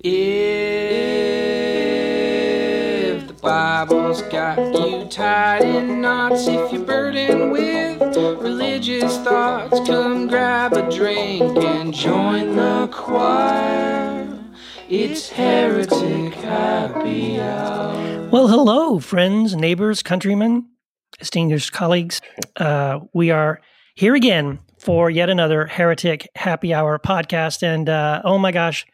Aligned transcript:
If 0.00 0.14
the 3.26 3.32
Bible's 3.32 4.22
got 4.22 4.56
you 4.72 5.08
tied 5.08 5.62
in 5.62 6.00
knots, 6.00 6.46
if 6.46 6.72
you're 6.72 6.84
burdened 6.84 7.50
with 7.50 8.00
religious 8.16 9.18
thoughts, 9.24 9.80
come 9.88 10.28
grab 10.28 10.74
a 10.74 10.88
drink 10.88 11.42
and 11.42 11.92
join 11.92 12.54
the 12.54 12.88
choir. 12.92 14.38
It's 14.88 15.30
Heretic 15.30 16.34
Happy 16.34 17.40
Hour. 17.40 18.28
Well, 18.30 18.46
hello, 18.46 19.00
friends, 19.00 19.56
neighbors, 19.56 20.04
countrymen, 20.04 20.68
distinguished 21.18 21.72
colleagues. 21.72 22.20
Uh, 22.54 23.00
we 23.12 23.32
are 23.32 23.60
here 23.96 24.14
again 24.14 24.60
for 24.78 25.10
yet 25.10 25.28
another 25.28 25.66
Heretic 25.66 26.28
Happy 26.36 26.72
Hour 26.72 27.00
podcast. 27.00 27.64
And 27.64 27.88
uh, 27.88 28.22
oh 28.24 28.38
my 28.38 28.52
gosh, 28.52 28.86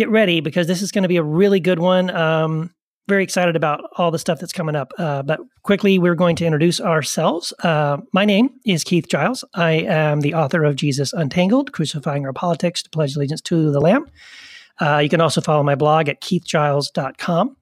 get 0.00 0.08
ready 0.08 0.40
because 0.40 0.66
this 0.66 0.80
is 0.80 0.90
going 0.90 1.02
to 1.02 1.08
be 1.08 1.18
a 1.18 1.22
really 1.22 1.60
good 1.60 1.78
one. 1.78 2.08
Um, 2.10 2.74
very 3.06 3.22
excited 3.22 3.54
about 3.54 3.82
all 3.98 4.10
the 4.10 4.18
stuff 4.18 4.40
that's 4.40 4.52
coming 4.52 4.74
up. 4.74 4.92
Uh, 4.96 5.22
but 5.22 5.40
quickly, 5.62 5.98
we're 5.98 6.14
going 6.14 6.36
to 6.36 6.46
introduce 6.46 6.80
ourselves. 6.80 7.52
Uh, 7.62 7.98
my 8.12 8.24
name 8.24 8.48
is 8.64 8.82
Keith 8.82 9.08
Giles. 9.08 9.44
I 9.52 9.72
am 9.72 10.20
the 10.22 10.32
author 10.32 10.64
of 10.64 10.76
Jesus 10.76 11.12
Untangled 11.12 11.72
Crucifying 11.72 12.24
Our 12.24 12.32
Politics 12.32 12.82
to 12.84 12.88
Pledge 12.88 13.14
Allegiance 13.14 13.42
to 13.42 13.70
the 13.70 13.80
Lamb. 13.80 14.06
Uh, 14.80 14.98
you 14.98 15.10
can 15.10 15.20
also 15.20 15.42
follow 15.42 15.62
my 15.62 15.74
blog 15.74 16.08
at 16.08 16.22
keithgiles.com. 16.22 17.56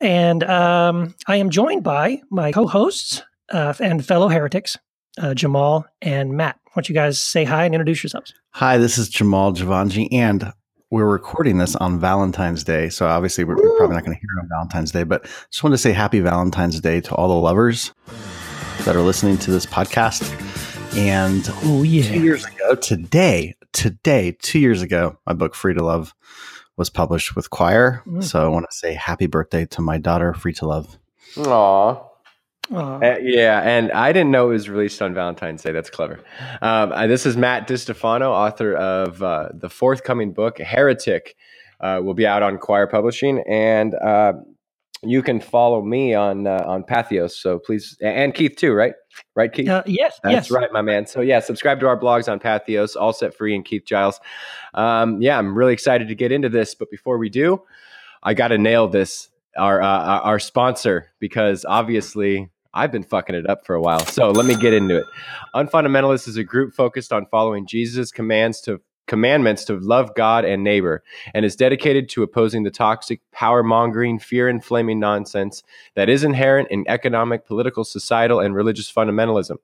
And 0.00 0.44
um, 0.44 1.14
I 1.26 1.36
am 1.36 1.50
joined 1.50 1.84
by 1.84 2.22
my 2.30 2.52
co 2.52 2.66
hosts 2.66 3.22
uh, 3.50 3.74
and 3.78 4.04
fellow 4.04 4.28
heretics, 4.28 4.78
uh, 5.18 5.34
Jamal 5.34 5.84
and 6.00 6.32
Matt. 6.32 6.58
Why 6.64 6.72
don't 6.76 6.88
you 6.88 6.94
guys 6.94 7.20
say 7.20 7.44
hi 7.44 7.66
and 7.66 7.74
introduce 7.74 8.02
yourselves? 8.02 8.32
Hi, 8.52 8.78
this 8.78 8.96
is 8.96 9.10
Jamal 9.10 9.52
Jivanjee, 9.52 10.08
and 10.12 10.50
we're 10.92 11.06
recording 11.06 11.56
this 11.56 11.74
on 11.76 11.98
Valentine's 11.98 12.62
Day. 12.62 12.90
So 12.90 13.06
obviously, 13.06 13.44
we're, 13.44 13.56
we're 13.56 13.76
probably 13.78 13.96
not 13.96 14.04
going 14.04 14.14
to 14.14 14.20
hear 14.20 14.28
it 14.36 14.42
on 14.42 14.48
Valentine's 14.50 14.92
Day, 14.92 15.04
but 15.04 15.24
just 15.50 15.64
wanted 15.64 15.76
to 15.76 15.82
say 15.82 15.90
happy 15.92 16.20
Valentine's 16.20 16.78
Day 16.80 17.00
to 17.00 17.14
all 17.14 17.28
the 17.28 17.34
lovers 17.34 17.94
that 18.84 18.94
are 18.94 19.00
listening 19.00 19.38
to 19.38 19.50
this 19.50 19.64
podcast. 19.64 20.22
And 20.94 21.48
Oh, 21.64 21.82
yeah. 21.82 22.02
two 22.02 22.22
years 22.22 22.44
ago, 22.44 22.74
today, 22.74 23.54
today, 23.72 24.36
two 24.42 24.58
years 24.58 24.82
ago, 24.82 25.18
my 25.26 25.32
book 25.32 25.54
Free 25.54 25.72
to 25.72 25.82
Love 25.82 26.14
was 26.76 26.90
published 26.90 27.34
with 27.34 27.48
Quoir. 27.48 28.02
Mm. 28.06 28.22
So 28.22 28.44
I 28.44 28.48
want 28.48 28.66
to 28.70 28.76
say 28.76 28.92
happy 28.92 29.26
birthday 29.26 29.64
to 29.64 29.80
my 29.80 29.96
daughter, 29.96 30.34
Free 30.34 30.52
to 30.52 30.66
Love. 30.66 30.98
Aw. 31.38 32.04
Aw. 32.70 32.98
Uh, 32.98 33.18
yeah, 33.20 33.60
and 33.60 33.90
I 33.92 34.12
didn't 34.12 34.30
know 34.30 34.50
it 34.50 34.54
was 34.54 34.68
released 34.68 35.02
on 35.02 35.14
Valentine's 35.14 35.62
Day. 35.62 35.72
That's 35.72 35.90
clever. 35.90 36.20
Um, 36.62 36.92
uh, 36.92 37.06
this 37.06 37.26
is 37.26 37.36
Matt 37.36 37.68
DiStefano, 37.68 38.28
author 38.28 38.74
of 38.74 39.22
uh, 39.22 39.48
the 39.52 39.68
forthcoming 39.68 40.32
book, 40.32 40.58
Heretic. 40.58 41.36
Uh, 41.80 42.00
will 42.00 42.14
be 42.14 42.24
out 42.24 42.44
on 42.44 42.58
Quoir 42.58 42.86
Publishing, 42.86 43.42
and 43.48 43.96
uh, 43.96 44.34
you 45.02 45.20
can 45.20 45.40
follow 45.40 45.82
me 45.82 46.14
on 46.14 46.46
uh, 46.46 46.62
on 46.64 46.84
Patheos. 46.84 47.32
So 47.32 47.58
please, 47.58 47.96
and 48.00 48.32
Keith 48.32 48.54
too, 48.56 48.72
right? 48.72 48.94
Right, 49.34 49.52
Keith. 49.52 49.68
Uh, 49.68 49.82
yes, 49.84 50.20
That's 50.22 50.32
yes. 50.32 50.50
right, 50.52 50.72
my 50.72 50.82
man. 50.82 51.06
So 51.06 51.20
yeah, 51.22 51.40
subscribe 51.40 51.80
to 51.80 51.88
our 51.88 51.98
blogs 51.98 52.30
on 52.30 52.38
Patheos, 52.38 52.94
all 52.94 53.12
set 53.12 53.34
free, 53.34 53.54
and 53.56 53.64
Keith 53.64 53.82
Giles. 53.84 54.20
Um, 54.74 55.20
yeah, 55.20 55.36
I'm 55.36 55.56
really 55.56 55.72
excited 55.72 56.06
to 56.06 56.14
get 56.14 56.30
into 56.30 56.48
this. 56.48 56.76
But 56.76 56.88
before 56.88 57.18
we 57.18 57.28
do, 57.28 57.62
I 58.22 58.34
got 58.34 58.48
to 58.48 58.58
nail 58.58 58.86
this 58.86 59.28
our 59.56 59.82
uh, 59.82 59.86
our 59.86 60.20
our 60.22 60.38
sponsor 60.38 61.10
because 61.18 61.64
obviously 61.64 62.48
I've 62.74 62.92
been 62.92 63.02
fucking 63.02 63.34
it 63.34 63.48
up 63.48 63.66
for 63.66 63.74
a 63.74 63.80
while. 63.80 64.04
So 64.06 64.30
let 64.30 64.46
me 64.46 64.54
get 64.54 64.72
into 64.72 64.96
it. 64.96 65.06
Unfundamentalist 65.54 66.26
is 66.26 66.36
a 66.36 66.44
group 66.44 66.74
focused 66.74 67.12
on 67.12 67.26
following 67.26 67.66
Jesus' 67.66 68.10
commands 68.10 68.60
to 68.62 68.80
commandments 69.06 69.64
to 69.64 69.78
love 69.78 70.14
God 70.14 70.44
and 70.44 70.62
neighbor, 70.62 71.02
and 71.34 71.44
is 71.44 71.56
dedicated 71.56 72.08
to 72.10 72.22
opposing 72.22 72.62
the 72.62 72.70
toxic, 72.70 73.20
power 73.32 73.62
mongering, 73.62 74.18
fear 74.18 74.48
inflaming 74.48 75.00
nonsense 75.00 75.62
that 75.96 76.08
is 76.08 76.24
inherent 76.24 76.68
in 76.70 76.84
economic, 76.88 77.46
political, 77.46 77.84
societal, 77.84 78.40
and 78.40 78.54
religious 78.54 78.90
fundamentalism. 78.90 79.56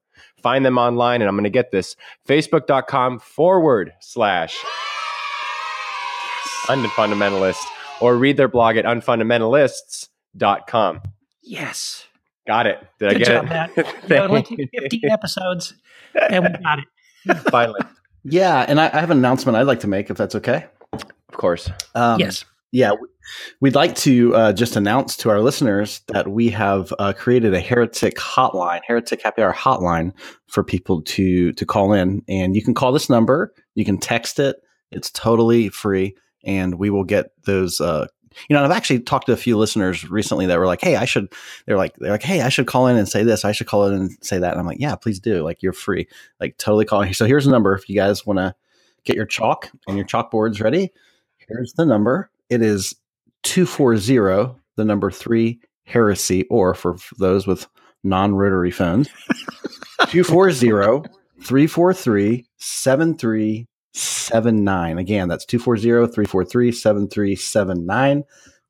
Find 0.43 0.67
them 0.67 0.77
online, 0.77 1.23
and 1.23 1.29
I'm 1.29 1.35
going 1.35 1.45
to 1.45 1.51
get 1.51 1.71
this 1.71 1.97
facebook.com 2.27 3.21
forward 3.21 3.93
slash 4.01 4.59
unfundamentalist, 6.67 7.65
or 8.01 8.17
read 8.17 8.37
their 8.37 8.49
blog 8.49 8.77
at 8.77 8.85
unfundamentalists.com. 8.85 11.01
Yes. 11.43 12.07
Got 12.47 12.67
it. 12.67 12.87
Did 12.99 13.09
I 13.11 13.15
get 13.15 13.27
job, 13.27 13.45
it? 13.45 13.49
Matt. 13.49 13.71
You 13.77 13.85
know, 14.17 14.25
it 14.25 14.31
only 14.31 14.43
took 14.43 14.59
15 14.79 15.11
episodes, 15.11 15.75
and 16.31 16.45
we 16.45 16.51
got 16.63 16.79
it. 16.79 16.85
Finally. 17.51 17.81
Yeah, 18.25 18.65
and 18.67 18.81
I, 18.81 18.87
I 18.87 19.01
have 19.01 19.11
an 19.11 19.19
announcement 19.19 19.57
I'd 19.57 19.67
like 19.67 19.81
to 19.81 19.87
make, 19.87 20.09
if 20.11 20.17
that's 20.17 20.35
okay. 20.35 20.65
Of 20.93 21.05
course. 21.33 21.71
Um, 21.95 22.21
yes. 22.21 22.45
Yeah, 22.71 22.93
we'd 23.61 23.75
like 23.75 23.95
to 23.97 24.35
uh, 24.35 24.53
just 24.53 24.77
announce 24.77 25.17
to 25.19 25.31
our 25.31 25.41
listeners 25.41 26.03
that 26.09 26.29
we 26.29 26.51
have 26.51 26.93
uh, 26.99 27.15
created 27.15 27.55
a 27.55 27.61
heretic 27.61 28.17
hotline, 28.17 28.81
heretic 28.87 29.23
happy 29.23 29.41
hour 29.41 29.55
hotline 29.55 30.13
for 30.49 30.63
people 30.63 31.01
to 31.03 31.53
to 31.55 31.65
call 31.65 31.95
in, 31.95 32.23
and 32.29 32.55
you 32.55 32.63
can 32.63 32.75
call 32.75 32.93
this 32.93 33.09
number, 33.09 33.55
you 33.75 33.87
can 33.87 33.97
text 33.97 34.39
it, 34.39 34.57
it's 34.91 35.11
totally 35.11 35.71
free, 35.71 36.15
and 36.45 36.77
we 36.77 36.91
will 36.91 37.05
get 37.05 37.31
those. 37.45 37.81
Uh, 37.81 38.07
you 38.49 38.55
know, 38.55 38.65
I've 38.65 38.71
actually 38.71 39.01
talked 39.01 39.27
to 39.27 39.33
a 39.33 39.37
few 39.37 39.57
listeners 39.57 40.09
recently 40.09 40.47
that 40.47 40.59
were 40.59 40.67
like, 40.67 40.81
"Hey, 40.81 40.97
I 40.97 41.05
should." 41.05 41.33
They're 41.67 41.77
like, 41.77 41.97
"They're 41.97 42.13
like, 42.13 42.23
hey, 42.23 42.43
I 42.43 42.49
should 42.49 42.67
call 42.67 42.87
in 42.87 42.97
and 42.97 43.09
say 43.09 43.23
this. 43.25 43.45
I 43.45 43.53
should 43.53 43.67
call 43.67 43.87
in 43.87 43.95
and 43.95 44.11
say 44.23 44.39
that." 44.39 44.53
And 44.53 44.61
I'm 44.61 44.67
like, 44.67 44.81
"Yeah, 44.81 44.95
please 44.95 45.19
do. 45.19 45.43
Like, 45.43 45.63
you're 45.63 45.73
free. 45.73 46.07
Like, 46.41 46.57
totally 46.59 46.85
call." 46.85 47.13
So 47.13 47.27
here's 47.27 47.45
the 47.47 47.51
number 47.51 47.75
if 47.75 47.89
you 47.89 47.97
guys 47.97 48.27
want 48.27 48.39
to 48.39 48.55
get 49.05 49.17
your 49.17 49.27
chalk 49.27 49.71
and 49.87 49.97
your 49.97 50.07
chalkboards 50.07 50.63
ready. 50.63 50.93
Here's 51.49 51.73
the 51.73 51.87
number. 51.87 52.31
It 52.51 52.63
is 52.63 52.95
240, 53.45 54.55
the 54.77 54.85
number 54.85 55.11
three 55.11 55.61
heresy, 55.85 56.45
or 56.45 56.75
for 56.75 56.97
those 57.19 57.47
with 57.47 57.67
non 58.05 58.35
rotary 58.35 58.71
phones, 58.71 59.09
240 60.09 61.09
343 61.43 62.47
7379. 63.99 64.99
Again, 64.99 65.29
that's 65.29 65.45
240 65.45 66.13
343 66.13 66.73
7379. 66.73 68.25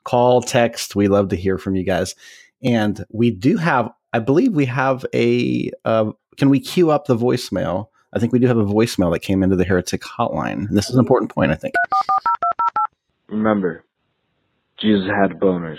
Call, 0.04 0.42
text. 0.42 0.96
We 0.96 1.08
love 1.08 1.28
to 1.28 1.36
hear 1.36 1.58
from 1.58 1.76
you 1.76 1.84
guys. 1.84 2.14
And 2.62 3.04
we 3.10 3.30
do 3.30 3.56
have, 3.56 3.90
I 4.12 4.18
believe 4.20 4.54
we 4.54 4.64
have 4.66 5.04
a, 5.14 5.70
uh, 5.84 6.12
can 6.36 6.48
we 6.48 6.60
queue 6.60 6.90
up 6.90 7.06
the 7.06 7.16
voicemail? 7.16 7.88
I 8.12 8.18
think 8.18 8.32
we 8.32 8.38
do 8.38 8.46
have 8.46 8.56
a 8.56 8.64
voicemail 8.64 9.12
that 9.12 9.20
came 9.20 9.42
into 9.42 9.56
the 9.56 9.64
Heretic 9.64 10.00
hotline. 10.00 10.68
This 10.70 10.88
is 10.88 10.94
an 10.94 11.00
important 11.00 11.30
point, 11.30 11.52
I 11.52 11.56
think. 11.56 11.74
Remember, 13.28 13.84
Jesus 14.80 15.06
had 15.08 15.38
boners. 15.38 15.78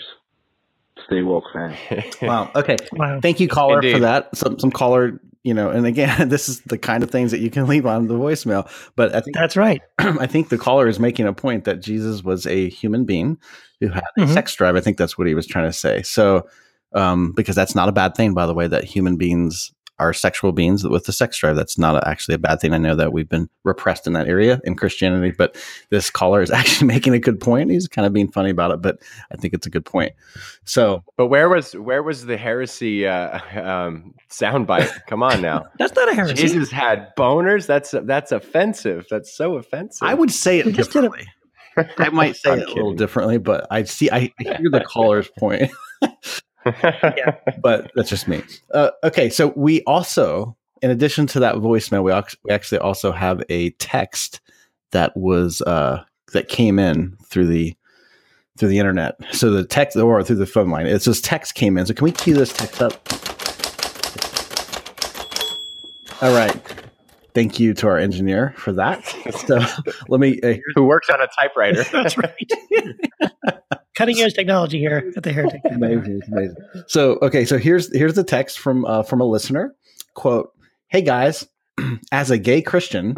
Stay 1.06 1.24
woke, 1.24 1.46
fam. 1.52 1.76
Wow. 2.22 2.52
Okay. 2.56 2.76
Wow. 2.94 3.20
Thank 3.20 3.40
you, 3.40 3.48
caller, 3.48 3.82
for 3.82 4.00
that. 4.00 4.36
Some 4.36 4.60
some 4.60 4.70
caller, 4.70 5.20
you 5.44 5.54
know, 5.54 5.70
and 5.70 5.86
again, 5.86 6.30
this 6.30 6.50
is 6.50 6.62
the 6.62 6.78
kind 6.78 7.04
of 7.04 7.12
things 7.12 7.32
that 7.32 7.40
you 7.40 7.50
can 7.50 7.68
leave 7.68 7.86
on 7.86 8.08
the 8.08 8.16
voicemail. 8.16 8.70
But 8.96 9.16
I 9.16 9.22
think 9.22 9.36
That's 9.36 9.56
right. 9.58 9.82
I 10.00 10.28
think 10.28 10.50
the 10.50 10.58
caller 10.58 10.88
is 10.88 11.00
making 11.00 11.28
a 11.28 11.34
point 11.34 11.66
that 11.66 11.82
Jesus 11.82 12.24
was 12.24 12.46
a 12.46 12.70
human 12.70 13.06
being 13.06 13.38
who 13.80 13.88
had 13.90 14.04
a 14.18 14.22
Mhm. 14.22 14.34
sex 14.34 14.54
drive. 14.56 14.76
I 14.76 14.82
think 14.82 14.98
that's 14.98 15.18
what 15.18 15.28
he 15.28 15.36
was 15.36 15.48
trying 15.48 15.66
to 15.66 15.74
say. 15.74 16.02
So, 16.02 16.48
um, 16.94 17.34
because 17.36 17.56
that's 17.56 17.76
not 17.76 17.88
a 17.88 17.94
bad 17.94 18.16
thing, 18.16 18.34
by 18.34 18.46
the 18.46 18.54
way, 18.54 18.68
that 18.68 18.84
human 18.84 19.16
beings 19.16 19.72
are 20.00 20.14
sexual 20.14 20.52
beings 20.52 20.88
with 20.88 21.06
the 21.06 21.12
sex 21.12 21.38
drive. 21.38 21.56
That's 21.56 21.78
not 21.78 22.06
actually 22.08 22.36
a 22.36 22.40
bad 22.40 22.60
thing. 22.60 22.74
I 22.74 22.78
know 22.78 22.96
that 22.96 23.14
we've 23.14 23.30
been 23.30 23.50
repressed 23.64 24.08
in 24.08 24.14
that 24.14 24.28
area 24.28 24.60
in 24.64 24.76
Christianity, 24.76 25.32
but 25.38 25.56
this 25.90 26.10
caller 26.10 26.42
is 26.42 26.52
actually 26.60 26.88
making 26.88 27.14
a 27.14 27.20
good 27.20 27.40
point. 27.40 27.72
He's 27.72 27.88
kind 27.88 28.06
of 28.06 28.14
being 28.14 28.32
funny 28.32 28.50
about 28.50 28.72
it, 28.72 28.82
but 28.82 29.00
I 29.32 29.36
think 29.38 29.54
it's 29.54 29.68
a 29.68 29.70
good 29.70 29.86
point. 29.86 30.14
So, 30.66 31.04
But 31.18 31.28
where 31.28 31.50
was 31.50 31.74
where 31.74 32.04
was 32.04 32.26
the 32.26 32.38
heresy 32.38 33.08
uh, 33.08 33.40
um, 33.62 34.14
soundbite? 34.30 35.06
Come 35.08 35.24
on 35.24 35.42
now. 35.42 35.66
That's 35.80 35.96
not 35.96 36.10
a 36.12 36.16
heresy. 36.16 36.36
Jesus 36.36 36.72
had 36.72 37.14
boners. 37.18 37.66
That's 37.68 37.94
that's 38.04 38.32
offensive. 38.32 39.06
That's 39.10 39.36
so 39.36 39.56
offensive. 39.56 40.08
I 40.08 40.14
would 40.14 40.32
say 40.32 40.60
it 40.60 40.66
We 40.66 40.72
just 40.74 40.92
did 40.92 41.06
it. 41.06 41.12
differently. 41.12 41.28
I 41.98 42.10
might 42.10 42.36
say 42.36 42.52
I'm 42.52 42.60
it 42.60 42.68
a 42.70 42.74
little 42.74 42.94
differently, 42.94 43.38
but 43.38 43.66
I 43.72 43.84
see. 43.84 44.10
I 44.12 44.34
hear 44.40 44.70
the 44.70 44.84
caller's 44.86 45.30
point, 45.38 45.72
but 47.62 47.92
that's 47.96 48.10
just 48.10 48.28
me. 48.28 48.42
Uh, 48.74 48.92
okay, 49.04 49.30
so 49.30 49.54
we 49.56 49.82
also, 49.84 50.56
in 50.82 50.92
addition 50.92 51.28
to 51.28 51.40
that 51.42 51.56
voicemail, 51.56 52.04
we, 52.04 52.12
ac- 52.12 52.38
we 52.44 52.52
actually 52.52 52.80
also 52.80 53.12
have 53.12 53.44
a 53.50 53.72
text 53.72 54.42
that 54.92 55.16
was 55.16 55.62
uh, 55.62 56.04
that 56.34 56.48
came 56.48 56.80
in 56.80 57.18
through 57.26 57.48
the 57.48 57.76
through 58.58 58.70
the 58.70 58.80
internet. 58.80 59.16
So 59.34 59.52
the 59.52 59.64
text 59.64 59.96
or 59.96 60.22
through 60.24 60.36
the 60.36 60.46
phone 60.46 60.70
line. 60.70 60.86
It 60.86 61.02
says 61.02 61.22
text 61.22 61.56
came 61.56 61.78
in. 61.78 61.86
So 61.86 61.94
can 61.94 62.04
we 62.04 62.12
cue 62.12 62.36
this 62.36 62.52
text 62.52 62.82
up? 62.82 62.94
All 66.22 66.34
right. 66.34 66.56
Thank 67.34 67.60
you 67.60 67.74
to 67.76 67.88
our 67.88 67.98
engineer 67.98 68.54
for 68.58 68.74
that. 68.74 69.06
So 69.48 69.60
let 70.10 70.20
me. 70.20 70.42
Uh, 70.42 70.56
Who 70.76 70.84
works 70.84 71.10
on 71.10 71.22
a 71.22 71.28
typewriter? 71.40 71.84
That's 71.92 72.18
right. 72.18 72.52
Cutting 74.00 74.22
edge 74.22 74.34
technology 74.34 74.80
here 74.80 75.12
at 75.18 75.24
the 75.24 75.34
Heretic. 75.34 75.60
amazing, 75.66 76.22
amazing. 76.32 76.56
So, 76.88 77.20
okay, 77.22 77.44
so 77.44 77.58
here's 77.58 77.94
here's 77.94 78.14
the 78.14 78.24
text 78.24 78.58
from 78.58 78.86
uh, 78.86 79.04
from 79.04 79.20
a 79.20 79.26
listener. 79.26 79.76
Quote: 80.14 80.54
Hey 80.88 81.02
guys, 81.02 81.46
as 82.14 82.32
a 82.32 82.38
gay 82.38 82.62
Christian, 82.62 83.14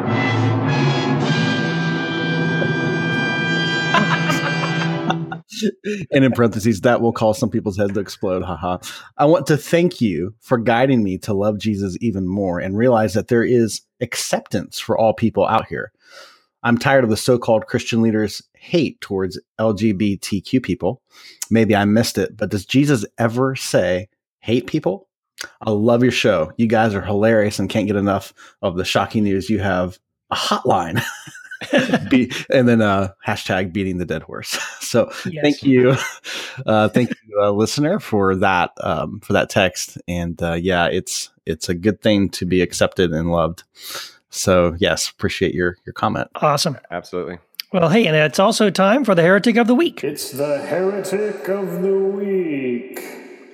and 6.10 6.24
in 6.24 6.32
parentheses, 6.32 6.80
that 6.80 7.00
will 7.00 7.12
cause 7.12 7.38
some 7.38 7.48
people's 7.48 7.76
heads 7.76 7.92
to 7.92 8.00
explode. 8.00 8.42
Haha. 8.42 8.78
I 9.16 9.26
want 9.26 9.46
to 9.46 9.56
thank 9.56 10.00
you 10.00 10.34
for 10.40 10.58
guiding 10.58 11.04
me 11.04 11.16
to 11.18 11.32
love 11.32 11.60
Jesus 11.60 11.96
even 12.00 12.26
more 12.26 12.58
and 12.58 12.76
realize 12.76 13.14
that 13.14 13.28
there 13.28 13.44
is 13.44 13.82
acceptance 14.00 14.80
for 14.80 14.98
all 14.98 15.14
people 15.14 15.46
out 15.46 15.68
here. 15.68 15.92
I'm 16.62 16.78
tired 16.78 17.04
of 17.04 17.10
the 17.10 17.16
so 17.16 17.38
called 17.38 17.66
Christian 17.66 18.02
leaders' 18.02 18.42
hate 18.54 19.00
towards 19.00 19.40
LGBTQ 19.58 20.62
people. 20.62 21.02
Maybe 21.50 21.74
I 21.74 21.84
missed 21.84 22.18
it, 22.18 22.36
but 22.36 22.50
does 22.50 22.64
Jesus 22.64 23.04
ever 23.18 23.56
say 23.56 24.08
hate 24.40 24.66
people? 24.66 25.08
I 25.60 25.70
love 25.70 26.02
your 26.02 26.12
show. 26.12 26.52
You 26.56 26.66
guys 26.68 26.94
are 26.94 27.00
hilarious 27.02 27.58
and 27.58 27.68
can't 27.68 27.86
get 27.86 27.96
enough 27.96 28.32
of 28.60 28.76
the 28.76 28.84
shocking 28.84 29.24
news. 29.24 29.50
You 29.50 29.58
have 29.58 29.98
a 30.30 30.36
hotline. 30.36 31.02
Be, 32.10 32.32
and 32.50 32.68
then 32.68 32.82
uh, 32.82 33.12
hashtag 33.26 33.72
beating 33.72 33.98
the 33.98 34.04
dead 34.06 34.22
horse. 34.22 34.58
So 34.92 35.10
Yes. 35.24 35.42
thank 35.42 35.62
you, 35.62 35.96
uh, 36.66 36.88
thank 36.90 37.08
you, 37.08 37.40
uh, 37.40 37.50
listener, 37.50 37.98
for 37.98 38.36
that 38.36 38.72
um, 38.78 39.20
for 39.20 39.32
that 39.32 39.48
text. 39.48 39.96
And 40.06 40.40
uh, 40.42 40.52
yeah, 40.52 40.88
it's 40.88 41.30
it's 41.46 41.70
a 41.70 41.74
good 41.74 42.02
thing 42.02 42.28
to 42.30 42.44
be 42.44 42.60
accepted 42.60 43.10
and 43.12 43.32
loved. 43.32 43.62
So 44.34 44.74
yes, 44.78 45.08
appreciate 45.10 45.54
your 45.54 45.76
your 45.86 45.92
comment. 45.92 46.28
Awesome. 46.36 46.78
Absolutely. 46.90 47.38
Well, 47.72 47.88
hey, 47.90 48.06
and 48.06 48.16
it's 48.16 48.38
also 48.38 48.68
time 48.70 49.04
for 49.04 49.14
the 49.14 49.22
heretic 49.22 49.56
of 49.56 49.66
the 49.66 49.74
week. 49.74 50.02
It's 50.04 50.30
the 50.30 50.58
Heretic 50.58 51.48
of 51.48 51.80
the 51.80 51.94
Week. 51.96 53.00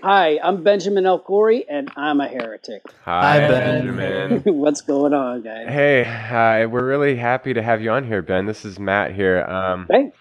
Hi, 0.02 0.38
I'm 0.42 0.62
Benjamin 0.64 1.06
L. 1.06 1.18
Corey, 1.20 1.64
and 1.68 1.90
I'm 1.96 2.20
a 2.20 2.28
heretic. 2.28 2.82
Hi, 3.04 3.38
Ben. 3.40 3.96
Benjamin. 3.96 4.42
What's 4.58 4.80
going 4.80 5.12
on, 5.12 5.42
guys? 5.42 5.68
hey, 5.68 6.04
hi. 6.04 6.66
we're 6.66 6.84
really 6.86 7.16
happy 7.16 7.52
to 7.54 7.62
have 7.62 7.80
you 7.82 7.90
on 7.90 8.04
here, 8.04 8.22
Ben. 8.22 8.46
This 8.46 8.64
is 8.64 8.78
Matt 8.78 9.12
here. 9.14 9.42
Um, 9.42 9.86
Hey, 9.90 10.12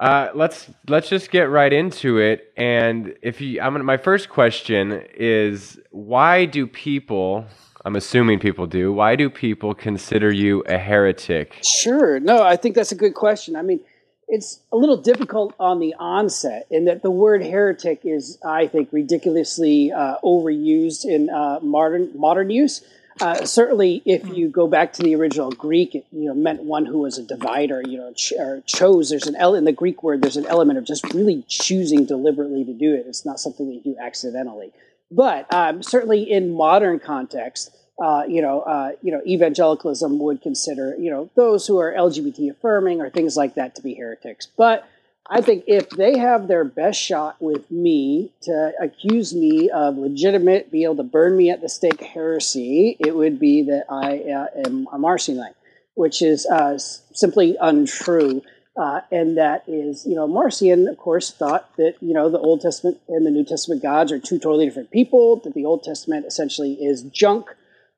Uh, 0.00 0.28
let's 0.34 0.68
let's 0.88 1.08
just 1.08 1.30
get 1.30 1.50
right 1.50 1.72
into 1.72 2.18
it. 2.18 2.52
And 2.56 3.14
if 3.22 3.40
you, 3.40 3.60
I'm 3.60 3.74
gonna, 3.74 3.84
my 3.84 3.96
first 3.96 4.28
question 4.28 5.02
is, 5.14 5.78
why 5.90 6.44
do 6.46 6.66
people? 6.66 7.46
I'm 7.84 7.96
assuming 7.96 8.38
people 8.38 8.66
do. 8.66 8.92
Why 8.92 9.16
do 9.16 9.30
people 9.30 9.74
consider 9.74 10.30
you 10.30 10.62
a 10.66 10.78
heretic? 10.78 11.58
sure. 11.64 12.20
No, 12.20 12.42
I 12.42 12.56
think 12.56 12.74
that's 12.74 12.92
a 12.92 12.96
good 12.96 13.14
question. 13.14 13.56
I 13.56 13.62
mean, 13.62 13.80
it's 14.28 14.60
a 14.70 14.76
little 14.76 14.98
difficult 14.98 15.54
on 15.58 15.80
the 15.80 15.94
onset 15.98 16.66
in 16.70 16.84
that 16.84 17.02
the 17.02 17.10
word 17.10 17.42
heretic 17.42 18.02
is, 18.04 18.38
I 18.44 18.66
think, 18.68 18.90
ridiculously 18.92 19.92
uh, 19.92 20.16
overused 20.22 21.04
in 21.04 21.30
uh, 21.30 21.58
modern 21.62 22.10
modern 22.14 22.50
use. 22.50 22.82
Uh, 23.20 23.44
certainly, 23.44 24.00
if 24.06 24.26
you 24.28 24.48
go 24.48 24.66
back 24.66 24.92
to 24.94 25.02
the 25.02 25.14
original 25.14 25.50
Greek, 25.50 25.94
it 25.94 26.06
you 26.12 26.26
know 26.26 26.34
meant 26.34 26.62
one 26.62 26.86
who 26.86 26.98
was 26.98 27.18
a 27.18 27.24
divider. 27.24 27.82
You 27.84 27.98
know, 27.98 28.12
ch- 28.12 28.34
or 28.38 28.62
chose. 28.66 29.10
There's 29.10 29.26
an 29.26 29.36
ele- 29.36 29.56
in 29.56 29.64
the 29.64 29.72
Greek 29.72 30.02
word. 30.02 30.22
There's 30.22 30.36
an 30.36 30.46
element 30.46 30.78
of 30.78 30.84
just 30.84 31.12
really 31.12 31.44
choosing 31.48 32.04
deliberately 32.04 32.64
to 32.64 32.72
do 32.72 32.94
it. 32.94 33.06
It's 33.08 33.26
not 33.26 33.40
something 33.40 33.66
that 33.68 33.74
you 33.74 33.94
do 33.94 33.96
accidentally. 33.98 34.72
But 35.10 35.52
um, 35.52 35.82
certainly 35.82 36.22
in 36.22 36.52
modern 36.52 37.00
context, 37.00 37.74
uh, 38.00 38.24
you 38.28 38.40
know, 38.40 38.60
uh, 38.62 38.92
you 39.02 39.12
know, 39.12 39.20
evangelicalism 39.26 40.18
would 40.20 40.40
consider 40.40 40.96
you 40.98 41.10
know 41.10 41.30
those 41.34 41.66
who 41.66 41.78
are 41.78 41.92
LGBT 41.92 42.50
affirming 42.50 43.00
or 43.00 43.10
things 43.10 43.36
like 43.36 43.56
that 43.56 43.74
to 43.74 43.82
be 43.82 43.94
heretics. 43.94 44.46
But 44.56 44.88
I 45.32 45.42
think 45.42 45.64
if 45.68 45.90
they 45.90 46.18
have 46.18 46.48
their 46.48 46.64
best 46.64 47.00
shot 47.00 47.36
with 47.40 47.70
me 47.70 48.32
to 48.42 48.72
accuse 48.80 49.32
me 49.32 49.70
of 49.70 49.96
legitimate, 49.96 50.72
be 50.72 50.82
able 50.82 50.96
to 50.96 51.04
burn 51.04 51.36
me 51.36 51.50
at 51.50 51.60
the 51.60 51.68
stake 51.68 52.00
heresy, 52.00 52.96
it 52.98 53.14
would 53.14 53.38
be 53.38 53.62
that 53.62 53.84
I 53.88 54.18
uh, 54.18 54.46
am 54.66 54.88
a 54.92 54.98
Marcionite, 54.98 55.54
which 55.94 56.20
is 56.20 56.46
uh, 56.46 56.78
simply 56.78 57.56
untrue. 57.60 58.42
Uh, 58.76 59.00
and 59.10 59.36
that 59.36 59.64
is, 59.66 60.06
you 60.06 60.14
know, 60.14 60.28
Marcion, 60.28 60.88
of 60.88 60.96
course, 60.96 61.32
thought 61.32 61.76
that, 61.76 61.94
you 62.00 62.14
know, 62.14 62.30
the 62.30 62.38
Old 62.38 62.60
Testament 62.60 63.00
and 63.08 63.26
the 63.26 63.30
New 63.30 63.44
Testament 63.44 63.82
gods 63.82 64.12
are 64.12 64.18
two 64.18 64.38
totally 64.38 64.64
different 64.64 64.90
people, 64.90 65.36
that 65.40 65.54
the 65.54 65.64
Old 65.64 65.82
Testament 65.82 66.24
essentially 66.24 66.74
is 66.74 67.02
junk, 67.02 67.46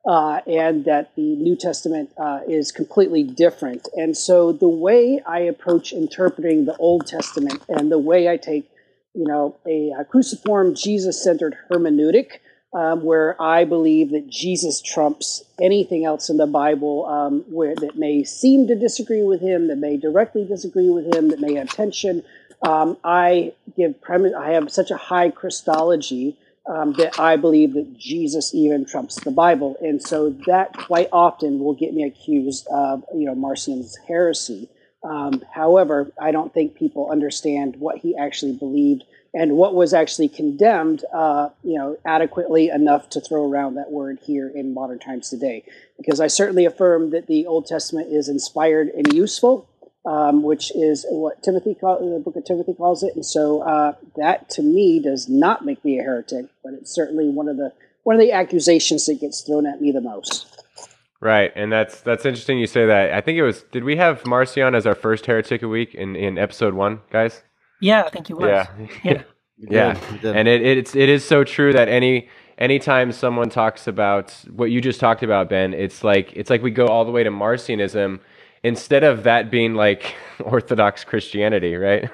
uh, 0.05 0.41
and 0.47 0.85
that 0.85 1.15
the 1.15 1.35
New 1.35 1.55
Testament 1.55 2.11
uh, 2.17 2.39
is 2.47 2.71
completely 2.71 3.23
different. 3.23 3.87
And 3.95 4.17
so 4.17 4.51
the 4.51 4.67
way 4.67 5.21
I 5.25 5.39
approach 5.41 5.93
interpreting 5.93 6.65
the 6.65 6.75
Old 6.77 7.07
Testament 7.07 7.63
and 7.69 7.91
the 7.91 7.99
way 7.99 8.27
I 8.27 8.37
take, 8.37 8.69
you 9.13 9.25
know, 9.25 9.55
a, 9.67 9.93
uh 9.97 10.03
cruciform 10.03 10.75
Jesus 10.75 11.23
centered 11.23 11.55
hermeneutic, 11.69 12.39
um, 12.73 13.03
where 13.03 13.39
I 13.41 13.65
believe 13.65 14.11
that 14.11 14.29
Jesus 14.29 14.81
trumps 14.81 15.43
anything 15.61 16.05
else 16.05 16.29
in 16.29 16.37
the 16.37 16.47
Bible 16.47 17.05
um, 17.05 17.41
where 17.47 17.75
that 17.75 17.97
may 17.97 18.23
seem 18.23 18.67
to 18.67 18.75
disagree 18.75 19.23
with 19.23 19.41
him, 19.41 19.67
that 19.67 19.77
may 19.77 19.97
directly 19.97 20.45
disagree 20.45 20.89
with 20.89 21.13
him, 21.13 21.29
that 21.29 21.39
may 21.39 21.53
have 21.55 21.69
tension. 21.69 22.23
Um, 22.63 22.97
I 23.03 23.53
give 23.77 24.01
premise. 24.01 24.33
I 24.33 24.51
have 24.51 24.71
such 24.71 24.89
a 24.89 24.97
high 24.97 25.29
Christology 25.29 26.37
um, 26.65 26.93
that 26.93 27.19
I 27.19 27.35
believe 27.35 27.73
that 27.73 27.97
Jesus 27.97 28.55
even 28.55 28.85
trumps 28.85 29.15
the 29.15 29.31
Bible, 29.31 29.75
and 29.81 30.01
so 30.01 30.29
that 30.47 30.75
quite 30.75 31.09
often 31.11 31.59
will 31.59 31.73
get 31.73 31.93
me 31.93 32.03
accused 32.03 32.65
of 32.67 33.03
you 33.13 33.25
know 33.25 33.35
Marcion's 33.35 33.97
heresy. 34.07 34.69
Um, 35.03 35.43
however, 35.53 36.13
I 36.19 36.31
don't 36.31 36.53
think 36.53 36.75
people 36.75 37.11
understand 37.11 37.75
what 37.75 37.97
he 37.97 38.15
actually 38.15 38.53
believed 38.53 39.03
and 39.33 39.57
what 39.57 39.73
was 39.73 39.93
actually 39.93 40.29
condemned, 40.29 41.03
uh, 41.13 41.49
you 41.63 41.77
know, 41.77 41.97
adequately 42.05 42.69
enough 42.69 43.09
to 43.09 43.19
throw 43.19 43.49
around 43.49 43.75
that 43.75 43.91
word 43.91 44.19
here 44.23 44.47
in 44.47 44.73
modern 44.73 44.99
times 44.99 45.29
today. 45.29 45.63
Because 45.97 46.19
I 46.19 46.27
certainly 46.27 46.65
affirm 46.65 47.09
that 47.11 47.27
the 47.27 47.47
Old 47.47 47.65
Testament 47.65 48.11
is 48.11 48.29
inspired 48.29 48.89
and 48.89 49.11
useful, 49.11 49.67
um, 50.05 50.43
which 50.43 50.71
is 50.75 51.05
what 51.09 51.41
Timothy 51.41 51.73
call, 51.73 51.99
the 51.99 52.19
book 52.19 52.35
of 52.35 52.45
Timothy 52.45 52.73
calls 52.73 53.01
it, 53.01 53.15
and 53.15 53.25
so 53.25 53.61
uh, 53.61 53.95
that 54.17 54.49
to 54.51 54.61
me 54.61 54.99
does 54.99 55.27
not 55.27 55.65
make 55.65 55.83
me 55.83 55.99
a 55.99 56.03
heretic, 56.03 56.45
but 56.63 56.73
it's 56.73 56.93
certainly 56.93 57.27
one 57.29 57.47
of 57.47 57.57
the 57.57 57.73
one 58.03 58.15
of 58.15 58.21
the 58.21 58.33
accusations 58.33 59.05
that 59.05 59.21
gets 59.21 59.41
thrown 59.41 59.65
at 59.65 59.81
me 59.81 59.91
the 59.91 60.01
most. 60.01 60.45
Right, 61.21 61.53
and 61.55 61.71
that's 61.71 62.01
that's 62.01 62.25
interesting 62.25 62.59
you 62.59 62.67
say 62.67 62.85
that. 62.85 63.13
I 63.13 63.21
think 63.21 63.37
it 63.37 63.43
was. 63.43 63.63
Did 63.71 63.85
we 63.85 63.95
have 63.95 64.25
Marcion 64.25 64.75
as 64.75 64.85
our 64.85 64.93
first 64.93 65.25
heretic 65.25 65.63
a 65.63 65.69
week 65.69 65.95
in 65.95 66.17
in 66.17 66.37
episode 66.37 66.73
one, 66.73 66.99
guys? 67.09 67.41
Yeah, 67.83 68.03
I 68.03 68.09
think 68.09 68.29
you 68.29 68.37
was. 68.37 68.47
Yeah. 68.47 68.67
Yeah. 69.03 69.23
Yeah, 69.69 69.97
We 70.11 70.17
did. 70.17 70.35
and 70.35 70.47
it, 70.47 70.61
it's 70.61 70.93
it 70.93 71.07
is 71.07 71.23
so 71.23 71.43
true 71.45 71.71
that 71.73 71.87
any 71.87 72.27
anytime 72.57 73.11
someone 73.13 73.49
talks 73.49 73.87
about 73.87 74.31
what 74.53 74.71
you 74.71 74.81
just 74.81 74.99
talked 74.99 75.23
about, 75.23 75.47
Ben, 75.47 75.73
it's 75.73 76.03
like 76.03 76.33
it's 76.35 76.49
like 76.49 76.61
we 76.61 76.71
go 76.71 76.87
all 76.87 77.05
the 77.05 77.11
way 77.11 77.23
to 77.23 77.29
Marcionism 77.29 78.19
instead 78.63 79.03
of 79.05 79.23
that 79.23 79.51
being 79.51 79.75
like 79.75 80.15
Orthodox 80.43 81.05
Christianity, 81.05 81.75
right? 81.75 82.09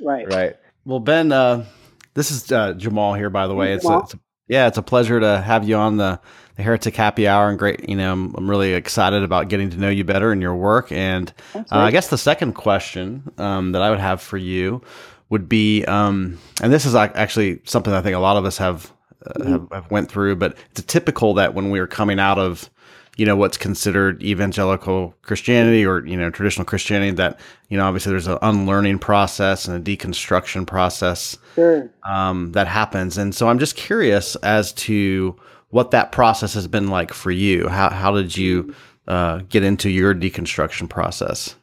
Right. 0.00 0.26
Right. 0.32 0.56
Well, 0.84 1.00
Ben, 1.00 1.30
uh, 1.30 1.66
this 2.14 2.30
is 2.32 2.50
uh, 2.50 2.72
Jamal 2.72 3.14
here, 3.14 3.30
by 3.30 3.46
the 3.46 3.54
way. 3.54 3.74
It's, 3.74 3.84
a, 3.84 3.88
Jamal. 3.88 4.02
it's 4.02 4.14
a, 4.14 4.18
yeah, 4.48 4.66
it's 4.66 4.78
a 4.78 4.82
pleasure 4.82 5.20
to 5.20 5.40
have 5.40 5.68
you 5.68 5.76
on 5.76 5.96
the, 5.98 6.18
the 6.60 6.64
Heretic 6.64 6.94
Happy 6.94 7.26
Hour, 7.26 7.48
and 7.48 7.58
great. 7.58 7.88
You 7.88 7.96
know, 7.96 8.12
I'm, 8.12 8.34
I'm 8.36 8.48
really 8.48 8.74
excited 8.74 9.22
about 9.22 9.48
getting 9.48 9.70
to 9.70 9.76
know 9.78 9.88
you 9.88 10.04
better 10.04 10.30
and 10.30 10.42
your 10.42 10.54
work. 10.54 10.92
And 10.92 11.32
uh, 11.54 11.62
I 11.70 11.90
guess 11.90 12.08
the 12.08 12.18
second 12.18 12.52
question 12.52 13.30
um, 13.38 13.72
that 13.72 13.80
I 13.82 13.88
would 13.88 13.98
have 13.98 14.20
for 14.20 14.36
you 14.36 14.82
would 15.30 15.48
be, 15.48 15.84
um, 15.86 16.38
and 16.62 16.72
this 16.72 16.84
is 16.84 16.94
actually 16.94 17.60
something 17.64 17.92
I 17.92 18.02
think 18.02 18.14
a 18.14 18.20
lot 18.20 18.36
of 18.36 18.44
us 18.44 18.58
have, 18.58 18.92
uh, 19.24 19.44
have 19.44 19.68
have 19.72 19.90
went 19.90 20.10
through, 20.10 20.36
but 20.36 20.56
it's 20.70 20.82
typical 20.82 21.34
that 21.34 21.54
when 21.54 21.70
we 21.70 21.78
are 21.78 21.86
coming 21.86 22.20
out 22.20 22.38
of 22.38 22.68
you 23.16 23.26
know 23.26 23.36
what's 23.36 23.56
considered 23.56 24.22
evangelical 24.22 25.14
Christianity 25.22 25.84
or 25.84 26.06
you 26.06 26.16
know 26.16 26.30
traditional 26.30 26.64
Christianity 26.64 27.10
that 27.12 27.40
you 27.68 27.76
know 27.76 27.84
obviously 27.84 28.10
there's 28.10 28.26
an 28.26 28.38
unlearning 28.42 28.98
process 28.98 29.66
and 29.66 29.76
a 29.76 29.96
deconstruction 29.96 30.66
process 30.66 31.36
Sure. 31.54 31.90
um, 32.04 32.52
that 32.52 32.66
happens, 32.66 33.16
and 33.18 33.34
so 33.34 33.48
I'm 33.48 33.58
just 33.58 33.76
curious 33.76 34.36
as 34.36 34.72
to 34.74 35.36
what 35.70 35.92
that 35.92 36.12
process 36.12 36.54
has 36.54 36.66
been 36.66 36.88
like 36.88 37.12
for 37.12 37.30
you. 37.30 37.68
How 37.68 37.90
how 37.90 38.12
did 38.12 38.36
you 38.36 38.74
uh, 39.08 39.40
get 39.48 39.64
into 39.64 39.90
your 39.90 40.14
deconstruction 40.14 40.88
process? 40.88 41.56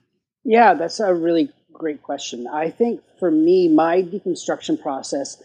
Yeah, 0.44 0.74
that's 0.74 1.00
a 1.00 1.14
really 1.14 1.50
great 1.74 2.02
question. 2.02 2.48
I 2.48 2.70
think 2.70 3.02
for 3.20 3.30
me, 3.30 3.70
my 3.70 4.02
deconstruction 4.02 4.82
process 4.82 5.42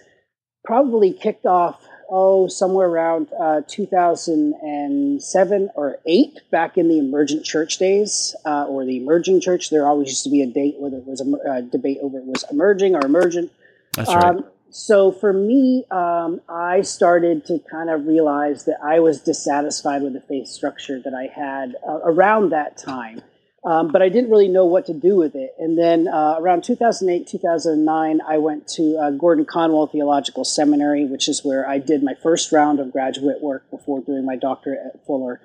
probably 0.65 1.13
kicked 1.13 1.45
off, 1.45 1.85
oh, 2.09 2.47
somewhere 2.47 2.89
around 2.89 3.29
uh, 3.39 3.63
2007 3.67 5.71
or 5.75 5.99
8, 6.07 6.41
back 6.51 6.79
in 6.79 6.89
the 6.89 6.99
emergent 6.99 7.45
church 7.45 7.79
days, 7.79 8.35
uh, 8.45 8.65
or 8.65 8.85
the 8.85 8.97
emerging 8.97 9.41
church. 9.41 9.71
There 9.71 9.87
always 9.87 10.09
used 10.09 10.25
to 10.25 10.31
be 10.31 10.43
a 10.43 10.47
date 10.47 10.77
whether 10.79 10.99
it 10.99 11.07
was 11.07 11.21
a 11.21 11.51
uh, 11.51 11.61
debate 11.63 11.99
over 12.01 12.19
it 12.19 12.25
was 12.25 12.45
emerging 12.51 12.95
or 12.95 13.05
emergent. 13.05 13.51
That's 13.95 14.15
right. 14.15 14.25
Um, 14.25 14.45
so 14.73 15.13
for 15.13 15.33
me, 15.35 15.85
um, 15.91 16.41
I 16.49 16.81
started 16.81 17.45
to 17.47 17.61
kind 17.71 17.91
of 17.91 18.07
realize 18.07 18.65
that 18.65 18.79
I 18.83 19.01
was 19.01 19.21
dissatisfied 19.21 20.03
with 20.03 20.15
the 20.15 20.21
faith 20.21 20.49
structure 20.49 20.99
that 21.05 21.13
I 21.13 21.29
had 21.33 21.77
uh, 21.87 22.01
around 22.05 22.51
that 22.51 22.79
time. 22.79 23.21
Um, 23.65 23.93
but 23.93 24.03
I 24.03 24.09
didn't 24.09 24.31
really 24.31 24.49
know 24.49 24.65
what 24.65 24.87
to 24.87 24.95
do 24.95 25.15
with 25.15 25.37
it. 25.37 25.55
And 25.59 25.79
then 25.79 26.09
uh, 26.09 26.37
around 26.41 26.65
2008, 26.65 27.29
2009, 27.29 28.21
I 28.27 28.39
went 28.39 28.67
to 28.69 28.97
uh, 28.97 29.11
Gordon 29.11 29.45
Conwell 29.45 29.87
Theological 29.87 30.45
Seminary, 30.45 31.05
which 31.05 31.29
is 31.29 31.45
where 31.45 31.69
I 31.69 31.79
did 31.79 32.03
my 32.03 32.15
first 32.23 32.51
round 32.51 32.81
of 32.81 32.91
graduate 32.91 33.41
work 33.41 33.71
before 33.71 34.01
doing 34.01 34.27
my 34.27 34.37
doctorate 34.37 34.81
at 34.85 35.07
Fuller. 35.07 35.41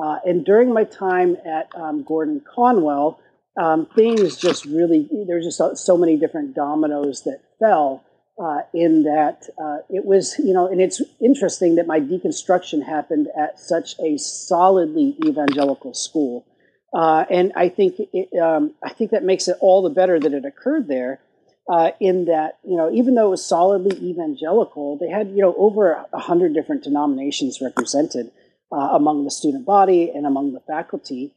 Uh, 0.00 0.18
and 0.24 0.44
during 0.44 0.72
my 0.72 0.84
time 0.84 1.36
at 1.44 1.74
um, 1.74 2.04
Gordon 2.04 2.40
Conwell, 2.54 3.18
um, 3.60 3.86
things 3.96 4.36
just 4.36 4.66
really 4.66 5.08
there's 5.26 5.46
just 5.46 5.56
so, 5.56 5.74
so 5.74 5.96
many 5.96 6.18
different 6.18 6.54
dominoes 6.54 7.22
that 7.22 7.40
fell 7.58 8.04
uh, 8.38 8.60
in 8.74 9.04
that 9.04 9.48
uh, 9.58 9.78
it 9.88 10.04
was 10.04 10.34
you 10.38 10.52
know 10.52 10.66
and 10.66 10.80
it's 10.80 11.00
interesting 11.20 11.76
that 11.76 11.86
my 11.86 12.00
deconstruction 12.00 12.84
happened 12.84 13.28
at 13.38 13.58
such 13.58 13.94
a 14.00 14.16
solidly 14.18 15.16
evangelical 15.24 15.94
school. 15.94 16.46
Uh, 16.92 17.24
and 17.30 17.52
I 17.56 17.68
think 17.68 17.96
it, 18.12 18.38
um, 18.38 18.74
I 18.82 18.90
think 18.90 19.10
that 19.10 19.24
makes 19.24 19.48
it 19.48 19.56
all 19.60 19.82
the 19.82 19.90
better 19.90 20.20
that 20.20 20.32
it 20.32 20.44
occurred 20.44 20.86
there 20.86 21.20
uh, 21.68 21.90
in 21.98 22.26
that 22.26 22.58
you 22.62 22.76
know 22.76 22.90
even 22.92 23.14
though 23.14 23.28
it 23.28 23.30
was 23.30 23.44
solidly 23.44 23.96
evangelical 24.10 24.98
they 24.98 25.08
had 25.08 25.30
you 25.30 25.42
know 25.42 25.54
over 25.56 26.04
a 26.12 26.20
hundred 26.20 26.54
different 26.54 26.84
denominations 26.84 27.60
represented 27.60 28.30
uh, 28.70 28.76
among 28.76 29.24
the 29.24 29.30
student 29.30 29.64
body 29.64 30.10
and 30.14 30.26
among 30.26 30.52
the 30.52 30.60
faculty. 30.60 31.34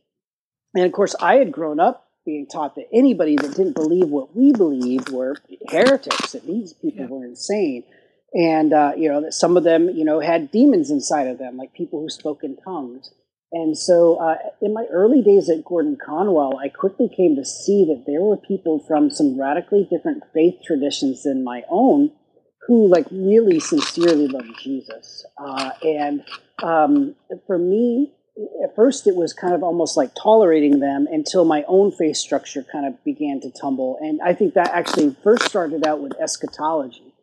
And 0.76 0.86
of 0.86 0.92
course 0.92 1.16
I 1.22 1.36
had 1.36 1.52
grown 1.52 1.80
up 1.80 2.09
being 2.26 2.48
taught 2.48 2.76
that 2.76 2.88
anybody 2.94 3.36
that 3.36 3.56
didn't 3.56 3.76
believe 3.76 4.10
what 4.10 4.36
we 4.36 4.52
believed 4.52 5.10
were 5.10 5.36
heretics, 5.70 6.34
that 6.34 6.46
these 6.46 6.74
people 6.74 7.06
yeah. 7.06 7.08
were 7.08 7.26
insane. 7.26 7.84
And, 8.34 8.74
uh, 8.74 8.92
you 8.96 9.10
know, 9.10 9.22
that 9.22 9.34
some 9.34 9.58
of 9.58 9.64
them, 9.64 9.90
you 9.90 10.06
know, 10.06 10.20
had 10.20 10.52
demons 10.52 10.92
inside 10.92 11.28
of 11.28 11.40
them, 11.40 11.58
like 11.58 11.74
people 11.74 12.02
who 12.02 12.10
spoke 12.10 12.44
in 12.44 12.58
tongues. 12.58 13.12
And 13.52 13.76
so 13.76 14.18
uh, 14.18 14.38
in 14.62 14.74
my 14.74 14.86
early 14.92 15.24
days 15.24 15.50
at 15.50 15.66
Gordon 15.66 15.98
Conwell, 16.04 16.60
I 16.60 16.70
quickly 16.70 17.10
came 17.10 17.36
to 17.36 17.46
see 17.46 17.86
that 17.86 18.04
there 18.06 18.22
were 18.22 18.38
people 18.38 18.86
from 18.88 19.10
some 19.10 19.40
radically 19.40 19.88
different 19.90 20.24
faith 20.34 20.56
traditions 20.64 21.24
than 21.24 21.44
my 21.44 21.64
own 21.70 22.12
who, 22.68 22.88
like, 22.88 23.08
really 23.10 23.60
sincerely 23.60 24.28
loved 24.28 24.60
Jesus. 24.62 25.26
Uh, 25.44 25.72
and 25.82 26.24
um, 26.62 27.16
for 27.48 27.58
me, 27.58 28.14
at 28.64 28.76
first 28.76 29.08
it 29.08 29.16
was 29.16 29.34
kind 29.34 29.54
of 29.54 29.64
almost 29.64 29.98
like 29.98 30.12
tolerating 30.16 30.80
them 30.80 31.08
until 31.12 31.46
my 31.46 31.64
own 31.68 31.92
face 31.92 32.20
structure 32.20 32.64
kind 32.64 32.86
of 32.86 33.04
began 33.04 33.42
to 33.42 33.52
tumble. 33.52 33.98
And 34.02 34.20
I 34.22 34.34
think 34.34 34.54
that 34.54 34.72
actually 34.74 35.16
first 35.24 35.44
started 35.44 35.86
out 35.86 36.02
with 36.02 36.14
eschatology. 36.22 37.14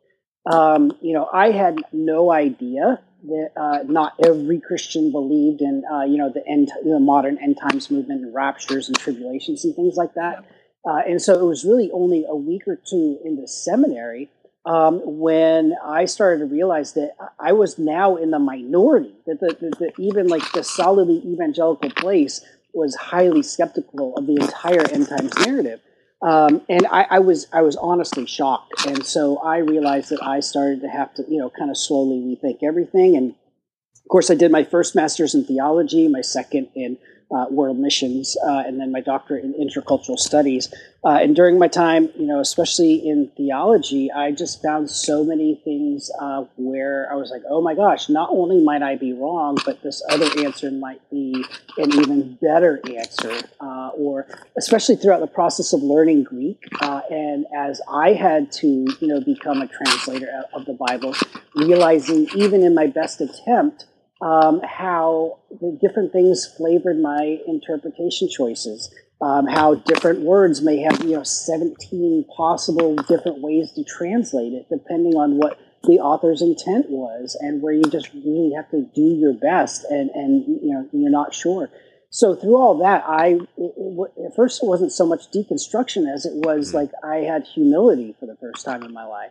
Um, 0.50 0.92
you 1.00 1.14
know, 1.14 1.28
I 1.32 1.50
had 1.50 1.78
no 1.92 2.32
idea 2.32 3.00
that 3.24 3.50
uh, 3.56 3.78
not 3.84 4.14
every 4.24 4.60
Christian 4.60 5.10
believed 5.10 5.60
in, 5.60 5.82
uh, 5.90 6.04
you 6.04 6.18
know, 6.18 6.30
the 6.32 6.46
end, 6.46 6.70
the 6.84 7.00
modern 7.00 7.38
end 7.38 7.58
times 7.60 7.90
movement 7.90 8.22
and 8.22 8.34
raptures 8.34 8.88
and 8.88 8.96
tribulations 8.96 9.64
and 9.64 9.74
things 9.74 9.96
like 9.96 10.14
that. 10.14 10.44
Uh, 10.88 11.00
and 11.08 11.20
so 11.20 11.34
it 11.34 11.44
was 11.44 11.64
really 11.64 11.90
only 11.92 12.24
a 12.28 12.36
week 12.36 12.62
or 12.68 12.76
two 12.88 13.18
into 13.24 13.48
seminary 13.48 14.30
um, 14.66 15.00
when 15.04 15.74
I 15.84 16.06
started 16.06 16.40
to 16.40 16.46
realize 16.46 16.94
that 16.94 17.14
I 17.38 17.52
was 17.52 17.78
now 17.78 18.16
in 18.16 18.32
the 18.32 18.40
minority, 18.40 19.14
that, 19.26 19.38
the, 19.38 19.56
the, 19.60 19.70
the, 19.76 19.92
even 20.02 20.26
like 20.26 20.50
the 20.52 20.64
solidly 20.64 21.22
evangelical 21.24 21.90
place 21.90 22.44
was 22.74 22.96
highly 22.96 23.42
skeptical 23.42 24.16
of 24.16 24.26
the 24.26 24.34
entire 24.34 24.84
end 24.90 25.08
times 25.08 25.32
narrative. 25.38 25.80
Um, 26.20 26.62
and 26.68 26.86
I, 26.90 27.06
I, 27.10 27.18
was 27.20 27.46
I 27.52 27.62
was 27.62 27.76
honestly 27.76 28.26
shocked, 28.26 28.86
and 28.86 29.04
so 29.04 29.38
I 29.38 29.58
realized 29.58 30.10
that 30.10 30.22
I 30.22 30.40
started 30.40 30.80
to 30.80 30.88
have 30.88 31.14
to 31.14 31.24
you 31.28 31.38
know 31.38 31.50
kind 31.50 31.70
of 31.70 31.76
slowly 31.76 32.16
rethink 32.16 32.62
everything. 32.62 33.16
And 33.16 33.30
of 33.32 34.08
course, 34.10 34.30
I 34.30 34.34
did 34.34 34.50
my 34.50 34.64
first 34.64 34.96
master's 34.96 35.34
in 35.34 35.44
theology, 35.44 36.08
my 36.08 36.22
second 36.22 36.68
in 36.74 36.96
uh, 37.30 37.46
world 37.50 37.78
missions, 37.78 38.36
uh, 38.46 38.62
and 38.66 38.80
then 38.80 38.92
my 38.92 39.00
doctorate 39.00 39.44
in 39.44 39.52
intercultural 39.54 40.18
studies. 40.18 40.72
Uh, 41.04 41.18
and 41.20 41.36
during 41.36 41.58
my 41.58 41.68
time, 41.68 42.08
you 42.16 42.26
know, 42.26 42.40
especially 42.40 42.94
in 42.94 43.30
theology, 43.36 44.10
I 44.10 44.32
just 44.32 44.62
found 44.62 44.90
so 44.90 45.24
many 45.24 45.60
things 45.64 46.10
uh, 46.20 46.44
where 46.56 47.08
I 47.10 47.14
was 47.14 47.30
like, 47.30 47.42
oh 47.48 47.60
my 47.60 47.74
gosh, 47.74 48.08
not 48.08 48.28
only 48.30 48.62
might 48.62 48.82
I 48.82 48.96
be 48.96 49.12
wrong, 49.12 49.58
but 49.64 49.82
this 49.82 50.02
other 50.10 50.26
answer 50.44 50.70
might 50.70 51.00
be 51.10 51.44
an 51.78 51.92
even 51.94 52.38
better 52.40 52.80
answer. 52.96 53.40
Uh, 53.60 53.90
or 53.96 54.26
especially 54.56 54.96
throughout 54.96 55.20
the 55.20 55.26
process 55.26 55.72
of 55.72 55.82
learning 55.82 56.24
Greek, 56.24 56.62
uh, 56.80 57.00
and 57.10 57.46
as 57.56 57.80
I 57.88 58.12
had 58.12 58.52
to, 58.52 58.66
you 58.66 59.08
know, 59.08 59.20
become 59.20 59.62
a 59.62 59.68
translator 59.68 60.28
of 60.52 60.64
the 60.64 60.74
Bible, 60.74 61.14
realizing 61.54 62.28
even 62.34 62.62
in 62.62 62.74
my 62.74 62.86
best 62.86 63.20
attempt 63.20 63.86
um, 64.20 64.60
how 64.62 65.38
the 65.50 65.78
different 65.80 66.12
things 66.12 66.46
flavored 66.56 66.98
my 66.98 67.38
interpretation 67.46 68.28
choices. 68.28 68.92
Um, 69.18 69.46
how 69.46 69.76
different 69.76 70.20
words 70.20 70.60
may 70.60 70.76
have 70.82 71.02
you 71.02 71.16
know 71.16 71.22
17 71.22 72.26
possible 72.36 72.96
different 72.96 73.40
ways 73.40 73.72
to 73.72 73.82
translate 73.82 74.52
it 74.52 74.66
depending 74.68 75.14
on 75.14 75.38
what 75.38 75.58
the 75.84 76.00
author's 76.00 76.42
intent 76.42 76.90
was 76.90 77.36
and 77.40 77.62
where 77.62 77.72
you 77.72 77.84
just 77.84 78.12
really 78.12 78.52
have 78.54 78.70
to 78.70 78.82
do 78.94 79.16
your 79.18 79.32
best 79.32 79.84
and 79.88 80.10
and 80.10 80.44
you 80.46 80.72
know 80.74 80.88
you're 80.92 81.10
not 81.10 81.32
sure 81.32 81.70
so 82.10 82.34
through 82.34 82.56
all 82.56 82.78
that 82.78 83.04
i 83.06 83.28
it, 83.28 83.42
it, 83.56 84.26
at 84.26 84.36
first 84.36 84.62
it 84.62 84.66
wasn't 84.66 84.92
so 84.92 85.06
much 85.06 85.30
deconstruction 85.30 86.12
as 86.12 86.26
it 86.26 86.34
was 86.34 86.68
mm-hmm. 86.68 86.78
like 86.78 86.90
i 87.04 87.16
had 87.16 87.44
humility 87.54 88.14
for 88.18 88.26
the 88.26 88.36
first 88.36 88.64
time 88.64 88.82
in 88.82 88.92
my 88.92 89.04
life 89.04 89.30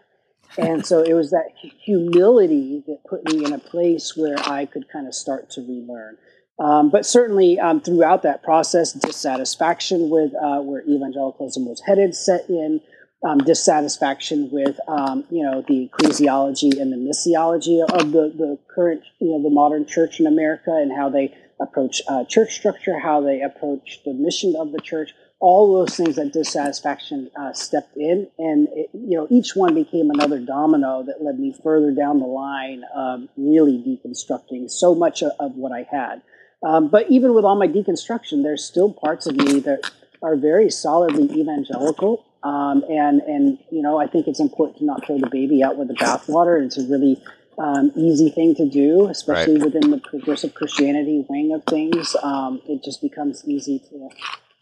and 0.58 0.86
so 0.86 1.02
it 1.02 1.14
was 1.14 1.32
that 1.32 1.52
humility 1.84 2.84
that 2.88 3.00
put 3.10 3.26
me 3.26 3.44
in 3.46 3.54
a 3.54 3.60
place 3.60 4.16
where 4.16 4.38
I 4.40 4.66
could 4.66 4.90
kind 4.90 5.08
of 5.08 5.14
start 5.14 5.50
to 5.52 5.62
relearn. 5.62 6.18
Um, 6.58 6.90
but 6.90 7.06
certainly 7.06 7.60
um, 7.60 7.82
throughout 7.82 8.24
that 8.24 8.42
process, 8.44 8.94
dissatisfaction 8.94 10.10
with 10.10 10.32
uh, 10.42 10.62
where 10.62 10.82
evangelicalism 10.88 11.66
was 11.66 11.82
headed 11.86 12.16
set 12.16 12.50
in, 12.50 12.80
um, 13.26 13.40
dissatisfaction 13.40 14.50
with 14.52 14.78
um, 14.88 15.26
you 15.30 15.44
know 15.44 15.64
the 15.68 15.90
ecclesiology 15.90 16.80
and 16.80 16.94
the 16.94 16.98
missiology 16.98 17.84
of 17.84 18.12
the, 18.12 18.32
the 18.38 18.58
current 18.74 19.04
you 19.20 19.32
know 19.32 19.42
the 19.42 19.50
modern 19.50 19.86
church 19.86 20.20
in 20.20 20.28
America 20.28 20.72
and 20.72 20.92
how 20.96 21.10
they 21.10 21.36
approach 21.60 22.02
uh, 22.08 22.24
church 22.26 22.54
structure, 22.54 23.00
how 23.00 23.22
they 23.22 23.42
approach 23.42 24.02
the 24.06 24.14
mission 24.14 24.56
of 24.58 24.72
the 24.72 24.80
church 24.80 25.12
all 25.40 25.78
those 25.78 25.96
things 25.96 26.16
that 26.16 26.32
dissatisfaction 26.32 27.30
uh, 27.40 27.54
stepped 27.54 27.98
in, 27.98 28.28
and 28.40 28.68
it, 28.72 28.90
you 28.94 29.18
know 29.18 29.28
each 29.30 29.56
one 29.56 29.74
became 29.74 30.10
another 30.10 30.40
domino 30.40 31.04
that 31.04 31.22
led 31.22 31.40
me 31.40 31.54
further 31.64 31.92
down 31.92 32.20
the 32.20 32.26
line, 32.26 32.84
um, 32.96 33.30
really 33.38 33.78
deconstructing 33.78 34.70
so 34.70 34.96
much 34.96 35.22
of, 35.22 35.32
of 35.40 35.56
what 35.56 35.72
I 35.72 35.86
had. 35.90 36.22
Um, 36.64 36.88
but 36.88 37.10
even 37.10 37.34
with 37.34 37.46
all 37.46 37.56
my 37.56 37.68
deconstruction, 37.68 38.44
there's 38.44 38.64
still 38.64 38.94
parts 38.94 39.28
of 39.28 39.36
me 39.36 39.60
that 39.62 39.92
are 40.22 40.36
very 40.36 40.72
solidly 40.72 41.26
evangelical, 41.40 42.26
um, 42.44 42.84
and 42.90 43.22
and 43.22 43.60
you 43.72 43.82
know 43.82 44.00
I 44.00 44.08
think 44.08 44.28
it's 44.28 44.40
important 44.40 44.80
to 44.80 44.86
not 44.86 45.06
throw 45.06 45.20
the 45.20 45.30
baby 45.30 45.64
out 45.64 45.78
with 45.78 45.90
the 45.90 45.96
bathwater. 45.96 46.66
It's 46.66 46.78
a 46.78 46.88
really 46.88 47.22
um, 47.58 47.92
easy 47.96 48.30
thing 48.30 48.56
to 48.56 48.68
do, 48.68 49.08
especially 49.08 49.58
right. 49.58 49.66
within 49.66 49.92
the 49.92 49.98
progressive 49.98 50.54
Christianity 50.54 51.26
wing 51.30 51.54
of 51.54 51.64
things. 51.66 52.16
Um, 52.24 52.62
it 52.68 52.84
just 52.84 53.02
becomes 53.02 53.48
easy 53.48 53.80
to 53.90 54.10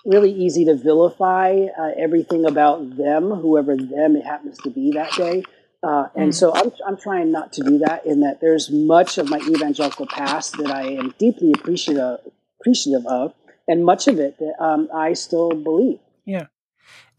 really 0.05 0.31
easy 0.31 0.65
to 0.65 0.75
vilify 0.75 1.65
uh, 1.77 1.91
everything 1.98 2.45
about 2.45 2.98
them, 2.98 3.31
whoever 3.31 3.75
them 3.75 4.15
it 4.15 4.25
happens 4.25 4.57
to 4.60 4.69
be 4.69 4.91
that 4.91 5.12
day. 5.13 5.43
Uh, 5.81 6.07
and 6.15 6.31
mm. 6.31 6.33
so 6.33 6.53
I'm, 6.55 6.72
I'm 6.88 6.98
trying 6.98 7.31
not 7.31 7.53
to 7.53 7.62
do 7.62 7.79
that 7.79 8.05
in 8.05 8.22
that 8.22 8.39
there's 8.39 8.72
much 8.72 9.17
of 9.17 9.29
my 9.29 9.38
evangelical 9.39 10.07
past 10.07 10.57
that 10.57 10.72
I 10.72 10.83
am 10.83 11.13
deeply 11.17 11.51
appreciative, 11.53 12.19
appreciative 12.60 13.05
of, 13.05 13.33
and 13.67 13.83
much 13.83 14.07
of 14.07 14.19
it 14.19 14.38
that 14.39 14.55
um, 14.63 14.89
I 14.93 15.13
still 15.13 15.51
believe. 15.51 16.00
Yeah. 16.25 16.48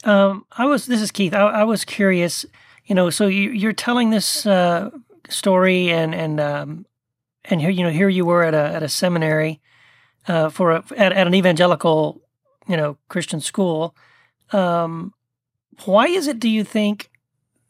Um, 0.05 0.47
I 0.53 0.67
was, 0.67 0.87
this 0.87 1.01
is 1.01 1.11
Keith. 1.11 1.35
I, 1.35 1.41
I, 1.41 1.65
was 1.65 1.85
curious, 1.85 2.45
you 2.85 2.95
know, 2.95 3.11
so 3.11 3.27
you, 3.27 3.69
are 3.69 3.73
telling 3.73 4.11
this 4.11 4.47
uh, 4.47 4.91
story 5.29 5.91
and, 5.91 6.15
and, 6.15 6.41
um, 6.41 6.87
and 7.47 7.61
here, 7.61 7.71
you 7.71 7.83
know, 7.83 7.91
here 7.91 8.09
you 8.09 8.25
were 8.25 8.45
at 8.45 8.55
a, 8.55 8.75
at 8.75 8.83
a 8.83 8.89
seminary 8.89 9.61
uh, 10.27 10.49
for 10.49 10.73
a, 10.73 10.85
at, 10.97 11.13
at 11.13 11.27
an 11.27 11.35
evangelical 11.35 12.24
you 12.69 12.77
know 12.77 12.97
Christian 13.09 13.41
school. 13.41 13.95
Um, 14.53 15.15
why 15.85 16.07
is 16.07 16.27
it? 16.27 16.39
Do 16.39 16.49
you 16.49 16.65
think 16.65 17.11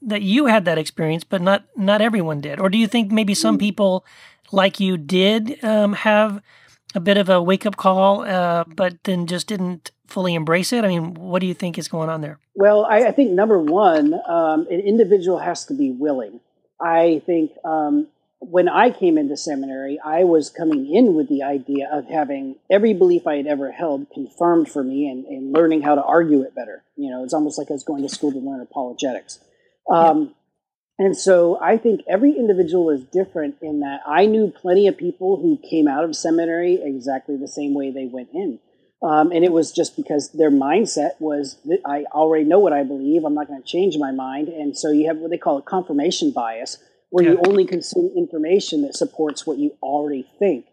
that 0.03 0.23
you 0.23 0.47
had 0.47 0.65
that 0.67 0.79
experience, 0.79 1.25
but 1.25 1.41
not 1.41 1.65
not 1.77 2.01
everyone 2.01 2.41
did, 2.41 2.61
or 2.61 2.69
do 2.69 2.79
you 2.79 2.87
think 2.87 3.11
maybe 3.11 3.35
some 3.35 3.57
mm. 3.57 3.61
people 3.61 4.05
like 4.53 4.81
you 4.81 4.97
did 4.97 5.63
um, 5.65 5.95
have 5.95 6.43
a 6.95 7.01
bit 7.01 7.17
of 7.17 7.29
a 7.29 7.43
wake 7.43 7.67
up 7.67 7.77
call, 7.77 8.23
uh, 8.23 8.65
but 8.65 9.03
then 9.05 9.27
just 9.27 9.47
didn't 9.47 9.91
fully 10.07 10.35
embrace 10.35 10.73
it? 10.73 10.85
I 10.85 10.89
mean, 10.89 11.15
what 11.15 11.41
do 11.41 11.47
you 11.47 11.55
think 11.55 11.79
is 11.79 11.89
going 11.89 12.09
on 12.09 12.21
there? 12.21 12.39
Well, 12.55 12.85
I, 12.85 13.09
I 13.09 13.13
think 13.13 13.33
number 13.33 13.59
one, 13.59 14.15
um, 14.29 14.67
an 14.71 14.81
individual 14.81 15.39
has 15.39 15.65
to 15.67 15.75
be 15.75 15.91
willing. 15.91 16.41
I 16.81 17.23
think 17.27 17.53
um, 17.65 18.07
when 18.51 18.69
I 18.69 18.91
came 18.91 19.19
into 19.19 19.37
seminary, 19.37 19.99
I 20.05 20.25
was 20.25 20.51
coming 20.51 20.93
in 20.93 21.15
with 21.15 21.29
the 21.29 21.43
idea 21.43 21.89
of 21.93 22.07
having 22.07 22.57
every 22.71 22.95
belief 22.95 23.27
I 23.27 23.37
had 23.37 23.47
ever 23.47 23.73
held 23.73 24.11
confirmed 24.13 24.69
for 24.69 24.83
me 24.83 25.09
and, 25.09 25.25
and 25.27 25.53
learning 25.53 25.83
how 25.83 25.95
to 25.95 26.03
argue 26.03 26.43
it 26.43 26.55
better. 26.55 26.83
You 26.97 27.11
know, 27.11 27.25
it's 27.25 27.35
almost 27.35 27.59
like 27.59 27.71
I 27.71 27.75
was 27.75 27.85
going 27.85 28.03
to 28.03 28.09
school 28.09 28.33
to 28.33 28.39
learn 28.39 28.61
apologetics. 28.61 29.41
Um, 29.91 30.35
and 30.99 31.17
so 31.17 31.59
I 31.61 31.77
think 31.77 32.03
every 32.09 32.33
individual 32.33 32.91
is 32.91 33.03
different 33.05 33.57
in 33.61 33.81
that 33.81 34.01
I 34.07 34.27
knew 34.27 34.51
plenty 34.51 34.87
of 34.87 34.97
people 34.97 35.37
who 35.37 35.59
came 35.69 35.89
out 35.89 36.05
of 36.05 36.15
seminary 36.15 36.81
exactly 36.83 37.37
the 37.37 37.49
same 37.49 37.75
way 37.75 37.91
they 37.91 38.07
went 38.07 38.29
in. 38.33 38.61
Um, 39.03 39.33
and 39.33 39.45
it 39.45 39.53
was 39.53 39.73
just 39.73 39.97
because 39.97 40.31
their 40.33 40.51
mindset 40.51 41.21
was 41.21 41.59
I 41.85 42.05
already 42.13 42.45
know 42.45 42.59
what 42.59 42.73
I 42.73 42.85
believe. 42.85 43.25
I'm 43.25 43.35
not 43.35 43.49
going 43.49 43.61
to 43.61 43.69
change 43.69 43.99
my 43.99 44.13
mind. 44.13 44.49
And 44.49 44.79
so 44.79 44.93
you 44.93 45.09
have 45.09 45.19
what 45.19 45.31
they 45.31 45.37
call 45.37 45.59
a 45.59 45.63
confirmation 45.63 46.31
bias 46.31 46.79
where 47.14 47.25
yeah. 47.25 47.30
you 47.30 47.42
only 47.47 47.64
consume 47.64 48.11
information 48.16 48.83
that 48.83 48.97
supports 48.97 49.47
what 49.47 49.56
you 49.56 49.71
already 49.80 50.26
think. 50.40 50.66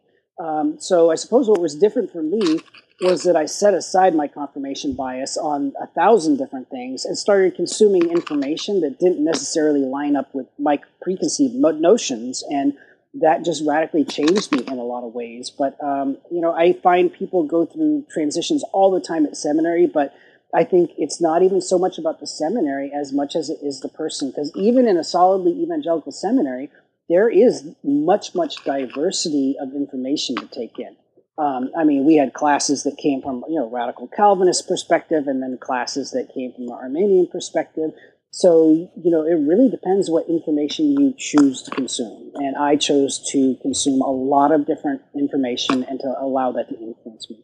Um, 0.43 0.77
so 0.79 1.11
I 1.11 1.15
suppose 1.15 1.47
what 1.47 1.61
was 1.61 1.75
different 1.75 2.11
for 2.11 2.23
me 2.23 2.57
was 2.99 3.21
that 3.25 3.35
I 3.35 3.45
set 3.45 3.75
aside 3.75 4.15
my 4.15 4.27
confirmation 4.27 4.95
bias 4.95 5.37
on 5.37 5.73
a 5.79 5.85
thousand 5.85 6.37
different 6.37 6.67
things 6.71 7.05
and 7.05 7.15
started 7.15 7.53
consuming 7.53 8.09
information 8.09 8.81
that 8.81 8.97
didn't 8.99 9.23
necessarily 9.23 9.81
line 9.81 10.15
up 10.15 10.33
with 10.33 10.47
my 10.57 10.79
preconceived 11.03 11.53
notions. 11.53 12.43
And 12.49 12.73
that 13.13 13.45
just 13.45 13.63
radically 13.63 14.03
changed 14.03 14.51
me 14.51 14.63
in 14.65 14.79
a 14.79 14.83
lot 14.83 15.03
of 15.03 15.13
ways. 15.13 15.51
But, 15.51 15.77
um, 15.83 16.17
you 16.31 16.41
know, 16.41 16.53
I 16.53 16.73
find 16.73 17.13
people 17.13 17.43
go 17.43 17.67
through 17.67 18.07
transitions 18.09 18.63
all 18.73 18.89
the 18.89 18.99
time 18.99 19.27
at 19.27 19.37
seminary, 19.37 19.85
but 19.85 20.11
I 20.53 20.63
think 20.63 20.91
it's 20.97 21.21
not 21.21 21.43
even 21.43 21.61
so 21.61 21.77
much 21.77 21.97
about 21.97 22.19
the 22.19 22.27
seminary 22.27 22.91
as 22.93 23.13
much 23.13 23.35
as 23.35 23.49
it 23.49 23.59
is 23.63 23.79
the 23.79 23.89
person. 23.89 24.29
Because 24.29 24.51
even 24.55 24.87
in 24.87 24.97
a 24.97 25.03
solidly 25.03 25.53
evangelical 25.63 26.11
seminary, 26.11 26.69
there 27.07 27.29
is 27.29 27.67
much, 27.83 28.35
much 28.35 28.63
diversity 28.63 29.55
of 29.61 29.73
information 29.73 30.35
to 30.35 30.47
take 30.47 30.77
in. 30.79 30.95
Um, 31.37 31.71
I 31.77 31.85
mean, 31.85 32.05
we 32.05 32.15
had 32.17 32.33
classes 32.33 32.83
that 32.83 32.97
came 32.97 33.21
from 33.21 33.43
you 33.49 33.55
know 33.55 33.69
radical 33.69 34.07
Calvinist 34.07 34.67
perspective, 34.67 35.27
and 35.27 35.41
then 35.41 35.57
classes 35.57 36.11
that 36.11 36.33
came 36.33 36.53
from 36.53 36.65
an 36.65 36.73
Arminian 36.73 37.27
perspective. 37.27 37.91
So 38.31 38.91
you 38.95 39.11
know, 39.11 39.23
it 39.23 39.35
really 39.35 39.69
depends 39.69 40.09
what 40.09 40.29
information 40.29 40.91
you 40.91 41.13
choose 41.17 41.63
to 41.63 41.71
consume. 41.71 42.31
And 42.35 42.55
I 42.57 42.75
chose 42.75 43.19
to 43.31 43.55
consume 43.61 44.01
a 44.01 44.11
lot 44.11 44.51
of 44.51 44.67
different 44.67 45.01
information 45.15 45.83
and 45.83 45.99
to 46.01 46.13
allow 46.19 46.51
that 46.51 46.69
to 46.69 46.75
influence 46.75 47.29
me. 47.29 47.43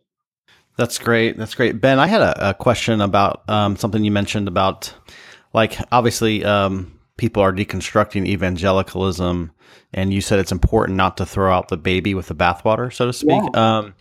That's 0.77 1.00
great. 1.00 1.38
That's 1.38 1.55
great, 1.55 1.81
Ben. 1.81 2.00
I 2.00 2.07
had 2.07 2.22
a, 2.22 2.50
a 2.50 2.53
question 2.53 3.01
about 3.01 3.43
um, 3.50 3.75
something 3.75 4.03
you 4.03 4.12
mentioned 4.12 4.48
about, 4.48 4.93
like, 5.53 5.77
obviously, 5.91 6.46
um, 6.46 6.98
people 7.17 7.41
are 7.41 7.51
deconstructing 7.51 8.27
evangelicalism 8.27 9.51
and 9.93 10.13
you 10.13 10.22
said 10.22 10.39
it's 10.39 10.51
important 10.51 10.98
not 10.98 11.17
to 11.17 11.25
throw 11.25 11.51
out 11.51 11.69
the 11.69 11.77
baby 11.77 12.13
with 12.13 12.27
the 12.27 12.36
bathwater, 12.36 12.93
so 12.93 13.07
to 13.07 13.13
speak. 13.13 13.41
Yeah. 13.53 13.77
Um, 13.77 13.96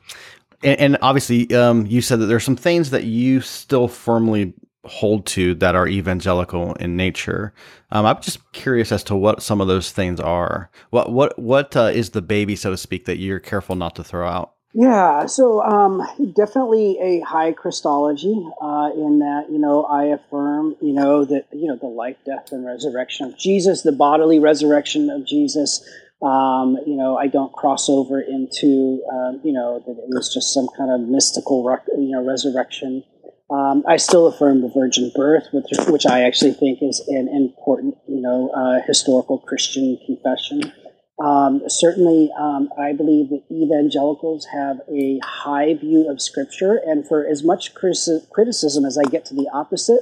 and, 0.63 0.81
and, 0.81 0.99
obviously, 1.03 1.53
um, 1.55 1.87
you 1.87 2.01
said 2.01 2.21
that 2.21 2.27
there's 2.27 2.45
some 2.45 2.57
things 2.57 2.91
that 2.91 3.05
you 3.05 3.41
still 3.41 3.89
firmly 3.89 4.55
hold 4.85 5.27
to 5.27 5.55
that 5.57 5.75
are 5.75 5.87
evangelical 5.87 6.75
in 6.75 6.97
nature. 6.97 7.53
Um, 7.91 8.07
I'm 8.07 8.21
just 8.21 8.53
curious 8.53 8.91
as 8.91 9.03
to 9.05 9.17
what 9.17 9.43
some 9.43 9.61
of 9.61 9.69
those 9.69 9.91
things 9.91 10.19
are. 10.19 10.71
What 10.91 11.13
what 11.13 11.39
what 11.39 11.77
uh, 11.77 11.91
is 11.93 12.11
the 12.11 12.23
baby, 12.23 12.57
so 12.57 12.71
to 12.71 12.77
speak, 12.77 13.05
that 13.05 13.19
you're 13.19 13.39
careful 13.39 13.77
not 13.77 13.97
to 13.97 14.05
throw 14.05 14.27
out? 14.27 14.56
Yeah, 14.79 15.25
so 15.25 15.63
um, 15.63 16.03
definitely 16.37 16.99
a 17.01 17.21
high 17.21 17.53
Christology 17.53 18.47
uh, 18.61 18.91
in 18.95 19.21
that 19.21 19.47
you 19.51 19.59
know 19.59 19.85
I 19.85 20.05
affirm 20.09 20.77
you 20.83 20.93
know 20.93 21.25
that 21.25 21.47
you 21.51 21.67
know 21.67 21.77
the 21.77 21.87
life, 21.87 22.19
death, 22.27 22.53
and 22.53 22.67
resurrection 22.67 23.25
of 23.25 23.39
Jesus, 23.39 23.81
the 23.81 23.93
bodily 23.93 24.39
resurrection 24.39 25.09
of 25.09 25.27
Jesus. 25.27 25.83
Um, 26.21 26.77
you 26.87 26.95
know, 26.95 27.17
I 27.17 27.27
don't 27.27 27.55
cross 27.55 27.89
over 27.89 28.21
into 28.21 29.03
um, 29.11 29.41
you 29.43 29.55
know 29.55 29.83
that 29.87 29.93
it 29.93 30.09
was 30.09 30.33
just 30.35 30.53
some 30.53 30.69
kind 30.77 30.91
of 30.91 31.09
mystical 31.09 31.65
you 31.97 32.11
know 32.11 32.23
resurrection. 32.23 33.03
Um, 33.51 33.83
I 33.89 33.97
still 33.97 34.27
affirm 34.27 34.61
the 34.61 34.69
virgin 34.69 35.11
birth, 35.15 35.47
which, 35.53 35.67
which 35.89 36.05
I 36.05 36.25
actually 36.25 36.53
think 36.53 36.81
is 36.83 37.01
an 37.09 37.29
important 37.29 37.97
you 38.07 38.21
know 38.21 38.51
uh, 38.51 38.87
historical 38.87 39.39
Christian 39.39 39.97
confession. 40.05 40.71
Um, 41.19 41.63
certainly, 41.69 42.31
um, 42.39 42.69
I 42.79 42.93
believe 42.93 43.31
that 43.31 43.43
evangelicals 43.51 44.47
have 44.53 44.81
a 44.93 45.19
high 45.25 45.75
view 45.75 46.11
of 46.11 46.21
Scripture, 46.21 46.81
and 46.85 47.07
for 47.09 47.27
as 47.27 47.43
much 47.43 47.75
criticism 47.75 48.85
as 48.85 48.99
I 48.99 49.09
get 49.09 49.25
to 49.27 49.35
the 49.35 49.49
opposite, 49.53 50.01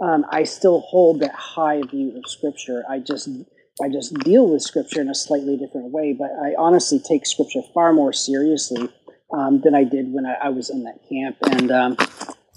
um, 0.00 0.24
I 0.30 0.44
still 0.44 0.80
hold 0.80 1.20
that 1.20 1.34
high 1.34 1.82
view 1.82 2.16
of 2.16 2.28
Scripture. 2.28 2.84
I 2.88 2.98
just 2.98 3.28
I 3.80 3.88
just 3.88 4.14
deal 4.14 4.48
with 4.48 4.62
Scripture 4.62 5.00
in 5.00 5.08
a 5.08 5.14
slightly 5.14 5.56
different 5.56 5.92
way, 5.92 6.12
but 6.12 6.30
I 6.32 6.54
honestly 6.58 6.98
take 6.98 7.26
Scripture 7.26 7.62
far 7.72 7.92
more 7.92 8.12
seriously 8.12 8.88
um, 9.32 9.60
than 9.60 9.74
I 9.74 9.84
did 9.84 10.12
when 10.12 10.26
I, 10.26 10.34
I, 10.46 10.48
was 10.48 10.70
in 10.70 10.84
that 10.84 10.98
camp, 11.08 11.36
and 11.42 11.70
um, 11.70 11.96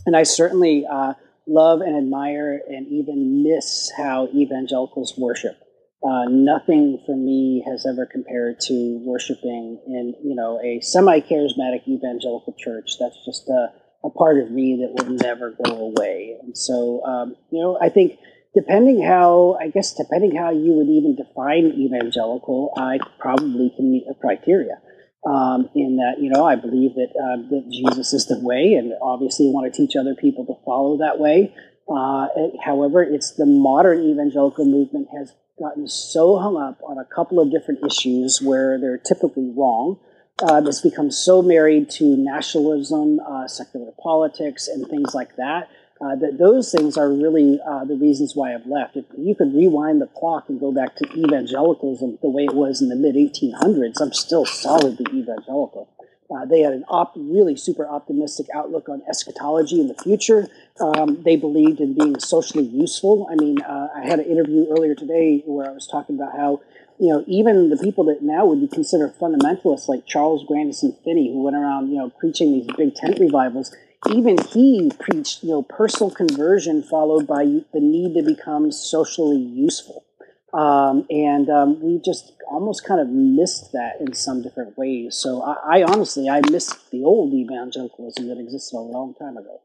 and 0.08 0.16
I 0.16 0.24
certainly 0.24 0.86
uh, 0.92 1.14
love 1.46 1.82
and 1.82 1.96
admire 1.96 2.62
and 2.68 2.88
even 2.88 3.44
miss 3.44 3.92
how 3.96 4.28
evangelicals 4.34 5.16
worship. 5.18 5.58
Uh, 6.04 6.26
nothing 6.30 7.00
for 7.06 7.16
me 7.16 7.64
has 7.68 7.86
ever 7.86 8.08
compared 8.08 8.60
to 8.60 9.00
worshiping 9.06 9.80
in 9.86 10.16
you 10.24 10.34
know 10.34 10.60
a 10.64 10.80
semi-charismatic 10.82 11.88
evangelical 11.88 12.56
church. 12.58 12.98
That's 13.00 13.24
just 13.24 13.48
a, 13.50 13.68
a 14.04 14.10
part 14.10 14.40
of 14.40 14.50
me 14.50 14.82
that 14.82 15.04
will 15.04 15.14
never 15.14 15.56
go 15.64 15.94
away. 15.94 16.38
And 16.42 16.58
so 16.58 17.06
um, 17.06 17.36
you 17.52 17.62
know, 17.62 17.78
I 17.80 17.90
think 17.90 18.18
depending 18.56 19.04
how 19.04 19.58
I 19.62 19.70
guess 19.70 19.94
depending 19.94 20.36
how 20.36 20.50
you 20.50 20.74
would 20.74 20.90
even 20.90 21.16
define 21.16 21.66
evangelical, 21.78 22.74
I 22.78 22.98
probably 23.20 23.72
can 23.76 23.92
meet 23.92 24.06
a 24.10 24.16
criteria. 24.16 24.82
Um, 25.24 25.70
in 25.76 25.98
that, 25.98 26.20
you 26.20 26.32
know, 26.32 26.44
I 26.48 26.56
believe 26.56 26.96
that 26.96 27.14
uh, 27.14 27.48
that 27.50 27.70
Jesus 27.72 28.12
is 28.12 28.26
the 28.26 28.40
way, 28.42 28.74
and 28.74 28.94
obviously 29.04 29.52
want 29.52 29.72
to 29.72 29.78
teach 29.78 29.96
other 29.96 30.16
people 30.16 30.48
to 30.48 30.56
follow 30.66 30.98
that 30.98 31.20
way. 31.20 31.54
Uh, 31.88 32.28
however, 32.66 33.04
it's 33.04 33.36
the 33.36 33.46
modern 33.46 34.02
evangelical 34.04 34.66
movement 34.66 35.10
has 35.16 35.32
gotten 35.60 35.88
so 35.88 36.38
hung 36.40 36.58
up 36.58 36.80
on 36.84 36.98
a 36.98 37.06
couple 37.06 37.40
of 37.40 37.52
different 37.52 37.86
issues 37.86 38.42
where 38.42 38.80
they're 38.80 38.98
typically 38.98 39.52
wrong. 39.56 40.00
Uh, 40.42 40.62
it's 40.66 40.82
become 40.82 41.12
so 41.12 41.42
married 41.42 41.90
to 41.90 42.18
nationalism, 42.18 43.20
uh, 43.20 43.48
secular 43.48 43.92
politics, 44.02 44.68
and 44.68 44.88
things 44.88 45.14
like 45.14 45.36
that. 45.36 45.70
Uh, 46.02 46.16
that 46.16 46.40
those 46.40 46.72
things 46.72 46.98
are 46.98 47.12
really 47.12 47.60
uh, 47.64 47.86
the 47.86 47.96
reasons 47.96 48.36
why 48.36 48.56
I've 48.56 48.66
left. 48.66 48.98
If 48.98 49.06
you 49.16 49.36
could 49.36 49.54
rewind 49.54 50.02
the 50.02 50.08
clock 50.08 50.46
and 50.50 50.60
go 50.60 50.72
back 50.72 50.96
to 50.96 51.06
evangelicalism 51.14 52.18
the 52.24 52.30
way 52.30 52.46
it 52.46 52.56
was 52.56 52.82
in 52.82 52.90
the 52.90 52.96
mid 52.96 53.14
1800s, 53.14 54.02
I'm 54.02 54.12
still 54.12 54.46
solidly 54.46 55.06
evangelical. 55.14 55.90
Uh, 56.34 56.46
they 56.46 56.62
had 56.62 56.74
an 56.74 56.86
op- 56.88 57.14
really 57.16 57.56
super 57.56 57.88
optimistic 57.88 58.48
outlook 58.54 58.88
on 58.88 59.02
eschatology 59.10 59.80
in 59.80 59.88
the 59.88 59.96
future. 59.96 60.48
Um, 60.80 61.22
they 61.24 61.36
believed 61.36 61.80
in 61.80 61.94
being 61.94 62.20
socially 62.20 62.66
useful. 62.66 63.28
I 63.30 63.36
mean, 63.36 63.62
uh, 63.62 63.90
I 63.96 64.06
had 64.06 64.20
an 64.20 64.26
interview 64.26 64.68
earlier 64.70 64.96
today 64.96 65.44
where 65.46 65.70
I 65.70 65.74
was 65.74 65.88
talking 65.88 66.16
about 66.16 66.36
how, 66.36 66.62
you 67.00 67.10
know, 67.10 67.24
even 67.28 67.70
the 67.70 67.78
people 67.78 68.06
that 68.06 68.22
now 68.22 68.46
would 68.46 68.62
be 68.62 68.68
considered 68.68 69.18
fundamentalists, 69.20 69.88
like 69.88 70.06
Charles 70.06 70.46
Grandison 70.48 70.96
Finney, 71.04 71.32
who 71.32 71.44
went 71.44 71.56
around, 71.56 71.90
you 71.90 71.98
know, 71.98 72.10
preaching 72.10 72.54
these 72.54 72.68
big 72.78 72.96
tent 72.96 73.20
revivals, 73.20 73.76
even 74.10 74.38
he 74.52 74.92
preached, 75.00 75.44
you 75.44 75.50
know, 75.50 75.62
personal 75.64 76.12
conversion 76.12 76.82
followed 76.82 77.28
by 77.28 77.44
the 77.44 77.80
need 77.80 78.16
to 78.16 78.24
become 78.24 78.72
socially 78.72 79.38
useful. 79.38 80.06
Um, 80.54 81.06
and 81.10 81.50
um, 81.50 81.82
we 81.82 82.02
just 82.04 82.34
almost 82.50 82.86
kind 82.86 83.00
of 83.00 83.08
missed 83.08 83.72
that 83.72 84.02
in 84.02 84.14
some 84.14 84.42
different 84.42 84.78
ways. 84.78 85.16
So 85.16 85.42
I, 85.42 85.80
I, 85.80 85.84
honestly, 85.84 86.30
I 86.30 86.42
missed 86.50 86.92
the 86.92 87.04
old 87.04 87.34
evangelicalism 87.34 88.28
that 88.28 88.38
existed 88.38 88.76
a 88.76 88.80
long 88.80 89.14
time 89.14 89.38
ago. 89.38 89.62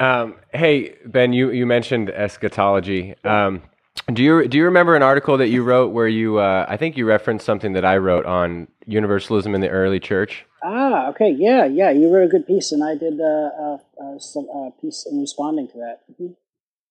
Um, 0.00 0.36
hey 0.52 0.94
Ben, 1.06 1.32
you 1.32 1.50
you 1.50 1.66
mentioned 1.66 2.08
eschatology. 2.10 3.16
Um, 3.24 3.62
do 4.12 4.22
you 4.22 4.46
do 4.46 4.56
you 4.56 4.64
remember 4.64 4.94
an 4.94 5.02
article 5.02 5.36
that 5.38 5.48
you 5.48 5.64
wrote 5.64 5.92
where 5.92 6.06
you 6.06 6.38
uh, 6.38 6.66
I 6.68 6.76
think 6.76 6.96
you 6.96 7.04
referenced 7.04 7.44
something 7.44 7.72
that 7.72 7.84
I 7.84 7.96
wrote 7.96 8.24
on 8.24 8.68
universalism 8.86 9.54
in 9.54 9.60
the 9.60 9.68
early 9.68 9.98
church? 9.98 10.46
Ah, 10.62 11.08
okay, 11.10 11.34
yeah, 11.36 11.64
yeah. 11.64 11.90
You 11.90 12.12
wrote 12.12 12.26
a 12.26 12.28
good 12.28 12.46
piece, 12.46 12.72
and 12.72 12.84
I 12.84 12.94
did 12.94 13.20
uh, 13.20 13.24
uh, 13.24 13.78
uh 14.00 14.18
some 14.18 14.46
uh, 14.54 14.70
piece 14.80 15.06
in 15.10 15.20
responding 15.20 15.68
to 15.68 15.78
that. 15.78 16.00
Mm-hmm. 16.12 16.32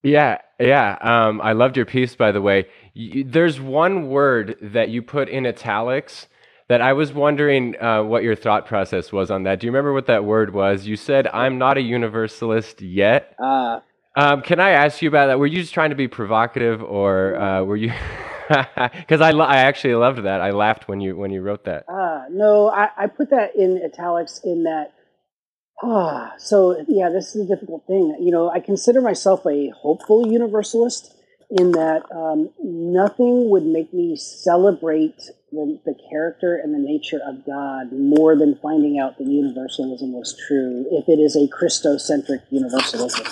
Yeah, 0.08 0.38
yeah. 0.58 0.98
Um, 1.02 1.42
I 1.42 1.52
loved 1.52 1.76
your 1.76 1.86
piece, 1.86 2.16
by 2.16 2.32
the 2.32 2.42
way. 2.42 2.68
You, 2.94 3.26
there's 3.26 3.60
one 3.60 4.08
word 4.08 4.56
that 4.62 4.88
you 4.88 5.02
put 5.02 5.28
in 5.28 5.46
italics 5.46 6.28
that 6.70 6.82
I 6.82 6.94
was 6.94 7.12
wondering 7.12 7.76
uh, 7.82 8.04
what 8.04 8.24
your 8.24 8.36
thought 8.36 8.66
process 8.66 9.12
was 9.12 9.30
on 9.30 9.44
that. 9.44 9.60
Do 9.60 9.68
you 9.68 9.72
remember 9.72 9.92
what 9.92 10.06
that 10.06 10.24
word 10.24 10.54
was? 10.54 10.88
You 10.88 10.96
said, 10.96 11.28
"I'm 11.28 11.58
not 11.58 11.78
a 11.78 11.82
universalist 11.82 12.82
yet." 12.82 13.36
Uh, 13.38 13.82
um, 14.16 14.42
can 14.44 14.62
I 14.62 14.70
ask 14.70 15.02
you 15.02 15.10
about 15.10 15.28
that? 15.28 15.40
Were 15.40 15.46
you 15.46 15.62
just 15.62 15.74
trying 15.74 15.90
to 15.90 15.96
be 15.98 16.08
provocative, 16.08 16.82
or 16.82 17.36
uh, 17.36 17.64
were 17.64 17.78
you? 17.78 17.94
Because 18.48 19.20
I, 19.20 19.32
I 19.32 19.58
actually 19.58 19.96
loved 19.96 20.24
that. 20.24 20.40
I 20.40 20.52
laughed 20.52 20.88
when 20.88 21.02
you 21.02 21.18
when 21.18 21.32
you 21.32 21.42
wrote 21.42 21.66
that. 21.66 21.84
Uh, 21.90 22.24
no, 22.32 22.70
I, 22.70 22.88
I 22.96 23.08
put 23.08 23.30
that 23.32 23.58
in 23.58 23.82
italics 23.84 24.40
in 24.42 24.64
that 24.64 24.94
Ah, 25.82 26.34
so 26.40 26.84
yeah, 26.88 27.10
this 27.10 27.36
is 27.36 27.46
a 27.46 27.48
difficult 27.56 27.86
thing. 27.86 28.16
You 28.20 28.32
know, 28.32 28.50
I 28.50 28.60
consider 28.60 29.02
myself 29.02 29.46
a 29.46 29.70
hopeful 29.70 30.32
universalist 30.32 31.14
in 31.52 31.72
that 31.74 32.04
um, 32.12 32.50
nothing 32.64 33.50
would 33.50 33.66
make 33.66 33.94
me 33.94 34.16
celebrate 34.16 35.30
the, 35.52 35.80
the, 35.86 35.96
character 36.10 36.60
and 36.62 36.74
the 36.74 36.80
nature 36.80 37.20
of 37.26 37.46
God 37.46 37.94
more 37.94 38.36
than 38.36 38.56
finding 38.62 39.00
out 39.00 39.18
that 39.18 39.28
universalism 39.28 40.12
was 40.12 40.38
true 40.48 40.86
if 40.92 41.08
it 41.08 41.20
is 41.20 41.36
a 41.36 41.48
Christocentric 41.48 42.44
universalism. 42.50 43.26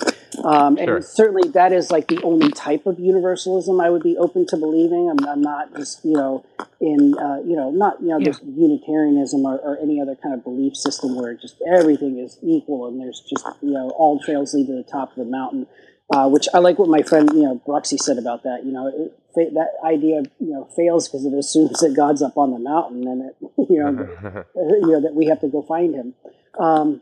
Um, 0.44 0.78
and 0.78 1.04
certainly 1.04 1.50
that 1.50 1.74
is 1.74 1.92
like 1.92 2.08
the 2.08 2.22
only 2.24 2.52
type 2.52 2.86
of 2.86 3.00
universalism 3.00 3.80
I 3.82 3.90
would 3.90 4.04
be 4.04 4.18
open 4.18 4.46
to 4.48 4.58
believing. 4.58 5.10
I'm, 5.10 5.28
I'm 5.28 5.42
not 5.42 5.76
just, 5.76 6.04
you 6.06 6.14
know, 6.14 6.46
in, 6.80 7.18
uh, 7.18 7.42
you 7.46 7.56
know, 7.56 7.72
not, 7.72 8.02
you 8.02 8.10
know, 8.10 8.20
yeah. 8.20 8.26
just 8.26 8.44
Unitarianism 8.44 9.46
or, 9.46 9.58
or, 9.58 9.78
any 9.82 10.02
other 10.02 10.16
kind 10.16 10.34
of 10.34 10.44
belief 10.44 10.76
system 10.76 11.16
where 11.16 11.34
just 11.34 11.56
everything 11.74 12.20
is 12.20 12.38
equal 12.42 12.88
and 12.88 13.00
there's 13.00 13.22
just, 13.22 13.46
you 13.62 13.72
know, 13.72 13.90
all 13.92 14.20
trails 14.20 14.54
lead 14.54 14.68
to 14.68 14.74
the 14.74 14.84
top 14.84 15.12
of 15.12 15.16
the 15.16 15.26
mountain. 15.26 15.68
Uh, 16.14 16.30
which 16.30 16.48
I 16.54 16.60
like 16.60 16.78
what 16.78 16.88
my 16.88 17.02
friend, 17.02 17.30
you 17.34 17.42
know, 17.42 17.62
Bruxy 17.68 17.98
said 17.98 18.20
about 18.20 18.44
that. 18.44 18.64
You 18.64 18.72
know, 18.72 18.88
it, 18.88 19.54
that 19.54 19.70
idea, 19.84 20.22
you 20.40 20.54
know, 20.54 20.70
fails 20.76 21.08
because 21.08 21.26
it 21.26 21.34
assumes 21.34 21.80
that 21.80 21.96
God's 21.96 22.22
up 22.22 22.38
on 22.38 22.52
the 22.52 22.60
mountain 22.60 23.08
and 23.08 23.30
it, 23.30 23.36
you 23.70 23.80
know, 23.80 23.90
you 24.56 24.92
know, 24.92 25.02
that 25.02 25.16
we 25.16 25.26
have 25.28 25.42
to 25.42 25.48
go 25.48 25.64
find 25.64 25.96
him. 25.96 26.14
Um, 26.60 27.02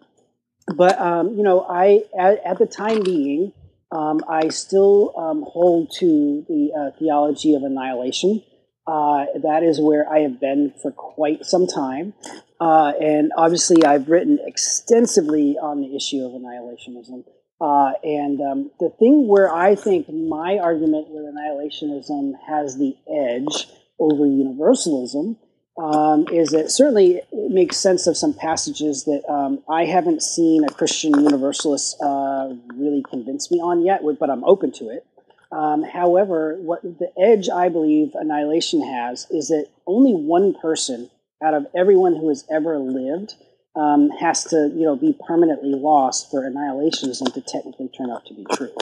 but 0.75 0.99
um, 0.99 1.35
you 1.35 1.43
know, 1.43 1.65
I 1.67 2.03
at, 2.17 2.39
at 2.45 2.57
the 2.59 2.65
time 2.65 3.03
being, 3.03 3.51
um, 3.91 4.21
I 4.27 4.49
still 4.49 5.13
um, 5.17 5.43
hold 5.47 5.91
to 5.99 6.45
the 6.47 6.71
uh, 6.73 6.97
theology 6.97 7.55
of 7.55 7.63
annihilation. 7.63 8.41
Uh, 8.85 9.25
that 9.43 9.63
is 9.63 9.79
where 9.79 10.11
I 10.11 10.19
have 10.19 10.39
been 10.41 10.73
for 10.81 10.91
quite 10.91 11.45
some 11.45 11.67
time. 11.67 12.13
Uh, 12.59 12.93
and 13.01 13.31
obviously, 13.37 13.83
I've 13.83 14.09
written 14.09 14.39
extensively 14.45 15.57
on 15.61 15.81
the 15.81 15.95
issue 15.95 16.25
of 16.25 16.31
annihilationism. 16.31 17.23
Uh, 17.63 17.93
and 18.04 18.41
um, 18.41 18.71
the 18.82 18.89
thing 18.99 19.26
where 19.26 19.54
I 19.54 19.76
think 19.76 20.10
my 20.10 20.58
argument 20.58 21.08
with 21.10 21.23
annihilationism 21.23 22.34
has 22.45 22.78
the 22.78 22.93
edge 23.08 23.69
over 23.99 24.26
universalism 24.26 25.38
um, 25.82 26.28
is 26.28 26.49
that 26.49 26.71
certainly 26.71 27.21
it 27.32 27.52
makes 27.52 27.78
sense 27.78 28.06
of 28.06 28.17
some 28.17 28.34
passages 28.34 29.06
that 29.06 29.23
um, 29.30 29.63
I 29.69 29.86
haven't 29.86 30.21
seen 30.21 30.65
a 30.65 30.73
Christian 30.73 31.17
universalist 31.17 31.95
uh, 32.02 32.54
really 32.76 33.02
convince 33.10 33.49
me 33.49 33.60
on 33.60 33.86
yet, 33.86 34.02
but 34.19 34.30
I'm 34.30 34.43
open 34.43 34.73
to 34.73 34.89
it. 34.89 35.06
Um, 35.54 35.84
however, 35.84 36.58
what 36.60 36.82
the 36.84 37.13
edge 37.17 37.47
I 37.47 37.69
believe 37.69 38.12
annihilation 38.15 38.86
has 38.86 39.26
is 39.32 39.47
that 39.47 39.67
only 39.88 40.12
one 40.12 40.54
person 40.54 41.10
out 41.41 41.54
of 41.54 41.67
everyone 41.73 42.17
who 42.17 42.28
has 42.28 42.43
ever 42.52 42.78
lived 42.78 43.36
um, 43.75 44.09
has 44.12 44.43
to, 44.45 44.71
you 44.75 44.86
know, 44.86 44.95
be 44.95 45.17
permanently 45.27 45.73
lost 45.73 46.29
for 46.29 46.41
annihilationism 46.41 47.33
to 47.33 47.41
technically 47.41 47.89
turn 47.89 48.09
out 48.09 48.25
to 48.27 48.33
be 48.33 48.45
true. 48.53 48.73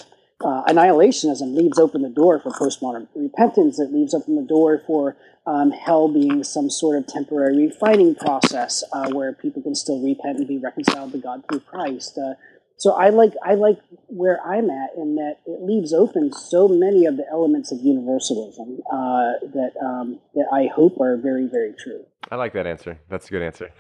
Uh, 0.44 0.64
annihilationism 0.66 1.56
leaves 1.56 1.78
open 1.78 2.02
the 2.02 2.10
door 2.10 2.40
for 2.40 2.52
postmortem 2.52 3.08
repentance. 3.16 3.80
It 3.80 3.94
leaves 3.94 4.14
open 4.14 4.36
the 4.36 4.42
door 4.42 4.82
for 4.86 5.16
um, 5.46 5.72
hell 5.72 6.08
being 6.08 6.44
some 6.44 6.70
sort 6.70 6.98
of 6.98 7.08
temporary 7.08 7.68
refining 7.68 8.16
process 8.16 8.84
uh, 8.92 9.10
where 9.12 9.34
people 9.34 9.62
can 9.62 9.76
still 9.76 10.02
repent 10.02 10.40
and 10.40 10.48
be 10.48 10.58
reconciled 10.58 11.12
to 11.14 11.20
God 11.20 11.44
through 11.48 11.62
Christ. 11.62 12.18
Uh, 12.18 12.34
so 12.78 12.94
I 12.94 13.10
like 13.10 13.34
I 13.46 13.54
like 13.54 13.78
where 14.08 14.40
I'm 14.44 14.72
at 14.72 14.96
in 14.98 15.16
that 15.16 15.38
it 15.46 15.62
leaves 15.62 15.94
open 15.94 16.34
so 16.34 16.68
many 16.68 17.06
of 17.06 17.16
the 17.16 17.26
elements 17.30 17.72
of 17.72 17.78
universalism 17.80 18.80
uh, 18.92 19.38
that 19.54 19.74
um, 19.80 20.20
that 20.34 20.48
I 20.52 20.66
hope 20.74 21.00
are 21.00 21.16
very 21.18 21.48
very 21.48 21.74
true. 21.78 22.06
I 22.32 22.36
like 22.36 22.54
that 22.54 22.66
answer. 22.66 22.98
That's 23.10 23.28
a 23.28 23.30
good 23.32 23.42
answer. 23.42 23.72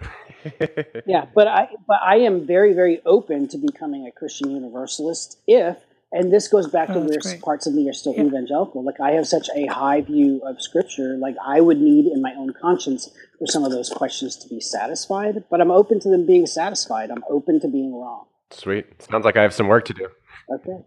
yeah, 1.08 1.26
but 1.34 1.48
I 1.48 1.70
but 1.88 2.00
I 2.04 2.18
am 2.18 2.46
very 2.46 2.74
very 2.74 3.02
open 3.06 3.48
to 3.50 3.58
becoming 3.58 4.06
a 4.08 4.12
Christian 4.12 4.52
universalist 4.52 5.40
if 5.48 5.78
and 6.12 6.32
this 6.34 6.50
goes 6.50 6.68
back 6.68 6.90
Oh, 6.90 6.96
to 6.96 7.00
where 7.00 7.20
great. 7.20 7.42
parts 7.42 7.66
of 7.68 7.74
me 7.74 7.88
are 7.90 7.94
still 7.94 8.14
Yeah. 8.14 8.24
evangelical. 8.26 8.84
Like 8.84 9.00
I 9.00 9.12
have 9.12 9.26
such 9.26 9.48
a 9.56 9.68
high 9.68 10.02
view 10.02 10.42
of 10.46 10.62
Scripture, 10.62 11.16
like 11.18 11.36
I 11.46 11.62
would 11.62 11.80
need 11.80 12.08
in 12.08 12.22
my 12.22 12.34
own 12.38 12.52
conscience 12.62 13.10
for 13.40 13.48
some 13.48 13.64
of 13.64 13.72
those 13.72 13.90
questions 13.90 14.36
to 14.38 14.50
be 14.50 14.60
satisfied. 14.60 15.46
But 15.50 15.62
I'm 15.62 15.72
open 15.72 16.02
to 16.02 16.10
them 16.10 16.26
being 16.26 16.46
satisfied. 16.46 17.10
I'm 17.10 17.24
open 17.30 17.62
to 17.62 17.70
being 17.70 17.96
wrong. 17.96 18.26
Sweet. 18.50 19.02
Sounds 19.02 19.24
like 19.24 19.38
I 19.38 19.44
have 19.44 19.54
some 19.54 19.70
work 19.70 19.86
to 19.86 19.94
do. 19.94 20.08
Okay. 20.54 20.78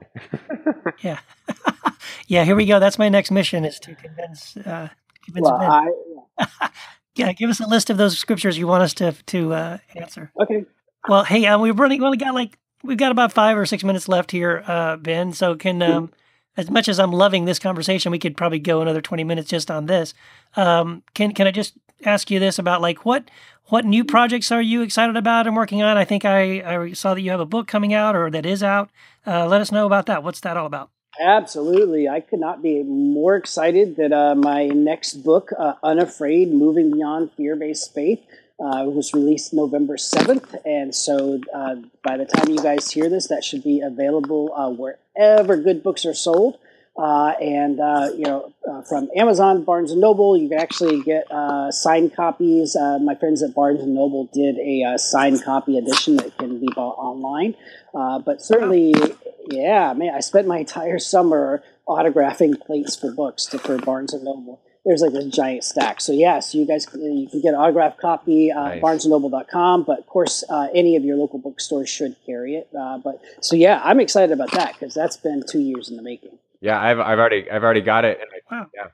Yeah. 1.03 1.21
yeah, 2.27 2.45
here 2.45 2.55
we 2.57 2.67
go. 2.67 2.79
That's 2.79 2.99
my 2.99 3.09
next 3.09 3.31
mission 3.31 3.65
is 3.65 3.81
to 3.81 3.95
convince 3.95 4.55
uh 4.59 4.89
convince 5.25 5.49
Well, 5.49 5.59
Ben. 5.59 5.71
I 5.71 5.93
yeah, 6.39 6.69
give 7.15 7.51
us 7.51 7.61
a 7.61 7.67
list 7.67 7.91
of 7.91 7.97
those 7.97 8.19
scriptures 8.19 8.59
you 8.59 8.67
want 8.67 8.83
us 8.83 8.95
to 8.95 9.13
to 9.27 9.55
uh, 9.55 9.79
answer. 9.95 10.33
okay. 10.41 10.65
Well, 11.09 11.25
hey, 11.25 11.45
uh, 11.47 11.59
we've 11.59 11.79
running 11.79 12.01
we 12.01 12.07
only 12.07 12.19
got 12.19 12.35
like 12.35 12.59
we've 12.83 12.99
got 12.99 13.13
about 13.13 13.33
five 13.33 13.57
or 13.57 13.67
six 13.67 13.85
minutes 13.85 14.09
left 14.09 14.31
here, 14.31 14.65
uh, 14.67 14.97
Ben. 14.97 15.33
So 15.33 15.55
can 15.55 15.83
um, 15.83 16.11
as 16.57 16.71
much 16.71 16.89
as 16.89 16.99
I'm 16.99 17.13
loving 17.13 17.45
this 17.45 17.59
conversation, 17.59 18.13
we 18.13 18.19
could 18.19 18.37
probably 18.37 18.59
go 18.59 18.81
another 18.81 19.01
twenty 19.01 19.25
minutes 19.25 19.51
just 19.51 19.71
on 19.71 19.87
this. 19.87 20.15
Um, 20.57 21.03
can 21.15 21.33
can 21.33 21.47
I 21.47 21.51
just 21.51 21.75
ask 22.05 22.31
you 22.31 22.39
this 22.39 22.59
about 22.59 22.81
like 22.81 23.05
what 23.05 23.31
what 23.67 23.85
new 23.85 24.05
projects 24.05 24.53
are 24.53 24.63
you 24.63 24.83
excited 24.83 25.17
about 25.17 25.47
and 25.47 25.57
working 25.57 25.83
on? 25.83 25.97
I 25.97 26.05
think 26.05 26.25
I, 26.25 26.61
I 26.61 26.93
saw 26.93 27.15
that 27.15 27.23
you 27.23 27.31
have 27.31 27.41
a 27.41 27.47
book 27.47 27.67
coming 27.67 27.95
out 27.95 28.15
or 28.15 28.31
that 28.31 28.45
is 28.45 28.63
out. 28.63 28.91
Uh, 29.27 29.47
let 29.47 29.61
us 29.61 29.73
know 29.73 29.87
about 29.87 30.07
that. 30.07 30.23
What's 30.23 30.41
that 30.41 30.57
all 30.57 30.67
about? 30.67 30.91
Absolutely. 31.21 32.09
I 32.09 32.21
could 32.21 32.41
not 32.41 32.63
be 32.63 32.83
more 32.83 33.37
excited 33.37 33.97
that 33.97 34.13
uh, 34.13 34.35
my 34.35 34.67
next 34.67 35.15
book, 35.23 35.51
uh, 35.57 35.75
Unafraid 35.83 36.53
Moving 36.53 36.91
Beyond 36.91 37.31
Fear 37.37 37.57
Based 37.57 37.95
Faith, 37.95 38.21
uh, 38.59 38.85
was 38.87 39.13
released 39.15 39.53
November 39.53 39.97
7th. 39.97 40.55
And 40.65 40.95
so 40.95 41.41
uh, 41.55 41.77
by 42.03 42.17
the 42.17 42.25
time 42.25 42.49
you 42.51 42.59
guys 42.59 42.91
hear 42.91 43.09
this, 43.09 43.29
that 43.29 43.45
should 43.45 43.63
be 43.63 43.81
available 43.81 44.53
uh, 44.55 44.71
wherever 44.71 45.57
good 45.57 45.83
books 45.83 46.05
are 46.05 46.15
sold. 46.15 46.59
Uh, 46.97 47.31
and, 47.41 47.79
you 48.17 48.25
know, 48.25 48.53
from 48.89 49.09
Amazon, 49.17 49.65
Barnes 49.65 49.91
and 49.91 50.01
Noble, 50.01 50.37
you 50.37 50.49
can 50.49 50.61
actually 50.61 51.03
get 51.03 51.27
signed 51.71 52.15
copies. 52.15 52.77
My 52.77 53.17
friends 53.17 53.43
at 53.43 53.53
Barnes 53.53 53.81
and 53.81 53.95
Noble 53.95 54.31
did 54.33 54.57
a 54.59 54.97
signed 54.97 55.43
copy 55.43 55.77
edition 55.77 56.17
that 56.19 56.39
can 56.39 56.61
be 56.61 56.69
bought 56.73 56.97
online. 56.97 57.57
Uh, 57.95 58.19
but 58.19 58.43
certainly, 58.43 58.95
yeah, 59.49 59.93
man, 59.95 60.15
I 60.15 60.21
spent 60.21 60.47
my 60.47 60.59
entire 60.59 60.99
summer 60.99 61.63
autographing 61.89 62.61
plates 62.61 62.97
for 62.97 63.13
books 63.13 63.47
to, 63.47 63.59
for 63.59 63.79
Barnes 63.79 64.13
and 64.13 64.25
Noble. 64.25 64.61
There's 64.85 65.01
like 65.01 65.13
this 65.13 65.25
giant 65.27 65.65
stack. 65.65 66.01
So 66.01 66.13
yeah, 66.13 66.41
so 66.41 66.59
you 66.59 66.67
guys 66.67 66.85
can, 66.85 67.01
you 67.01 67.29
can 67.29 67.41
get 67.41 67.55
an 67.55 67.61
autographed 67.61 67.99
copy 68.01 68.53
uh, 68.53 68.69
Nice. 68.69 68.83
barnesandnoble.com, 68.83 69.85
but 69.85 70.01
of 70.01 70.07
course 70.07 70.45
uh, 70.51 70.69
any 70.75 70.97
of 70.97 71.05
your 71.05 71.17
local 71.17 71.39
bookstores 71.39 71.89
should 71.89 72.17
carry 72.27 72.57
it. 72.57 72.69
Uh, 72.79 72.99
but 72.99 73.23
so 73.41 73.57
yeah, 73.57 73.81
I'm 73.83 73.99
excited 74.01 74.31
about 74.33 74.51
that 74.53 74.75
because 74.75 74.93
that's 74.93 75.17
been 75.17 75.43
two 75.49 75.61
years 75.61 75.89
in 75.89 75.97
the 75.97 76.03
making. 76.03 76.39
Yeah, 76.61 76.81
I've 76.81 77.01
I've 77.01 77.19
already 77.19 77.51
I've 77.51 77.63
already 77.63 77.81
got 77.81 78.05
it. 78.05 78.19
And 78.21 78.29
I, 78.31 78.55
Wow. 78.55 78.67
Yeah, 78.75 78.89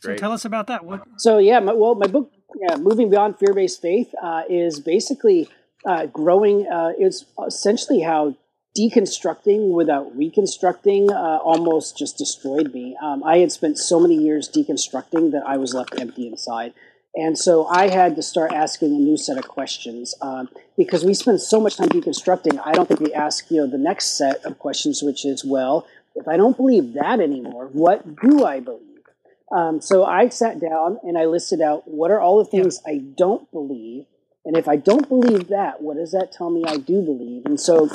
So 0.00 0.16
tell 0.16 0.32
us 0.32 0.44
about 0.44 0.66
that. 0.68 0.84
What? 0.84 1.02
So 1.18 1.38
yeah, 1.38 1.60
my, 1.60 1.72
well, 1.72 1.94
my 1.94 2.06
book, 2.06 2.32
yeah, 2.56 2.76
"Moving 2.76 3.10
Beyond 3.10 3.38
Fear-Based 3.38 3.80
Faith," 3.82 4.14
uh, 4.22 4.42
is 4.48 4.80
basically 4.80 5.48
uh, 5.84 6.06
growing. 6.06 6.66
Uh, 6.66 6.92
is 6.98 7.26
essentially 7.46 8.00
how 8.00 8.34
deconstructing 8.76 9.70
without 9.70 10.16
reconstructing 10.16 11.10
uh, 11.10 11.38
almost 11.42 11.96
just 11.96 12.18
destroyed 12.18 12.74
me. 12.74 12.96
Um, 13.00 13.22
I 13.22 13.38
had 13.38 13.52
spent 13.52 13.78
so 13.78 14.00
many 14.00 14.16
years 14.16 14.48
deconstructing 14.48 15.32
that 15.32 15.44
I 15.46 15.56
was 15.56 15.74
left 15.74 15.98
empty 16.00 16.26
inside. 16.26 16.74
And 17.16 17.38
so 17.38 17.66
I 17.66 17.88
had 17.88 18.16
to 18.16 18.22
start 18.22 18.52
asking 18.52 18.88
a 18.88 18.98
new 18.98 19.16
set 19.16 19.38
of 19.38 19.46
questions 19.46 20.14
um, 20.20 20.48
because 20.76 21.04
we 21.04 21.14
spend 21.14 21.40
so 21.40 21.60
much 21.60 21.76
time 21.76 21.88
deconstructing. 21.88 22.60
I 22.64 22.72
don't 22.72 22.88
think 22.88 23.00
we 23.00 23.14
ask, 23.14 23.48
you 23.50 23.58
know, 23.58 23.68
the 23.68 23.78
next 23.78 24.18
set 24.18 24.44
of 24.44 24.58
questions, 24.58 25.00
which 25.02 25.24
is, 25.24 25.44
well, 25.44 25.86
if 26.16 26.26
I 26.26 26.36
don't 26.36 26.56
believe 26.56 26.94
that 26.94 27.20
anymore, 27.20 27.68
what 27.72 28.20
do 28.20 28.44
I 28.44 28.58
believe? 28.58 28.80
Um, 29.52 29.80
so 29.80 30.04
I 30.04 30.28
sat 30.28 30.60
down 30.60 30.98
and 31.04 31.16
I 31.16 31.26
listed 31.26 31.60
out 31.60 31.86
what 31.86 32.10
are 32.10 32.20
all 32.20 32.38
the 32.38 32.50
things 32.50 32.80
I 32.84 32.98
don't 32.98 33.48
believe, 33.52 34.06
and 34.44 34.56
if 34.56 34.66
I 34.68 34.76
don't 34.76 35.08
believe 35.08 35.48
that, 35.48 35.80
what 35.80 35.96
does 35.96 36.12
that 36.12 36.32
tell 36.32 36.50
me 36.50 36.64
I 36.66 36.76
do 36.76 37.00
believe? 37.02 37.46
And 37.46 37.60
so, 37.60 37.88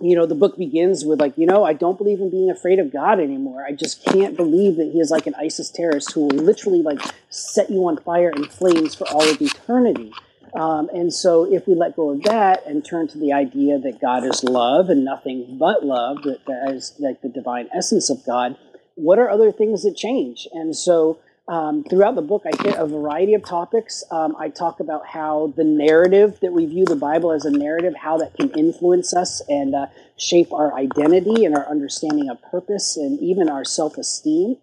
you 0.00 0.14
know, 0.14 0.26
the 0.26 0.34
book 0.34 0.56
begins 0.56 1.04
with 1.04 1.20
like, 1.20 1.36
you 1.36 1.46
know, 1.46 1.64
I 1.64 1.72
don't 1.72 1.98
believe 1.98 2.20
in 2.20 2.30
being 2.30 2.50
afraid 2.50 2.78
of 2.78 2.92
God 2.92 3.18
anymore. 3.18 3.64
I 3.66 3.72
just 3.72 4.04
can't 4.04 4.36
believe 4.36 4.76
that 4.76 4.90
He 4.92 5.00
is 5.00 5.10
like 5.10 5.26
an 5.26 5.34
ISIS 5.34 5.70
terrorist 5.70 6.12
who 6.12 6.22
will 6.22 6.36
literally 6.36 6.82
like 6.82 7.00
set 7.30 7.70
you 7.70 7.86
on 7.88 7.96
fire 7.98 8.30
in 8.30 8.44
flames 8.44 8.94
for 8.94 9.08
all 9.08 9.28
of 9.28 9.40
eternity. 9.40 10.12
Um, 10.54 10.88
and 10.94 11.12
so, 11.12 11.52
if 11.52 11.66
we 11.66 11.74
let 11.74 11.96
go 11.96 12.10
of 12.10 12.22
that 12.22 12.64
and 12.66 12.84
turn 12.84 13.06
to 13.08 13.18
the 13.18 13.32
idea 13.32 13.78
that 13.78 14.00
God 14.00 14.24
is 14.24 14.42
love 14.42 14.88
and 14.88 15.04
nothing 15.04 15.58
but 15.58 15.84
love, 15.84 16.22
that, 16.22 16.46
that 16.46 16.72
is 16.72 16.94
like 16.98 17.20
the 17.20 17.28
divine 17.28 17.68
essence 17.76 18.08
of 18.08 18.24
God, 18.24 18.56
what 18.94 19.18
are 19.18 19.28
other 19.28 19.52
things 19.52 19.82
that 19.82 19.96
change? 19.96 20.48
And 20.52 20.74
so, 20.74 21.18
um, 21.48 21.82
throughout 21.82 22.14
the 22.14 22.22
book, 22.22 22.42
I 22.44 22.50
hit 22.62 22.76
a 22.76 22.86
variety 22.86 23.32
of 23.32 23.42
topics. 23.42 24.04
Um, 24.10 24.36
I 24.38 24.50
talk 24.50 24.80
about 24.80 25.06
how 25.06 25.54
the 25.56 25.64
narrative 25.64 26.38
that 26.42 26.52
we 26.52 26.66
view 26.66 26.84
the 26.84 26.96
Bible 26.96 27.32
as 27.32 27.46
a 27.46 27.50
narrative, 27.50 27.94
how 27.96 28.18
that 28.18 28.36
can 28.36 28.50
influence 28.50 29.14
us 29.14 29.40
and 29.48 29.74
uh, 29.74 29.86
shape 30.18 30.52
our 30.52 30.74
identity 30.74 31.46
and 31.46 31.56
our 31.56 31.66
understanding 31.66 32.28
of 32.28 32.42
purpose 32.42 32.98
and 32.98 33.18
even 33.20 33.48
our 33.48 33.64
self-esteem. 33.64 34.56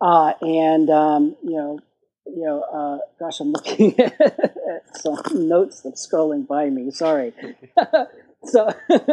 Uh, 0.00 0.32
and 0.40 0.90
um, 0.90 1.36
you 1.44 1.56
know, 1.56 1.78
you 2.26 2.44
know, 2.44 2.62
uh, 2.62 2.98
gosh, 3.20 3.38
I'm 3.38 3.52
looking 3.52 3.98
at 4.00 4.96
some 4.96 5.48
notes 5.48 5.82
that's 5.82 6.04
scrolling 6.06 6.46
by 6.46 6.70
me. 6.70 6.90
Sorry. 6.90 7.32
so, 8.44 8.68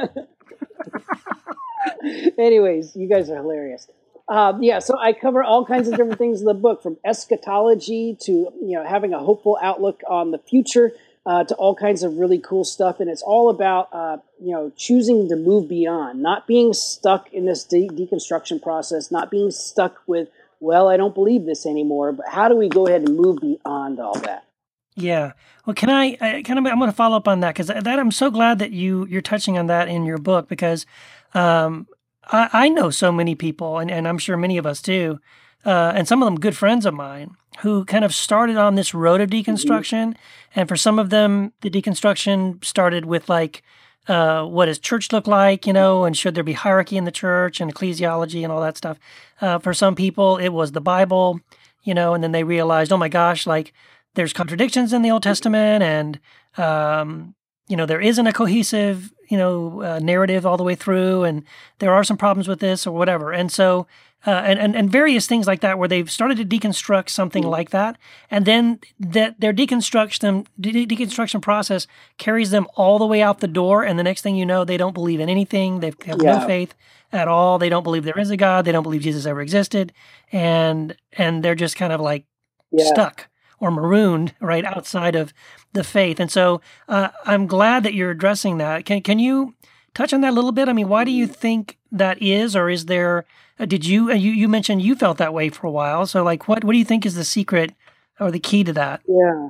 anyways, 2.39 2.95
you 2.95 3.07
guys 3.07 3.29
are 3.29 3.35
hilarious. 3.35 3.87
Um, 4.29 4.61
yeah, 4.61 4.77
so 4.79 4.95
I 4.97 5.13
cover 5.13 5.43
all 5.43 5.65
kinds 5.65 5.87
of 5.87 5.97
different 5.97 6.19
things 6.19 6.39
in 6.39 6.45
the 6.45 6.53
book, 6.53 6.83
from 6.83 6.97
eschatology 7.03 8.15
to 8.21 8.31
you 8.31 8.77
know 8.77 8.85
having 8.85 9.13
a 9.13 9.19
hopeful 9.19 9.57
outlook 9.61 10.01
on 10.07 10.31
the 10.31 10.37
future, 10.37 10.91
uh, 11.25 11.43
to 11.45 11.55
all 11.55 11.75
kinds 11.75 12.03
of 12.03 12.17
really 12.17 12.37
cool 12.37 12.63
stuff. 12.63 12.99
And 12.99 13.09
it's 13.09 13.23
all 13.23 13.49
about 13.49 13.89
uh, 13.91 14.17
you 14.39 14.51
know 14.51 14.71
choosing 14.77 15.27
to 15.29 15.35
move 15.35 15.67
beyond, 15.67 16.21
not 16.21 16.45
being 16.45 16.73
stuck 16.73 17.33
in 17.33 17.45
this 17.45 17.63
de- 17.63 17.89
deconstruction 17.89 18.61
process, 18.61 19.11
not 19.11 19.31
being 19.31 19.49
stuck 19.49 19.99
with 20.05 20.29
well, 20.59 20.89
I 20.89 20.97
don't 20.97 21.15
believe 21.15 21.45
this 21.45 21.65
anymore. 21.65 22.11
But 22.11 22.27
how 22.29 22.49
do 22.49 22.55
we 22.55 22.69
go 22.69 22.87
ahead 22.87 23.01
and 23.01 23.15
move 23.15 23.39
beyond 23.41 23.99
all 23.99 24.19
that? 24.19 24.45
Yeah. 24.95 25.33
Well, 25.65 25.73
can 25.73 25.89
I, 25.89 26.17
I 26.19 26.41
kind 26.43 26.59
of, 26.59 26.65
I'm 26.65 26.77
going 26.77 26.91
to 26.91 26.95
follow 26.95 27.15
up 27.15 27.27
on 27.27 27.39
that 27.39 27.55
because 27.55 27.67
that 27.67 27.87
I'm 27.87 28.11
so 28.11 28.29
glad 28.29 28.59
that 28.59 28.71
you, 28.71 29.05
you're 29.07 29.21
touching 29.21 29.57
on 29.57 29.67
that 29.67 29.87
in 29.87 30.03
your 30.03 30.17
book 30.17 30.49
because 30.49 30.85
um, 31.33 31.87
I, 32.31 32.49
I 32.53 32.69
know 32.69 32.89
so 32.89 33.11
many 33.11 33.35
people 33.35 33.79
and, 33.79 33.91
and 33.91 34.07
I'm 34.07 34.17
sure 34.17 34.37
many 34.37 34.57
of 34.57 34.65
us 34.65 34.81
do. 34.81 35.19
Uh, 35.65 35.91
and 35.93 36.07
some 36.07 36.23
of 36.23 36.27
them 36.27 36.39
good 36.39 36.55
friends 36.55 36.85
of 36.85 36.93
mine 36.93 37.35
who 37.59 37.83
kind 37.83 38.05
of 38.05 38.15
started 38.15 38.55
on 38.55 38.75
this 38.75 38.93
road 38.93 39.19
of 39.19 39.29
deconstruction. 39.29 40.15
And 40.55 40.69
for 40.69 40.77
some 40.77 40.97
of 40.97 41.09
them, 41.09 41.51
the 41.61 41.69
deconstruction 41.69 42.63
started 42.63 43.05
with 43.05 43.27
like, 43.27 43.61
uh, 44.07 44.45
what 44.45 44.65
does 44.65 44.79
church 44.79 45.11
look 45.11 45.27
like, 45.27 45.67
you 45.67 45.73
know, 45.73 46.05
and 46.05 46.17
should 46.17 46.33
there 46.33 46.43
be 46.43 46.53
hierarchy 46.53 46.95
in 46.95 47.03
the 47.03 47.11
church 47.11 47.59
and 47.59 47.73
ecclesiology 47.73 48.43
and 48.43 48.51
all 48.51 48.61
that 48.61 48.77
stuff. 48.77 48.97
Uh, 49.41 49.59
for 49.59 49.73
some 49.73 49.95
people, 49.95 50.37
it 50.37 50.49
was 50.49 50.71
the 50.71 50.81
Bible, 50.81 51.41
you 51.83 51.93
know, 51.93 52.13
and 52.13 52.23
then 52.23 52.31
they 52.31 52.43
realized, 52.43 52.93
oh 52.93 52.97
my 52.97 53.09
gosh, 53.09 53.45
like 53.45 53.73
there's 54.15 54.33
contradictions 54.33 54.93
in 54.93 55.01
the 55.01 55.11
Old 55.11 55.23
Testament, 55.23 55.83
and 55.83 56.19
um, 56.57 57.35
you 57.67 57.77
know 57.77 57.85
there 57.85 58.01
isn't 58.01 58.27
a 58.27 58.33
cohesive, 58.33 59.13
you 59.29 59.37
know, 59.37 59.81
uh, 59.81 59.99
narrative 59.99 60.45
all 60.45 60.57
the 60.57 60.63
way 60.63 60.75
through, 60.75 61.23
and 61.23 61.43
there 61.79 61.93
are 61.93 62.03
some 62.03 62.17
problems 62.17 62.47
with 62.47 62.59
this 62.59 62.85
or 62.87 62.91
whatever. 62.91 63.31
And 63.31 63.51
so 63.51 63.87
uh, 64.27 64.31
and, 64.31 64.59
and 64.59 64.75
and 64.75 64.91
various 64.91 65.27
things 65.27 65.47
like 65.47 65.61
that, 65.61 65.79
where 65.79 65.87
they've 65.87 66.11
started 66.11 66.37
to 66.37 66.43
deconstruct 66.45 67.09
something 67.09 67.43
like 67.43 67.69
that, 67.69 67.97
and 68.29 68.45
then 68.45 68.79
that 68.99 69.39
their 69.39 69.53
deconstruction 69.53 70.45
de- 70.59 70.85
deconstruction 70.85 71.41
process 71.41 71.87
carries 72.17 72.51
them 72.51 72.67
all 72.75 72.99
the 72.99 73.05
way 73.05 73.21
out 73.21 73.39
the 73.39 73.47
door, 73.47 73.83
and 73.83 73.97
the 73.97 74.03
next 74.03 74.21
thing 74.21 74.35
you 74.35 74.45
know, 74.45 74.65
they 74.65 74.75
don't 74.75 74.93
believe 74.93 75.21
in 75.21 75.29
anything. 75.29 75.79
They 75.79 75.93
have 76.05 76.21
Yeah. 76.21 76.39
no 76.39 76.47
faith 76.47 76.73
at 77.13 77.29
all. 77.29 77.57
They 77.59 77.69
don't 77.69 77.83
believe 77.83 78.03
there 78.03 78.19
is 78.19 78.29
a 78.29 78.35
God. 78.37 78.65
They 78.65 78.73
don't 78.73 78.83
believe 78.83 79.01
Jesus 79.03 79.25
ever 79.25 79.41
existed, 79.41 79.93
and 80.33 80.97
and 81.13 81.41
they're 81.41 81.55
just 81.55 81.77
kind 81.77 81.93
of 81.93 82.01
like 82.01 82.25
Yeah. 82.71 82.85
stuck 82.87 83.29
or 83.59 83.71
marooned 83.71 84.33
right 84.39 84.65
outside 84.65 85.15
of 85.15 85.33
the 85.73 85.83
faith. 85.83 86.19
And 86.19 86.31
so 86.31 86.61
uh, 86.87 87.09
I'm 87.25 87.47
glad 87.47 87.83
that 87.83 87.93
you're 87.93 88.11
addressing 88.11 88.57
that. 88.57 88.85
Can 88.85 89.01
can 89.01 89.19
you 89.19 89.55
touch 89.93 90.13
on 90.13 90.21
that 90.21 90.31
a 90.31 90.35
little 90.35 90.51
bit? 90.51 90.69
I 90.69 90.73
mean, 90.73 90.89
why 90.89 91.03
do 91.03 91.11
you 91.11 91.27
think 91.27 91.77
that 91.91 92.21
is, 92.21 92.55
or 92.55 92.69
is 92.69 92.85
there? 92.85 93.25
Uh, 93.59 93.65
did 93.65 93.85
you 93.85 94.11
uh, 94.11 94.15
you 94.15 94.31
you 94.31 94.47
mentioned 94.47 94.81
you 94.81 94.95
felt 94.95 95.17
that 95.17 95.33
way 95.33 95.49
for 95.49 95.67
a 95.67 95.71
while? 95.71 96.05
So 96.05 96.23
like, 96.23 96.47
what 96.47 96.63
what 96.63 96.73
do 96.73 96.79
you 96.79 96.85
think 96.85 97.05
is 97.05 97.15
the 97.15 97.23
secret 97.23 97.73
or 98.19 98.31
the 98.31 98.39
key 98.39 98.63
to 98.63 98.73
that? 98.73 99.01
Yeah. 99.07 99.49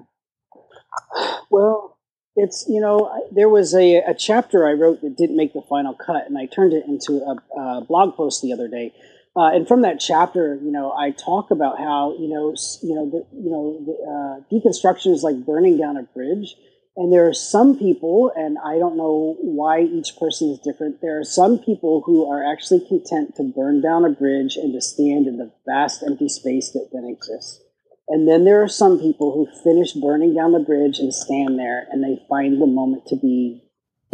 Well, 1.52 1.98
it's 2.36 2.66
you 2.68 2.82
know 2.82 3.12
there 3.32 3.50
was 3.50 3.74
a, 3.74 3.98
a 3.98 4.14
chapter 4.14 4.68
I 4.68 4.74
wrote 4.74 5.02
that 5.02 5.18
didn't 5.18 5.38
make 5.38 5.54
the 5.54 5.62
final 5.62 5.94
cut, 5.94 6.28
and 6.28 6.38
I 6.38 6.46
turned 6.46 6.74
it 6.74 6.86
into 6.88 7.22
a, 7.22 7.60
a 7.60 7.82
blog 7.82 8.16
post 8.16 8.42
the 8.42 8.54
other 8.54 8.68
day. 8.68 8.94
Uh, 9.36 9.52
and 9.54 9.68
from 9.68 9.84
that 9.84 10.00
chapter, 10.00 10.60
you 10.62 10.72
know, 10.72 10.92
I 10.92 11.12
talk 11.12 11.52
about 11.52 11.78
how 11.78 12.16
you 12.20 12.28
know 12.28 12.56
you 12.82 12.96
know 12.96 13.10
the, 13.10 13.26
you 13.38 13.50
know 13.50 13.80
the, 13.86 13.96
uh, 14.04 14.54
deconstruction 14.54 15.14
is 15.14 15.24
like 15.24 15.46
burning 15.46 15.78
down 15.78 15.98
a 15.98 16.04
bridge. 16.04 16.56
And 16.98 17.14
there 17.14 17.30
are 17.30 17.34
some 17.34 17.80
people, 17.80 18.30
and 18.36 18.58
I 18.66 18.78
don't 18.78 18.98
know 18.98 19.38
why 19.40 19.82
each 19.84 20.18
person 20.20 20.50
is 20.50 20.60
different. 20.60 21.00
There 21.02 21.18
are 21.18 21.24
some 21.24 21.60
people 21.60 22.02
who 22.06 22.30
are 22.30 22.44
actually 22.44 22.86
content 22.86 23.36
to 23.38 23.44
burn 23.44 23.82
down 23.82 24.04
a 24.04 24.10
bridge 24.10 24.58
and 24.58 24.74
to 24.74 24.82
stand 24.82 25.26
in 25.26 25.38
the 25.38 25.50
vast 25.66 26.04
empty 26.04 26.28
space 26.28 26.72
that 26.72 26.90
then 26.92 27.06
exists. 27.06 27.62
And 28.10 28.28
then 28.28 28.44
there 28.44 28.62
are 28.64 28.68
some 28.68 29.00
people 29.00 29.32
who 29.32 29.48
finish 29.64 29.94
burning 29.94 30.34
down 30.34 30.52
the 30.52 30.60
bridge 30.60 31.00
and 31.00 31.14
stand 31.14 31.58
there 31.58 31.88
and 31.92 32.04
they 32.04 32.22
find 32.28 32.60
the 32.60 32.66
moment 32.66 33.06
to 33.08 33.16
be 33.16 33.64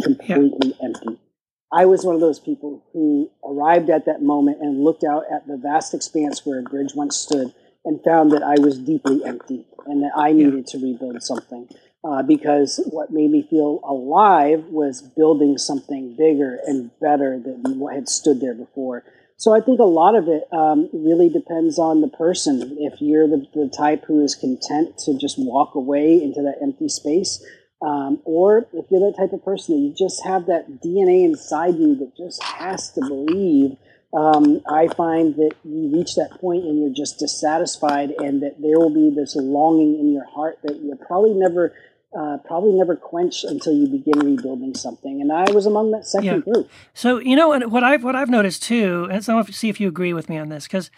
completely 0.00 0.74
empty. 0.80 1.18
I 1.72 1.86
was 1.86 2.04
one 2.04 2.14
of 2.14 2.20
those 2.20 2.38
people 2.38 2.84
who 2.92 3.30
arrived 3.44 3.90
at 3.90 4.06
that 4.06 4.22
moment 4.22 4.58
and 4.60 4.84
looked 4.84 5.04
out 5.04 5.24
at 5.30 5.46
the 5.46 5.56
vast 5.56 5.94
expanse 5.94 6.46
where 6.46 6.60
a 6.60 6.62
bridge 6.62 6.94
once 6.94 7.16
stood 7.16 7.52
and 7.84 8.02
found 8.04 8.32
that 8.32 8.42
I 8.42 8.60
was 8.60 8.78
deeply 8.78 9.24
empty 9.24 9.66
and 9.86 10.02
that 10.02 10.12
I 10.16 10.32
needed 10.32 10.66
to 10.68 10.78
rebuild 10.78 11.22
something. 11.22 11.68
Uh, 12.04 12.22
because 12.22 12.80
what 12.90 13.10
made 13.10 13.30
me 13.30 13.44
feel 13.48 13.80
alive 13.82 14.64
was 14.66 15.02
building 15.02 15.58
something 15.58 16.14
bigger 16.16 16.60
and 16.64 16.90
better 17.00 17.40
than 17.40 17.80
what 17.80 17.94
had 17.94 18.08
stood 18.08 18.40
there 18.40 18.54
before. 18.54 19.02
So 19.38 19.54
I 19.54 19.60
think 19.60 19.80
a 19.80 19.84
lot 19.84 20.14
of 20.14 20.28
it 20.28 20.44
um, 20.52 20.88
really 20.92 21.28
depends 21.28 21.78
on 21.78 22.00
the 22.00 22.08
person. 22.08 22.76
If 22.78 23.00
you're 23.00 23.26
the, 23.26 23.44
the 23.54 23.72
type 23.76 24.04
who 24.06 24.22
is 24.22 24.34
content 24.34 24.98
to 25.04 25.18
just 25.18 25.36
walk 25.38 25.74
away 25.74 26.22
into 26.22 26.42
that 26.42 26.62
empty 26.62 26.88
space, 26.88 27.44
um, 27.82 28.20
or 28.24 28.66
if 28.72 28.86
you're 28.90 29.10
that 29.10 29.16
type 29.18 29.32
of 29.32 29.44
person 29.44 29.74
that 29.76 29.80
you 29.80 29.94
just 29.96 30.24
have 30.24 30.46
that 30.46 30.80
DNA 30.82 31.24
inside 31.24 31.76
you 31.76 31.94
that 31.96 32.16
just 32.16 32.42
has 32.42 32.90
to 32.92 33.00
believe, 33.00 33.76
um, 34.14 34.62
I 34.68 34.88
find 34.88 35.34
that 35.36 35.52
you 35.64 35.90
reach 35.92 36.14
that 36.14 36.40
point 36.40 36.64
and 36.64 36.78
you're 36.80 36.94
just 36.94 37.18
dissatisfied, 37.18 38.12
and 38.18 38.42
that 38.42 38.60
there 38.62 38.78
will 38.78 38.94
be 38.94 39.14
this 39.14 39.36
longing 39.36 39.98
in 40.00 40.12
your 40.12 40.24
heart 40.24 40.58
that 40.62 40.80
you'll 40.80 40.96
probably 40.96 41.34
never. 41.34 41.74
Uh, 42.16 42.38
probably 42.46 42.72
never 42.72 42.96
quench 42.96 43.44
until 43.44 43.74
you 43.74 43.86
begin 43.88 44.18
rebuilding 44.20 44.74
something, 44.74 45.20
and 45.20 45.30
I 45.30 45.50
was 45.52 45.66
among 45.66 45.90
that 45.90 46.06
second 46.06 46.24
Yeah. 46.24 46.38
group. 46.38 46.70
So 46.94 47.18
you 47.18 47.36
know, 47.36 47.52
and 47.52 47.70
what 47.70 47.84
I've 47.84 48.02
what 48.02 48.16
I've 48.16 48.30
noticed 48.30 48.62
too, 48.62 49.06
and 49.10 49.22
so 49.22 49.42
see 49.42 49.68
if 49.68 49.80
you 49.80 49.88
agree 49.88 50.14
with 50.14 50.30
me 50.30 50.38
on 50.38 50.48
this, 50.48 50.66
because 50.66 50.90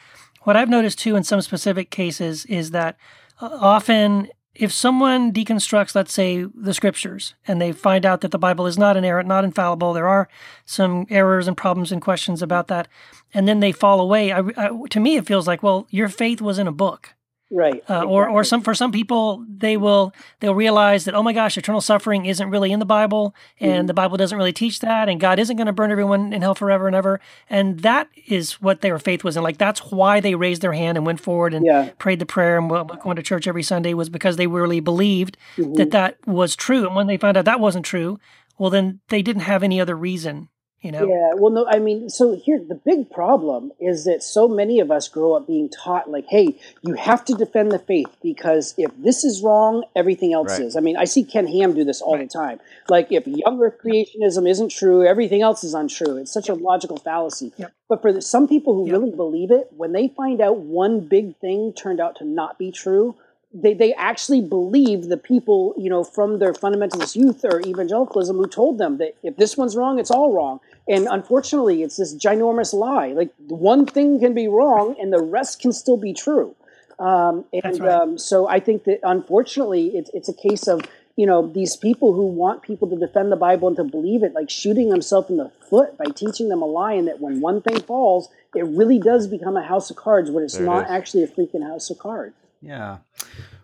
what 0.44 0.56
I've 0.56 0.68
noticed 0.68 1.00
too 1.00 1.16
in 1.16 1.24
some 1.24 1.40
specific 1.40 1.90
cases 1.90 2.44
is 2.44 2.70
that 2.70 2.98
uh, 3.40 3.48
often 3.60 4.28
if 4.58 4.72
someone 4.72 5.32
deconstructs, 5.32 5.94
let's 5.94 6.12
say, 6.12 6.44
the 6.54 6.74
scriptures, 6.74 7.34
and 7.46 7.60
they 7.60 7.72
find 7.72 8.04
out 8.04 8.20
that 8.22 8.32
the 8.32 8.38
Bible 8.38 8.66
is 8.66 8.76
not 8.76 8.96
inerrant, 8.96 9.28
not 9.28 9.44
infallible, 9.44 9.92
there 9.92 10.08
are 10.08 10.28
some 10.64 11.06
errors 11.10 11.46
and 11.46 11.56
problems 11.56 11.92
and 11.92 12.02
questions 12.02 12.42
about 12.42 12.66
that, 12.66 12.88
and 13.32 13.46
then 13.46 13.60
they 13.60 13.72
fall 13.72 14.00
away. 14.00 14.32
I, 14.32 14.40
I, 14.56 14.70
to 14.90 15.00
me, 15.00 15.16
it 15.16 15.26
feels 15.26 15.46
like, 15.46 15.62
well, 15.62 15.86
your 15.90 16.08
faith 16.08 16.40
was 16.40 16.58
in 16.58 16.66
a 16.66 16.72
book 16.72 17.14
Right. 17.50 17.82
uh, 17.88 18.02
or 18.04 18.28
or 18.28 18.44
some 18.44 18.60
for 18.60 18.74
some 18.74 18.92
people 18.92 19.42
they 19.48 19.78
will 19.78 20.12
they'll 20.40 20.54
realize 20.54 21.06
that 21.06 21.14
oh 21.14 21.22
my 21.22 21.32
gosh 21.32 21.56
eternal 21.56 21.80
suffering 21.80 22.26
isn't 22.26 22.50
really 22.50 22.72
in 22.72 22.78
the 22.78 22.84
bible 22.84 23.34
and 23.58 23.72
Mm-hmm. 23.72 23.86
the 23.86 23.94
bible 23.94 24.16
doesn't 24.18 24.36
really 24.36 24.52
teach 24.52 24.80
that 24.80 25.08
and 25.08 25.18
god 25.18 25.38
isn't 25.38 25.56
going 25.56 25.66
to 25.66 25.72
burn 25.72 25.90
everyone 25.90 26.34
in 26.34 26.42
hell 26.42 26.54
forever 26.54 26.86
and 26.86 26.94
ever 26.94 27.20
and 27.48 27.80
that 27.80 28.08
is 28.26 28.60
what 28.60 28.82
their 28.82 28.98
faith 28.98 29.24
was 29.24 29.34
in 29.36 29.42
like 29.42 29.56
that's 29.56 29.80
why 29.90 30.20
they 30.20 30.34
raised 30.34 30.60
their 30.60 30.74
hand 30.74 30.98
and 30.98 31.06
went 31.06 31.20
forward 31.20 31.54
and 31.54 31.64
Yeah. 31.64 31.88
prayed 31.98 32.18
the 32.18 32.26
prayer 32.26 32.58
and 32.58 32.70
went 32.70 33.16
to 33.16 33.22
church 33.22 33.46
every 33.48 33.62
sunday 33.62 33.94
was 33.94 34.10
because 34.10 34.36
they 34.36 34.46
really 34.46 34.80
believed 34.80 35.38
Mm-hmm. 35.56 35.72
that 35.74 35.90
that 35.92 36.18
was 36.26 36.54
true 36.54 36.84
and 36.86 36.94
when 36.94 37.06
they 37.06 37.16
found 37.16 37.38
out 37.38 37.46
that 37.46 37.60
wasn't 37.60 37.86
true 37.86 38.20
well 38.58 38.68
then 38.70 39.00
they 39.08 39.22
didn't 39.22 39.42
have 39.42 39.62
any 39.62 39.80
other 39.80 39.96
reason 39.96 40.48
you 40.82 40.92
know 40.92 41.08
Yeah, 41.08 41.34
well, 41.34 41.52
no, 41.52 41.66
I 41.68 41.78
mean, 41.78 42.08
so 42.08 42.36
here, 42.36 42.58
the 42.58 42.74
big 42.74 43.10
problem 43.10 43.72
is 43.80 44.04
that 44.04 44.22
so 44.22 44.46
many 44.48 44.80
of 44.80 44.90
us 44.90 45.08
grow 45.08 45.32
up 45.34 45.46
being 45.46 45.68
taught, 45.68 46.08
like, 46.10 46.26
hey, 46.28 46.58
you 46.82 46.94
have 46.94 47.24
to 47.26 47.34
defend 47.34 47.72
the 47.72 47.78
faith 47.78 48.08
because 48.22 48.74
if 48.78 48.90
this 48.96 49.24
is 49.24 49.42
wrong, 49.42 49.84
everything 49.96 50.32
else 50.32 50.58
Right. 50.58 50.62
is. 50.66 50.76
I 50.76 50.80
mean, 50.80 50.96
I 50.96 51.04
see 51.04 51.24
Ken 51.24 51.46
Ham 51.46 51.74
do 51.74 51.84
this 51.84 52.00
all 52.00 52.16
the 52.16 52.26
time. 52.26 52.60
Like, 52.88 53.10
if 53.10 53.26
young 53.26 53.60
earth 53.62 53.78
creationism 53.84 54.48
isn't 54.48 54.68
true, 54.70 55.04
everything 55.04 55.42
else 55.42 55.64
is 55.64 55.74
untrue. 55.74 56.16
It's 56.16 56.32
such 56.32 56.48
a 56.48 56.54
logical 56.54 56.96
fallacy. 56.98 57.52
Yep. 57.56 57.72
But 57.88 58.02
for 58.02 58.12
the, 58.12 58.22
some 58.22 58.46
people 58.46 58.74
who 58.74 58.86
Yep. 58.86 58.92
really 59.00 59.10
believe 59.10 59.50
it, 59.50 59.68
when 59.76 59.92
they 59.92 60.08
find 60.08 60.40
out 60.40 60.58
one 60.58 61.00
big 61.00 61.36
thing 61.38 61.72
turned 61.72 62.00
out 62.00 62.16
to 62.16 62.24
not 62.24 62.58
be 62.58 62.70
true, 62.70 63.16
they, 63.52 63.72
they 63.74 63.94
actually 63.94 64.42
believe 64.42 65.08
the 65.08 65.16
people, 65.16 65.74
you 65.78 65.88
know, 65.88 66.04
from 66.04 66.38
their 66.38 66.52
fundamentalist 66.52 67.16
youth 67.16 67.44
or 67.44 67.60
evangelicalism 67.60 68.36
who 68.36 68.46
told 68.46 68.78
them 68.78 68.98
that 68.98 69.16
if 69.22 69.36
this 69.36 69.56
one's 69.56 69.74
wrong, 69.74 69.98
it's 69.98 70.10
all 70.10 70.34
wrong. 70.34 70.60
And 70.86 71.08
unfortunately, 71.10 71.82
it's 71.82 71.96
this 71.96 72.14
ginormous 72.14 72.74
lie. 72.74 73.08
Like 73.08 73.30
one 73.48 73.86
thing 73.86 74.20
can 74.20 74.34
be 74.34 74.48
wrong 74.48 74.96
and 75.00 75.12
the 75.12 75.22
rest 75.22 75.60
can 75.60 75.72
still 75.72 75.96
be 75.96 76.12
true. 76.12 76.54
Um, 76.98 77.44
and 77.52 77.62
That's 77.62 77.80
right. 77.80 77.90
um, 77.90 78.18
so 78.18 78.48
I 78.48 78.60
think 78.60 78.84
that 78.84 79.00
unfortunately, 79.02 79.96
it's, 79.96 80.10
it's 80.12 80.28
a 80.28 80.34
case 80.34 80.66
of, 80.66 80.82
you 81.16 81.26
know, 81.26 81.46
these 81.46 81.76
people 81.76 82.12
who 82.12 82.26
want 82.26 82.62
people 82.62 82.88
to 82.90 82.96
defend 82.96 83.32
the 83.32 83.36
Bible 83.36 83.68
and 83.68 83.76
to 83.76 83.84
believe 83.84 84.22
it, 84.22 84.34
like 84.34 84.50
shooting 84.50 84.88
themselves 84.88 85.30
in 85.30 85.36
the 85.36 85.50
foot 85.70 85.96
by 85.96 86.06
teaching 86.06 86.48
them 86.48 86.60
a 86.60 86.66
lie, 86.66 86.92
and 86.94 87.08
that 87.08 87.20
when 87.20 87.40
one 87.40 87.62
thing 87.62 87.80
falls, 87.80 88.28
it 88.54 88.64
really 88.64 88.98
does 88.98 89.26
become 89.26 89.56
a 89.56 89.62
house 89.62 89.90
of 89.90 89.96
cards 89.96 90.30
when 90.30 90.44
it's 90.44 90.56
There 90.56 90.66
not 90.66 90.84
is. 90.84 90.90
actually 90.90 91.22
a 91.22 91.28
freaking 91.28 91.66
house 91.66 91.90
of 91.90 91.98
cards. 91.98 92.34
Yeah. 92.60 92.98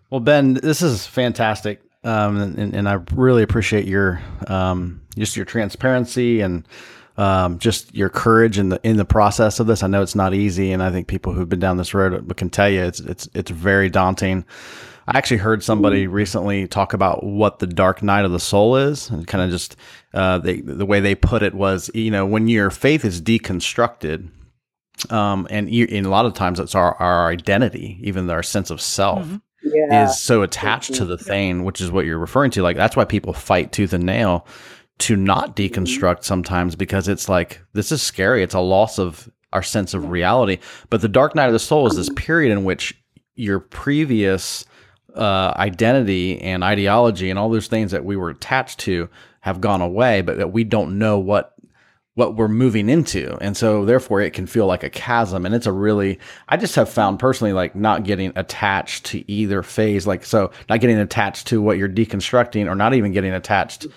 Well, 0.09 0.21
Ben, 0.21 0.53
this 0.53 0.81
is 0.81 1.05
fantastic, 1.05 1.81
um, 2.03 2.37
and, 2.37 2.73
and 2.73 2.87
I 2.87 2.99
really 3.13 3.43
appreciate 3.43 3.85
your 3.85 4.21
um, 4.47 5.01
just 5.17 5.35
your 5.35 5.45
transparency 5.45 6.41
and 6.41 6.67
um, 7.17 7.59
just 7.59 7.93
your 7.95 8.09
courage 8.09 8.57
in 8.57 8.69
the 8.69 8.79
in 8.83 8.97
the 8.97 9.05
process 9.05 9.59
of 9.59 9.67
this. 9.67 9.83
I 9.83 9.87
know 9.87 10.01
it's 10.01 10.15
not 10.15 10.33
easy, 10.33 10.71
and 10.71 10.83
I 10.83 10.91
think 10.91 11.07
people 11.07 11.33
who've 11.33 11.49
been 11.49 11.59
down 11.59 11.77
this 11.77 11.93
road 11.93 12.37
can 12.37 12.49
tell 12.49 12.69
you 12.69 12.83
it's 12.83 12.99
it's 12.99 13.27
it's 13.33 13.51
very 13.51 13.89
daunting. 13.89 14.45
I 15.07 15.17
actually 15.17 15.37
heard 15.37 15.63
somebody 15.63 16.07
recently 16.07 16.67
talk 16.67 16.93
about 16.93 17.23
what 17.23 17.59
the 17.59 17.67
dark 17.67 18.01
night 18.01 18.25
of 18.25 18.31
the 18.31 18.39
soul 18.39 18.75
is, 18.75 19.09
and 19.09 19.27
kind 19.27 19.43
of 19.43 19.51
just 19.51 19.75
uh, 20.13 20.39
they, 20.39 20.61
the 20.61 20.85
way 20.85 20.99
they 20.99 21.13
put 21.13 21.43
it 21.43 21.53
was, 21.53 21.91
you 21.93 22.09
know, 22.09 22.25
when 22.25 22.47
your 22.47 22.71
faith 22.71 23.05
is 23.05 23.21
deconstructed, 23.21 24.29
um, 25.09 25.47
and, 25.49 25.69
you, 25.69 25.87
and 25.91 26.05
a 26.05 26.09
lot 26.09 26.25
of 26.25 26.33
times 26.33 26.59
it's 26.59 26.75
our, 26.75 26.95
our 26.95 27.29
identity, 27.29 27.99
even 28.01 28.29
our 28.29 28.43
sense 28.43 28.69
of 28.69 28.81
self 28.81 29.27
Yeah. 29.63 30.05
is 30.05 30.19
so 30.19 30.41
attached 30.41 30.93
to 30.95 31.05
the 31.05 31.17
thing, 31.17 31.63
which 31.63 31.81
is 31.81 31.91
what 31.91 32.05
you're 32.05 32.19
referring 32.19 32.51
to. 32.51 32.61
Like 32.63 32.77
that's 32.77 32.95
why 32.95 33.05
people 33.05 33.33
fight 33.33 33.71
tooth 33.71 33.93
and 33.93 34.05
nail 34.05 34.45
to 34.99 35.15
not 35.15 35.55
deconstruct 35.55 36.23
sometimes 36.23 36.75
because 36.75 37.07
it's 37.07 37.27
like 37.27 37.61
this 37.73 37.91
is 37.91 38.01
scary. 38.01 38.43
It's 38.43 38.55
a 38.55 38.59
loss 38.61 38.97
of 38.97 39.29
our 39.51 39.63
sense 39.63 39.93
of 39.93 40.09
reality. 40.09 40.59
But 40.89 41.01
the 41.01 41.07
dark 41.09 41.35
night 41.35 41.47
of 41.47 41.53
the 41.53 41.59
soul 41.59 41.87
is 41.87 41.95
this 41.95 42.09
period 42.15 42.51
in 42.51 42.63
which 42.63 42.93
your 43.35 43.59
previous 43.59 44.65
uh, 45.15 45.53
identity 45.57 46.41
and 46.41 46.63
ideology 46.63 47.29
and 47.29 47.39
all 47.39 47.49
those 47.49 47.67
things 47.67 47.91
that 47.91 48.05
we 48.05 48.15
were 48.15 48.29
attached 48.29 48.79
to 48.81 49.09
have 49.41 49.61
gone 49.61 49.81
away, 49.81 50.21
but 50.21 50.37
that 50.37 50.51
we 50.51 50.63
don't 50.63 50.97
know 50.97 51.19
what 51.19 51.53
what 52.15 52.35
we're 52.35 52.47
moving 52.47 52.89
into. 52.89 53.37
And 53.41 53.55
so 53.55 53.85
therefore 53.85 54.21
it 54.21 54.33
can 54.33 54.47
feel 54.47 54.65
like 54.65 54.83
a 54.83 54.89
chasm. 54.89 55.45
And 55.45 55.53
it's 55.53 55.67
a 55.67 55.71
really 55.71 56.19
I 56.49 56.57
just 56.57 56.75
have 56.75 56.89
found 56.89 57.19
personally 57.19 57.53
like 57.53 57.75
not 57.75 58.03
getting 58.03 58.31
attached 58.35 59.05
to 59.07 59.29
either 59.31 59.61
phase. 59.61 60.07
Like 60.07 60.25
so 60.25 60.51
not 60.69 60.79
getting 60.79 60.97
attached 60.97 61.47
to 61.47 61.61
what 61.61 61.77
you're 61.77 61.89
deconstructing 61.89 62.67
or 62.67 62.75
not 62.75 62.93
even 62.93 63.11
getting 63.11 63.33
attached 63.33 63.87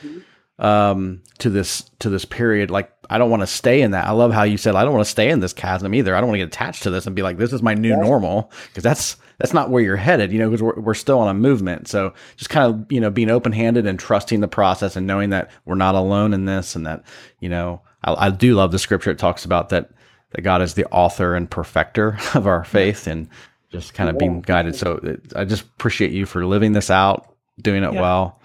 um, 0.59 1.23
to 1.39 1.49
this 1.49 1.89
to 2.01 2.11
this 2.11 2.25
period. 2.25 2.71
Like 2.71 2.93
I 3.09 3.19
don't 3.19 3.31
want 3.31 3.43
to 3.43 3.47
stay 3.47 3.81
in 3.83 3.93
that. 3.93 4.07
I 4.07 4.11
love 4.11 4.33
how 4.33 4.43
you 4.43 4.57
said 4.57 4.75
I 4.75 4.83
don't 4.83 4.95
want 4.95 5.07
to 5.07 5.11
stay 5.11 5.31
in 5.31 5.39
this 5.39 5.53
chasm 5.53 5.95
either. 5.95 6.15
I 6.17 6.21
don't 6.21 6.29
want 6.29 6.41
to 6.41 6.45
get 6.45 6.49
attached 6.49 6.83
to 6.83 6.91
this 6.91 7.07
and 7.07 7.15
be 7.15 7.23
like 7.23 7.39
this 7.39 7.53
is 7.53 7.63
my 7.63 7.75
new 7.75 7.97
normal 7.97 8.51
because 8.67 8.83
that's 8.83 9.17
that's 9.39 9.55
not 9.55 9.71
where 9.71 9.81
you're 9.81 9.97
headed. 9.97 10.33
You 10.33 10.41
know, 10.41 10.51
because 10.51 10.63
we're 10.63 10.81
we're 10.81 10.95
still 10.95 11.21
on 11.21 11.29
a 11.29 11.35
movement. 11.35 11.87
So 11.87 12.13
just 12.37 12.51
kind 12.51 12.75
of 12.75 12.91
you 12.91 13.01
know 13.01 13.11
being 13.11 13.31
open 13.31 13.53
handed 13.53 13.87
and 13.87 13.97
trusting 13.97 14.41
the 14.41 14.49
process 14.49 14.97
and 14.97 15.07
knowing 15.07 15.31
that 15.31 15.53
we're 15.65 15.77
not 15.77 15.95
alone 15.95 16.35
in 16.35 16.47
this 16.47 16.75
and 16.75 16.85
that 16.85 17.05
you 17.39 17.49
know 17.49 17.81
I, 18.05 18.27
I 18.27 18.31
do 18.31 18.55
love 18.55 18.73
the 18.73 18.79
scripture. 18.79 19.11
It 19.11 19.19
talks 19.19 19.45
about 19.45 19.71
that 19.71 19.91
that 20.33 20.43
God 20.43 20.61
is 20.61 20.75
the 20.75 20.85
author 20.87 21.35
and 21.35 21.51
perfecter 21.51 22.19
of 22.35 22.47
our 22.47 22.65
faith 22.65 23.07
and 23.07 23.29
just 23.71 23.95
kind 23.95 24.11
of 24.11 24.19
being 24.19 24.41
guided. 24.43 24.77
So 24.77 25.01
it, 25.03 25.33
I 25.35 25.45
just 25.45 25.63
appreciate 25.63 26.13
you 26.13 26.27
for 26.27 26.45
living 26.45 26.73
this 26.73 26.91
out, 26.91 27.35
doing 27.61 27.83
it 27.83 27.93
Yeah. 27.95 28.01
well, 28.01 28.41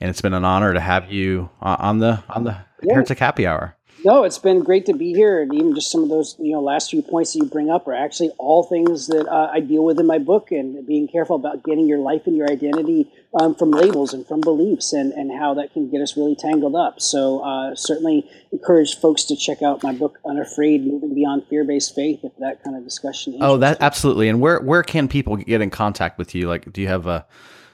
and 0.00 0.10
it's 0.10 0.20
been 0.20 0.34
an 0.34 0.44
honor 0.44 0.72
to 0.74 0.80
have 0.80 1.12
you 1.12 1.48
uh, 1.62 1.76
on 1.78 1.98
the 1.98 2.22
on 2.28 2.44
the 2.44 2.56
Yeah. 2.82 2.94
Heretic 2.94 3.18
Happy 3.18 3.46
Hour. 3.46 3.74
No, 4.04 4.22
it's 4.22 4.38
been 4.38 4.62
great 4.62 4.86
to 4.86 4.92
be 4.92 5.12
here, 5.12 5.42
and 5.42 5.52
even 5.52 5.74
just 5.74 5.90
some 5.90 6.04
of 6.04 6.08
those 6.08 6.36
you 6.38 6.52
know 6.52 6.60
last 6.60 6.90
few 6.90 7.02
points 7.02 7.32
that 7.32 7.40
you 7.40 7.46
bring 7.46 7.68
up 7.70 7.88
are 7.88 7.94
actually 7.94 8.30
all 8.38 8.62
things 8.62 9.08
that 9.08 9.26
uh, 9.28 9.50
I 9.52 9.58
deal 9.60 9.84
with 9.84 9.98
in 9.98 10.06
my 10.06 10.18
book, 10.18 10.52
and 10.52 10.86
being 10.86 11.08
careful 11.08 11.34
about 11.34 11.64
getting 11.64 11.88
your 11.88 11.98
life 11.98 12.26
and 12.26 12.36
your 12.36 12.48
identity 12.48 13.10
um, 13.34 13.54
from 13.54 13.70
labels 13.70 14.14
and 14.14 14.26
from 14.26 14.40
beliefs, 14.40 14.92
and 14.92 15.12
and 15.12 15.30
how 15.30 15.54
that 15.54 15.72
can 15.72 15.90
get 15.90 16.00
us 16.00 16.16
really 16.16 16.34
tangled 16.34 16.74
up. 16.74 17.00
So 17.00 17.40
uh, 17.40 17.74
certainly 17.74 18.28
encourage 18.52 18.96
folks 18.96 19.24
to 19.24 19.36
check 19.36 19.62
out 19.62 19.82
my 19.82 19.92
book, 19.92 20.18
Unafraid: 20.24 20.86
Moving 20.86 21.14
Beyond 21.14 21.44
Fear-Based 21.48 21.94
Faith, 21.94 22.20
if 22.22 22.32
that 22.38 22.62
kind 22.64 22.76
of 22.76 22.84
discussion. 22.84 23.36
Oh, 23.40 23.56
that 23.58 23.78
absolutely. 23.80 24.28
And 24.28 24.40
where 24.40 24.60
where 24.60 24.82
can 24.82 25.08
people 25.08 25.36
get 25.36 25.60
in 25.60 25.70
contact 25.70 26.18
with 26.18 26.34
you? 26.34 26.48
Like, 26.48 26.72
do 26.72 26.80
you 26.80 26.88
have 26.88 27.06
a 27.06 27.26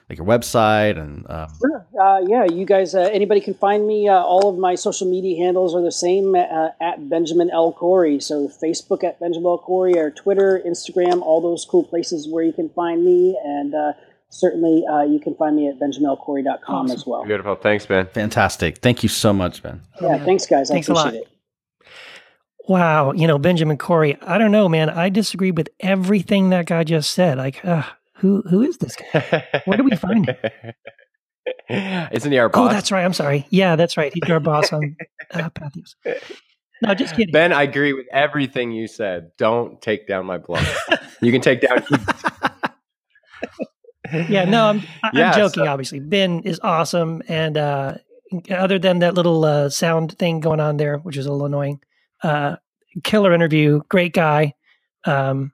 like 0.08 0.18
your 0.18 0.26
website 0.26 0.98
and 0.98 1.24
um, 1.30 1.48
Sure. 1.58 1.86
Uh, 1.98 2.20
yeah, 2.26 2.44
you 2.44 2.66
guys, 2.66 2.94
uh, 2.94 3.00
anybody 3.00 3.40
can 3.40 3.54
find 3.54 3.86
me. 3.86 4.06
Uh, 4.08 4.20
all 4.20 4.50
of 4.50 4.58
my 4.58 4.74
social 4.74 5.10
media 5.10 5.42
handles 5.42 5.74
are 5.74 5.80
the 5.80 5.92
same 5.92 6.34
uh, 6.34 6.68
at 6.80 7.08
Benjamin 7.08 7.50
L. 7.50 7.72
Corey. 7.72 8.20
So 8.20 8.48
Facebook 8.48 9.02
at 9.02 9.18
Benjamin 9.18 9.46
L. 9.46 9.58
Corey 9.58 9.98
or 9.98 10.10
Twitter, 10.10 10.60
Instagram, 10.66 11.22
all 11.22 11.40
those 11.40 11.64
cool 11.64 11.84
places 11.84 12.28
where 12.28 12.44
you 12.44 12.52
can 12.52 12.68
find 12.70 13.02
me. 13.02 13.38
And 13.42 13.74
uh, 13.74 13.92
certainly 14.34 14.84
uh, 14.90 15.02
you 15.02 15.20
can 15.20 15.34
find 15.36 15.56
me 15.56 15.68
at 15.68 15.78
benjaminlcorey.com 15.78 16.90
as 16.90 17.06
well. 17.06 17.24
Beautiful. 17.24 17.54
Thanks, 17.54 17.86
Ben. 17.86 18.06
fantastic? 18.08 18.78
Thank 18.78 19.02
you 19.02 19.08
so 19.08 19.32
much, 19.32 19.62
Ben. 19.62 19.80
Yeah, 20.00 20.18
thanks, 20.24 20.46
guys. 20.46 20.68
Thanks 20.68 20.88
a 20.88 20.92
I 20.92 20.94
lot. 20.94 21.14
it. 21.14 21.28
Wow, 22.66 23.12
you 23.12 23.26
know 23.26 23.38
Benjamin 23.38 23.76
Corey. 23.76 24.16
I 24.22 24.38
don't 24.38 24.50
know, 24.50 24.68
man. 24.70 24.88
I 24.88 25.10
disagree 25.10 25.50
with 25.50 25.68
everything 25.80 26.48
that 26.50 26.64
guy 26.66 26.82
just 26.84 27.10
said. 27.10 27.36
Like, 27.36 27.62
uh, 27.64 27.82
who 28.16 28.42
who 28.48 28.62
is 28.62 28.78
this 28.78 28.96
guy? 28.96 29.62
Where 29.66 29.76
do 29.76 29.84
we 29.84 29.94
find 29.96 30.26
him? 30.26 30.36
Isn't 32.12 32.32
he 32.32 32.38
our 32.38 32.50
Oh, 32.54 32.68
that's 32.68 32.90
right. 32.90 33.04
I'm 33.04 33.12
sorry. 33.12 33.46
Yeah, 33.50 33.76
that's 33.76 33.98
right. 33.98 34.10
He's 34.14 34.30
our 34.30 34.40
boss 34.40 34.72
on 34.72 34.96
uh, 35.32 35.50
Patheos. 35.50 35.94
No, 36.80 36.94
just 36.94 37.14
kidding. 37.14 37.32
Ben, 37.32 37.52
I 37.52 37.64
agree 37.64 37.92
with 37.92 38.06
everything 38.10 38.72
you 38.72 38.86
said. 38.86 39.32
Don't 39.36 39.80
take 39.82 40.08
down 40.08 40.24
my 40.24 40.38
blog. 40.38 40.64
you 41.20 41.32
can 41.32 41.42
take 41.42 41.60
down. 41.60 41.84
Yeah, 44.12 44.44
no, 44.44 44.66
I'm 44.66 44.80
I- 45.02 45.08
I'm 45.08 45.10
Yeah, 45.18 45.32
joking. 45.36 45.64
so- 45.64 45.68
obviously, 45.70 46.00
Ben 46.00 46.40
is 46.40 46.60
awesome, 46.62 47.22
and 47.28 47.56
uh, 47.56 47.94
other 48.50 48.78
than 48.78 48.98
that 49.00 49.14
little 49.14 49.44
uh, 49.44 49.68
sound 49.70 50.18
thing 50.18 50.40
going 50.40 50.60
on 50.60 50.76
there, 50.76 50.98
which 50.98 51.16
is 51.16 51.26
a 51.26 51.30
little 51.32 51.46
annoying, 51.46 51.80
uh, 52.22 52.56
killer 53.02 53.32
interview, 53.32 53.80
great 53.88 54.12
guy. 54.12 54.54
Um, 55.04 55.52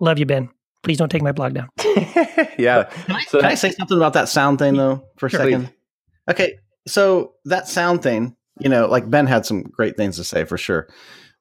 love 0.00 0.18
you, 0.18 0.26
Ben. 0.26 0.50
Please 0.82 0.96
don't 0.98 1.10
take 1.10 1.22
my 1.22 1.32
blog 1.32 1.52
down. 1.54 1.68
yeah. 2.58 2.88
So 3.28 3.40
Can 3.40 3.44
I 3.50 3.54
say 3.54 3.70
something 3.70 3.96
about 3.96 4.14
that 4.14 4.28
sound 4.28 4.58
thing 4.58 4.74
though 4.76 5.04
for 5.18 5.26
a 5.26 5.30
Sure. 5.30 5.40
second? 5.40 5.70
Okay, 6.30 6.58
so 6.86 7.34
that 7.44 7.68
sound 7.68 8.02
thing, 8.02 8.34
you 8.60 8.68
know, 8.70 8.86
like 8.86 9.08
Ben 9.10 9.26
had 9.26 9.44
some 9.44 9.62
great 9.62 9.96
things 9.96 10.16
to 10.16 10.24
say 10.24 10.44
for 10.44 10.56
sure, 10.56 10.88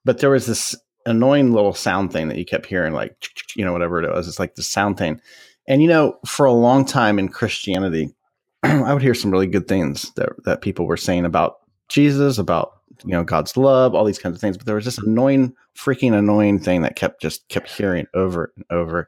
but 0.04 0.20
there 0.20 0.30
was 0.30 0.46
this 0.46 0.76
annoying 1.06 1.54
little 1.54 1.74
sound 1.74 2.12
thing 2.12 2.28
that 2.28 2.38
you 2.38 2.46
kept 2.46 2.66
hearing, 2.66 2.94
like 2.94 3.16
you 3.56 3.64
know, 3.64 3.72
whatever 3.72 4.04
it 4.04 4.12
was. 4.14 4.28
It's 4.28 4.40
like 4.40 4.56
the 4.56 4.64
sound 4.64 4.98
thing, 4.98 5.22
and 5.70 5.82
you 5.82 5.88
know, 5.88 6.18
for 6.26 6.46
a 6.46 6.52
long 6.52 6.84
time 6.84 7.18
in 7.20 7.30
Christianity, 7.30 8.10
I 8.64 8.94
would 8.94 9.02
hear 9.02 9.14
some 9.16 9.32
really 9.32 9.48
good 9.48 9.68
things 9.70 10.12
that 10.16 10.30
that 10.44 10.62
people 10.62 10.86
were 10.86 10.98
saying 10.98 11.24
about 11.26 11.58
Jesus, 11.88 12.38
about 12.38 12.74
you 13.06 13.12
know 13.12 13.24
God's 13.24 13.56
love, 13.56 13.96
all 13.96 14.04
these 14.04 14.20
kinds 14.20 14.36
of 14.36 14.42
things. 14.42 14.58
But 14.58 14.66
there 14.66 14.76
was 14.76 14.86
this 14.86 14.98
annoying, 14.98 15.54
freaking 15.78 16.14
annoying 16.14 16.60
thing 16.60 16.82
that 16.82 16.96
kept 16.98 17.22
just 17.22 17.48
kept 17.48 17.70
hearing 17.70 18.08
over 18.14 18.52
and 18.58 18.66
over 18.70 19.08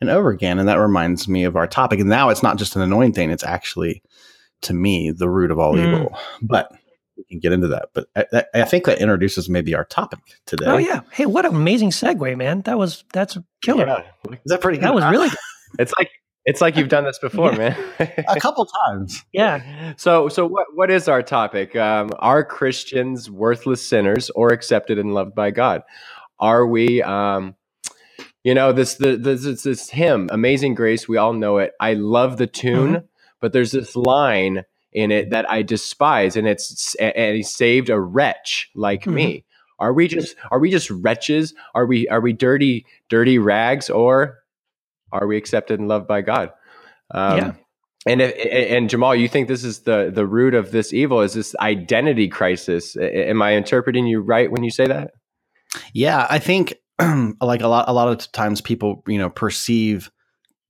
and 0.00 0.08
over 0.08 0.30
again. 0.30 0.58
And 0.58 0.68
that 0.68 0.76
reminds 0.80 1.28
me 1.28 1.44
of 1.44 1.56
our 1.56 1.66
topic. 1.66 2.00
And 2.00 2.08
now 2.08 2.30
it's 2.30 2.42
not 2.42 2.56
just 2.56 2.76
an 2.76 2.82
annoying 2.82 3.12
thing; 3.12 3.30
it's 3.30 3.44
actually, 3.44 4.02
to 4.62 4.72
me, 4.72 5.10
the 5.10 5.28
root 5.28 5.50
of 5.50 5.58
all 5.58 5.74
Mm. 5.74 5.86
evil. 5.86 6.18
But 6.40 6.70
we 7.18 7.24
can 7.24 7.38
get 7.40 7.52
into 7.52 7.68
that. 7.68 7.88
But 7.94 8.08
I, 8.14 8.44
I- 8.54 8.64
think 8.64 8.84
that 8.84 9.00
introduces 9.00 9.48
maybe 9.48 9.74
our 9.74 9.84
topic 9.86 10.20
today. 10.46 10.66
Oh 10.66 10.76
yeah. 10.76 11.00
Hey, 11.10 11.24
what 11.26 11.46
an 11.46 11.54
amazing 11.54 11.90
segue, 11.90 12.36
man. 12.36 12.62
That 12.62 12.78
was 12.78 13.04
that's 13.12 13.38
killer. 13.62 13.86
Yeah. 13.86 14.30
is 14.32 14.38
that 14.46 14.60
pretty? 14.60 14.78
That 14.78 14.94
was 14.94 15.04
really 15.04 15.28
good. 15.30 15.38
It's 15.78 15.92
like 15.98 16.10
it's 16.46 16.60
like 16.60 16.76
you've 16.76 16.88
done 16.88 17.04
this 17.04 17.18
before, 17.18 17.50
Yeah. 17.52 17.58
man. 17.98 18.24
a 18.28 18.38
couple 18.38 18.66
times. 18.86 19.24
Yeah. 19.32 19.94
So, 19.96 20.28
so 20.28 20.46
what, 20.46 20.68
what 20.74 20.92
is 20.92 21.08
our 21.08 21.20
topic? 21.20 21.74
Um, 21.74 22.10
are 22.20 22.44
Christians 22.44 23.28
worthless 23.28 23.82
sinners 23.86 24.30
or 24.30 24.52
accepted 24.52 24.96
and 24.96 25.12
loved 25.12 25.34
by 25.34 25.50
God? 25.50 25.82
Are 26.38 26.64
we, 26.64 27.02
um, 27.02 27.56
you 28.44 28.54
know, 28.54 28.72
this, 28.72 28.94
the, 28.94 29.16
this, 29.16 29.42
this, 29.42 29.64
this 29.64 29.90
hymn, 29.90 30.28
Amazing 30.30 30.76
Grace, 30.76 31.08
we 31.08 31.16
all 31.16 31.32
know 31.32 31.58
it. 31.58 31.72
I 31.80 31.94
love 31.94 32.36
the 32.36 32.46
tune, 32.46 33.02
but 33.40 33.52
there's 33.52 33.72
this 33.72 33.96
line 33.96 34.64
in 34.92 35.10
it 35.10 35.30
that 35.30 35.50
I 35.50 35.62
despise, 35.62 36.36
and 36.36 36.46
it's, 36.46 36.94
and 36.94 37.34
he 37.34 37.42
saved 37.42 37.90
a 37.90 37.98
wretch 37.98 38.70
like 38.76 39.04
me. 39.04 39.44
Are 39.80 39.92
we 39.92 40.06
just, 40.06 40.36
are 40.52 40.60
we 40.60 40.70
just 40.70 40.90
wretches? 40.90 41.54
Are 41.74 41.86
we, 41.86 42.06
are 42.08 42.20
we 42.20 42.32
dirty, 42.32 42.86
dirty 43.08 43.38
rags, 43.38 43.90
or 43.90 44.38
are 45.12 45.26
we 45.26 45.36
accepted 45.36 45.78
and 45.80 45.88
loved 45.88 46.06
by 46.06 46.22
God? 46.22 46.50
Um, 47.12 47.36
Yeah. 47.36 47.52
and 48.06 48.22
if, 48.22 48.72
and 48.72 48.90
Jamal, 48.90 49.14
you 49.14 49.28
think 49.28 49.48
this 49.48 49.64
is 49.64 49.80
the 49.80 50.10
the 50.14 50.26
root 50.26 50.54
of 50.54 50.70
this 50.70 50.92
evil? 50.92 51.20
Is 51.20 51.34
this 51.34 51.54
identity 51.56 52.28
crisis? 52.28 52.96
Am 52.96 53.42
I 53.42 53.56
interpreting 53.56 54.06
you 54.06 54.20
right 54.20 54.50
when 54.50 54.64
you 54.64 54.70
say 54.70 54.86
that? 54.86 55.12
Yeah, 55.92 56.26
I 56.30 56.38
think 56.38 56.74
like 57.40 57.62
a 57.62 57.68
lot 57.68 57.88
a 57.88 57.92
lot 57.92 58.08
of 58.08 58.30
times 58.32 58.60
people, 58.60 59.02
you 59.06 59.18
know, 59.18 59.30
perceive 59.30 60.10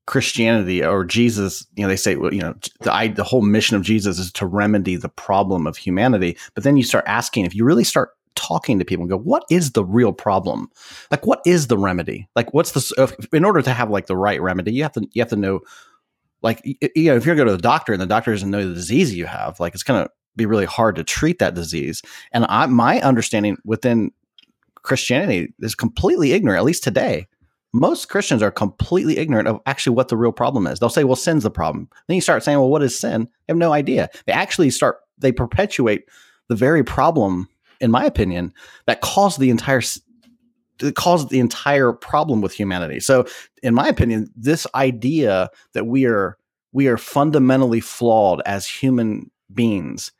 Christianity 0.06 0.84
or 0.84 1.04
Jesus, 1.04 1.66
you 1.76 1.82
know, 1.82 1.88
they 1.88 1.96
say, 1.96 2.16
well, 2.16 2.32
you 2.32 2.40
know, 2.40 2.54
the 2.80 2.92
I, 2.92 3.08
the 3.08 3.24
whole 3.24 3.42
mission 3.42 3.76
of 3.76 3.82
Jesus 3.82 4.18
is 4.18 4.32
to 4.32 4.46
remedy 4.46 4.96
the 4.96 5.08
problem 5.08 5.66
of 5.66 5.76
humanity. 5.76 6.38
But 6.54 6.64
then 6.64 6.76
you 6.76 6.84
start 6.84 7.04
asking, 7.08 7.44
if 7.44 7.54
you 7.54 7.64
really 7.64 7.84
start 7.84 8.10
talking 8.36 8.78
to 8.78 8.84
people 8.84 9.02
and 9.02 9.10
go, 9.10 9.18
what 9.18 9.44
is 9.50 9.72
the 9.72 9.84
real 9.84 10.12
problem? 10.12 10.68
Like, 11.10 11.26
what 11.26 11.40
is 11.44 11.66
the 11.66 11.76
remedy? 11.76 12.28
Like, 12.36 12.54
what's 12.54 12.72
the 12.72 13.28
in 13.32 13.44
order 13.44 13.62
to 13.62 13.72
have 13.72 13.90
like 13.90 14.06
the 14.06 14.16
right 14.16 14.40
remedy, 14.40 14.72
you 14.72 14.82
have 14.84 14.92
to 14.92 15.06
you 15.12 15.20
have 15.22 15.30
to 15.30 15.36
know, 15.36 15.60
like, 16.42 16.62
you 16.64 17.06
know, 17.06 17.16
if 17.16 17.26
you're 17.26 17.34
going 17.34 17.46
to 17.46 17.52
go 17.52 17.56
to 17.56 17.56
the 17.56 17.62
doctor 17.62 17.92
and 17.92 18.00
the 18.00 18.06
doctor 18.06 18.32
doesn't 18.32 18.50
know 18.50 18.68
the 18.68 18.74
disease 18.74 19.14
you 19.14 19.26
have, 19.26 19.58
like, 19.58 19.74
it's 19.74 19.82
going 19.82 20.04
to 20.04 20.10
be 20.36 20.46
really 20.46 20.66
hard 20.66 20.94
to 20.96 21.02
treat 21.02 21.38
that 21.38 21.54
disease. 21.54 22.02
And 22.30 22.46
I, 22.48 22.66
my 22.66 23.00
understanding 23.00 23.56
within 23.64 24.12
Christianity 24.82 25.52
is 25.60 25.74
completely 25.74 26.32
ignorant, 26.32 26.58
at 26.58 26.64
least 26.64 26.84
today. 26.84 27.26
Most 27.72 28.08
Christians 28.08 28.42
are 28.42 28.50
completely 28.50 29.18
ignorant 29.18 29.48
of 29.48 29.60
actually 29.66 29.96
what 29.96 30.08
the 30.08 30.16
real 30.16 30.32
problem 30.32 30.66
is. 30.66 30.78
They'll 30.78 30.88
say, 30.88 31.04
well, 31.04 31.16
sin's 31.16 31.42
the 31.42 31.50
problem. 31.50 31.88
Then 32.06 32.14
you 32.14 32.20
start 32.20 32.42
saying, 32.42 32.58
well, 32.58 32.70
what 32.70 32.82
is 32.82 32.98
sin? 32.98 33.24
They 33.24 33.52
have 33.52 33.58
no 33.58 33.72
idea. 33.72 34.08
They 34.26 34.32
actually 34.32 34.70
start, 34.70 34.98
they 35.18 35.32
perpetuate 35.32 36.04
the 36.48 36.54
very 36.54 36.84
problem, 36.84 37.48
in 37.80 37.90
my 37.90 38.04
opinion, 38.04 38.52
that 38.86 39.00
caused 39.00 39.40
the 39.40 39.50
entire 39.50 39.82
that 40.78 40.94
caused 40.94 41.30
the 41.30 41.40
entire 41.40 41.92
problem 41.92 42.40
with 42.40 42.52
humanity. 42.52 43.00
So, 43.00 43.26
in 43.62 43.74
my 43.74 43.88
opinion, 43.88 44.28
this 44.36 44.66
idea 44.74 45.50
that 45.72 45.86
we 45.86 46.06
are 46.06 46.36
we 46.72 46.88
are 46.88 46.98
fundamentally 46.98 47.80
flawed 47.80 48.42
as 48.44 48.66
human 48.66 49.30
beings 49.52 50.12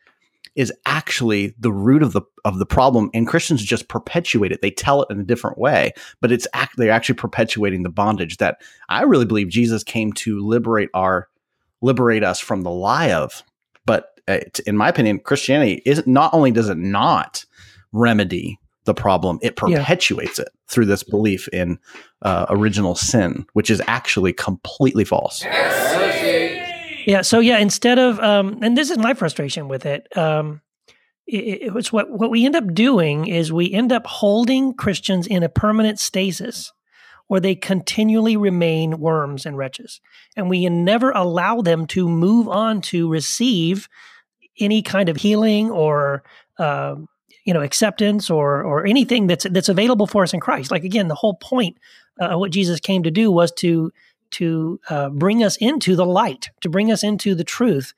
is 0.55 0.73
actually 0.87 1.55
the 1.59 1.72
root 1.72 2.03
of 2.03 2.12
the 2.12 2.22
of 2.45 2.59
the 2.59 2.66
problem 2.66 3.11
and 3.12 3.28
Christians 3.28 3.62
just 3.62 3.89
perpetuate 3.89 4.53
it. 4.53 4.62
They 4.62 4.70
tell 4.70 5.03
it 5.03 5.11
in 5.11 5.20
a 5.20 5.24
different 5.24 5.59
way, 5.59 5.93
but 6.20 6.33
it's 6.33 6.49
act 6.55 6.76
they're 6.76 6.91
actually 6.91 7.16
perpetuating 7.16 7.83
the 7.83 7.91
bondage 7.91 8.39
that 8.39 8.61
I 8.89 9.03
really 9.03 9.26
believe 9.26 9.49
Jesus 9.49 9.85
came 9.85 10.12
to 10.14 10.41
liberate 10.41 10.89
our 10.95 11.28
liberate 11.83 12.24
us 12.24 12.41
from 12.41 12.62
the 12.62 12.70
lie 12.70 13.12
of. 13.12 13.43
Uh, 14.29 14.39
in 14.66 14.77
my 14.77 14.89
opinion, 14.89 15.18
Christianity 15.20 15.83
is 15.85 16.07
not 16.07 16.35
only 16.35 16.51
does 16.51 16.68
it 16.68 16.79
not 16.79 17.45
remedy 17.93 18.59
the 18.85 18.95
problem, 18.95 19.39
it 19.43 19.55
Yeah. 19.66 19.79
perpetuates 19.79 20.39
it 20.39 20.49
through 20.68 20.87
this 20.87 21.03
belief 21.03 21.49
in 21.49 21.79
uh, 22.22 22.47
original 22.49 22.95
sin, 22.95 23.47
which 23.53 23.70
is 23.70 23.83
actually 23.87 24.33
completely 24.33 25.05
false. 25.05 25.45
Yeah. 27.07 27.22
So 27.22 27.39
yeah, 27.39 27.59
instead 27.59 27.99
of 27.99 28.18
um, 28.20 28.59
and 28.62 28.77
this 28.77 28.91
is 28.91 28.99
my 28.99 29.14
frustration 29.14 29.68
with 29.68 29.87
it. 29.87 30.07
Um, 30.16 30.61
it, 31.27 31.62
it 31.62 31.74
was 31.74 31.93
what 31.93 32.11
what 32.11 32.31
we 32.31 32.45
end 32.45 32.57
up 32.57 32.72
doing 32.74 33.27
is 33.27 33.53
we 33.53 33.72
end 33.72 33.93
up 33.93 34.07
holding 34.07 34.74
Christians 34.74 35.27
in 35.27 35.43
a 35.43 35.49
permanent 35.49 35.99
stasis, 35.99 36.72
where 37.27 37.41
they 37.41 37.55
continually 37.55 38.37
remain 38.37 38.99
worms 38.99 39.47
and 39.47 39.57
wretches, 39.57 40.01
and 40.37 40.49
we 40.49 40.68
never 40.68 41.11
allow 41.11 41.61
them 41.61 41.87
to 41.89 42.09
move 42.09 42.49
on 42.49 42.81
to 42.83 43.09
receive 43.09 43.89
any 44.59 44.83
kind 44.83 45.09
of 45.09 45.17
healing 45.17 45.71
or 45.71 46.23
um, 46.59 47.09
you 47.45 47.55
know 47.55 47.63
acceptance 47.63 48.31
or 48.31 48.63
or 48.63 48.87
anything 48.87 49.27
that's 49.27 49.47
that's 49.51 49.69
available 49.69 50.07
for 50.07 50.23
us 50.23 50.35
in 50.35 50.41
Christ. 50.41 50.71
Like 50.71 50.85
again, 50.85 51.09
the 51.09 51.15
whole 51.15 51.35
point 51.35 51.79
uh, 52.21 52.27
of 52.27 52.41
what 52.41 52.51
Jesus 52.51 52.81
came 52.81 53.03
to 53.03 53.11
do 53.11 53.31
was 53.31 53.53
to 53.53 53.93
to 54.33 54.81
uh, 54.91 55.09
bring 55.11 55.45
us 55.45 55.57
into 55.57 55.97
the 55.97 56.05
light, 56.05 56.51
to 56.61 56.69
bring 56.69 56.91
us 56.91 57.03
into 57.03 57.35
the 57.35 57.45
truth, 57.45 57.95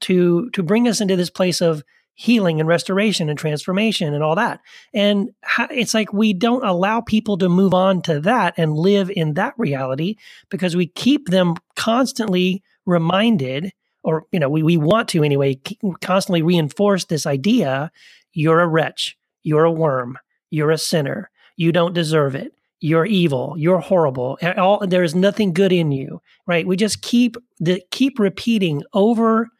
to 0.00 0.50
to 0.50 0.62
bring 0.62 0.88
us 0.88 1.00
into 1.00 1.16
this 1.16 1.30
place 1.30 1.60
of 1.60 1.82
healing 2.14 2.58
and 2.58 2.68
restoration 2.68 3.28
and 3.28 3.38
transformation 3.38 4.12
and 4.12 4.24
all 4.24 4.34
that. 4.34 4.60
And 4.92 5.30
it's 5.70 5.94
like 5.94 6.12
we 6.12 6.32
don't 6.32 6.64
allow 6.64 7.00
people 7.00 7.38
to 7.38 7.48
move 7.48 7.72
on 7.72 8.02
to 8.02 8.18
that 8.22 8.54
and 8.56 8.74
live 8.74 9.08
in 9.08 9.34
that 9.34 9.54
reality 9.56 10.16
because 10.50 10.74
we 10.74 10.88
keep 10.88 11.28
them 11.28 11.54
constantly 11.76 12.64
reminded 12.86 13.72
or 14.02 14.26
you 14.32 14.38
know 14.38 14.48
we, 14.48 14.62
we 14.62 14.76
want 14.76 15.08
to 15.08 15.22
anyway 15.22 15.58
constantly 16.00 16.42
reinforce 16.42 17.04
this 17.04 17.26
idea 17.26 17.90
you're 18.32 18.60
a 18.60 18.66
wretch 18.66 19.16
you're 19.42 19.64
a 19.64 19.72
worm 19.72 20.18
you're 20.50 20.70
a 20.70 20.78
sinner 20.78 21.30
you 21.56 21.72
don't 21.72 21.94
deserve 21.94 22.34
it 22.34 22.52
you're 22.80 23.06
evil 23.06 23.54
you're 23.56 23.80
horrible 23.80 24.38
all 24.56 24.86
there 24.86 25.02
is 25.02 25.14
nothing 25.14 25.52
good 25.52 25.72
in 25.72 25.90
you 25.92 26.20
right? 26.48 26.66
We 26.66 26.76
just 26.76 27.02
keep 27.02 27.36
the 27.60 27.80
keep 27.92 28.18
repeating 28.18 28.82
over 28.92 29.50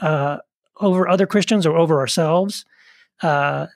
uh, 0.00 0.38
over 0.76 1.08
other 1.08 1.26
christians 1.26 1.66
or 1.66 1.76
over 1.76 1.98
ourselves 1.98 2.64
uh, 3.22 3.66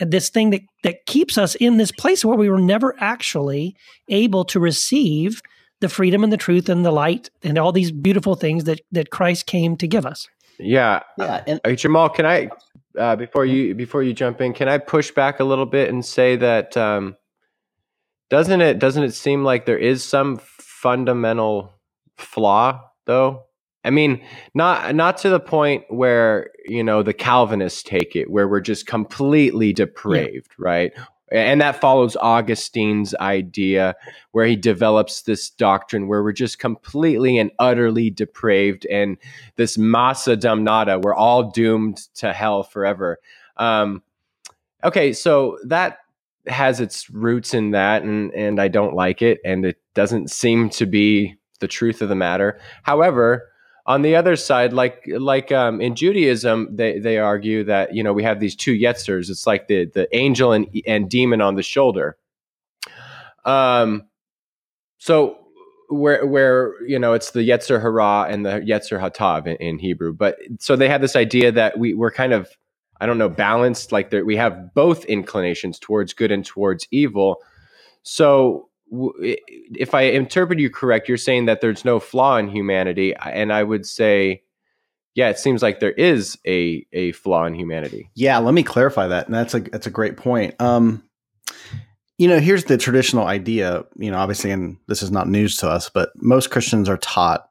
this 0.00 0.28
thing 0.28 0.50
that 0.50 0.62
that 0.82 1.06
keeps 1.06 1.38
us 1.38 1.54
in 1.54 1.76
this 1.76 1.92
place 1.92 2.24
where 2.24 2.36
we 2.36 2.50
were 2.50 2.60
never 2.60 2.94
actually 2.98 3.76
able 4.08 4.44
to 4.44 4.58
receive 4.58 5.40
the 5.80 5.88
freedom 5.88 6.24
and 6.24 6.32
the 6.32 6.36
truth 6.36 6.68
and 6.68 6.84
the 6.84 6.90
light 6.90 7.30
and 7.42 7.58
all 7.58 7.72
these 7.72 7.92
beautiful 7.92 8.34
things 8.34 8.64
that 8.64 8.80
that 8.92 9.10
Christ 9.10 9.46
came 9.46 9.76
to 9.76 9.86
give 9.86 10.06
us. 10.06 10.28
Yeah, 10.58 11.00
yeah. 11.18 11.44
And 11.46 11.60
uh, 11.64 11.72
Jamal, 11.72 12.08
can 12.08 12.26
I 12.26 12.50
uh, 12.98 13.16
before 13.16 13.46
you 13.46 13.74
before 13.74 14.02
you 14.02 14.12
jump 14.12 14.40
in, 14.40 14.52
can 14.52 14.68
I 14.68 14.78
push 14.78 15.10
back 15.10 15.40
a 15.40 15.44
little 15.44 15.66
bit 15.66 15.88
and 15.88 16.04
say 16.04 16.36
that 16.36 16.76
um, 16.76 17.16
doesn't 18.30 18.60
it 18.60 18.78
doesn't 18.78 19.04
it 19.04 19.14
seem 19.14 19.44
like 19.44 19.66
there 19.66 19.78
is 19.78 20.04
some 20.04 20.38
fundamental 20.38 21.72
flaw 22.16 22.82
though? 23.06 23.44
I 23.84 23.90
mean, 23.90 24.22
not 24.54 24.94
not 24.94 25.18
to 25.18 25.30
the 25.30 25.40
point 25.40 25.84
where 25.88 26.50
you 26.66 26.82
know 26.82 27.02
the 27.02 27.14
Calvinists 27.14 27.82
take 27.82 28.16
it, 28.16 28.30
where 28.30 28.48
we're 28.48 28.60
just 28.60 28.86
completely 28.86 29.72
depraved, 29.72 30.50
yeah. 30.58 30.64
right? 30.64 30.92
And 31.30 31.60
that 31.60 31.80
follows 31.80 32.16
Augustine's 32.16 33.14
idea, 33.16 33.94
where 34.32 34.46
he 34.46 34.56
develops 34.56 35.22
this 35.22 35.50
doctrine 35.50 36.08
where 36.08 36.22
we're 36.22 36.32
just 36.32 36.58
completely 36.58 37.38
and 37.38 37.50
utterly 37.58 38.10
depraved, 38.10 38.86
and 38.86 39.18
this 39.56 39.76
massa 39.76 40.36
damnata, 40.36 41.00
we're 41.02 41.14
all 41.14 41.50
doomed 41.50 41.98
to 42.16 42.32
hell 42.32 42.62
forever. 42.62 43.18
Um, 43.56 44.02
okay, 44.82 45.12
so 45.12 45.58
that 45.64 45.98
has 46.46 46.80
its 46.80 47.10
roots 47.10 47.52
in 47.52 47.72
that, 47.72 48.02
and 48.02 48.32
and 48.32 48.60
I 48.60 48.68
don't 48.68 48.94
like 48.94 49.20
it, 49.20 49.38
and 49.44 49.66
it 49.66 49.78
doesn't 49.94 50.30
seem 50.30 50.70
to 50.70 50.86
be 50.86 51.36
the 51.60 51.68
truth 51.68 52.00
of 52.00 52.08
the 52.08 52.14
matter. 52.14 52.58
However, 52.84 53.48
on 53.88 54.02
the 54.02 54.14
other 54.14 54.36
side, 54.36 54.74
like 54.74 55.02
like 55.08 55.50
um, 55.50 55.80
in 55.80 55.96
Judaism, 55.96 56.68
they 56.76 56.98
they 56.98 57.16
argue 57.16 57.64
that 57.64 57.94
you 57.94 58.02
know 58.02 58.12
we 58.12 58.22
have 58.22 58.38
these 58.38 58.54
two 58.54 58.74
yetzers. 58.74 59.30
It's 59.30 59.46
like 59.46 59.66
the 59.66 59.86
the 59.86 60.14
angel 60.14 60.52
and 60.52 60.68
and 60.86 61.08
demon 61.08 61.40
on 61.40 61.54
the 61.54 61.62
shoulder. 61.62 62.18
Um, 63.46 64.04
so 64.98 65.38
where 65.88 66.26
where 66.26 66.74
you 66.86 66.98
know 66.98 67.14
it's 67.14 67.30
the 67.30 67.48
yetzer 67.48 67.80
hara 67.80 68.30
and 68.30 68.44
the 68.44 68.60
yetzer 68.60 69.00
hatov 69.00 69.46
in, 69.46 69.56
in, 69.56 69.78
Hebrew, 69.78 70.12
but 70.12 70.36
so 70.58 70.76
they 70.76 70.88
have 70.88 71.00
this 71.00 71.16
idea 71.16 71.50
that 71.50 71.78
we 71.78 71.94
we're 71.94 72.10
kind 72.10 72.34
of 72.34 72.50
I 73.00 73.06
don't 73.06 73.16
know 73.16 73.30
balanced, 73.30 73.90
like 73.90 74.12
we 74.12 74.36
have 74.36 74.74
both 74.74 75.06
inclinations 75.06 75.78
towards 75.78 76.12
good 76.12 76.30
and 76.30 76.44
towards 76.44 76.86
evil. 76.90 77.38
So 78.02 78.67
if 78.90 79.94
I 79.94 80.02
interpret 80.02 80.58
you 80.58 80.70
correct, 80.70 81.08
you're 81.08 81.18
saying 81.18 81.46
that 81.46 81.60
there's 81.60 81.84
no 81.84 82.00
flaw 82.00 82.36
in 82.36 82.48
humanity, 82.48 83.14
and 83.14 83.52
I 83.52 83.62
would 83.62 83.86
say, 83.86 84.42
yeah, 85.14 85.28
it 85.28 85.38
seems 85.38 85.62
like 85.62 85.80
there 85.80 85.92
is 85.92 86.38
a 86.46 86.86
a 86.92 87.12
flaw 87.12 87.44
in 87.44 87.54
humanity. 87.54 88.10
Yeah, 88.14 88.38
let 88.38 88.54
me 88.54 88.62
clarify 88.62 89.08
that, 89.08 89.26
and 89.26 89.34
that's 89.34 89.54
a 89.54 89.60
that's 89.60 89.86
a 89.86 89.90
great 89.90 90.16
point. 90.16 90.54
Um, 90.60 91.02
you 92.18 92.28
know, 92.28 92.40
here's 92.40 92.64
the 92.64 92.78
traditional 92.78 93.26
idea. 93.26 93.84
You 93.96 94.10
know, 94.10 94.18
obviously, 94.18 94.50
and 94.50 94.78
this 94.86 95.02
is 95.02 95.10
not 95.10 95.28
news 95.28 95.56
to 95.58 95.68
us, 95.68 95.90
but 95.90 96.10
most 96.16 96.50
Christians 96.50 96.88
are 96.88 96.98
taught 96.98 97.48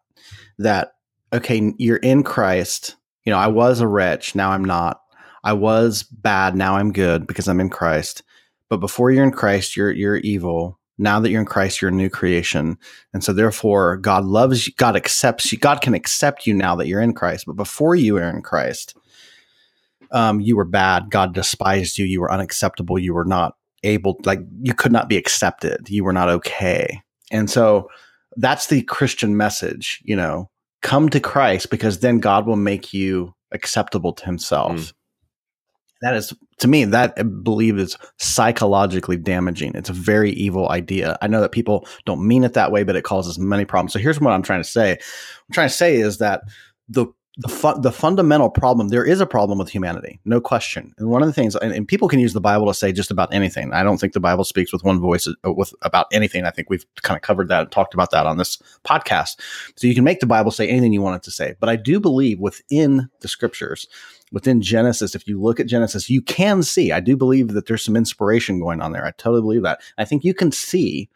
that 0.57 0.93
okay, 1.33 1.73
you're 1.77 1.97
in 1.97 2.23
Christ. 2.23 2.95
You 3.25 3.31
know, 3.31 3.39
I 3.39 3.47
was 3.47 3.81
a 3.81 3.88
wretch, 3.88 4.35
now 4.35 4.51
I'm 4.51 4.65
not. 4.65 5.01
I 5.43 5.53
was 5.53 6.03
bad, 6.03 6.55
now 6.55 6.77
I'm 6.77 6.93
good 6.93 7.27
because 7.27 7.47
I'm 7.47 7.59
in 7.59 7.69
Christ. 7.69 8.23
But 8.69 8.77
before 8.77 9.11
you're 9.11 9.23
in 9.23 9.31
Christ, 9.31 9.75
you're 9.77 9.91
you're 9.91 10.17
evil 10.17 10.76
now 10.97 11.19
that 11.19 11.29
you're 11.29 11.41
in 11.41 11.45
Christ, 11.45 11.81
you're 11.81 11.89
a 11.89 11.93
new 11.93 12.09
creation. 12.09 12.77
And 13.13 13.23
so 13.23 13.33
therefore 13.33 13.97
God 13.97 14.25
loves 14.25 14.67
you, 14.67 14.73
God 14.77 14.95
accepts 14.95 15.51
you, 15.51 15.57
God 15.57 15.81
can 15.81 15.93
accept 15.93 16.47
you 16.47 16.53
now 16.53 16.75
that 16.75 16.87
you're 16.87 17.01
in 17.01 17.13
Christ. 17.13 17.45
But 17.45 17.55
before 17.55 17.95
you 17.95 18.15
were 18.15 18.29
in 18.29 18.41
Christ, 18.41 18.95
um, 20.11 20.39
you 20.39 20.55
were 20.55 20.65
bad. 20.65 21.09
God 21.09 21.33
despised 21.33 21.97
you. 21.97 22.05
You 22.05 22.21
were 22.21 22.31
unacceptable. 22.31 22.97
You 22.97 23.13
were 23.13 23.25
not 23.25 23.55
able, 23.83 24.19
like 24.25 24.39
you 24.61 24.73
could 24.73 24.91
not 24.91 25.09
be 25.09 25.17
accepted. 25.17 25.89
You 25.89 26.03
were 26.03 26.13
not 26.13 26.29
okay. 26.29 27.01
And 27.31 27.49
so 27.49 27.89
that's 28.37 28.67
the 28.67 28.83
Christian 28.83 29.35
message, 29.35 30.01
you 30.03 30.15
know, 30.15 30.49
come 30.81 31.09
to 31.09 31.19
Christ 31.19 31.69
because 31.69 31.99
then 31.99 32.19
God 32.19 32.47
will 32.47 32.55
make 32.55 32.93
you 32.93 33.33
acceptable 33.51 34.13
to 34.13 34.25
himself. 34.25 34.73
Mm. 34.73 34.93
That 36.01 36.15
is 36.15 36.33
to 36.59 36.67
me 36.67 36.85
that 36.85 37.13
I 37.17 37.23
believe 37.23 37.77
is 37.77 37.97
psychologically 38.17 39.17
damaging. 39.17 39.73
It's 39.75 39.89
a 39.89 39.93
very 39.93 40.31
evil 40.31 40.69
idea. 40.69 41.17
I 41.21 41.27
know 41.27 41.41
that 41.41 41.51
people 41.51 41.87
don't 42.05 42.25
mean 42.27 42.43
it 42.43 42.53
that 42.53 42.71
way, 42.71 42.83
but 42.83 42.95
it 42.95 43.03
causes 43.03 43.37
many 43.37 43.65
problems. 43.65 43.93
So 43.93 43.99
here's 43.99 44.19
what 44.19 44.31
I'm 44.33 44.43
trying 44.43 44.61
to 44.61 44.69
say. 44.69 44.93
I'm 44.93 45.53
trying 45.53 45.69
to 45.69 45.73
say 45.73 45.97
is 45.97 46.17
that 46.17 46.43
the 46.89 47.07
the, 47.39 47.49
fu- 47.49 47.79
the 47.79 47.91
fundamental 47.91 48.49
problem 48.49 48.87
there 48.87 49.05
is 49.05 49.21
a 49.21 49.25
problem 49.25 49.59
with 49.59 49.69
humanity 49.69 50.19
no 50.25 50.41
question 50.41 50.93
and 50.97 51.09
one 51.09 51.21
of 51.21 51.27
the 51.27 51.33
things 51.33 51.55
and, 51.55 51.71
and, 51.71 51.87
people 51.87 52.07
can 52.07 52.19
use 52.19 52.33
the 52.33 52.41
bible 52.41 52.65
to 52.65 52.73
say 52.73 52.91
just 52.91 53.11
about 53.11 53.31
anything 53.31 53.71
i 53.73 53.83
don't 53.83 53.99
think 53.99 54.13
the 54.13 54.19
bible 54.19 54.43
speaks 54.43 54.73
with 54.73 54.83
one 54.83 54.99
voice 54.99 55.27
uh, 55.27 55.53
with 55.53 55.71
about 55.83 56.07
anything 56.11 56.45
i 56.45 56.49
think 56.49 56.67
we've 56.69 56.85
kind 57.03 57.15
of 57.15 57.21
covered 57.21 57.47
that 57.47 57.61
and 57.61 57.71
talked 57.71 57.93
about 57.93 58.09
that 58.09 58.25
on 58.25 58.37
this 58.37 58.57
podcast 58.83 59.39
so 59.75 59.85
you 59.85 59.93
can 59.93 60.03
make 60.03 60.19
the 60.19 60.25
bible 60.25 60.49
say 60.49 60.67
anything 60.67 60.91
you 60.91 61.01
want 61.01 61.15
it 61.15 61.23
to 61.23 61.31
say 61.31 61.55
but 61.59 61.69
i 61.69 61.75
do 61.75 61.99
believe 61.99 62.39
within 62.39 63.07
the 63.21 63.27
scriptures 63.27 63.87
within 64.32 64.61
genesis 64.61 65.15
if 65.15 65.28
you 65.28 65.41
look 65.41 65.59
at 65.59 65.67
genesis 65.67 66.09
you 66.09 66.21
can 66.21 66.63
see 66.63 66.91
i 66.91 66.99
do 66.99 67.15
believe 67.15 67.49
that 67.49 67.67
there's 67.67 67.84
some 67.84 67.95
inspiration 67.95 68.59
going 68.59 68.82
on 68.82 68.91
there 68.91 69.05
i 69.05 69.11
totally 69.11 69.41
believe 69.41 69.63
that 69.63 69.82
i 69.97 70.05
think 70.05 70.23
you 70.23 70.34
can 70.34 70.51
see 70.51 71.09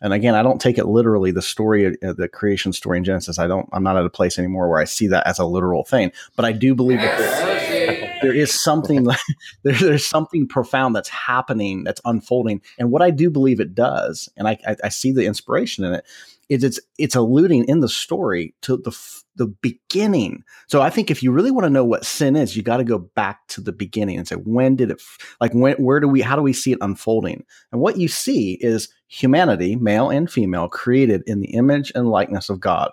and 0.00 0.12
again, 0.12 0.34
I 0.34 0.42
don't 0.42 0.60
take 0.60 0.76
it 0.76 0.86
literally. 0.86 1.30
The 1.30 1.42
story, 1.42 1.86
uh, 2.02 2.12
the 2.12 2.28
creation 2.28 2.72
story 2.72 2.98
in 2.98 3.04
Genesis, 3.04 3.38
I 3.38 3.46
don't. 3.46 3.66
I'm 3.72 3.82
not 3.82 3.96
at 3.96 4.04
a 4.04 4.10
place 4.10 4.38
anymore 4.38 4.68
where 4.68 4.80
I 4.80 4.84
see 4.84 5.06
that 5.08 5.26
as 5.26 5.38
a 5.38 5.46
literal 5.46 5.84
thing. 5.84 6.12
But 6.36 6.44
I 6.44 6.52
do 6.52 6.74
believe 6.74 7.00
that 7.00 7.18
there, 7.18 8.18
there 8.20 8.34
is 8.34 8.52
something. 8.52 9.04
there, 9.62 9.74
there's 9.74 10.06
something 10.06 10.46
profound 10.46 10.94
that's 10.94 11.08
happening, 11.08 11.82
that's 11.84 12.00
unfolding. 12.04 12.60
And 12.78 12.90
what 12.90 13.00
I 13.00 13.10
do 13.10 13.30
believe 13.30 13.58
it 13.58 13.74
does, 13.74 14.28
and 14.36 14.46
I, 14.46 14.58
I, 14.66 14.76
I 14.84 14.88
see 14.90 15.12
the 15.12 15.24
inspiration 15.24 15.82
in 15.82 15.94
it, 15.94 16.04
is 16.48 16.62
it's 16.62 16.80
it's 16.98 17.14
alluding 17.14 17.64
in 17.68 17.80
the 17.80 17.88
story 17.88 18.54
to 18.62 18.76
the 18.76 18.96
the 19.36 19.46
beginning. 19.46 20.44
So 20.68 20.80
I 20.80 20.90
think 20.90 21.10
if 21.10 21.22
you 21.22 21.32
really 21.32 21.50
want 21.50 21.64
to 21.64 21.70
know 21.70 21.84
what 21.84 22.04
sin 22.04 22.36
is, 22.36 22.56
you 22.56 22.62
got 22.62 22.78
to 22.78 22.84
go 22.84 22.98
back 22.98 23.46
to 23.48 23.60
the 23.60 23.72
beginning 23.72 24.16
and 24.16 24.26
say 24.26 24.36
when 24.36 24.76
did 24.76 24.90
it 24.90 25.02
like 25.40 25.52
when 25.52 25.74
where 25.76 26.00
do 26.00 26.08
we 26.08 26.20
how 26.20 26.36
do 26.36 26.42
we 26.42 26.52
see 26.52 26.72
it 26.72 26.78
unfolding? 26.80 27.44
And 27.72 27.80
what 27.80 27.98
you 27.98 28.08
see 28.08 28.58
is 28.60 28.88
humanity, 29.08 29.76
male 29.76 30.10
and 30.10 30.30
female, 30.30 30.68
created 30.68 31.22
in 31.26 31.40
the 31.40 31.54
image 31.54 31.92
and 31.94 32.10
likeness 32.10 32.48
of 32.48 32.60
God. 32.60 32.90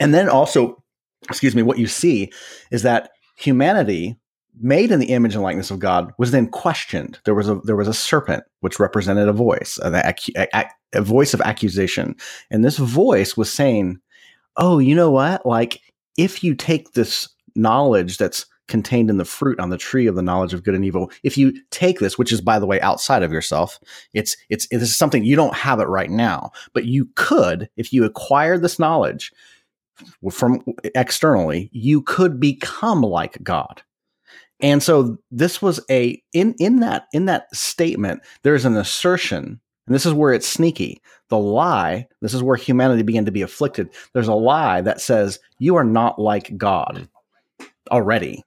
And 0.00 0.14
then 0.14 0.28
also, 0.28 0.82
excuse 1.28 1.54
me, 1.54 1.62
what 1.62 1.78
you 1.78 1.86
see 1.86 2.30
is 2.70 2.82
that 2.82 3.10
humanity 3.36 4.16
made 4.60 4.90
in 4.90 5.00
the 5.00 5.10
image 5.10 5.34
and 5.34 5.42
likeness 5.42 5.70
of 5.70 5.78
God 5.78 6.12
was 6.18 6.30
then 6.30 6.48
questioned. 6.48 7.18
There 7.24 7.34
was 7.34 7.48
a 7.48 7.60
there 7.64 7.76
was 7.76 7.88
a 7.88 7.94
serpent 7.94 8.44
which 8.60 8.80
represented 8.80 9.28
a 9.28 9.32
voice, 9.32 9.78
a, 9.82 10.14
a, 10.54 10.66
a 10.94 11.02
voice 11.02 11.34
of 11.34 11.40
accusation, 11.40 12.16
and 12.50 12.64
this 12.64 12.78
voice 12.78 13.36
was 13.36 13.52
saying, 13.52 14.00
"Oh, 14.56 14.78
you 14.78 14.94
know 14.94 15.10
what? 15.10 15.44
Like 15.46 15.80
if 16.16 16.42
you 16.42 16.54
take 16.54 16.92
this 16.92 17.28
knowledge 17.54 18.18
that's 18.18 18.46
contained 18.68 19.08
in 19.08 19.16
the 19.16 19.24
fruit 19.24 19.58
on 19.58 19.70
the 19.70 19.78
tree 19.78 20.06
of 20.06 20.14
the 20.14 20.22
knowledge 20.22 20.52
of 20.52 20.62
good 20.62 20.74
and 20.74 20.84
evil 20.84 21.10
if 21.22 21.38
you 21.38 21.54
take 21.70 21.98
this 21.98 22.18
which 22.18 22.30
is 22.30 22.40
by 22.40 22.58
the 22.58 22.66
way 22.66 22.78
outside 22.82 23.22
of 23.22 23.32
yourself 23.32 23.80
it's 24.12 24.36
it's 24.50 24.68
this 24.68 24.82
is 24.82 24.96
something 24.96 25.24
you 25.24 25.34
don't 25.34 25.54
have 25.54 25.80
it 25.80 25.86
right 25.86 26.10
now 26.10 26.50
but 26.74 26.84
you 26.84 27.08
could 27.16 27.68
if 27.76 27.92
you 27.92 28.04
acquire 28.04 28.58
this 28.58 28.78
knowledge 28.78 29.32
from 30.30 30.62
externally 30.94 31.70
you 31.72 32.02
could 32.02 32.38
become 32.38 33.00
like 33.00 33.42
god 33.42 33.82
and 34.60 34.82
so 34.82 35.18
this 35.30 35.62
was 35.62 35.80
a 35.90 36.22
in 36.32 36.54
in 36.58 36.80
that 36.80 37.06
in 37.12 37.26
that 37.26 37.54
statement 37.54 38.22
there's 38.42 38.64
an 38.64 38.76
assertion 38.76 39.60
and 39.88 39.94
this 39.94 40.04
is 40.04 40.12
where 40.12 40.34
it's 40.34 40.46
sneaky. 40.46 41.00
The 41.30 41.38
lie, 41.38 42.08
this 42.20 42.34
is 42.34 42.42
where 42.42 42.56
humanity 42.56 43.02
began 43.02 43.24
to 43.24 43.30
be 43.30 43.40
afflicted. 43.40 43.88
There's 44.12 44.28
a 44.28 44.34
lie 44.34 44.82
that 44.82 45.00
says 45.00 45.38
you 45.58 45.76
are 45.76 45.84
not 45.84 46.20
like 46.20 46.58
God. 46.58 47.08
Hmm. 47.58 47.66
already. 47.90 48.44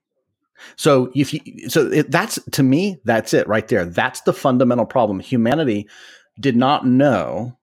So 0.75 1.11
if 1.15 1.33
you, 1.33 1.69
so 1.69 1.87
it, 1.87 2.11
that's 2.11 2.37
to 2.51 2.61
me, 2.61 2.99
that's 3.03 3.33
it 3.33 3.47
right 3.47 3.67
there. 3.67 3.85
That's 3.85 4.21
the 4.21 4.33
fundamental 4.33 4.85
problem. 4.85 5.19
Humanity 5.19 5.89
did 6.39 6.55
not 6.55 6.85
know 6.85 7.57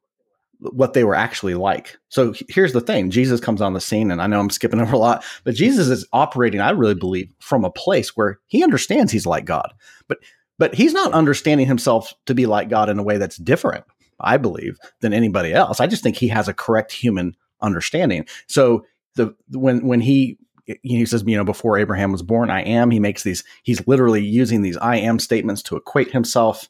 what 0.61 0.93
they 0.93 1.05
were 1.05 1.15
actually 1.15 1.55
like. 1.55 1.97
So 2.09 2.35
here's 2.49 2.73
the 2.73 2.81
thing: 2.81 3.11
Jesus 3.11 3.41
comes 3.41 3.61
on 3.61 3.73
the 3.73 3.81
scene, 3.81 4.11
and 4.11 4.21
I 4.21 4.27
know 4.27 4.41
I'm 4.41 4.51
skipping 4.51 4.81
over 4.83 4.95
a 4.95 4.99
lot, 4.99 5.25
but 5.45 5.55
Jesus 5.55 5.89
is 5.89 6.07
operating, 6.13 6.61
I 6.61 6.71
really 6.71 6.95
believe, 6.95 7.33
from 7.41 7.65
a 7.65 7.71
place 7.71 8.17
where 8.17 8.39
he 8.47 8.63
understands 8.63 9.13
he's 9.13 9.27
like 9.27 9.45
God, 9.45 9.73
but 10.09 10.19
but 10.59 10.75
he's 10.75 10.93
not 10.93 11.13
understanding 11.13 11.67
himself 11.67 12.15
to 12.27 12.35
be 12.35 12.47
like 12.47 12.69
God 12.69 12.89
in 12.89 12.99
a 12.99 13.03
way 13.03 13.17
that's 13.19 13.37
different. 13.37 13.85
I 14.21 14.37
believe 14.37 14.79
than 15.01 15.13
anybody 15.13 15.55
else. 15.55 15.79
I 15.79 15.87
just 15.87 16.03
think 16.03 16.17
he 16.17 16.29
has 16.29 16.49
a 16.49 16.55
correct 16.55 16.91
human 16.91 17.37
understanding. 17.61 18.27
So 18.49 18.85
the 19.15 19.35
when 19.51 19.87
when 19.87 20.01
he 20.01 20.39
he 20.83 21.07
says, 21.07 21.25
you 21.27 21.37
know, 21.37 21.45
before 21.45 21.79
Abraham 21.79 22.13
was 22.13 22.23
born, 22.23 22.51
I 22.51 22.63
am. 22.63 22.91
He 22.91 23.01
makes 23.01 23.23
these. 23.23 23.43
He's 23.63 23.87
literally 23.87 24.23
using 24.23 24.63
these 24.63 24.77
I 24.77 24.97
am 24.97 25.19
statements 25.19 25.63
to 25.65 25.77
equate 25.77 26.13
himself 26.13 26.69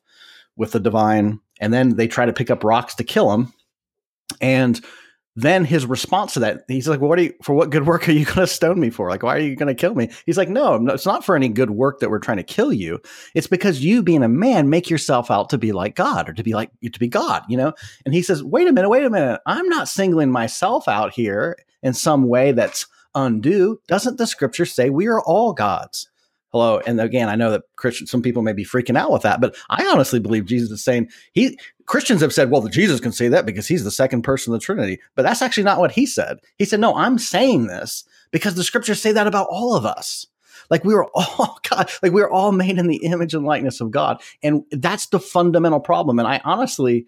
with 0.57 0.73
the 0.73 0.81
divine, 0.81 1.41
and 1.61 1.73
then 1.73 1.97
they 1.97 2.07
try 2.07 2.27
to 2.27 2.33
pick 2.33 2.51
up 2.51 2.65
rocks 2.65 2.95
to 2.97 3.05
kill 3.05 3.33
him 3.33 3.53
and 4.41 4.81
then 5.37 5.65
his 5.65 5.87
response 5.87 6.35
to 6.35 6.41
that, 6.41 6.65
he's 6.67 6.89
like, 6.89 7.01
"What 7.01 7.17
are 7.17 7.23
you 7.23 7.35
for? 7.45 7.55
What 7.55 7.71
good 7.71 7.87
work 7.87 8.09
are 8.09 8.13
you 8.13 8.25
going 8.25 8.39
to 8.39 8.47
stone 8.47 8.81
me 8.81 8.91
for? 8.91 9.09
Like, 9.09 9.23
why 9.23 9.37
are 9.37 9.41
you 9.41 9.55
going 9.55 9.69
to 9.69 9.81
kill 9.81 9.95
me?" 9.95 10.11
He's 10.27 10.37
like, 10.37 10.49
no, 10.49 10.79
"No, 10.79 10.95
it's 10.95 11.07
not 11.07 11.25
for 11.25 11.37
any 11.37 11.49
good 11.49 11.71
work 11.71 12.01
that 12.01 12.11
we're 12.11 12.19
trying 12.19 12.39
to 12.39 12.43
kill 12.43 12.73
you. 12.73 12.99
It's 13.37 13.47
because 13.47 13.85
you, 13.85 14.03
being 14.03 14.25
a 14.25 14.29
man, 14.29 14.69
make 14.69 14.91
yourself 14.91 15.31
out 15.31 15.49
to 15.51 15.59
be 15.59 15.71
like 15.71 15.95
God 15.95 16.29
or 16.29 16.33
to 16.33 16.43
be 16.43 16.55
like 16.55 16.71
to 16.83 16.99
be 16.99 17.07
God, 17.07 17.45
you 17.49 17.57
know." 17.57 17.73
And 18.05 18.15
he 18.15 18.23
says, 18.23 18.43
"Wait 18.43 18.67
a 18.67 18.73
minute, 18.73 18.89
wait 18.89 19.05
a 19.05 19.11
minute. 19.11 19.41
I'm 19.47 19.69
not 19.69 19.89
singling 19.89 20.33
myself 20.33 20.89
out 20.89 21.13
here 21.13 21.57
in 21.85 21.95
some 21.95 22.27
way 22.27 22.51
that's 22.51 22.87
undue. 23.15 23.81
Doesn't 23.87 24.19
the 24.19 24.27
Scripture 24.27 24.67
say 24.67 24.91
we 24.91 25.07
are 25.07 25.21
all 25.21 25.53
gods?" 25.53 26.09
Hello 26.51 26.81
and 26.87 27.01
again 27.01 27.29
i 27.29 27.35
know 27.35 27.51
that 27.51 27.63
christian 27.77 28.07
some 28.07 28.23
people 28.23 28.43
may 28.43 28.53
be 28.53 28.65
freaking 28.65 28.97
out 28.97 29.11
with 29.11 29.23
that 29.23 29.41
but 29.41 29.57
i 29.71 29.85
honestly 29.87 30.19
believe 30.19 30.47
jesus 30.47 30.71
is 30.71 30.83
saying 30.83 31.09
he 31.33 31.59
christians 31.87 32.21
have 32.21 32.33
said 32.33 32.51
well 32.51 32.61
the 32.61 32.71
jesus 32.71 33.01
can 33.01 33.13
say 33.13 33.29
that 33.29 33.47
because 33.47 33.67
he's 33.67 33.85
the 33.85 33.91
second 33.91 34.23
person 34.23 34.53
of 34.53 34.61
the 34.61 34.65
trinity 34.65 34.99
but 35.15 35.23
that's 35.23 35.43
actually 35.43 35.65
not 35.65 35.79
what 35.79 35.93
he 35.93 36.07
said. 36.07 36.39
He 36.57 36.65
said 36.65 36.81
no 36.81 36.95
i'm 36.97 37.19
saying 37.19 37.67
this 37.67 38.05
because 38.31 38.55
the 38.55 38.65
scriptures 38.65 39.01
say 39.01 39.13
that 39.13 39.27
about 39.27 39.49
all 39.51 39.75
of 39.75 39.85
us. 39.87 40.27
Like 40.71 40.85
we 40.85 40.95
were 40.95 41.09
all 41.15 41.59
god 41.69 41.91
like 42.03 42.13
we 42.13 42.21
were 42.21 42.31
all 42.31 42.53
made 42.53 42.79
in 42.79 42.89
the 42.89 43.05
image 43.05 43.35
and 43.35 43.45
likeness 43.45 43.81
of 43.81 43.91
god 43.91 44.21
and 44.43 44.65
that's 44.71 45.07
the 45.07 45.21
fundamental 45.21 45.81
problem. 45.81 46.19
And 46.19 46.29
i 46.29 46.41
honestly 46.45 47.07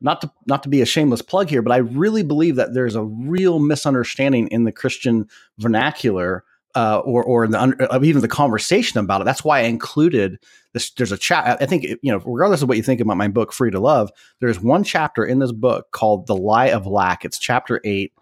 not 0.00 0.20
to 0.20 0.30
not 0.46 0.62
to 0.62 0.68
be 0.68 0.80
a 0.80 0.86
shameless 0.86 1.22
plug 1.22 1.48
here 1.48 1.62
but 1.62 1.72
i 1.72 1.78
really 1.78 2.22
believe 2.22 2.56
that 2.56 2.74
there's 2.74 2.94
a 2.94 3.04
real 3.04 3.58
misunderstanding 3.58 4.46
in 4.48 4.64
the 4.64 4.72
christian 4.72 5.26
vernacular 5.58 6.44
uh, 6.76 6.98
or 6.98 7.24
or 7.24 7.48
the 7.48 8.00
even 8.02 8.20
the 8.20 8.28
conversation 8.28 9.00
about 9.00 9.22
it. 9.22 9.24
That's 9.24 9.42
why 9.42 9.60
I 9.60 9.62
included 9.62 10.38
this. 10.74 10.90
There's 10.90 11.10
a 11.10 11.16
chat. 11.16 11.60
I 11.60 11.64
think 11.66 11.84
you 11.84 12.12
know, 12.12 12.18
regardless 12.18 12.60
of 12.60 12.68
what 12.68 12.76
you 12.76 12.82
think 12.82 13.00
about 13.00 13.16
my 13.16 13.28
book, 13.28 13.52
Free 13.52 13.70
to 13.70 13.80
Love, 13.80 14.10
there's 14.40 14.60
one 14.60 14.84
chapter 14.84 15.24
in 15.24 15.38
this 15.38 15.52
book 15.52 15.90
called 15.90 16.26
"The 16.26 16.36
Lie 16.36 16.66
of 16.66 16.86
Lack." 16.86 17.24
It's 17.24 17.38
chapter 17.38 17.80
eight, 17.84 18.12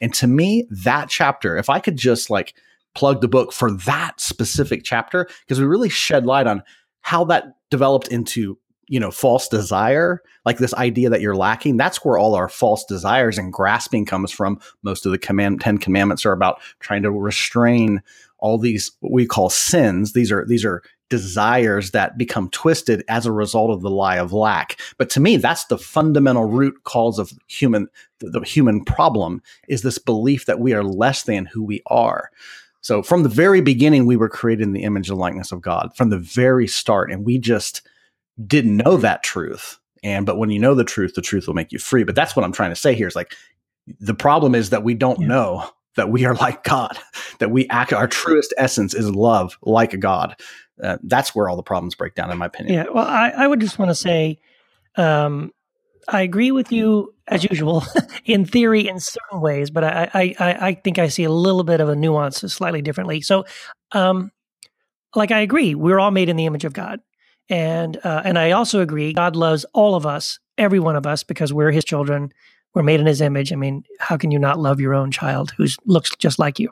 and 0.00 0.12
to 0.14 0.26
me, 0.26 0.68
that 0.70 1.08
chapter, 1.08 1.56
if 1.56 1.70
I 1.70 1.80
could 1.80 1.96
just 1.96 2.28
like 2.28 2.54
plug 2.94 3.22
the 3.22 3.28
book 3.28 3.50
for 3.50 3.70
that 3.70 4.20
specific 4.20 4.82
chapter, 4.84 5.26
because 5.46 5.58
we 5.58 5.64
really 5.64 5.88
shed 5.88 6.26
light 6.26 6.46
on 6.46 6.62
how 7.00 7.24
that 7.24 7.54
developed 7.70 8.08
into 8.08 8.58
you 8.88 8.98
know 9.00 9.10
false 9.10 9.48
desire 9.48 10.22
like 10.44 10.58
this 10.58 10.74
idea 10.74 11.08
that 11.08 11.20
you're 11.20 11.36
lacking 11.36 11.76
that's 11.76 12.04
where 12.04 12.18
all 12.18 12.34
our 12.34 12.48
false 12.48 12.84
desires 12.84 13.38
and 13.38 13.52
grasping 13.52 14.04
comes 14.04 14.30
from. 14.30 14.60
Most 14.82 15.06
of 15.06 15.12
the 15.12 15.18
command 15.18 15.60
10 15.60 15.78
commandments 15.78 16.26
are 16.26 16.32
about 16.32 16.60
trying 16.80 17.02
to 17.02 17.10
restrain 17.10 18.02
all 18.38 18.58
these 18.58 18.90
what 19.00 19.12
we 19.12 19.26
call 19.26 19.48
sins. 19.48 20.12
These 20.12 20.32
are 20.32 20.44
these 20.46 20.64
are 20.64 20.82
desires 21.08 21.90
that 21.90 22.16
become 22.16 22.48
twisted 22.50 23.04
as 23.08 23.26
a 23.26 23.32
result 23.32 23.70
of 23.70 23.82
the 23.82 23.90
lie 23.90 24.16
of 24.16 24.32
lack. 24.32 24.80
But 24.98 25.10
to 25.10 25.20
me 25.20 25.36
that's 25.36 25.64
the 25.66 25.78
fundamental 25.78 26.44
root 26.44 26.82
cause 26.84 27.18
of 27.18 27.32
human 27.46 27.88
the, 28.20 28.40
human 28.40 28.84
problem 28.84 29.42
is 29.68 29.82
this 29.82 29.98
belief 29.98 30.46
that 30.46 30.60
we 30.60 30.72
are 30.72 30.84
less 30.84 31.24
than 31.24 31.46
who 31.46 31.62
we 31.62 31.82
are. 31.86 32.30
So 32.80 33.02
from 33.02 33.22
the 33.22 33.28
very 33.28 33.60
beginning 33.60 34.06
we 34.06 34.16
were 34.16 34.28
created 34.28 34.64
in 34.64 34.72
the 34.72 34.82
image 34.82 35.08
and 35.08 35.18
likeness 35.18 35.52
of 35.52 35.60
god 35.60 35.94
from 35.96 36.10
the 36.10 36.18
very 36.18 36.66
start 36.66 37.12
and 37.12 37.24
we 37.24 37.38
just 37.38 37.82
didn't 38.46 38.76
know 38.76 38.96
that 38.96 39.22
truth. 39.22 39.78
And 40.02 40.26
but 40.26 40.38
when 40.38 40.50
you 40.50 40.58
know 40.58 40.74
the 40.74 40.84
truth, 40.84 41.14
the 41.14 41.22
truth 41.22 41.46
will 41.46 41.54
make 41.54 41.72
you 41.72 41.78
free. 41.78 42.04
But 42.04 42.14
that's 42.14 42.34
what 42.34 42.44
I'm 42.44 42.52
trying 42.52 42.70
to 42.70 42.76
say 42.76 42.94
here 42.94 43.08
is 43.08 43.16
like 43.16 43.34
the 44.00 44.14
problem 44.14 44.54
is 44.54 44.70
that 44.70 44.82
we 44.82 44.94
don't 44.94 45.20
yeah. 45.20 45.26
know 45.28 45.70
that 45.96 46.10
we 46.10 46.24
are 46.24 46.34
like 46.34 46.64
God, 46.64 46.98
that 47.38 47.50
we 47.50 47.68
act 47.68 47.92
our 47.92 48.08
truest 48.08 48.54
essence 48.56 48.94
is 48.94 49.10
love 49.10 49.58
like 49.62 49.92
a 49.92 49.98
God. 49.98 50.36
Uh, 50.82 50.96
that's 51.02 51.34
where 51.34 51.48
all 51.48 51.56
the 51.56 51.62
problems 51.62 51.94
break 51.94 52.14
down, 52.14 52.30
in 52.30 52.38
my 52.38 52.46
opinion. 52.46 52.74
Yeah. 52.74 52.86
Well, 52.92 53.06
I, 53.06 53.28
I 53.30 53.46
would 53.46 53.60
just 53.60 53.78
want 53.78 53.90
to 53.90 53.94
say, 53.94 54.38
um, 54.96 55.52
I 56.08 56.22
agree 56.22 56.50
with 56.50 56.72
you 56.72 57.14
as 57.28 57.44
usual 57.44 57.84
in 58.24 58.44
theory 58.44 58.88
in 58.88 58.98
certain 58.98 59.40
ways, 59.40 59.70
but 59.70 59.84
I, 59.84 60.10
I, 60.14 60.34
I 60.38 60.74
think 60.74 60.98
I 60.98 61.08
see 61.08 61.24
a 61.24 61.30
little 61.30 61.62
bit 61.62 61.80
of 61.80 61.88
a 61.88 61.94
nuance 61.94 62.38
slightly 62.38 62.82
differently. 62.82 63.20
So, 63.20 63.44
um, 63.92 64.32
like 65.14 65.30
I 65.30 65.40
agree, 65.40 65.74
we're 65.74 66.00
all 66.00 66.10
made 66.10 66.28
in 66.28 66.36
the 66.36 66.46
image 66.46 66.64
of 66.64 66.72
God. 66.72 67.00
And 67.48 67.98
uh, 68.04 68.22
and 68.24 68.38
I 68.38 68.52
also 68.52 68.80
agree, 68.80 69.12
God 69.12 69.36
loves 69.36 69.64
all 69.72 69.94
of 69.94 70.06
us, 70.06 70.38
every 70.56 70.80
one 70.80 70.96
of 70.96 71.06
us, 71.06 71.22
because 71.22 71.52
we're 71.52 71.70
His 71.70 71.84
children. 71.84 72.32
We're 72.74 72.82
made 72.82 73.00
in 73.00 73.06
His 73.06 73.20
image. 73.20 73.52
I 73.52 73.56
mean, 73.56 73.84
how 73.98 74.16
can 74.16 74.30
you 74.30 74.38
not 74.38 74.58
love 74.58 74.80
your 74.80 74.94
own 74.94 75.10
child 75.10 75.52
who 75.56 75.66
looks 75.84 76.10
just 76.16 76.38
like 76.38 76.58
you? 76.58 76.70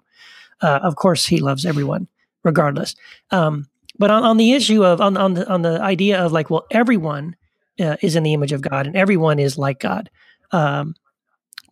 Uh, 0.63 0.81
of 0.83 0.97
course, 0.97 1.27
He 1.27 1.39
loves 1.39 1.67
everyone, 1.67 2.09
regardless. 2.45 2.95
Um, 3.31 3.67
but 3.99 4.11
on, 4.11 4.25
on 4.25 4.37
the 4.39 4.53
issue 4.53 4.85
of 4.85 5.01
on 5.01 5.17
on 5.17 5.35
the 5.35 5.49
on 5.49 5.63
the 5.63 5.81
idea 5.81 6.25
of 6.25 6.33
like, 6.33 6.49
well, 6.49 6.67
everyone 6.71 7.37
uh, 7.79 7.97
is 8.01 8.17
in 8.17 8.23
the 8.23 8.33
image 8.33 8.53
of 8.53 8.63
God, 8.63 8.87
and 8.87 8.97
everyone 8.97 9.39
is 9.39 9.59
like 9.59 9.81
God. 9.81 10.09
Um, 10.53 10.95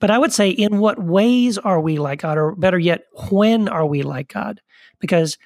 but 0.00 0.10
I 0.10 0.18
would 0.18 0.32
say, 0.32 0.50
in 0.50 0.78
what 0.78 1.02
ways 1.02 1.56
are 1.58 1.80
we 1.80 1.98
like 1.98 2.20
God, 2.20 2.36
or 2.36 2.54
better 2.54 2.78
yet, 2.78 3.04
when 3.30 3.68
are 3.68 3.86
we 3.86 4.02
like 4.02 4.32
God? 4.32 4.60
Because 5.00 5.38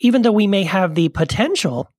even 0.00 0.22
though 0.22 0.32
we 0.32 0.46
may 0.46 0.64
have 0.64 0.94
the 0.94 1.08
potential 1.08 1.90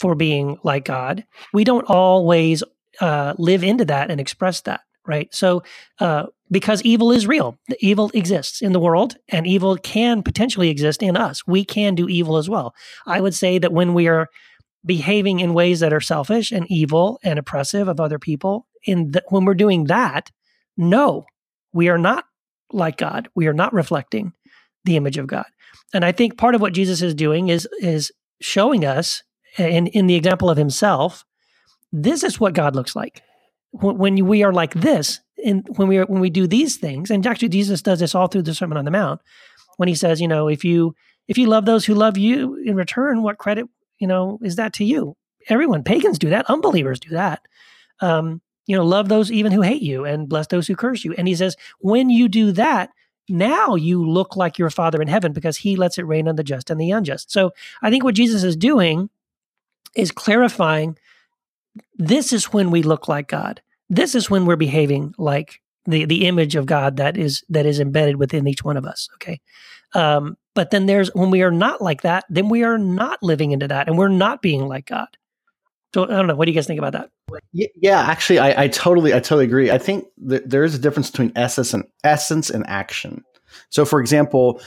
for 0.00 0.14
being 0.14 0.58
like 0.64 0.86
God, 0.86 1.24
we 1.52 1.62
don't 1.64 1.84
always 1.88 2.62
uh, 3.00 3.34
live 3.38 3.62
into 3.62 3.84
that 3.84 4.10
and 4.10 4.20
express 4.20 4.62
that, 4.62 4.80
right? 5.06 5.32
So, 5.32 5.62
uh, 6.00 6.26
because 6.50 6.82
evil 6.82 7.12
is 7.12 7.26
real, 7.26 7.56
evil 7.78 8.10
exists 8.12 8.60
in 8.60 8.72
the 8.72 8.80
world, 8.80 9.16
and 9.28 9.46
evil 9.46 9.76
can 9.76 10.22
potentially 10.22 10.68
exist 10.68 11.02
in 11.02 11.16
us. 11.16 11.46
We 11.46 11.64
can 11.64 11.94
do 11.94 12.08
evil 12.08 12.38
as 12.38 12.48
well. 12.48 12.74
I 13.06 13.20
would 13.20 13.34
say 13.34 13.58
that 13.58 13.72
when 13.72 13.94
we 13.94 14.08
are 14.08 14.26
behaving 14.84 15.40
in 15.40 15.54
ways 15.54 15.80
that 15.80 15.92
are 15.92 16.00
selfish 16.00 16.50
and 16.50 16.66
evil 16.68 17.20
and 17.22 17.38
oppressive 17.38 17.86
of 17.86 18.00
other 18.00 18.18
people, 18.18 18.66
in 18.84 19.12
the, 19.12 19.22
when 19.28 19.44
we're 19.44 19.54
doing 19.54 19.84
that, 19.84 20.30
no, 20.76 21.26
we 21.72 21.88
are 21.88 21.98
not 21.98 22.24
like 22.72 22.96
God. 22.96 23.28
We 23.34 23.46
are 23.46 23.52
not 23.52 23.72
reflecting 23.72 24.32
the 24.84 24.96
image 24.96 25.18
of 25.18 25.26
God. 25.26 25.46
And 25.92 26.04
I 26.04 26.12
think 26.12 26.38
part 26.38 26.54
of 26.54 26.60
what 26.60 26.72
Jesus 26.72 27.02
is 27.02 27.14
doing 27.14 27.48
is 27.48 27.68
is 27.80 28.10
showing 28.40 28.84
us 28.84 29.22
in, 29.58 29.86
in 29.88 30.06
the 30.06 30.14
example 30.14 30.50
of 30.50 30.56
himself, 30.56 31.24
this 31.92 32.22
is 32.22 32.38
what 32.38 32.54
God 32.54 32.74
looks 32.74 32.94
like. 32.94 33.22
When 33.72 34.26
we 34.26 34.42
are 34.42 34.52
like 34.52 34.74
this, 34.74 35.20
and 35.44 35.66
when 35.76 35.88
we 35.88 35.98
are, 35.98 36.04
when 36.06 36.20
we 36.20 36.30
do 36.30 36.46
these 36.46 36.76
things, 36.76 37.10
and 37.10 37.26
actually 37.26 37.48
Jesus 37.48 37.82
does 37.82 38.00
this 38.00 38.14
all 38.14 38.26
through 38.26 38.42
the 38.42 38.54
Sermon 38.54 38.76
on 38.76 38.84
the 38.84 38.90
Mount, 38.90 39.20
when 39.76 39.88
he 39.88 39.94
says, 39.94 40.20
you 40.20 40.28
know, 40.28 40.48
if 40.48 40.64
you 40.64 40.94
if 41.28 41.38
you 41.38 41.46
love 41.46 41.64
those 41.64 41.84
who 41.84 41.94
love 41.94 42.18
you 42.18 42.56
in 42.56 42.74
return, 42.74 43.22
what 43.22 43.38
credit 43.38 43.66
you 43.98 44.06
know 44.06 44.38
is 44.42 44.56
that 44.56 44.72
to 44.74 44.84
you? 44.84 45.16
Everyone, 45.48 45.84
pagans 45.84 46.18
do 46.18 46.30
that, 46.30 46.46
unbelievers 46.50 47.00
do 47.00 47.10
that. 47.10 47.42
Um, 48.00 48.40
you 48.66 48.76
know, 48.76 48.84
love 48.84 49.08
those 49.08 49.30
even 49.30 49.52
who 49.52 49.62
hate 49.62 49.82
you, 49.82 50.04
and 50.04 50.28
bless 50.28 50.48
those 50.48 50.66
who 50.66 50.76
curse 50.76 51.04
you. 51.04 51.14
And 51.16 51.26
he 51.28 51.34
says, 51.34 51.56
when 51.80 52.10
you 52.10 52.28
do 52.28 52.52
that, 52.52 52.90
now 53.28 53.76
you 53.76 54.04
look 54.04 54.36
like 54.36 54.58
your 54.58 54.70
Father 54.70 55.00
in 55.00 55.08
heaven 55.08 55.32
because 55.32 55.56
He 55.58 55.76
lets 55.76 55.98
it 55.98 56.06
rain 56.06 56.28
on 56.28 56.36
the 56.36 56.44
just 56.44 56.68
and 56.68 56.80
the 56.80 56.90
unjust. 56.90 57.30
So 57.30 57.52
I 57.80 57.90
think 57.90 58.04
what 58.04 58.16
Jesus 58.16 58.42
is 58.42 58.56
doing 58.56 59.08
is 59.96 60.10
clarifying 60.10 60.96
this 61.94 62.32
is 62.32 62.52
when 62.52 62.70
we 62.70 62.82
look 62.82 63.08
like 63.08 63.28
God. 63.28 63.62
This 63.88 64.14
is 64.14 64.30
when 64.30 64.46
we're 64.46 64.56
behaving 64.56 65.14
like 65.18 65.60
the 65.86 66.04
the 66.04 66.26
image 66.26 66.56
of 66.56 66.66
God 66.66 66.96
that 66.98 67.16
is 67.16 67.42
that 67.48 67.66
is 67.66 67.80
embedded 67.80 68.16
within 68.16 68.46
each 68.46 68.64
one 68.64 68.76
of 68.76 68.84
us. 68.84 69.08
Okay. 69.14 69.40
Um, 69.94 70.36
but 70.54 70.70
then 70.70 70.86
there's 70.86 71.14
when 71.14 71.30
we 71.30 71.42
are 71.42 71.50
not 71.50 71.80
like 71.80 72.02
that, 72.02 72.24
then 72.28 72.48
we 72.48 72.62
are 72.64 72.78
not 72.78 73.22
living 73.22 73.52
into 73.52 73.68
that 73.68 73.88
and 73.88 73.98
we're 73.98 74.08
not 74.08 74.42
being 74.42 74.66
like 74.66 74.86
God. 74.86 75.08
So 75.94 76.04
I 76.04 76.08
don't 76.08 76.26
know. 76.28 76.36
What 76.36 76.44
do 76.44 76.52
you 76.52 76.54
guys 76.54 76.66
think 76.66 76.78
about 76.78 76.92
that? 76.92 77.10
Yeah, 77.52 78.00
actually, 78.00 78.38
I, 78.38 78.64
I 78.64 78.68
totally, 78.68 79.12
I 79.12 79.18
totally 79.18 79.44
agree. 79.44 79.70
I 79.70 79.78
think 79.78 80.06
there 80.16 80.64
is 80.64 80.74
a 80.74 80.78
difference 80.78 81.10
between 81.10 81.32
essence 81.34 81.74
and 81.74 81.84
essence 82.04 82.50
and 82.50 82.64
action. 82.68 83.24
So, 83.70 83.84
for 83.84 84.00
example, 84.00 84.60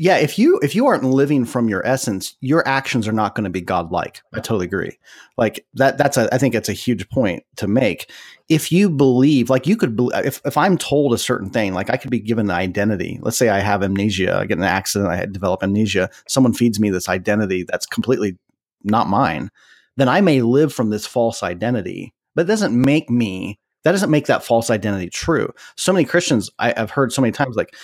yeah, 0.00 0.16
if 0.16 0.38
you 0.38 0.58
if 0.62 0.74
you 0.74 0.86
aren't 0.86 1.04
living 1.04 1.44
from 1.44 1.68
your 1.68 1.86
essence, 1.86 2.34
your 2.40 2.66
actions 2.66 3.06
are 3.06 3.12
not 3.12 3.34
going 3.34 3.44
to 3.44 3.50
be 3.50 3.60
godlike. 3.60 4.22
I 4.32 4.36
totally 4.36 4.64
agree. 4.64 4.98
Like 5.36 5.66
that 5.74 5.98
that's 5.98 6.16
a 6.16 6.34
I 6.34 6.38
think 6.38 6.54
it's 6.54 6.70
a 6.70 6.72
huge 6.72 7.06
point 7.10 7.44
to 7.56 7.68
make. 7.68 8.10
If 8.48 8.72
you 8.72 8.88
believe, 8.88 9.50
like 9.50 9.66
you 9.66 9.76
could 9.76 9.96
bel- 9.96 10.08
if 10.14 10.40
if 10.46 10.56
I'm 10.56 10.78
told 10.78 11.12
a 11.12 11.18
certain 11.18 11.50
thing, 11.50 11.74
like 11.74 11.90
I 11.90 11.98
could 11.98 12.10
be 12.10 12.18
given 12.18 12.46
an 12.46 12.56
identity. 12.56 13.18
Let's 13.20 13.36
say 13.36 13.50
I 13.50 13.58
have 13.58 13.82
amnesia, 13.82 14.38
I 14.38 14.46
get 14.46 14.56
in 14.56 14.64
an 14.64 14.70
accident, 14.70 15.10
I 15.10 15.26
develop 15.26 15.62
amnesia, 15.62 16.08
someone 16.26 16.54
feeds 16.54 16.80
me 16.80 16.88
this 16.88 17.10
identity 17.10 17.66
that's 17.68 17.84
completely 17.84 18.38
not 18.82 19.06
mine, 19.06 19.50
then 19.98 20.08
I 20.08 20.22
may 20.22 20.40
live 20.40 20.72
from 20.72 20.88
this 20.88 21.06
false 21.06 21.42
identity. 21.42 22.14
But 22.34 22.46
it 22.46 22.48
doesn't 22.48 22.74
make 22.74 23.10
me 23.10 23.58
that 23.84 23.92
doesn't 23.92 24.10
make 24.10 24.26
that 24.28 24.44
false 24.44 24.70
identity 24.70 25.10
true. 25.10 25.52
So 25.76 25.92
many 25.92 26.06
Christians 26.06 26.48
I, 26.58 26.72
I've 26.74 26.90
heard 26.90 27.12
so 27.12 27.20
many 27.20 27.32
times 27.32 27.54
like 27.54 27.74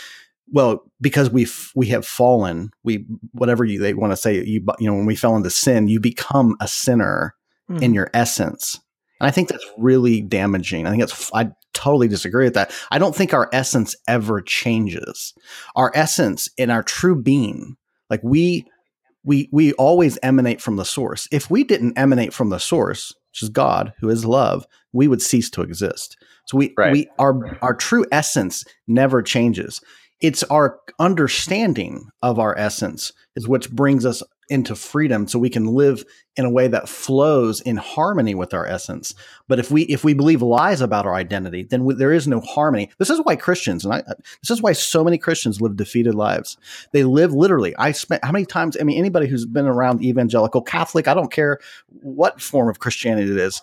well 0.53 0.82
because 1.01 1.30
we 1.30 1.47
we 1.74 1.86
have 1.88 2.07
fallen 2.07 2.70
we 2.84 3.05
whatever 3.32 3.64
you 3.64 3.78
they 3.80 3.94
want 3.94 4.12
to 4.12 4.16
say 4.16 4.34
you 4.44 4.64
you 4.78 4.88
know 4.88 4.94
when 4.94 5.07
we 5.07 5.16
fell 5.16 5.36
into 5.36 5.51
sin 5.51 5.88
you 5.88 6.01
become 6.01 6.57
a 6.61 6.68
sinner 6.68 7.34
Mhm. 7.68 7.82
in 7.82 7.94
your 7.94 8.09
essence. 8.14 8.78
And 9.18 9.26
i 9.26 9.30
think 9.32 9.49
that's 9.49 9.64
really 9.76 10.20
damaging. 10.22 10.86
I 10.86 10.90
think 10.90 11.03
it's 11.03 11.30
i 11.34 11.51
totally 11.74 12.07
disagree 12.09 12.44
with 12.44 12.55
that. 12.55 12.70
I 12.92 12.99
don't 12.99 13.14
think 13.14 13.34
our 13.34 13.51
essence 13.53 13.94
ever 14.09 14.40
changes. 14.40 15.34
Our 15.74 15.90
essence 15.94 16.49
in 16.57 16.70
our 16.70 16.82
true 16.82 17.20
being 17.20 17.76
like 18.09 18.20
we 18.22 18.66
we 19.24 19.49
we 19.53 19.72
always 19.72 20.16
emanate 20.22 20.61
from 20.61 20.76
the 20.76 20.84
source. 20.84 21.26
If 21.32 21.51
we 21.51 21.64
didn't 21.64 21.99
emanate 21.99 22.32
from 22.32 22.51
the 22.51 22.61
source 22.61 23.12
which 23.32 23.42
is 23.42 23.49
god 23.49 23.92
who 24.01 24.09
is 24.09 24.24
love 24.24 24.64
we 24.92 25.09
would 25.09 25.20
cease 25.20 25.51
to 25.51 25.62
exist. 25.62 26.16
So 26.47 26.57
we 26.57 26.72
Right. 26.78 26.92
we 26.92 27.09
our 27.18 27.34
our 27.62 27.74
true 27.74 28.07
essence 28.12 28.62
never 28.86 29.22
changes 29.22 29.80
it's 30.21 30.43
our 30.45 30.81
understanding 30.99 32.09
of 32.23 32.39
our 32.39 32.57
essence 32.59 33.12
is 33.35 33.47
which 33.47 33.71
brings 33.71 34.07
us 34.07 34.23
into 34.49 34.77
freedom 34.77 35.27
so 35.27 35.39
we 35.39 35.51
can 35.51 35.67
live 35.67 36.05
in 36.37 36.45
a 36.45 36.51
way 36.51 36.69
that 36.69 36.89
flows 36.89 37.61
in 37.61 37.77
harmony 37.77 38.35
with 38.35 38.55
our 38.55 38.64
essence. 38.67 39.12
But 39.49 39.59
if 39.59 39.71
we 39.71 39.83
if 39.83 40.05
we 40.05 40.14
believe 40.14 40.41
lies 40.41 40.81
about 40.81 41.05
our 41.05 41.14
identity 41.14 41.64
then 41.64 41.85
we, 41.85 41.95
there 41.95 42.12
is 42.12 42.29
no 42.29 42.41
harmony. 42.41 42.91
This 42.99 43.11
is 43.11 43.21
why 43.25 43.37
christians 43.37 43.85
and 43.85 43.95
I, 43.95 43.99
uh, 43.99 44.14
this 44.43 44.51
is 44.51 44.62
why 44.62 44.73
so 44.73 45.03
many 45.03 45.19
christians 45.19 45.61
live 45.61 45.77
defeated 45.77 46.14
lives. 46.14 46.57
They 46.93 47.03
live 47.05 47.33
literally 47.33 47.75
i 47.77 47.93
spent 47.93 48.25
how 48.25 48.33
many 48.33 48.47
times 48.47 48.77
i 48.81 48.85
mean 48.85 48.99
anybody 48.99 49.27
who's 49.27 49.47
been 49.47 49.67
around 49.67 50.03
evangelical 50.03 50.62
catholic 50.62 51.09
i 51.09 51.14
don't 51.14 51.33
care 51.33 51.59
what 51.89 52.41
form 52.41 52.69
of 52.69 52.79
christianity 52.79 53.31
it 53.31 53.39
is 53.39 53.61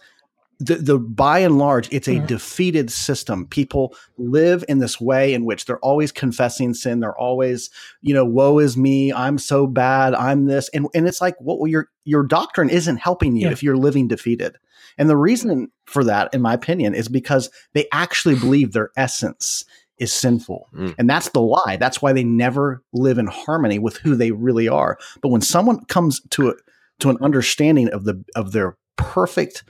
the, 0.60 0.76
the 0.76 0.98
by 1.00 1.40
and 1.40 1.58
large 1.58 1.88
it's 1.92 2.08
a 2.08 2.16
Mhm. 2.16 2.28
defeated 2.28 2.92
system. 2.92 3.48
People 3.48 3.96
live 4.18 4.64
in 4.70 4.80
this 4.80 5.02
way 5.02 5.34
in 5.34 5.46
which 5.46 5.66
they're 5.66 5.80
always 5.80 6.12
confessing 6.12 6.74
sin. 6.74 7.00
They're 7.00 7.18
always 7.18 7.70
you 8.02 8.14
know 8.14 8.26
woe 8.26 8.60
is 8.60 8.78
me. 8.78 9.12
I'm 9.12 9.38
so 9.38 9.68
bad. 9.68 10.14
I'm 10.16 10.46
this. 10.46 10.70
And, 10.74 10.88
and 10.94 11.08
it's 11.08 11.22
like 11.22 11.36
what 11.40 11.60
well, 11.60 11.68
your 11.68 11.90
your 12.06 12.24
doctrine 12.24 12.70
isn't 12.70 12.98
helping 12.98 13.36
you 13.36 13.44
Yeah. 13.48 13.52
if 13.52 13.64
you're 13.64 13.78
living 13.78 14.08
defeated. 14.08 14.58
And 14.98 15.10
the 15.10 15.18
reason 15.18 15.70
for 15.86 16.04
that 16.04 16.34
in 16.34 16.42
my 16.42 16.54
opinion 16.54 16.94
is 16.94 17.08
because 17.08 17.50
they 17.74 17.88
actually 17.92 18.36
believe 18.36 18.74
their 18.74 18.92
essence 18.96 19.66
is 20.00 20.12
sinful. 20.14 20.68
Mm. 20.76 20.96
and 20.98 21.10
that's 21.10 21.30
the 21.30 21.42
lie. 21.42 21.78
That's 21.80 22.02
why 22.02 22.14
they 22.14 22.24
never 22.24 22.82
live 22.94 23.18
in 23.18 23.28
harmony 23.28 23.80
with 23.80 23.98
who 23.98 24.16
they 24.16 24.32
really 24.32 24.68
are. 24.68 24.98
But 25.22 25.30
when 25.30 25.42
someone 25.42 25.86
comes 25.86 26.20
to 26.32 26.50
a 26.50 26.54
to 27.00 27.10
an 27.10 27.18
understanding 27.22 27.90
of 27.90 28.04
the 28.06 28.24
of 28.36 28.52
their 28.54 28.78
perfect 28.98 29.64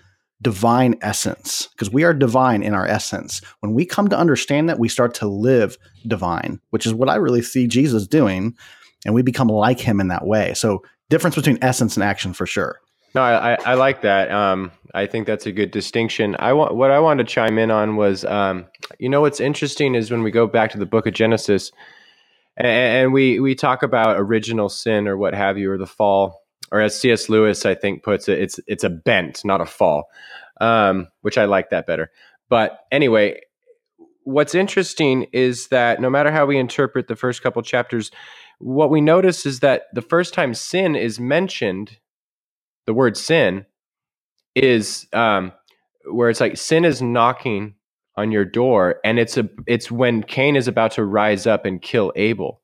divine 0.44 0.96
essence 1.02 1.70
because 1.72 1.90
we 1.90 2.04
are 2.04 2.14
divine 2.14 2.62
in 2.62 2.74
our 2.74 2.86
essence 2.86 3.42
when 3.62 3.74
we 3.74 3.86
come 3.86 4.10
to 4.10 4.18
understand 4.18 4.70
that 4.70 4.78
we 4.78 4.90
start 4.90 5.14
to 5.16 5.28
live 5.28 5.78
divine 6.06 6.60
which 6.70 6.86
is 6.86 6.94
what 6.94 7.10
i 7.10 7.16
really 7.16 7.42
see 7.42 7.66
jesus 7.66 8.06
doing 8.06 8.56
and 9.06 9.16
we 9.16 9.22
become 9.24 9.48
like 9.48 9.80
him 9.80 10.00
in 10.00 10.10
that 10.10 10.28
way 10.28 10.54
so 10.54 10.84
difference 11.10 11.36
between 11.36 11.58
essence 11.62 11.96
and 11.96 12.04
action 12.04 12.34
for 12.34 12.46
sure 12.46 12.80
No, 13.16 13.22
I, 13.22 13.58
I, 13.64 13.74
like 13.76 14.02
that. 14.02 14.32
Um, 14.32 14.72
I 14.96 15.06
think 15.06 15.28
that's 15.28 15.46
a 15.46 15.52
good 15.52 15.70
distinction. 15.70 16.36
I 16.40 16.54
want 16.54 16.74
what 16.74 16.90
I 16.90 17.00
wanted 17.00 17.28
to 17.28 17.32
chime 17.32 17.60
in 17.60 17.70
on 17.70 17.96
was, 17.96 18.26
um, 18.26 18.66
you 18.98 19.08
know, 19.08 19.22
what's 19.22 19.40
interesting 19.40 19.94
is 19.94 20.10
when 20.10 20.24
we 20.24 20.32
go 20.32 20.48
back 20.48 20.72
to 20.72 20.80
the 20.80 20.88
Book 20.88 21.06
of 21.06 21.14
Genesis, 21.14 21.72
and, 22.58 22.68
and 22.68 23.14
we 23.14 23.40
we 23.40 23.54
talk 23.54 23.84
about 23.84 24.18
original 24.18 24.68
sin 24.68 25.08
or 25.08 25.16
what 25.16 25.36
have 25.36 25.60
you, 25.60 25.70
or 25.70 25.78
the 25.78 25.86
fall, 25.86 26.43
or 26.74 26.82
as 26.82 27.00
C.S. 27.00 27.30
Lewis 27.30 27.66
I 27.66 27.76
think 27.76 28.04
puts 28.04 28.28
it, 28.28 28.40
it's 28.40 28.60
it's 28.68 28.84
a 28.84 28.90
bent, 28.90 29.46
not 29.46 29.62
a 29.62 29.66
fall, 29.66 30.06
um, 30.60 31.08
which 31.22 31.38
I 31.38 31.46
like 31.46 31.70
that 31.70 31.86
better. 31.86 32.12
But 32.50 32.80
anyway, 32.92 33.40
what's 34.24 34.56
interesting 34.56 35.28
is 35.32 35.68
that 35.68 36.02
no 36.02 36.10
matter 36.10 36.32
how 36.32 36.46
we 36.48 36.58
interpret 36.58 37.08
the 37.08 37.16
first 37.16 37.44
couple 37.44 37.62
chapters, 37.62 38.12
what 38.60 38.90
we 38.90 39.02
notice 39.02 39.46
is 39.46 39.60
that 39.60 39.84
the 39.94 40.02
first 40.02 40.34
time 40.34 40.54
sin 40.54 40.96
is 40.96 41.20
mentioned 41.20 42.00
the 42.86 42.94
word 42.94 43.16
sin 43.16 43.66
is 44.56 45.08
um, 45.14 45.54
where 46.12 46.30
it's 46.30 46.42
like 46.42 46.58
sin 46.58 46.86
is 46.86 47.02
knocking 47.02 47.76
on 48.18 48.32
your 48.32 48.46
door 48.46 49.00
and 49.06 49.20
it's 49.20 49.38
a 49.38 49.48
it's 49.68 49.92
when 49.92 50.24
Cain 50.24 50.56
is 50.56 50.68
about 50.68 50.92
to 50.94 51.04
rise 51.04 51.46
up 51.46 51.66
and 51.66 51.82
kill 51.82 52.12
Abel. 52.16 52.62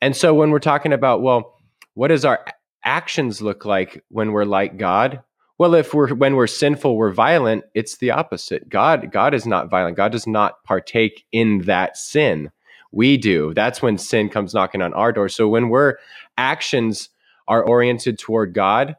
And 0.00 0.16
so 0.16 0.32
when 0.32 0.50
we're 0.50 0.58
talking 0.60 0.92
about 0.92 1.22
well 1.22 1.54
what 1.94 2.10
is 2.10 2.24
our 2.24 2.44
actions 2.86 3.42
look 3.42 3.66
like 3.66 4.02
when 4.08 4.32
we're 4.32 4.44
like 4.44 4.78
God? 4.78 5.22
Well, 5.58 5.74
if 5.74 5.92
we're 5.92 6.14
when 6.14 6.36
we're 6.36 6.46
sinful, 6.46 6.96
we're 6.96 7.12
violent, 7.12 7.64
it's 7.74 7.98
the 7.98 8.12
opposite. 8.12 8.68
God 8.68 9.10
God 9.10 9.34
is 9.34 9.46
not 9.46 9.68
violent. 9.68 9.96
God 9.96 10.12
does 10.12 10.26
not 10.26 10.64
partake 10.64 11.24
in 11.32 11.62
that 11.62 11.98
sin. 11.98 12.50
We 12.92 13.16
do. 13.18 13.52
That's 13.52 13.82
when 13.82 13.98
sin 13.98 14.28
comes 14.30 14.54
knocking 14.54 14.80
on 14.80 14.94
our 14.94 15.12
door. 15.12 15.28
So 15.28 15.48
when 15.48 15.68
we're 15.68 15.96
actions 16.38 17.10
are 17.48 17.62
oriented 17.62 18.18
toward 18.18 18.54
God, 18.54 18.96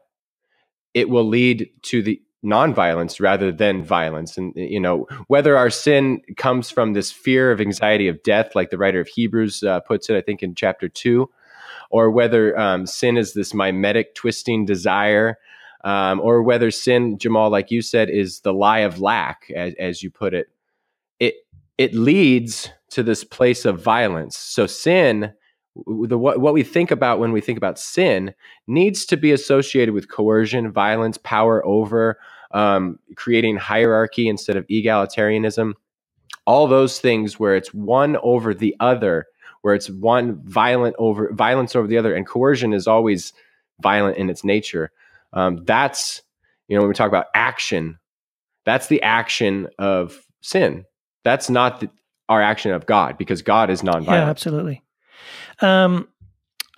it 0.94 1.08
will 1.08 1.26
lead 1.26 1.70
to 1.82 2.02
the 2.02 2.20
nonviolence 2.44 3.20
rather 3.20 3.50
than 3.50 3.82
violence. 3.82 4.38
And, 4.38 4.52
you 4.54 4.80
know, 4.80 5.06
whether 5.26 5.56
our 5.56 5.70
sin 5.70 6.22
comes 6.36 6.70
from 6.70 6.92
this 6.92 7.10
fear 7.10 7.50
of 7.50 7.60
anxiety 7.60 8.08
of 8.08 8.22
death, 8.22 8.54
like 8.54 8.70
the 8.70 8.78
writer 8.78 9.00
of 9.00 9.08
Hebrews 9.08 9.62
uh, 9.64 9.80
puts 9.80 10.08
it, 10.08 10.16
I 10.16 10.20
think 10.20 10.42
in 10.42 10.54
chapter 10.54 10.88
two, 10.88 11.30
or 11.90 12.10
whether 12.10 12.58
um, 12.58 12.86
sin 12.86 13.16
is 13.16 13.34
this 13.34 13.54
mimetic, 13.54 14.14
twisting 14.14 14.64
desire, 14.64 15.38
um, 15.84 16.20
or 16.20 16.42
whether 16.42 16.70
sin, 16.70 17.18
Jamal, 17.18 17.50
like 17.50 17.70
you 17.70 17.82
said, 17.82 18.10
is 18.10 18.40
the 18.40 18.52
lie 18.52 18.80
of 18.80 19.00
lack, 19.00 19.50
as, 19.54 19.74
as 19.78 20.02
you 20.02 20.10
put 20.10 20.34
it, 20.34 20.48
it, 21.20 21.34
it 21.78 21.94
leads 21.94 22.70
to 22.90 23.02
this 23.02 23.24
place 23.24 23.64
of 23.64 23.80
violence. 23.80 24.36
So 24.36 24.66
sin, 24.66 25.32
the 25.86 26.18
what, 26.18 26.40
what 26.40 26.54
we 26.54 26.62
think 26.62 26.90
about 26.90 27.20
when 27.20 27.32
we 27.32 27.40
think 27.40 27.58
about 27.58 27.78
sin 27.78 28.34
needs 28.66 29.06
to 29.06 29.16
be 29.16 29.32
associated 29.32 29.94
with 29.94 30.10
coercion, 30.10 30.72
violence, 30.72 31.18
power 31.18 31.64
over, 31.64 32.18
um, 32.50 32.98
creating 33.14 33.56
hierarchy 33.56 34.28
instead 34.28 34.56
of 34.56 34.66
egalitarianism. 34.66 35.74
All 36.46 36.66
those 36.66 36.98
things 36.98 37.38
where 37.38 37.54
it's 37.54 37.72
one 37.74 38.16
over 38.22 38.54
the 38.54 38.74
other, 38.80 39.26
where 39.68 39.74
it's 39.74 39.90
one 39.90 40.40
violent 40.44 40.96
over 40.98 41.30
violence 41.30 41.76
over 41.76 41.86
the 41.86 41.98
other, 41.98 42.14
and 42.14 42.26
coercion 42.26 42.72
is 42.72 42.86
always 42.86 43.34
violent 43.82 44.16
in 44.16 44.30
its 44.30 44.42
nature. 44.42 44.90
Um, 45.34 45.62
that's 45.66 46.22
you 46.68 46.74
know 46.74 46.80
when 46.80 46.88
we 46.88 46.94
talk 46.94 47.08
about 47.08 47.26
action, 47.34 47.98
that's 48.64 48.86
the 48.86 49.02
action 49.02 49.68
of 49.78 50.24
sin. 50.40 50.86
That's 51.22 51.50
not 51.50 51.80
the, 51.80 51.90
our 52.30 52.40
action 52.40 52.72
of 52.72 52.86
God 52.86 53.18
because 53.18 53.42
God 53.42 53.68
is 53.68 53.82
nonviolent. 53.82 54.06
Yeah, 54.06 54.30
absolutely. 54.30 54.82
Um, 55.60 56.08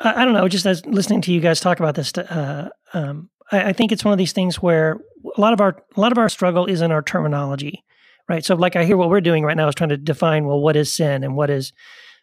I, 0.00 0.22
I 0.22 0.24
don't 0.24 0.34
know. 0.34 0.48
Just 0.48 0.66
as 0.66 0.84
listening 0.84 1.20
to 1.20 1.32
you 1.32 1.38
guys 1.38 1.60
talk 1.60 1.78
about 1.78 1.94
this, 1.94 2.12
uh, 2.18 2.70
um, 2.92 3.30
I, 3.52 3.66
I 3.66 3.72
think 3.72 3.92
it's 3.92 4.04
one 4.04 4.10
of 4.10 4.18
these 4.18 4.32
things 4.32 4.60
where 4.60 4.98
a 5.36 5.40
lot 5.40 5.52
of 5.52 5.60
our 5.60 5.80
a 5.96 6.00
lot 6.00 6.10
of 6.10 6.18
our 6.18 6.28
struggle 6.28 6.66
is 6.66 6.80
in 6.80 6.90
our 6.90 7.02
terminology, 7.02 7.84
right? 8.28 8.44
So, 8.44 8.56
like, 8.56 8.74
I 8.74 8.82
hear 8.82 8.96
what 8.96 9.10
we're 9.10 9.20
doing 9.20 9.44
right 9.44 9.56
now 9.56 9.68
is 9.68 9.76
trying 9.76 9.90
to 9.90 9.96
define 9.96 10.44
well, 10.44 10.58
what 10.58 10.74
is 10.74 10.92
sin 10.92 11.22
and 11.22 11.36
what 11.36 11.50
is 11.50 11.72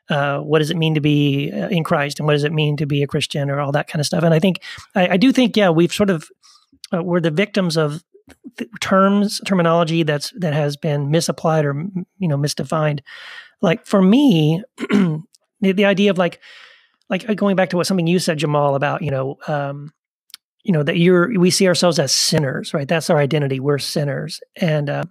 uh, 0.09 0.39
what 0.39 0.59
does 0.59 0.71
it 0.71 0.77
mean 0.77 0.95
to 0.95 1.01
be 1.01 1.51
uh, 1.51 1.67
in 1.67 1.83
Christ 1.83 2.19
and 2.19 2.27
what 2.27 2.33
does 2.33 2.43
it 2.43 2.53
mean 2.53 2.77
to 2.77 2.85
be 2.85 3.03
a 3.03 3.07
Christian 3.07 3.49
or 3.49 3.59
all 3.59 3.71
that 3.73 3.87
kind 3.87 3.99
of 3.99 4.05
stuff. 4.05 4.23
And 4.23 4.33
I 4.33 4.39
think 4.39 4.61
I, 4.95 5.09
I 5.09 5.17
do 5.17 5.31
think 5.31 5.57
yeah, 5.57 5.69
we've 5.69 5.93
sort 5.93 6.09
of 6.09 6.29
uh, 6.93 7.03
we're 7.03 7.19
the 7.19 7.31
victims 7.31 7.77
of 7.77 8.03
th- 8.57 8.69
terms 8.79 9.41
terminology 9.45 10.03
that's 10.03 10.31
that 10.37 10.53
has 10.53 10.77
been 10.77 11.11
misapplied 11.11 11.65
or 11.65 11.73
you 12.19 12.27
know 12.27 12.37
misdefined. 12.37 13.01
Like 13.61 13.85
for 13.85 14.01
me, 14.01 14.63
the, 14.77 15.23
the 15.61 15.85
idea 15.85 16.11
of 16.11 16.17
like 16.17 16.39
like 17.09 17.29
uh, 17.29 17.33
going 17.33 17.55
back 17.55 17.69
to 17.69 17.77
what 17.77 17.87
something 17.87 18.07
you 18.07 18.19
said, 18.19 18.37
Jamal, 18.37 18.75
about 18.75 19.01
you 19.01 19.11
know, 19.11 19.37
um, 19.47 19.93
you 20.63 20.71
know 20.71 20.83
that 20.83 20.97
you're 20.97 21.37
we 21.39 21.51
see 21.51 21.67
ourselves 21.67 21.99
as 21.99 22.13
sinners, 22.13 22.73
right? 22.73 22.87
That's 22.87 23.09
our 23.09 23.17
identity. 23.17 23.59
We're 23.59 23.79
sinners, 23.79 24.39
and 24.55 24.89
uh, 24.89 25.03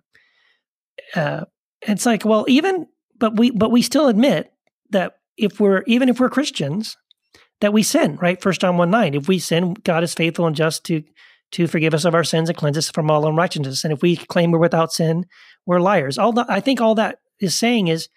uh, 1.15 1.45
it's 1.83 2.07
like, 2.07 2.25
well, 2.25 2.45
even 2.49 2.87
but 3.19 3.37
we 3.37 3.51
but 3.51 3.71
we 3.71 3.83
still 3.83 4.09
admit 4.09 4.53
that 4.91 5.15
if 5.37 5.61
we're 5.61 5.83
even 5.87 6.09
if 6.09 6.21
we're 6.21 6.31
Christians, 6.31 6.97
that 7.61 7.73
we 7.73 7.83
sin, 7.83 8.17
right? 8.17 8.41
First 8.41 8.61
John 8.61 8.77
one 8.77 8.91
nine. 8.91 9.15
If 9.15 9.29
we 9.29 9.39
sin, 9.39 9.75
God 9.85 10.03
is 10.03 10.15
faithful 10.15 10.47
and 10.47 10.57
just 10.57 10.85
to 10.85 11.03
to 11.53 11.67
forgive 11.67 11.95
us 11.95 12.05
of 12.05 12.15
our 12.15 12.25
sins 12.25 12.49
and 12.49 12.59
cleanse 12.59 12.77
us 12.77 12.91
from 12.91 13.11
all 13.11 13.27
unrighteousness. 13.27 13.85
And 13.85 13.93
if 13.93 14.03
we 14.03 14.17
claim 14.17 14.51
we're 14.51 14.59
without 14.59 14.93
sin, 14.93 15.27
we're 15.65 15.81
liars. 15.81 16.19
All 16.19 16.33
the, 16.33 16.45
I 16.49 16.61
think 16.61 16.81
all 16.81 16.97
that 16.97 17.19
is 17.41 17.55
saying 17.55 17.87
is 17.87 18.09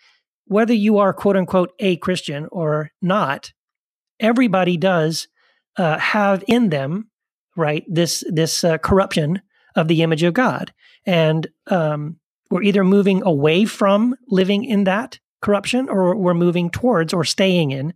whether 0.46 0.74
you 0.74 0.98
are 0.98 1.14
quote 1.14 1.38
unquote 1.38 1.72
a 1.80 1.98
Christian 1.98 2.48
or 2.52 2.90
not, 3.02 3.54
everybody 4.20 4.78
does 4.78 5.28
uh, 5.78 6.00
have 6.00 6.44
in 6.48 6.70
them, 6.70 7.10
right, 7.56 7.84
this 7.88 8.24
this 8.28 8.64
uh, 8.64 8.78
corruption 8.80 9.42
of 9.76 9.88
the 9.88 10.02
image 10.02 10.24
of 10.24 10.34
God, 10.34 10.74
and 11.06 11.48
um, 11.68 12.18
we're 12.50 12.64
either 12.64 12.84
moving 12.84 13.22
away 13.24 13.66
from 13.66 14.16
living 14.28 14.64
in 14.66 14.86
that 14.86 15.20
corruption, 15.42 15.90
or 15.90 16.16
we're 16.16 16.34
moving 16.34 16.70
towards 16.70 17.14
or 17.14 17.24
staying 17.24 17.72
in 17.72 17.94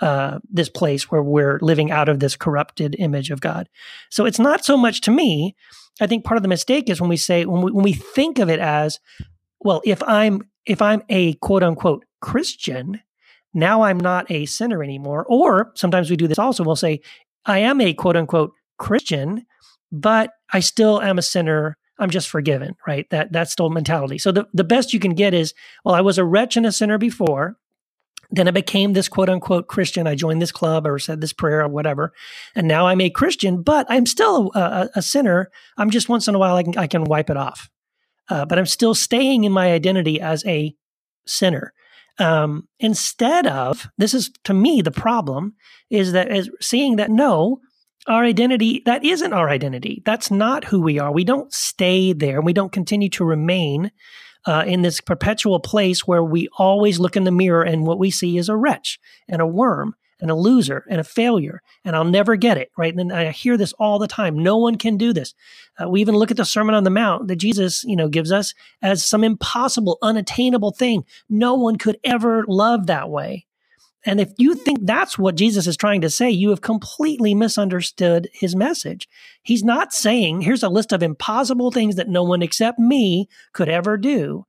uh, 0.00 0.38
this 0.50 0.68
place 0.68 1.10
where 1.10 1.22
we're 1.22 1.58
living 1.60 1.90
out 1.90 2.08
of 2.08 2.20
this 2.20 2.36
corrupted 2.36 2.96
image 2.98 3.30
of 3.30 3.40
God. 3.40 3.68
So 4.10 4.24
it's 4.24 4.38
not 4.38 4.64
so 4.64 4.76
much 4.76 5.02
to 5.02 5.10
me. 5.10 5.54
I 6.00 6.06
think 6.06 6.24
part 6.24 6.38
of 6.38 6.42
the 6.42 6.48
mistake 6.48 6.88
is 6.88 7.00
when 7.00 7.10
we 7.10 7.16
say 7.16 7.44
when 7.44 7.62
we, 7.62 7.72
when 7.72 7.84
we 7.84 7.92
think 7.92 8.38
of 8.38 8.48
it 8.48 8.60
as, 8.60 8.98
well, 9.60 9.82
if 9.84 10.02
I'm 10.04 10.42
if 10.64 10.80
I'm 10.80 11.02
a 11.08 11.34
quote 11.34 11.62
unquote 11.62 12.04
Christian, 12.20 13.00
now 13.52 13.82
I'm 13.82 13.98
not 13.98 14.30
a 14.30 14.46
sinner 14.46 14.82
anymore. 14.82 15.26
Or 15.28 15.72
sometimes 15.74 16.08
we 16.10 16.16
do 16.16 16.28
this 16.28 16.38
also. 16.38 16.64
We'll 16.64 16.76
say, 16.76 17.00
I 17.44 17.58
am 17.58 17.80
a 17.80 17.92
quote 17.92 18.16
unquote 18.16 18.52
Christian, 18.78 19.46
but 19.92 20.32
I 20.52 20.60
still 20.60 21.02
am 21.02 21.18
a 21.18 21.22
sinner. 21.22 21.76
I'm 22.00 22.10
just 22.10 22.28
forgiven, 22.28 22.76
right? 22.86 23.08
That 23.10 23.32
that's 23.32 23.52
still 23.52 23.70
mentality. 23.70 24.18
So 24.18 24.32
the, 24.32 24.46
the 24.52 24.64
best 24.64 24.92
you 24.92 25.00
can 25.00 25.14
get 25.14 25.34
is, 25.34 25.54
well, 25.84 25.94
I 25.94 26.00
was 26.00 26.18
a 26.18 26.24
wretch 26.24 26.56
and 26.56 26.66
a 26.66 26.72
sinner 26.72 26.98
before. 26.98 27.56
Then 28.32 28.48
I 28.48 28.52
became 28.52 28.92
this 28.92 29.08
quote 29.08 29.28
unquote 29.28 29.66
Christian. 29.66 30.06
I 30.06 30.14
joined 30.14 30.40
this 30.40 30.52
club 30.52 30.86
or 30.86 30.98
said 30.98 31.20
this 31.20 31.32
prayer 31.32 31.62
or 31.62 31.68
whatever. 31.68 32.12
And 32.54 32.68
now 32.68 32.86
I'm 32.86 33.00
a 33.00 33.10
Christian, 33.10 33.62
but 33.62 33.86
I'm 33.88 34.06
still 34.06 34.52
a, 34.54 34.60
a, 34.60 34.90
a 34.96 35.02
sinner. 35.02 35.50
I'm 35.76 35.90
just 35.90 36.08
once 36.08 36.28
in 36.28 36.34
a 36.34 36.38
while 36.38 36.56
I 36.56 36.62
can, 36.62 36.78
I 36.78 36.86
can 36.86 37.04
wipe 37.04 37.28
it 37.30 37.36
off. 37.36 37.68
Uh, 38.28 38.44
but 38.44 38.58
I'm 38.58 38.66
still 38.66 38.94
staying 38.94 39.44
in 39.44 39.52
my 39.52 39.72
identity 39.72 40.20
as 40.20 40.44
a 40.46 40.74
sinner. 41.26 41.72
Um, 42.18 42.68
instead 42.78 43.46
of, 43.46 43.88
this 43.98 44.14
is 44.14 44.30
to 44.44 44.54
me 44.54 44.82
the 44.82 44.90
problem, 44.90 45.54
is 45.88 46.12
that 46.12 46.30
is 46.30 46.50
seeing 46.60 46.96
that 46.96 47.10
no, 47.10 47.60
our 48.06 48.24
identity, 48.24 48.82
that 48.86 49.04
isn't 49.04 49.32
our 49.32 49.48
identity. 49.48 50.02
That's 50.04 50.30
not 50.30 50.64
who 50.64 50.80
we 50.80 50.98
are. 50.98 51.12
We 51.12 51.24
don't 51.24 51.52
stay 51.52 52.12
there. 52.12 52.36
And 52.36 52.46
we 52.46 52.52
don't 52.52 52.72
continue 52.72 53.08
to 53.10 53.24
remain 53.24 53.92
uh, 54.46 54.64
in 54.66 54.82
this 54.82 55.00
perpetual 55.00 55.60
place 55.60 56.06
where 56.06 56.24
we 56.24 56.48
always 56.56 56.98
look 56.98 57.16
in 57.16 57.24
the 57.24 57.30
mirror 57.30 57.62
and 57.62 57.86
what 57.86 57.98
we 57.98 58.10
see 58.10 58.38
is 58.38 58.48
a 58.48 58.56
wretch 58.56 58.98
and 59.28 59.42
a 59.42 59.46
worm 59.46 59.94
and 60.20 60.30
a 60.30 60.34
loser 60.34 60.84
and 60.88 61.00
a 61.00 61.04
failure 61.04 61.62
and 61.84 61.96
I'll 61.96 62.04
never 62.04 62.36
get 62.36 62.58
it, 62.58 62.70
right? 62.76 62.94
And 62.94 63.12
I 63.12 63.30
hear 63.30 63.56
this 63.56 63.72
all 63.74 63.98
the 63.98 64.06
time. 64.06 64.38
No 64.38 64.58
one 64.58 64.76
can 64.76 64.96
do 64.96 65.12
this. 65.12 65.34
Uh, 65.78 65.88
we 65.88 66.00
even 66.00 66.14
look 66.14 66.30
at 66.30 66.36
the 66.36 66.44
Sermon 66.44 66.74
on 66.74 66.84
the 66.84 66.90
Mount 66.90 67.28
that 67.28 67.36
Jesus, 67.36 67.84
you 67.84 67.96
know, 67.96 68.08
gives 68.08 68.32
us 68.32 68.54
as 68.82 69.04
some 69.04 69.24
impossible, 69.24 69.98
unattainable 70.02 70.72
thing. 70.72 71.04
No 71.28 71.54
one 71.54 71.76
could 71.76 71.98
ever 72.04 72.44
love 72.46 72.86
that 72.86 73.08
way. 73.08 73.46
And 74.06 74.20
if 74.20 74.32
you 74.38 74.54
think 74.54 74.78
that's 74.82 75.18
what 75.18 75.34
Jesus 75.34 75.66
is 75.66 75.76
trying 75.76 76.00
to 76.00 76.10
say, 76.10 76.30
you 76.30 76.50
have 76.50 76.62
completely 76.62 77.34
misunderstood 77.34 78.28
his 78.32 78.56
message. 78.56 79.08
He's 79.42 79.62
not 79.62 79.92
saying, 79.92 80.40
here's 80.40 80.62
a 80.62 80.70
list 80.70 80.92
of 80.92 81.02
impossible 81.02 81.70
things 81.70 81.96
that 81.96 82.08
no 82.08 82.24
one 82.24 82.42
except 82.42 82.78
me 82.78 83.28
could 83.52 83.68
ever 83.68 83.98
do. 83.98 84.46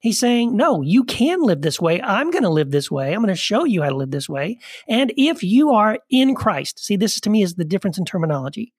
He's 0.00 0.18
saying, 0.18 0.56
no, 0.56 0.80
you 0.80 1.04
can 1.04 1.42
live 1.42 1.60
this 1.60 1.80
way. 1.80 2.00
I'm 2.00 2.30
going 2.30 2.42
to 2.42 2.50
live 2.50 2.70
this 2.70 2.90
way. 2.90 3.12
I'm 3.12 3.20
going 3.20 3.28
to 3.28 3.34
show 3.34 3.64
you 3.64 3.82
how 3.82 3.90
to 3.90 3.96
live 3.96 4.10
this 4.10 4.28
way. 4.28 4.58
And 4.88 5.12
if 5.16 5.42
you 5.42 5.70
are 5.70 5.98
in 6.08 6.34
Christ, 6.34 6.78
see, 6.78 6.96
this 6.96 7.20
to 7.20 7.30
me 7.30 7.42
is 7.42 7.54
the 7.54 7.66
difference 7.66 7.98
in 7.98 8.06
terminology. 8.06 8.72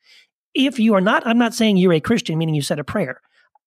If 0.53 0.79
you 0.79 0.95
are 0.95 1.01
not, 1.01 1.25
I'm 1.25 1.37
not 1.37 1.53
saying 1.53 1.77
you're 1.77 1.93
a 1.93 1.99
Christian, 1.99 2.37
meaning 2.37 2.55
you 2.55 2.63
said 2.63 2.79
a 2.79 2.83
prayer. 2.83 3.21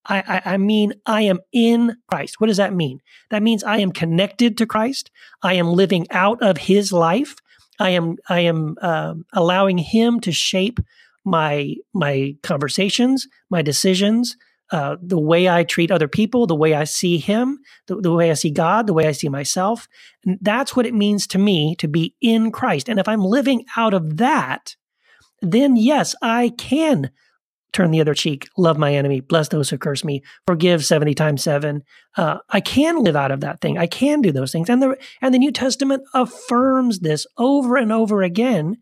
I, 0.05 0.19
I, 0.45 0.53
I, 0.53 0.57
mean, 0.57 0.93
I 1.05 1.23
am 1.23 1.39
in 1.51 1.97
Christ. 2.07 2.39
What 2.39 2.47
does 2.47 2.57
that 2.57 2.73
mean? 2.73 2.99
That 3.31 3.43
means 3.43 3.63
I 3.63 3.77
am 3.77 3.91
connected 3.91 4.57
to 4.57 4.65
Christ. 4.65 5.11
I 5.41 5.53
am 5.53 5.67
living 5.73 6.07
out 6.11 6.41
of 6.41 6.57
His 6.57 6.91
life. 6.93 7.35
I 7.79 7.91
am, 7.91 8.17
I 8.29 8.41
am 8.41 8.75
um, 8.81 9.25
allowing 9.33 9.77
Him 9.77 10.19
to 10.21 10.31
shape 10.31 10.79
my 11.25 11.73
my 11.93 12.35
conversations, 12.43 13.27
my 13.49 13.61
decisions, 13.63 14.37
uh, 14.71 14.95
the 15.01 15.19
way 15.19 15.49
I 15.49 15.63
treat 15.63 15.91
other 15.91 16.07
people, 16.07 16.47
the 16.47 16.55
way 16.55 16.73
I 16.73 16.85
see 16.85 17.17
Him, 17.17 17.59
the, 17.87 17.97
the, 17.97 18.13
way 18.13 18.31
I 18.31 18.33
see 18.33 18.51
God, 18.51 18.87
the 18.87 18.93
way 18.93 19.07
I 19.07 19.11
see 19.11 19.29
myself. 19.29 19.87
And 20.25 20.37
that's 20.41 20.75
what 20.75 20.85
it 20.85 20.93
means 20.93 21.27
to 21.27 21.37
me 21.37 21.75
to 21.77 21.87
be 21.87 22.15
in 22.21 22.51
Christ. 22.51 22.89
And 22.89 22.99
if 22.99 23.07
I'm 23.07 23.23
living 23.23 23.65
out 23.75 23.93
of 23.93 24.17
that, 24.17 24.75
then 25.41 25.75
yes, 25.75 26.15
I 26.21 26.49
can 26.57 27.11
turn 27.75 27.91
the 27.91 28.01
other 28.01 28.13
cheek, 28.13 28.47
love 28.57 28.77
my 28.77 28.93
enemy, 28.93 29.19
bless 29.19 29.49
those 29.49 29.69
who 29.69 29.77
curse 29.77 30.03
me, 30.03 30.23
forgive 30.47 30.85
70 30.85 31.13
times 31.13 31.43
seven. 31.43 31.83
Uh, 32.17 32.37
I 32.49 32.61
can 32.61 33.03
live 33.03 33.15
out 33.15 33.31
of 33.31 33.41
that 33.41 33.61
thing. 33.61 33.77
I 33.77 33.87
can 33.87 34.21
do 34.21 34.31
those 34.31 34.51
things. 34.51 34.69
And 34.69 34.81
the, 34.81 34.95
and 35.21 35.33
the 35.33 35.39
New 35.39 35.51
Testament 35.51 36.03
affirms 36.13 36.99
this 36.99 37.27
over 37.37 37.75
and 37.75 37.91
over 37.91 38.21
again 38.21 38.77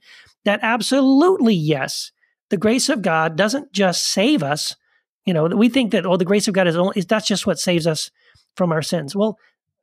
that 0.46 0.60
absolutely, 0.62 1.56
yes, 1.56 2.12
the 2.50 2.58
grace 2.58 2.89
of 2.89 3.02
God 3.02 3.36
doesn't 3.36 3.74
just 3.74 4.06
save 4.06 4.44
us 4.44 4.76
you 5.26 5.34
know, 5.34 5.46
we 5.46 5.70
think 5.70 5.91
that 5.91 6.06
oh, 6.06 6.18
the 6.18 6.26
grace 6.26 6.48
of 6.48 6.54
God 6.54 6.68
is 6.68 6.76
only 6.76 7.02
that's 7.02 7.28
just 7.28 7.48
what 7.48 7.60
saves 7.60 7.88
us 7.88 8.12
from 8.56 8.72
our 8.72 8.82
sins. 8.82 9.16
Well, 9.16 9.38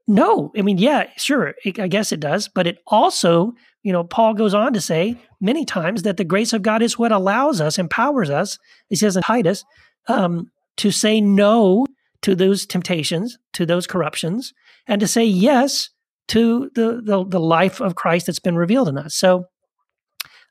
no, 0.06 0.50
I 0.56 0.62
mean, 0.62 0.78
yeah, 0.78 1.08
sure, 1.16 1.54
it, 1.64 1.78
I 1.78 1.88
guess 1.88 2.12
it 2.12 2.20
does, 2.20 2.48
but 2.48 2.66
it 2.66 2.78
also, 2.86 3.52
you 3.82 3.92
know, 3.92 4.04
Paul 4.04 4.34
goes 4.34 4.54
on 4.54 4.72
to 4.74 4.80
say 4.80 5.16
many 5.40 5.64
times 5.64 6.02
that 6.02 6.16
the 6.16 6.24
grace 6.24 6.52
of 6.52 6.62
God 6.62 6.82
is 6.82 6.98
what 6.98 7.12
allows 7.12 7.60
us, 7.60 7.78
empowers 7.78 8.28
us. 8.28 8.58
He 8.88 8.96
says 8.96 9.16
in 9.16 9.22
Titus 9.22 9.64
um, 10.08 10.50
to 10.76 10.90
say 10.90 11.20
no 11.20 11.86
to 12.22 12.34
those 12.34 12.66
temptations, 12.66 13.38
to 13.54 13.64
those 13.64 13.86
corruptions, 13.86 14.52
and 14.86 15.00
to 15.00 15.06
say 15.06 15.24
yes 15.24 15.90
to 16.28 16.70
the 16.74 17.00
the, 17.02 17.24
the 17.24 17.40
life 17.40 17.80
of 17.80 17.94
Christ 17.94 18.26
that's 18.26 18.38
been 18.38 18.56
revealed 18.56 18.88
in 18.88 18.98
us. 18.98 19.14
So, 19.14 19.46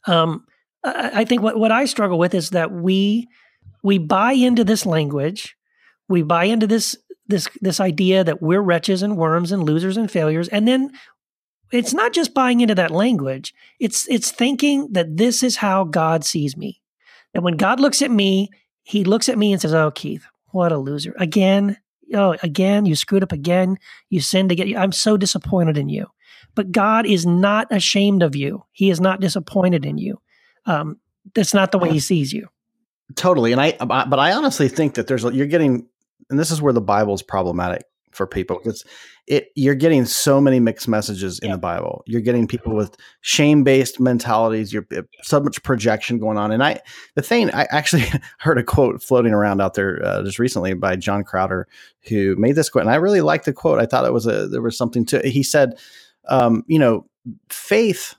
um, 0.07 0.45
I, 0.83 1.21
I 1.21 1.25
think 1.25 1.41
what 1.41 1.57
what 1.57 1.71
I 1.71 1.85
struggle 1.85 2.17
with 2.17 2.33
is 2.33 2.49
that 2.51 2.71
we 2.71 3.27
we 3.83 3.97
buy 3.97 4.33
into 4.33 4.63
this 4.63 4.85
language, 4.85 5.55
we 6.07 6.23
buy 6.23 6.45
into 6.45 6.65
this 6.65 6.97
this 7.27 7.47
this 7.61 7.79
idea 7.79 8.23
that 8.23 8.41
we're 8.41 8.61
wretches 8.61 9.03
and 9.03 9.15
worms 9.15 9.51
and 9.51 9.63
losers 9.63 9.97
and 9.97 10.09
failures, 10.09 10.47
and 10.47 10.67
then 10.67 10.91
it's 11.71 11.93
not 11.93 12.13
just 12.13 12.33
buying 12.33 12.61
into 12.61 12.75
that 12.75 12.91
language. 12.91 13.53
It's 13.79 14.07
it's 14.09 14.31
thinking 14.31 14.91
that 14.91 15.17
this 15.17 15.43
is 15.43 15.57
how 15.57 15.83
God 15.83 16.23
sees 16.23 16.57
me. 16.57 16.81
And 17.33 17.43
when 17.43 17.57
God 17.57 17.79
looks 17.79 18.01
at 18.01 18.11
me, 18.11 18.49
he 18.83 19.03
looks 19.03 19.29
at 19.29 19.37
me 19.37 19.51
and 19.51 19.61
says, 19.61 19.73
"Oh, 19.73 19.91
Keith, 19.91 20.25
what 20.47 20.71
a 20.71 20.77
loser. 20.77 21.13
Again, 21.19 21.77
oh, 22.13 22.35
again, 22.41 22.85
you 22.85 22.95
screwed 22.95 23.23
up 23.23 23.31
again. 23.31 23.77
You 24.09 24.19
sinned 24.21 24.51
again. 24.51 24.75
I'm 24.75 24.91
so 24.91 25.17
disappointed 25.17 25.77
in 25.77 25.89
you." 25.89 26.07
But 26.55 26.71
God 26.71 27.05
is 27.05 27.25
not 27.25 27.67
ashamed 27.71 28.23
of 28.23 28.35
you. 28.35 28.65
He 28.71 28.89
is 28.89 28.99
not 28.99 29.21
disappointed 29.21 29.85
in 29.85 29.97
you. 29.97 30.19
Um, 30.65 30.99
that's 31.35 31.53
not 31.53 31.71
the 31.71 31.77
way 31.77 31.91
he 31.91 31.99
sees 31.99 32.33
you. 32.33 32.47
Totally, 33.15 33.51
and 33.51 33.61
I 33.61 33.71
but 33.73 34.19
I 34.19 34.33
honestly 34.33 34.67
think 34.67 34.95
that 34.95 35.07
there's 35.07 35.23
you're 35.23 35.47
getting, 35.47 35.87
and 36.29 36.39
this 36.39 36.51
is 36.51 36.61
where 36.61 36.73
the 36.73 36.81
bible's 36.81 37.21
problematic 37.21 37.83
for 38.19 38.27
people 38.27 38.57
because 38.57 38.85
it 39.25 39.47
you're 39.55 39.73
getting 39.73 40.05
so 40.05 40.39
many 40.39 40.59
mixed 40.59 40.87
messages 40.87 41.39
in 41.39 41.47
yeah. 41.47 41.55
the 41.55 41.59
Bible. 41.59 42.03
You're 42.05 42.21
getting 42.21 42.47
people 42.47 42.75
with 42.75 42.95
shame 43.21 43.63
based 43.63 43.99
mentalities. 43.99 44.71
You're 44.71 44.85
so 45.23 45.39
much 45.39 45.63
projection 45.63 46.19
going 46.19 46.37
on. 46.37 46.51
And 46.51 46.61
I 46.61 46.81
the 47.15 47.21
thing 47.21 47.49
I 47.51 47.65
actually 47.71 48.03
heard 48.39 48.57
a 48.57 48.63
quote 48.63 49.01
floating 49.01 49.33
around 49.33 49.61
out 49.61 49.73
there 49.75 50.05
uh, 50.05 50.21
just 50.21 50.37
recently 50.37 50.73
by 50.73 50.95
John 50.97 51.23
Crowder 51.23 51.67
who 52.01 52.35
made 52.35 52.55
this 52.55 52.69
quote, 52.69 52.83
and 52.83 52.91
I 52.91 52.95
really 52.95 53.21
liked 53.21 53.45
the 53.45 53.53
quote. 53.53 53.79
I 53.79 53.85
thought 53.85 54.05
it 54.05 54.13
was 54.13 54.27
a 54.27 54.47
there 54.47 54.61
was 54.61 54.77
something 54.77 55.05
to. 55.05 55.27
He 55.27 55.41
said, 55.41 55.79
um, 56.27 56.63
you 56.67 56.77
know, 56.77 57.07
faith 57.49 58.15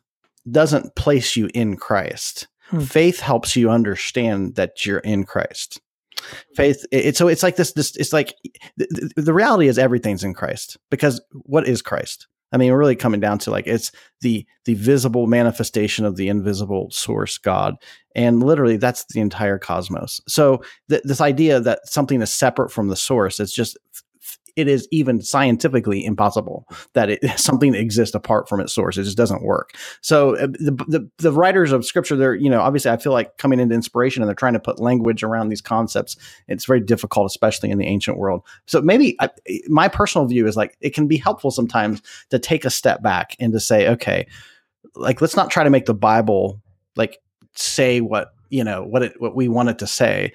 doesn't 0.50 0.96
place 0.96 1.36
you 1.36 1.50
in 1.54 1.76
Christ 1.76 2.48
Hmm. 2.70 2.80
Faith 2.80 3.20
helps 3.20 3.56
you 3.56 3.70
understand 3.70 4.54
that 4.54 4.86
you're 4.86 4.98
in 4.98 5.24
Christ. 5.24 5.80
Faith, 6.54 6.84
it, 6.90 7.16
so 7.16 7.28
it's 7.28 7.42
like 7.42 7.56
this. 7.56 7.72
This 7.72 7.96
it's 7.96 8.12
like 8.12 8.34
the, 8.76 9.10
the 9.16 9.34
reality 9.34 9.68
is 9.68 9.78
everything's 9.78 10.24
in 10.24 10.34
Christ 10.34 10.76
because 10.90 11.20
what 11.32 11.66
is 11.66 11.82
Christ? 11.82 12.26
I 12.52 12.56
mean, 12.56 12.72
we're 12.72 12.78
really 12.78 12.96
coming 12.96 13.20
down 13.20 13.38
to 13.40 13.50
like 13.50 13.66
it's 13.66 13.92
the 14.20 14.46
the 14.64 14.74
visible 14.74 15.26
manifestation 15.26 16.04
of 16.04 16.16
the 16.16 16.28
invisible 16.28 16.90
source 16.90 17.38
God, 17.38 17.76
and 18.14 18.42
literally 18.42 18.76
that's 18.76 19.04
the 19.06 19.20
entire 19.20 19.58
cosmos. 19.58 20.20
So 20.26 20.62
th- 20.88 21.02
this 21.04 21.20
idea 21.20 21.60
that 21.60 21.86
something 21.88 22.20
is 22.20 22.32
separate 22.32 22.70
from 22.70 22.88
the 22.88 22.96
source, 22.96 23.38
it's 23.38 23.54
just 23.54 23.78
it 24.56 24.68
is 24.68 24.86
even 24.90 25.22
scientifically 25.22 26.04
impossible 26.04 26.66
that 26.92 27.10
it, 27.10 27.20
something 27.38 27.74
exists 27.74 28.14
apart 28.14 28.48
from 28.48 28.60
its 28.60 28.72
source. 28.72 28.96
It 28.96 29.04
just 29.04 29.16
doesn't 29.16 29.42
work. 29.42 29.74
So 30.00 30.36
uh, 30.36 30.48
the, 30.48 30.72
the, 30.88 31.10
the 31.18 31.32
writers 31.32 31.72
of 31.72 31.84
scripture, 31.84 32.16
they're 32.16 32.34
you 32.34 32.50
know 32.50 32.60
obviously 32.60 32.90
I 32.90 32.96
feel 32.96 33.12
like 33.12 33.36
coming 33.38 33.60
into 33.60 33.74
inspiration 33.74 34.22
and 34.22 34.28
they're 34.28 34.34
trying 34.34 34.54
to 34.54 34.60
put 34.60 34.78
language 34.78 35.22
around 35.22 35.48
these 35.48 35.62
concepts. 35.62 36.16
It's 36.48 36.64
very 36.64 36.80
difficult, 36.80 37.26
especially 37.26 37.70
in 37.70 37.78
the 37.78 37.86
ancient 37.86 38.18
world. 38.18 38.42
So 38.66 38.80
maybe 38.80 39.16
I, 39.20 39.30
my 39.68 39.88
personal 39.88 40.26
view 40.26 40.46
is 40.46 40.56
like 40.56 40.76
it 40.80 40.94
can 40.94 41.06
be 41.06 41.16
helpful 41.16 41.50
sometimes 41.50 42.02
to 42.30 42.38
take 42.38 42.64
a 42.64 42.70
step 42.70 43.02
back 43.02 43.36
and 43.40 43.52
to 43.52 43.60
say, 43.60 43.88
okay, 43.88 44.26
like 44.94 45.20
let's 45.20 45.36
not 45.36 45.50
try 45.50 45.64
to 45.64 45.70
make 45.70 45.86
the 45.86 45.94
Bible 45.94 46.60
like 46.96 47.18
say 47.54 48.00
what 48.00 48.32
you 48.50 48.64
know 48.64 48.84
what 48.84 49.02
it 49.02 49.20
what 49.20 49.36
we 49.36 49.48
want 49.48 49.68
it 49.68 49.78
to 49.78 49.86
say 49.86 50.32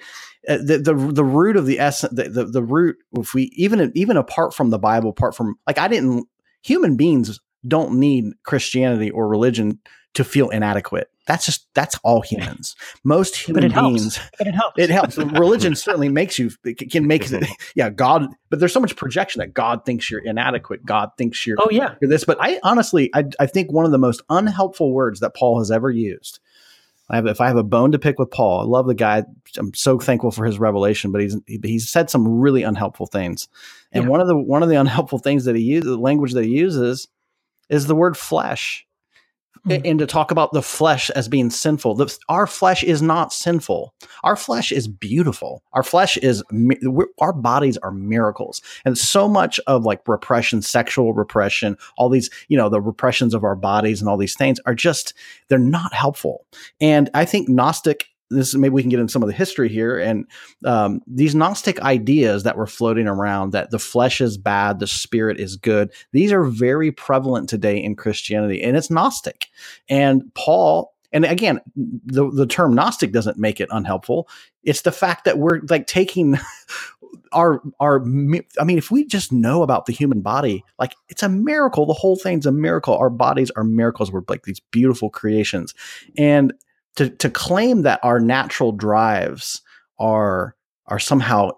uh, 0.48 0.58
the, 0.58 0.78
the 0.78 0.94
the 0.94 1.24
root 1.24 1.56
of 1.56 1.66
the 1.66 1.78
essence 1.80 2.12
the, 2.14 2.28
the, 2.28 2.44
the 2.44 2.62
root 2.62 2.96
if 3.12 3.34
we 3.34 3.44
even 3.56 3.92
even 3.94 4.16
apart 4.16 4.54
from 4.54 4.70
the 4.70 4.78
bible 4.78 5.10
apart 5.10 5.34
from 5.34 5.56
like 5.66 5.78
i 5.78 5.88
didn't 5.88 6.26
human 6.62 6.96
beings 6.96 7.40
don't 7.66 7.98
need 7.98 8.24
christianity 8.44 9.10
or 9.10 9.28
religion 9.28 9.80
to 10.16 10.24
feel 10.24 10.48
inadequate. 10.48 11.10
That's 11.26 11.44
just 11.44 11.66
that's 11.74 11.98
all 12.02 12.22
humans. 12.22 12.74
Most 13.04 13.32
But 13.32 13.38
human 13.40 13.64
it 13.64 13.72
helps. 13.72 13.98
beings 14.00 14.20
But 14.38 14.46
it 14.46 14.54
helps. 14.54 14.78
it 14.78 14.88
helps. 14.90 15.18
Religion 15.38 15.74
certainly 15.74 16.08
makes 16.08 16.38
you 16.38 16.50
it 16.64 16.90
can 16.90 17.06
make 17.06 17.28
yeah 17.76 17.90
God, 17.90 18.26
but 18.48 18.58
there's 18.58 18.72
so 18.72 18.80
much 18.80 18.96
projection 18.96 19.40
that 19.40 19.52
God 19.52 19.84
thinks 19.84 20.10
you're 20.10 20.24
inadequate. 20.24 20.86
God 20.86 21.10
thinks 21.18 21.46
you're 21.46 21.58
Oh 21.60 21.68
yeah. 21.70 21.96
you're 22.00 22.08
this. 22.08 22.24
But 22.24 22.38
I 22.40 22.58
honestly, 22.62 23.10
I, 23.14 23.24
I 23.38 23.44
think 23.46 23.70
one 23.70 23.84
of 23.84 23.90
the 23.90 23.98
most 23.98 24.22
unhelpful 24.30 24.92
words 24.92 25.20
that 25.20 25.34
Paul 25.36 25.58
has 25.58 25.70
ever 25.70 25.90
used. 25.90 26.40
I 27.08 27.16
have, 27.16 27.26
if 27.26 27.40
I 27.40 27.46
have 27.46 27.56
a 27.56 27.62
bone 27.62 27.92
to 27.92 27.98
pick 27.98 28.18
with 28.18 28.30
Paul, 28.30 28.60
I 28.60 28.64
love 28.64 28.86
the 28.86 28.94
guy. 28.94 29.22
I'm 29.56 29.72
so 29.74 29.98
thankful 29.98 30.30
for 30.30 30.44
his 30.44 30.58
revelation, 30.58 31.12
but 31.12 31.20
he's 31.20 31.36
he's 31.46 31.88
said 31.88 32.10
some 32.10 32.26
really 32.40 32.62
unhelpful 32.62 33.06
things. 33.06 33.48
And 33.92 34.04
Yeah. 34.04 34.10
one 34.10 34.20
of 34.20 34.26
the 34.26 34.36
one 34.36 34.62
of 34.62 34.68
the 34.68 34.76
unhelpful 34.76 35.18
things 35.18 35.44
that 35.44 35.56
he 35.56 35.62
uses, 35.62 35.90
the 35.90 35.98
language 35.98 36.32
that 36.32 36.44
he 36.44 36.50
uses, 36.50 37.08
is 37.68 37.86
the 37.86 37.94
word 37.94 38.16
flesh 38.16 38.85
Hmm. 39.64 39.72
and 39.84 39.98
to 39.98 40.06
talk 40.06 40.30
about 40.30 40.52
the 40.52 40.62
flesh 40.62 41.10
as 41.10 41.28
being 41.28 41.50
sinful. 41.50 41.94
The, 41.94 42.18
our 42.28 42.46
flesh 42.46 42.82
is 42.82 43.02
not 43.02 43.32
sinful. 43.32 43.94
Our 44.24 44.36
flesh 44.36 44.72
is 44.72 44.88
beautiful. 44.88 45.62
Our 45.72 45.82
flesh 45.82 46.16
is 46.16 46.42
our 47.20 47.32
bodies 47.32 47.76
are 47.78 47.90
miracles. 47.90 48.62
And 48.84 48.96
so 48.96 49.28
much 49.28 49.58
of 49.66 49.84
like 49.84 50.06
repression, 50.06 50.62
sexual 50.62 51.12
repression, 51.14 51.76
all 51.96 52.08
these, 52.08 52.30
you 52.48 52.56
know, 52.56 52.68
the 52.68 52.80
repressions 52.80 53.34
of 53.34 53.44
our 53.44 53.56
bodies 53.56 54.00
and 54.00 54.08
all 54.08 54.16
these 54.16 54.36
things 54.36 54.60
are 54.66 54.74
just 54.74 55.14
they're 55.48 55.58
not 55.58 55.94
helpful. 55.94 56.46
And 56.80 57.10
I 57.14 57.24
think 57.24 57.48
Gnostic 57.48 58.08
this 58.30 58.54
maybe 58.54 58.72
we 58.72 58.82
can 58.82 58.90
get 58.90 59.00
into 59.00 59.12
some 59.12 59.22
of 59.22 59.28
the 59.28 59.34
history 59.34 59.68
here 59.68 59.98
and 59.98 60.26
um, 60.64 61.00
these 61.06 61.34
gnostic 61.34 61.80
ideas 61.80 62.42
that 62.42 62.56
were 62.56 62.66
floating 62.66 63.06
around 63.06 63.52
that 63.52 63.70
the 63.70 63.78
flesh 63.78 64.20
is 64.20 64.36
bad 64.36 64.78
the 64.78 64.86
spirit 64.86 65.38
is 65.38 65.56
good 65.56 65.92
these 66.12 66.32
are 66.32 66.44
very 66.44 66.90
prevalent 66.90 67.48
today 67.48 67.82
in 67.82 67.94
christianity 67.94 68.62
and 68.62 68.76
it's 68.76 68.90
gnostic. 68.90 69.48
And 69.88 70.22
paul 70.34 70.94
and 71.12 71.24
again 71.24 71.60
the, 71.76 72.30
the 72.30 72.46
term 72.46 72.74
gnostic 72.74 73.12
doesn't 73.12 73.38
make 73.38 73.60
it 73.60 73.68
unhelpful. 73.70 74.28
It's 74.62 74.82
the 74.82 74.92
fact 74.92 75.24
that 75.24 75.38
we're 75.38 75.60
like 75.68 75.86
taking 75.86 76.38
our 77.32 77.60
our 77.80 78.00
i 78.00 78.04
mean 78.64 78.78
if 78.78 78.90
we 78.90 79.04
just 79.04 79.32
know 79.32 79.62
about 79.62 79.86
the 79.86 79.92
human 79.92 80.20
body 80.20 80.64
like 80.78 80.94
it's 81.08 81.22
a 81.22 81.28
miracle. 81.28 81.86
The 81.86 81.92
whole 81.92 82.16
thing's 82.16 82.46
a 82.46 82.52
miracle. 82.52 82.96
Our 82.96 83.10
bodies 83.10 83.50
are 83.56 83.64
miracles. 83.64 84.12
We're 84.12 84.22
like 84.28 84.42
these 84.42 84.60
beautiful 84.60 85.10
creations. 85.10 85.74
And 86.18 86.52
to 86.96 87.10
to 87.10 87.30
claim 87.30 87.82
that 87.82 88.00
our 88.02 88.18
natural 88.18 88.72
drives 88.72 89.62
are 89.98 90.56
are 90.86 90.98
somehow 90.98 91.50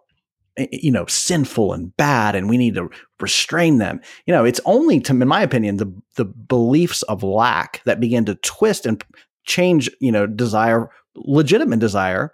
eh, 0.57 0.67
you 0.71 0.91
know 0.91 1.07
sinful 1.07 1.73
and 1.73 1.97
bad 1.97 2.35
and 2.35 2.49
we 2.49 2.59
need 2.59 2.75
to 2.75 2.89
restrain 3.21 3.79
them. 3.79 4.01
You 4.27 4.35
know 4.35 4.45
it's 4.45 4.61
only 4.65 5.01
to 5.01 5.13
in 5.13 5.29
my 5.29 5.43
opinion 5.43 5.79
the 5.79 5.93
the 6.17 6.25
beliefs 6.25 7.03
of 7.03 7.23
lack 7.23 7.83
that 7.85 8.01
begin 8.01 8.25
to 8.27 8.35
twist 8.37 8.87
and 8.87 9.03
change 9.45 9.91
you 10.01 10.13
know 10.13 10.27
desire 10.27 10.91
legitimate 11.17 11.81
desire 11.81 12.33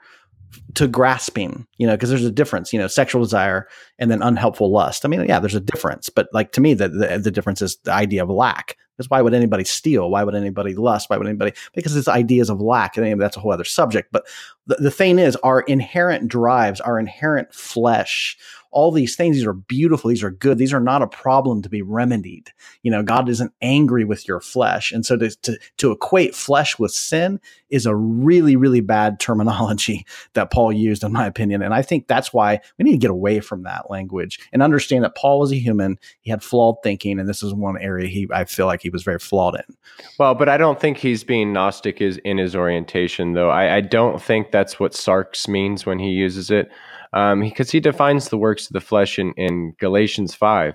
to 0.74 0.86
grasping 0.86 1.66
you 1.78 1.86
know 1.86 1.94
because 1.94 2.10
there's 2.10 2.24
a 2.24 2.30
difference 2.30 2.72
you 2.72 2.78
know 2.78 2.86
sexual 2.86 3.22
desire 3.22 3.66
and 3.98 4.10
then 4.10 4.22
unhelpful 4.22 4.70
lust. 4.70 5.04
I 5.04 5.08
mean 5.08 5.24
yeah 5.26 5.40
there's 5.40 5.54
a 5.54 5.60
difference 5.60 6.08
but 6.08 6.28
like 6.32 6.52
to 6.52 6.60
me 6.60 6.74
the, 6.74 6.88
the, 6.88 7.18
the 7.18 7.30
difference 7.30 7.62
is 7.62 7.76
the 7.84 7.92
idea 7.92 8.22
of 8.22 8.30
lack 8.30 8.76
because 8.96 9.10
why 9.10 9.22
would 9.22 9.34
anybody 9.34 9.64
steal? 9.64 10.10
Why 10.10 10.24
would 10.24 10.34
anybody 10.34 10.74
lust? 10.74 11.10
Why 11.10 11.16
would 11.16 11.26
anybody 11.26 11.52
because 11.74 11.96
it's 11.96 12.08
ideas 12.08 12.50
of 12.50 12.60
lack 12.60 12.96
and 12.96 13.20
that's 13.20 13.36
a 13.36 13.40
whole 13.40 13.52
other 13.52 13.64
subject. 13.64 14.10
But 14.12 14.26
the, 14.66 14.76
the 14.76 14.90
thing 14.90 15.18
is 15.18 15.36
our 15.36 15.60
inherent 15.62 16.28
drives 16.28 16.80
our 16.80 16.98
inherent 16.98 17.52
flesh 17.52 18.36
all 18.74 18.90
these 18.90 19.16
things 19.16 19.36
these 19.36 19.46
are 19.46 19.54
beautiful 19.54 20.08
these 20.08 20.22
are 20.22 20.30
good 20.30 20.58
these 20.58 20.72
are 20.72 20.80
not 20.80 21.02
a 21.02 21.06
problem 21.06 21.62
to 21.62 21.68
be 21.68 21.82
remedied. 21.82 22.50
You 22.82 22.90
know 22.90 23.02
god 23.02 23.28
isn't 23.28 23.52
angry 23.62 24.04
with 24.04 24.28
your 24.28 24.40
flesh. 24.40 24.92
And 24.92 25.06
so 25.06 25.16
to, 25.16 25.30
to, 25.42 25.58
to 25.78 25.92
equate 25.92 26.34
flesh 26.34 26.78
with 26.78 26.92
sin 26.92 27.40
is 27.70 27.86
a 27.86 27.94
really 27.96 28.56
really 28.56 28.80
bad 28.80 29.18
terminology 29.24 30.04
that 30.34 30.50
paul 30.50 30.72
used 30.72 31.02
in 31.02 31.12
my 31.12 31.26
opinion. 31.26 31.62
And 31.62 31.72
i 31.72 31.82
think 31.82 32.06
that's 32.06 32.32
why 32.32 32.60
we 32.78 32.84
need 32.84 32.92
to 32.92 32.98
get 32.98 33.10
away 33.10 33.40
from 33.40 33.62
that 33.62 33.90
language 33.90 34.38
and 34.52 34.62
understand 34.62 35.04
that 35.04 35.14
paul 35.14 35.40
was 35.40 35.52
a 35.52 35.56
human. 35.56 35.98
He 36.20 36.30
had 36.30 36.42
flawed 36.42 36.76
thinking 36.82 37.18
and 37.18 37.28
this 37.28 37.42
is 37.42 37.54
one 37.54 37.78
area 37.80 38.08
he 38.08 38.28
i 38.32 38.44
feel 38.44 38.66
like 38.66 38.82
he 38.82 38.90
was 38.90 39.02
very 39.02 39.18
flawed 39.18 39.54
in. 39.54 39.76
Well, 40.18 40.34
but 40.34 40.48
I 40.48 40.56
don't 40.56 40.80
think 40.80 40.98
he's 40.98 41.24
being 41.24 41.52
Gnostic 41.52 42.00
is 42.00 42.18
in 42.18 42.38
his 42.38 42.54
orientation, 42.54 43.32
though. 43.32 43.50
I, 43.50 43.76
I 43.76 43.80
don't 43.80 44.20
think 44.20 44.50
that's 44.50 44.78
what 44.78 44.92
sarx 44.92 45.48
means 45.48 45.86
when 45.86 45.98
he 45.98 46.10
uses 46.10 46.50
it, 46.50 46.70
because 47.14 47.70
he 47.70 47.80
defines 47.80 48.28
the 48.28 48.38
works 48.38 48.66
of 48.66 48.72
the 48.72 48.80
flesh 48.80 49.18
in, 49.18 49.32
in 49.34 49.74
Galatians 49.78 50.34
five, 50.34 50.74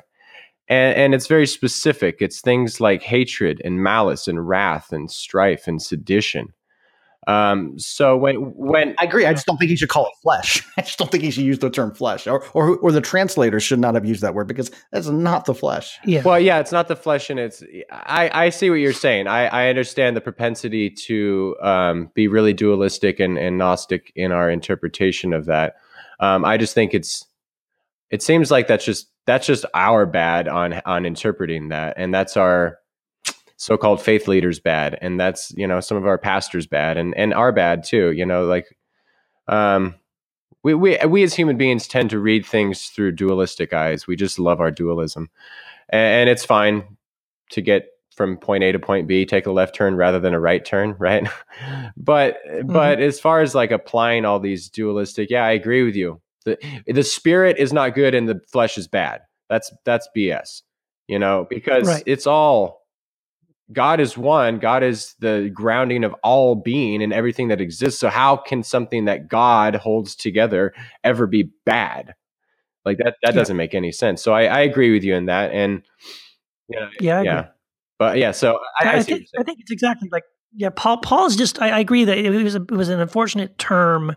and, 0.67 0.95
and 0.97 1.13
it's 1.13 1.27
very 1.27 1.47
specific. 1.47 2.17
It's 2.19 2.41
things 2.41 2.79
like 2.79 3.01
hatred 3.01 3.61
and 3.65 3.83
malice 3.83 4.27
and 4.27 4.47
wrath 4.47 4.91
and 4.91 5.11
strife 5.11 5.67
and 5.67 5.81
sedition. 5.81 6.53
Um, 7.27 7.77
so 7.77 8.17
when 8.17 8.37
when 8.55 8.95
I 8.97 9.03
agree. 9.03 9.25
I 9.25 9.33
just 9.33 9.45
don't 9.45 9.57
think 9.57 9.69
he 9.69 9.75
should 9.75 9.89
call 9.89 10.07
it 10.07 10.13
flesh. 10.23 10.65
I 10.77 10.81
just 10.81 10.97
don't 10.97 11.11
think 11.11 11.23
he 11.23 11.29
should 11.29 11.43
use 11.43 11.59
the 11.59 11.69
term 11.69 11.93
flesh, 11.93 12.25
or 12.25 12.43
or, 12.53 12.77
or 12.77 12.91
the 12.91 13.01
translators 13.01 13.61
should 13.61 13.79
not 13.79 13.93
have 13.93 14.05
used 14.05 14.21
that 14.21 14.33
word 14.33 14.47
because 14.47 14.71
that's 14.91 15.07
not 15.07 15.45
the 15.45 15.53
flesh. 15.53 15.99
Yeah. 16.05 16.23
Well, 16.23 16.39
yeah, 16.39 16.59
it's 16.59 16.71
not 16.71 16.87
the 16.87 16.95
flesh, 16.95 17.29
and 17.29 17.39
it's. 17.39 17.61
I 17.91 18.31
I 18.45 18.49
see 18.49 18.69
what 18.69 18.77
you're 18.77 18.93
saying. 18.93 19.27
I 19.27 19.45
I 19.47 19.69
understand 19.69 20.15
the 20.15 20.21
propensity 20.21 20.89
to 20.89 21.55
um, 21.61 22.09
be 22.15 22.27
really 22.27 22.53
dualistic 22.53 23.19
and, 23.19 23.37
and 23.37 23.57
gnostic 23.57 24.11
in 24.15 24.31
our 24.31 24.49
interpretation 24.49 25.33
of 25.33 25.45
that. 25.45 25.75
Um, 26.19 26.45
I 26.45 26.57
just 26.57 26.73
think 26.73 26.93
it's. 26.93 27.25
It 28.11 28.23
seems 28.23 28.49
like 28.49 28.67
that's 28.67 28.85
just 28.85 29.09
that's 29.25 29.45
just 29.45 29.65
our 29.73 30.05
bad 30.05 30.47
on 30.47 30.81
on 30.85 31.05
interpreting 31.05 31.69
that, 31.69 31.93
and 31.97 32.13
that's 32.13 32.37
our 32.37 32.79
so-called 33.57 34.01
faith 34.01 34.27
leaders 34.27 34.59
bad, 34.59 34.97
and 35.01 35.19
that's 35.19 35.51
you 35.55 35.67
know 35.67 35.79
some 35.79 35.97
of 35.97 36.05
our 36.07 36.17
pastors 36.17 36.67
bad, 36.67 36.97
and 36.97 37.15
and 37.15 37.33
our 37.33 37.51
bad 37.51 37.83
too. 37.83 38.11
You 38.11 38.25
know, 38.25 38.45
like. 38.45 38.65
Um, 39.47 39.95
we, 40.61 40.73
we 40.73 40.97
we 41.07 41.23
as 41.23 41.33
human 41.33 41.57
beings 41.57 41.87
tend 41.87 42.09
to 42.09 42.19
read 42.19 42.45
things 42.45 42.87
through 42.87 43.13
dualistic 43.13 43.73
eyes. 43.73 44.05
We 44.05 44.15
just 44.15 44.39
love 44.39 44.59
our 44.59 44.71
dualism, 44.71 45.29
and, 45.89 46.01
and 46.01 46.29
it's 46.29 46.45
fine 46.45 46.97
to 47.51 47.61
get 47.61 47.87
from 48.19 48.35
point 48.35 48.65
A 48.65 48.73
to 48.73 48.79
point 48.79 49.07
B, 49.07 49.25
take 49.25 49.45
a 49.45 49.51
left 49.51 49.73
turn 49.73 49.95
rather 49.95 50.19
than 50.19 50.33
a 50.33 50.41
right 50.41 50.65
turn, 50.65 50.93
right? 50.99 51.25
but 51.95 52.37
but 52.65 52.97
mm-hmm. 52.97 53.01
as 53.01 53.17
far 53.17 53.39
as 53.39 53.55
like 53.55 53.71
applying 53.71 54.25
all 54.25 54.41
these 54.41 54.67
dualistic, 54.69 55.29
yeah, 55.29 55.45
I 55.45 55.51
agree 55.51 55.83
with 55.83 55.95
you. 55.95 56.19
the 56.43 56.57
The 56.85 57.03
spirit 57.03 57.55
is 57.57 57.71
not 57.71 57.95
good 57.95 58.13
and 58.13 58.27
the 58.27 58.41
flesh 58.51 58.77
is 58.77 58.89
bad. 58.89 59.21
That's 59.49 59.71
that's 59.85 60.09
BS, 60.13 60.63
you 61.07 61.17
know, 61.17 61.47
because 61.49 61.87
Right. 61.87 62.03
it's 62.05 62.27
all 62.27 62.85
God 63.71 64.01
is 64.01 64.17
one. 64.17 64.59
God 64.59 64.83
is 64.83 65.15
the 65.19 65.49
grounding 65.53 66.03
of 66.03 66.13
all 66.21 66.55
being 66.55 67.01
and 67.01 67.13
everything 67.13 67.47
that 67.47 67.61
exists. 67.61 68.01
So 68.01 68.09
how 68.09 68.35
can 68.35 68.63
something 68.63 69.05
that 69.05 69.29
God 69.29 69.75
holds 69.75 70.13
together 70.13 70.73
ever 71.05 71.25
be 71.25 71.51
bad? 71.65 72.15
Like 72.83 72.97
that 72.97 73.15
that 73.23 73.33
Yeah. 73.33 73.39
doesn't 73.39 73.55
make 73.55 73.73
any 73.73 73.93
sense. 73.93 74.21
So 74.21 74.33
I, 74.33 74.43
I 74.43 74.59
agree 74.59 74.91
with 74.91 75.05
you 75.05 75.15
in 75.15 75.27
that. 75.27 75.51
And 75.53 75.83
you 76.67 76.79
know, 76.81 76.89
Yeah, 76.99 77.19
I 77.19 77.23
yeah. 77.23 77.47
But 77.99 78.17
yeah, 78.17 78.31
so 78.31 78.57
I, 78.79 78.85
I, 78.85 78.93
I, 78.95 79.03
think. 79.03 79.27
I 79.37 79.43
think 79.43 79.59
it's 79.59 79.71
exactly 79.71 80.09
like 80.11 80.23
yeah. 80.55 80.69
Paul 80.75 80.97
Paul's 80.97 81.35
just 81.35 81.61
I, 81.61 81.69
I 81.69 81.79
agree 81.79 82.05
that 82.05 82.17
it 82.17 82.29
was 82.29 82.55
a, 82.55 82.61
it 82.61 82.71
was 82.71 82.89
an 82.89 83.01
unfortunate 83.01 83.57
term 83.57 84.15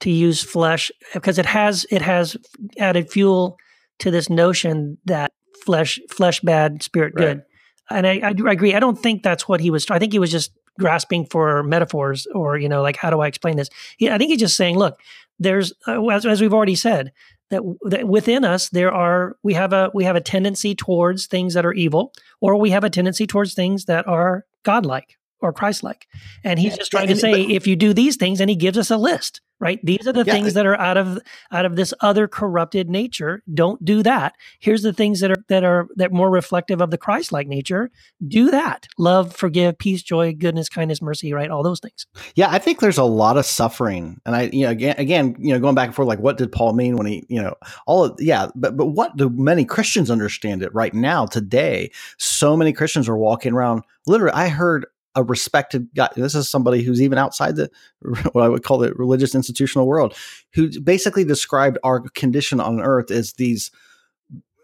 to 0.00 0.10
use 0.10 0.42
flesh 0.42 0.90
because 1.12 1.38
it 1.38 1.46
has 1.46 1.86
it 1.90 2.02
has 2.02 2.36
added 2.78 3.10
fuel 3.10 3.58
to 3.98 4.10
this 4.10 4.30
notion 4.30 4.96
that 5.04 5.32
flesh 5.64 6.00
flesh 6.10 6.40
bad 6.40 6.82
spirit 6.82 7.12
Right. 7.14 7.26
good, 7.26 7.42
and 7.90 8.06
I, 8.06 8.20
I 8.24 8.30
agree. 8.30 8.74
I 8.74 8.80
don't 8.80 8.98
think 8.98 9.22
that's 9.22 9.46
what 9.46 9.60
he 9.60 9.70
was. 9.70 9.88
I 9.90 9.98
think 9.98 10.12
he 10.12 10.18
was 10.18 10.30
just 10.30 10.52
grasping 10.78 11.26
for 11.26 11.62
metaphors 11.64 12.26
or 12.34 12.56
you 12.56 12.68
know 12.68 12.80
like 12.80 12.96
how 12.96 13.10
do 13.10 13.20
I 13.20 13.26
explain 13.26 13.56
this? 13.56 13.68
He, 13.98 14.08
I 14.08 14.16
think 14.16 14.30
he's 14.30 14.40
just 14.40 14.56
saying, 14.56 14.78
look, 14.78 14.98
there's 15.38 15.74
uh, 15.86 16.02
as, 16.06 16.24
as 16.24 16.40
we've 16.40 16.54
already 16.54 16.76
said 16.76 17.12
that, 17.50 17.62
that 17.82 18.06
within 18.08 18.44
us 18.44 18.68
there 18.68 18.92
are 18.92 19.36
we 19.42 19.54
have 19.54 19.72
a 19.72 19.90
we 19.94 20.04
have 20.04 20.16
a 20.16 20.20
tendency 20.20 20.74
towards 20.74 21.26
things 21.26 21.54
that 21.54 21.64
are 21.64 21.72
evil 21.72 22.12
or 22.40 22.56
we 22.56 22.70
have 22.70 22.84
a 22.84 22.90
tendency 22.90 23.26
towards 23.26 23.54
things 23.54 23.86
that 23.86 24.06
are 24.06 24.44
godlike 24.64 25.16
or 25.40 25.52
christ-like. 25.52 26.06
And 26.44 26.58
he's 26.58 26.76
just 26.76 26.92
Yeah, 26.92 27.00
trying 27.00 27.08
to 27.08 27.16
say 27.16 27.46
but- 27.46 27.50
if 27.54 27.66
you 27.66 27.76
do 27.76 27.92
these 27.94 28.16
things 28.16 28.40
and 28.40 28.50
he 28.50 28.56
gives 28.56 28.76
us 28.76 28.90
a 28.90 28.96
list 28.96 29.40
right? 29.60 29.80
These 29.84 30.06
are 30.06 30.12
the 30.12 30.24
Yeah, 30.24 30.34
things 30.34 30.54
that 30.54 30.66
are 30.66 30.78
out 30.80 30.96
of 30.96 31.18
out 31.52 31.64
of 31.64 31.76
this 31.76 31.94
other 32.00 32.28
corrupted 32.28 32.88
nature. 32.88 33.42
Don't 33.52 33.84
do 33.84 34.02
that. 34.02 34.34
Here's 34.58 34.82
the 34.82 34.92
things 34.92 35.20
that 35.20 35.30
are 35.30 35.44
that 35.48 35.64
are 35.64 35.88
that 35.96 36.12
more 36.12 36.30
reflective 36.30 36.80
of 36.80 36.90
the 36.90 36.98
christ-like 36.98 37.46
nature. 37.46 37.90
Do 38.26 38.50
that. 38.50 38.88
Love 38.98 39.34
forgive 39.34 39.78
peace 39.78 40.02
joy 40.02 40.32
goodness 40.32 40.68
kindness 40.68 41.02
mercy 41.02 41.32
right? 41.32 41.50
All 41.50 41.62
those 41.62 41.80
things. 41.80 42.06
Yeah, 42.34 42.48
I 42.50 42.58
think 42.58 42.80
there's 42.80 42.98
a 42.98 43.04
lot 43.04 43.36
of 43.36 43.44
suffering, 43.46 44.20
and 44.24 44.34
I, 44.34 44.42
you 44.52 44.64
know, 44.64 44.70
again, 44.70 44.94
again, 44.98 45.36
you 45.38 45.52
know, 45.52 45.60
going 45.60 45.74
back 45.74 45.86
and 45.86 45.94
forth, 45.94 46.08
like, 46.08 46.20
what 46.20 46.38
did 46.38 46.52
Paul 46.52 46.72
mean 46.72 46.96
when 46.96 47.06
he, 47.06 47.24
you 47.28 47.40
know, 47.40 47.54
all 47.86 48.04
of, 48.04 48.16
yeah, 48.20 48.48
but 48.54 48.76
but 48.76 48.86
what 48.86 49.16
do 49.16 49.28
many 49.30 49.64
Christians 49.64 50.10
understand 50.10 50.62
it 50.62 50.74
right 50.74 50.94
now 50.94 51.26
today? 51.26 51.90
So 52.18 52.56
many 52.56 52.72
Christians 52.72 53.08
are 53.08 53.16
walking 53.16 53.52
around. 53.52 53.82
Literally, 54.06 54.34
I 54.34 54.48
heard 54.48 54.86
a 55.14 55.22
respected 55.24 55.88
guy. 55.94 56.08
This 56.14 56.34
is 56.34 56.48
somebody 56.48 56.82
who's 56.82 57.02
even 57.02 57.18
outside 57.18 57.56
the 57.56 57.70
what 58.32 58.44
I 58.44 58.48
would 58.48 58.62
call 58.62 58.78
the 58.78 58.92
religious 58.94 59.34
institutional 59.34 59.86
world, 59.86 60.16
who 60.54 60.80
basically 60.80 61.24
described 61.24 61.78
our 61.82 62.00
condition 62.14 62.60
on 62.60 62.80
earth 62.80 63.10
as 63.10 63.34
these, 63.34 63.70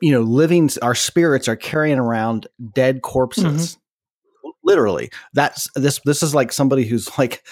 you 0.00 0.12
know, 0.12 0.22
living. 0.22 0.70
Our 0.82 0.94
spirits 0.94 1.48
are 1.48 1.56
carrying 1.56 1.98
around 1.98 2.46
dead 2.74 2.96
mm-hmm. 2.96 3.10
corpses. 3.10 3.78
literally 4.66 5.10
that's 5.34 5.68
this 5.74 6.00
this 6.06 6.22
is 6.22 6.34
like 6.34 6.50
somebody 6.50 6.86
who's 6.86 7.10
like 7.18 7.44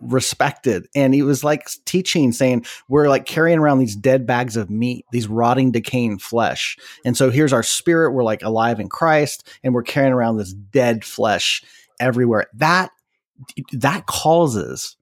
respected 0.00 0.86
and 0.94 1.12
he 1.12 1.22
was 1.22 1.42
like 1.42 1.68
teaching 1.84 2.30
saying 2.30 2.64
we're 2.88 3.08
like 3.08 3.24
carrying 3.24 3.58
around 3.58 3.80
these 3.80 3.96
dead 3.96 4.24
bags 4.24 4.56
of 4.56 4.70
meat 4.70 5.04
these 5.10 5.26
rotting 5.26 5.72
decaying 5.72 6.16
flesh 6.16 6.76
and 7.04 7.16
so 7.16 7.28
here's 7.30 7.52
our 7.52 7.62
spirit 7.62 8.12
we're 8.12 8.22
like 8.22 8.42
alive 8.42 8.78
in 8.78 8.88
christ 8.88 9.48
and 9.64 9.74
we're 9.74 9.82
carrying 9.82 10.12
around 10.12 10.36
this 10.36 10.52
dead 10.52 11.04
flesh 11.04 11.62
everywhere 12.00 12.46
that 12.54 12.90
that 13.72 14.06
causes 14.06 14.96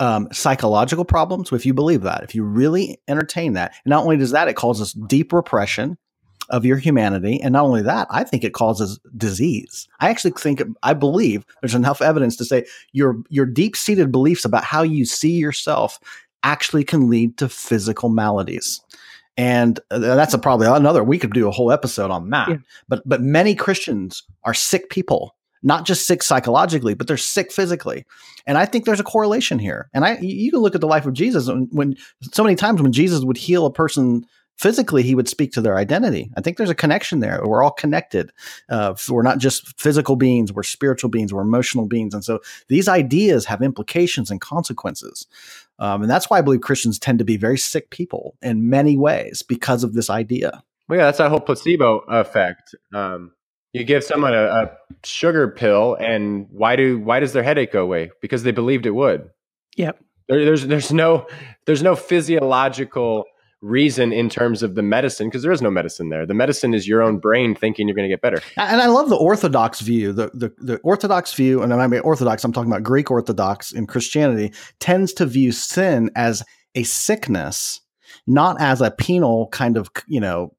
um, 0.00 0.28
psychological 0.32 1.04
problems 1.04 1.52
if 1.52 1.64
you 1.64 1.74
believe 1.74 2.02
that 2.02 2.22
if 2.22 2.34
you 2.34 2.42
really 2.42 3.00
entertain 3.08 3.54
that 3.54 3.74
and 3.84 3.90
not 3.90 4.02
only 4.02 4.16
does 4.16 4.32
that 4.32 4.48
it 4.48 4.56
causes 4.56 4.92
deep 4.92 5.32
repression 5.32 5.96
of 6.50 6.64
your 6.64 6.76
humanity. 6.76 7.40
And 7.40 7.52
not 7.52 7.64
only 7.64 7.82
that, 7.82 8.08
I 8.10 8.24
think 8.24 8.44
it 8.44 8.52
causes 8.52 8.98
disease. 9.16 9.88
I 10.00 10.10
actually 10.10 10.32
think, 10.32 10.62
I 10.82 10.92
believe 10.92 11.44
there's 11.62 11.74
enough 11.74 12.02
evidence 12.02 12.36
to 12.36 12.44
say 12.44 12.66
your, 12.92 13.16
your 13.28 13.46
deep 13.46 13.76
seated 13.76 14.12
beliefs 14.12 14.44
about 14.44 14.64
how 14.64 14.82
you 14.82 15.04
see 15.06 15.32
yourself 15.32 15.98
actually 16.42 16.84
can 16.84 17.08
lead 17.08 17.38
to 17.38 17.48
physical 17.48 18.08
maladies. 18.08 18.80
And 19.36 19.78
uh, 19.90 19.98
that's 19.98 20.34
a, 20.34 20.38
probably 20.38 20.66
another, 20.66 21.04
we 21.04 21.18
could 21.18 21.32
do 21.32 21.48
a 21.48 21.52
whole 21.52 21.70
episode 21.72 22.10
on 22.10 22.30
that. 22.30 22.48
Yeah. 22.48 22.56
But, 22.88 23.08
but 23.08 23.22
many 23.22 23.54
Christians 23.54 24.24
are 24.42 24.54
sick 24.54 24.90
people 24.90 25.36
not 25.62 25.84
just 25.84 26.06
sick 26.06 26.22
psychologically, 26.22 26.94
but 26.94 27.06
they're 27.06 27.16
sick 27.16 27.52
physically. 27.52 28.06
And 28.46 28.56
I 28.56 28.64
think 28.66 28.84
there's 28.84 29.00
a 29.00 29.04
correlation 29.04 29.58
here. 29.58 29.90
And 29.92 30.04
I, 30.04 30.18
you 30.18 30.50
can 30.50 30.60
look 30.60 30.74
at 30.74 30.80
the 30.80 30.86
life 30.86 31.06
of 31.06 31.12
Jesus 31.12 31.48
when, 31.48 31.68
when 31.70 31.96
so 32.32 32.42
many 32.42 32.56
times 32.56 32.80
when 32.80 32.92
Jesus 32.92 33.24
would 33.24 33.36
heal 33.36 33.66
a 33.66 33.72
person 33.72 34.24
physically 34.60 35.02
he 35.02 35.14
would 35.14 35.26
speak 35.26 35.52
to 35.52 35.62
their 35.62 35.78
identity. 35.78 36.30
I 36.36 36.42
think 36.42 36.58
there's 36.58 36.68
a 36.68 36.74
connection 36.74 37.20
there. 37.20 37.40
We're 37.42 37.62
all 37.62 37.70
connected. 37.70 38.30
Uh, 38.68 38.94
we're 39.08 39.22
not 39.22 39.38
just 39.38 39.80
physical 39.80 40.16
beings 40.16 40.52
we're 40.52 40.62
spiritual 40.62 41.08
beings 41.08 41.32
we're 41.32 41.40
emotional 41.40 41.86
beings. 41.86 42.12
And 42.12 42.22
so 42.22 42.40
these 42.68 42.86
ideas 42.86 43.46
have 43.46 43.62
implications 43.62 44.30
and 44.30 44.38
consequences. 44.38 45.26
Um, 45.78 46.02
and 46.02 46.10
that's 46.10 46.28
why 46.28 46.36
i 46.36 46.42
believe 46.42 46.60
christians 46.60 46.98
tend 46.98 47.20
to 47.20 47.24
be 47.24 47.38
very 47.38 47.56
sick 47.56 47.88
people 47.88 48.36
in 48.42 48.68
many 48.68 48.98
ways 48.98 49.42
because 49.42 49.82
of 49.82 49.94
this 49.94 50.10
idea. 50.10 50.62
Well 50.88 50.98
yeah 50.98 51.06
that's 51.06 51.18
that 51.18 51.30
whole 51.30 51.40
placebo 51.40 52.00
effect. 52.08 52.74
Um, 52.92 53.32
you 53.72 53.84
give 53.84 54.02
someone 54.02 54.34
a, 54.34 54.44
a 54.44 54.70
sugar 55.04 55.48
pill 55.48 55.96
and 56.00 56.46
why 56.50 56.76
do 56.76 56.98
why 56.98 57.20
does 57.20 57.32
their 57.32 57.42
headache 57.42 57.72
go 57.72 57.82
away 57.82 58.10
because 58.20 58.42
they 58.42 58.52
believed 58.52 58.86
it 58.86 58.90
would 58.90 59.30
yep 59.76 59.98
there, 60.28 60.44
there's 60.44 60.66
there's 60.66 60.92
no 60.92 61.26
there's 61.66 61.82
no 61.82 61.96
physiological 61.96 63.24
reason 63.62 64.12
in 64.12 64.28
terms 64.28 64.62
of 64.62 64.74
the 64.74 64.82
medicine 64.82 65.28
because 65.28 65.42
there 65.42 65.52
is 65.52 65.60
no 65.60 65.70
medicine 65.70 66.08
there. 66.08 66.24
The 66.24 66.34
medicine 66.34 66.72
is 66.72 66.88
your 66.88 67.02
own 67.02 67.18
brain 67.18 67.54
thinking 67.54 67.86
you're 67.86 67.94
going 67.94 68.08
to 68.08 68.12
get 68.12 68.22
better. 68.22 68.40
And 68.56 68.80
I 68.80 68.86
love 68.86 69.10
the 69.10 69.16
orthodox 69.16 69.80
view. 69.80 70.12
The 70.12 70.30
the, 70.32 70.52
the 70.58 70.76
orthodox 70.78 71.34
view, 71.34 71.62
and 71.62 71.70
when 71.70 71.80
I 71.80 71.86
mean 71.86 72.00
orthodox, 72.00 72.44
I'm 72.44 72.52
talking 72.52 72.70
about 72.70 72.82
Greek 72.82 73.10
Orthodox 73.10 73.72
in 73.72 73.86
Christianity, 73.86 74.52
tends 74.78 75.12
to 75.14 75.26
view 75.26 75.52
sin 75.52 76.10
as 76.16 76.42
a 76.74 76.84
sickness, 76.84 77.80
not 78.26 78.60
as 78.60 78.80
a 78.80 78.90
penal 78.90 79.48
kind 79.48 79.76
of 79.76 79.90
you 80.06 80.20
know 80.20 80.54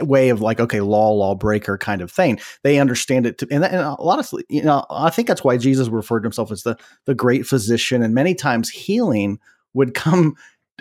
way 0.00 0.28
of 0.28 0.40
like 0.40 0.60
okay 0.60 0.80
law 0.80 1.10
lawbreaker 1.10 1.76
kind 1.78 2.00
of 2.00 2.10
thing 2.10 2.38
they 2.62 2.78
understand 2.78 3.26
it 3.26 3.38
to, 3.38 3.46
and, 3.50 3.64
and 3.64 3.80
a 3.80 4.02
lot 4.02 4.18
of 4.18 4.40
you 4.48 4.62
know 4.62 4.84
i 4.90 5.10
think 5.10 5.28
that's 5.28 5.44
why 5.44 5.56
jesus 5.56 5.88
referred 5.88 6.20
to 6.20 6.26
himself 6.26 6.50
as 6.50 6.62
the 6.62 6.76
the 7.04 7.14
great 7.14 7.46
physician 7.46 8.02
and 8.02 8.14
many 8.14 8.34
times 8.34 8.70
healing 8.70 9.38
would 9.74 9.94
come 9.94 10.34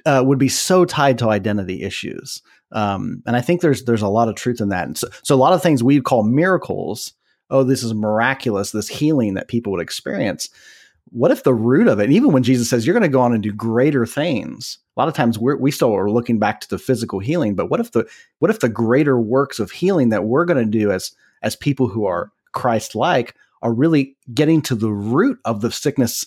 uh, 0.06 0.24
would 0.26 0.40
be 0.40 0.50
so 0.50 0.86
tied 0.86 1.18
to 1.20 1.30
identity 1.30 1.84
issues. 1.84 2.42
Um, 2.72 3.24
and 3.26 3.36
I 3.36 3.42
think 3.42 3.62
there's 3.62 3.86
there's 3.86 4.02
a 4.02 4.08
lot 4.08 4.28
of 4.28 4.36
truth 4.36 4.60
in 4.60 4.70
that. 4.70 4.86
And 4.86 4.98
so, 4.98 5.08
so 5.24 5.36
a 5.36 5.38
lot 5.38 5.54
of 5.54 5.62
things 5.62 5.84
we 5.84 6.02
call 6.02 6.24
miracles. 6.24 7.14
Oh, 7.50 7.64
this 7.64 7.84
is 7.84 7.94
miraculous. 7.94 8.72
This 8.72 8.88
healing 8.88 9.36
that 9.36 9.48
people 9.48 9.72
would 9.72 9.82
experience. 9.82 10.50
What 11.12 11.32
if 11.32 11.44
the 11.44 11.54
root 11.54 11.88
of 11.88 12.00
it, 12.00 12.12
even 12.12 12.32
when 12.32 12.44
Jesus 12.44 12.70
says 12.70 12.86
you're 12.86 12.94
going 12.94 13.04
to 13.04 13.10
go 13.10 13.22
on 13.22 13.34
and 13.34 13.44
do 13.44 13.54
greater 13.54 14.06
things, 14.06 14.80
a 14.98 15.00
lot 15.00 15.08
of 15.08 15.14
times 15.14 15.38
we're, 15.38 15.56
we 15.56 15.72
still 15.72 15.94
are 15.96 16.10
looking 16.10 16.40
back 16.40 16.62
to 16.62 16.70
the 16.70 16.80
physical 16.80 17.20
healing. 17.20 17.56
But 17.56 17.70
what 17.70 17.80
if 17.80 17.92
the 17.92 18.08
what 18.40 18.52
if 18.52 18.60
the 18.60 18.70
greater 18.70 19.20
works 19.20 19.60
of 19.60 19.72
healing 19.72 20.10
that 20.10 20.26
we're 20.26 20.46
going 20.46 20.64
to 20.64 20.80
do 20.80 20.92
as 20.92 21.16
as 21.42 21.56
people 21.56 21.88
who 21.88 22.06
are 22.06 22.32
Christ-like 22.54 23.36
are 23.62 23.74
really 23.74 24.16
getting 24.34 24.62
to 24.64 24.76
the 24.76 24.92
root 24.92 25.40
of 25.46 25.62
the 25.62 25.72
sickness 25.72 26.26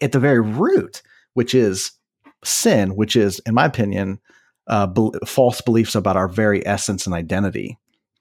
at 0.00 0.12
the 0.12 0.20
very 0.20 0.40
root, 0.40 1.02
which 1.34 1.54
is 1.54 1.92
sin, 2.44 2.94
which 2.96 3.16
is, 3.16 3.40
in 3.40 3.54
my 3.54 3.64
opinion, 3.64 4.20
uh, 4.68 4.86
be- 4.86 5.10
false 5.26 5.60
beliefs 5.60 5.94
about 5.94 6.16
our 6.16 6.28
very 6.28 6.64
essence 6.66 7.06
and 7.06 7.14
identity. 7.14 7.78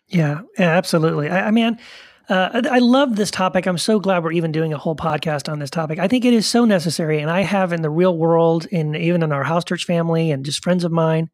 Yeah, 0.08 0.42
yeah 0.58 0.70
absolutely. 0.70 1.30
I, 1.30 1.48
I 1.48 1.52
mean, 1.52 1.78
uh, 2.32 2.62
I 2.72 2.80
love 2.80 3.18
this 3.18 3.30
topic. 3.30 3.66
I'm 3.66 3.78
so 3.78 4.00
glad 4.00 4.24
we're 4.24 4.32
even 4.32 4.54
doing 4.54 4.72
a 4.72 4.78
whole 4.78 4.96
podcast 4.96 5.52
on 5.52 5.60
this 5.60 5.70
topic. 5.70 6.00
I 6.00 6.08
think 6.08 6.24
it 6.24 6.34
is 6.34 6.48
so 6.48 6.64
necessary, 6.64 7.20
and 7.20 7.30
I 7.30 7.42
have 7.42 7.74
in 7.74 7.82
the 7.82 7.90
real 7.90 8.18
world, 8.18 8.68
and 8.72 8.96
even 8.96 9.22
in 9.22 9.34
our 9.34 9.44
house 9.44 9.66
church 9.66 9.84
family, 9.84 10.32
and 10.32 10.46
just 10.46 10.64
friends 10.64 10.86
of 10.86 10.94
mine, 10.94 11.30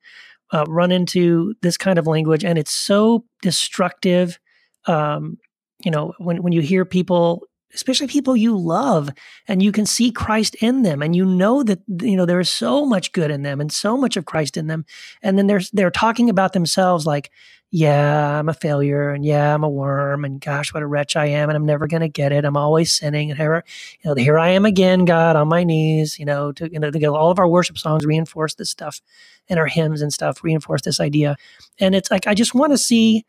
uh, 0.52 0.66
run 0.68 0.92
into 0.92 1.54
this 1.62 1.78
kind 1.78 2.00
of 2.00 2.08
language, 2.08 2.44
and 2.44 2.58
it's 2.58 2.74
so 2.74 3.26
destructive. 3.44 4.40
Um, 4.88 5.38
you 5.86 5.92
know, 5.92 6.14
when 6.18 6.42
when 6.42 6.52
you 6.52 6.62
hear 6.62 6.84
people 6.84 7.44
especially 7.74 8.08
people 8.08 8.36
you 8.36 8.58
love 8.58 9.10
and 9.48 9.62
you 9.62 9.72
can 9.72 9.86
see 9.86 10.12
Christ 10.12 10.56
in 10.56 10.84
them 10.84 11.02
and 11.02 11.16
you 11.16 11.26
know 11.26 11.64
that 11.64 11.80
you 12.02 12.16
know 12.16 12.26
there 12.26 12.40
is 12.40 12.50
so 12.50 12.86
much 12.86 13.12
good 13.12 13.32
in 13.32 13.44
them 13.44 13.60
and 13.60 13.72
so 13.72 13.98
much 13.98 14.18
of 14.18 14.26
Christ 14.26 14.58
in 14.58 14.68
them. 14.68 14.86
And 15.22 15.38
then 15.38 15.48
they're 15.48 15.62
they're 15.74 15.92
talking 15.92 16.30
about 16.30 16.54
themselves 16.54 17.06
like 17.06 17.30
yeah 17.70 18.40
I'm 18.40 18.48
a 18.48 18.54
failure 18.54 19.10
and 19.10 19.26
yeah 19.26 19.54
I'm 19.54 19.64
a 19.64 19.70
worm 19.70 20.24
and 20.24 20.40
gosh 20.40 20.74
what 20.74 20.84
a 20.84 20.88
wretch 20.88 21.18
I 21.18 21.26
am 21.26 21.50
and 21.50 21.58
I'm 21.58 21.66
never 21.66 21.88
going 21.88 22.02
to 22.02 22.08
get 22.08 22.32
it. 22.32 22.46
I'm 22.46 22.58
always 22.58 22.92
sinning 22.96 23.30
and 23.30 23.38
here 23.38 23.64
you 24.02 24.10
know 24.10 24.16
here 24.16 24.40
I 24.40 24.50
am 24.50 24.66
again 24.66 25.06
God 25.06 25.36
on 25.36 25.50
my 25.50 25.64
knees 25.64 26.18
you 26.18 26.26
know 26.26 26.52
to 26.54 26.72
you 26.72 26.80
know 26.80 26.90
to 26.90 27.06
all 27.08 27.32
of 27.32 27.40
our 27.40 27.48
worship 27.48 27.78
songs 27.78 28.06
reinforce 28.06 28.56
this 28.56 28.70
stuff 28.70 29.02
and 29.50 29.60
our 29.60 29.68
hymns 29.68 30.02
and 30.02 30.14
stuff 30.14 30.44
reinforce 30.44 30.82
this 30.82 31.00
idea. 31.00 31.36
And 31.80 31.96
it's 31.96 32.12
like 32.12 32.28
I 32.28 32.34
just 32.34 32.56
want 32.56 32.72
to 32.72 32.78
see 32.78 33.26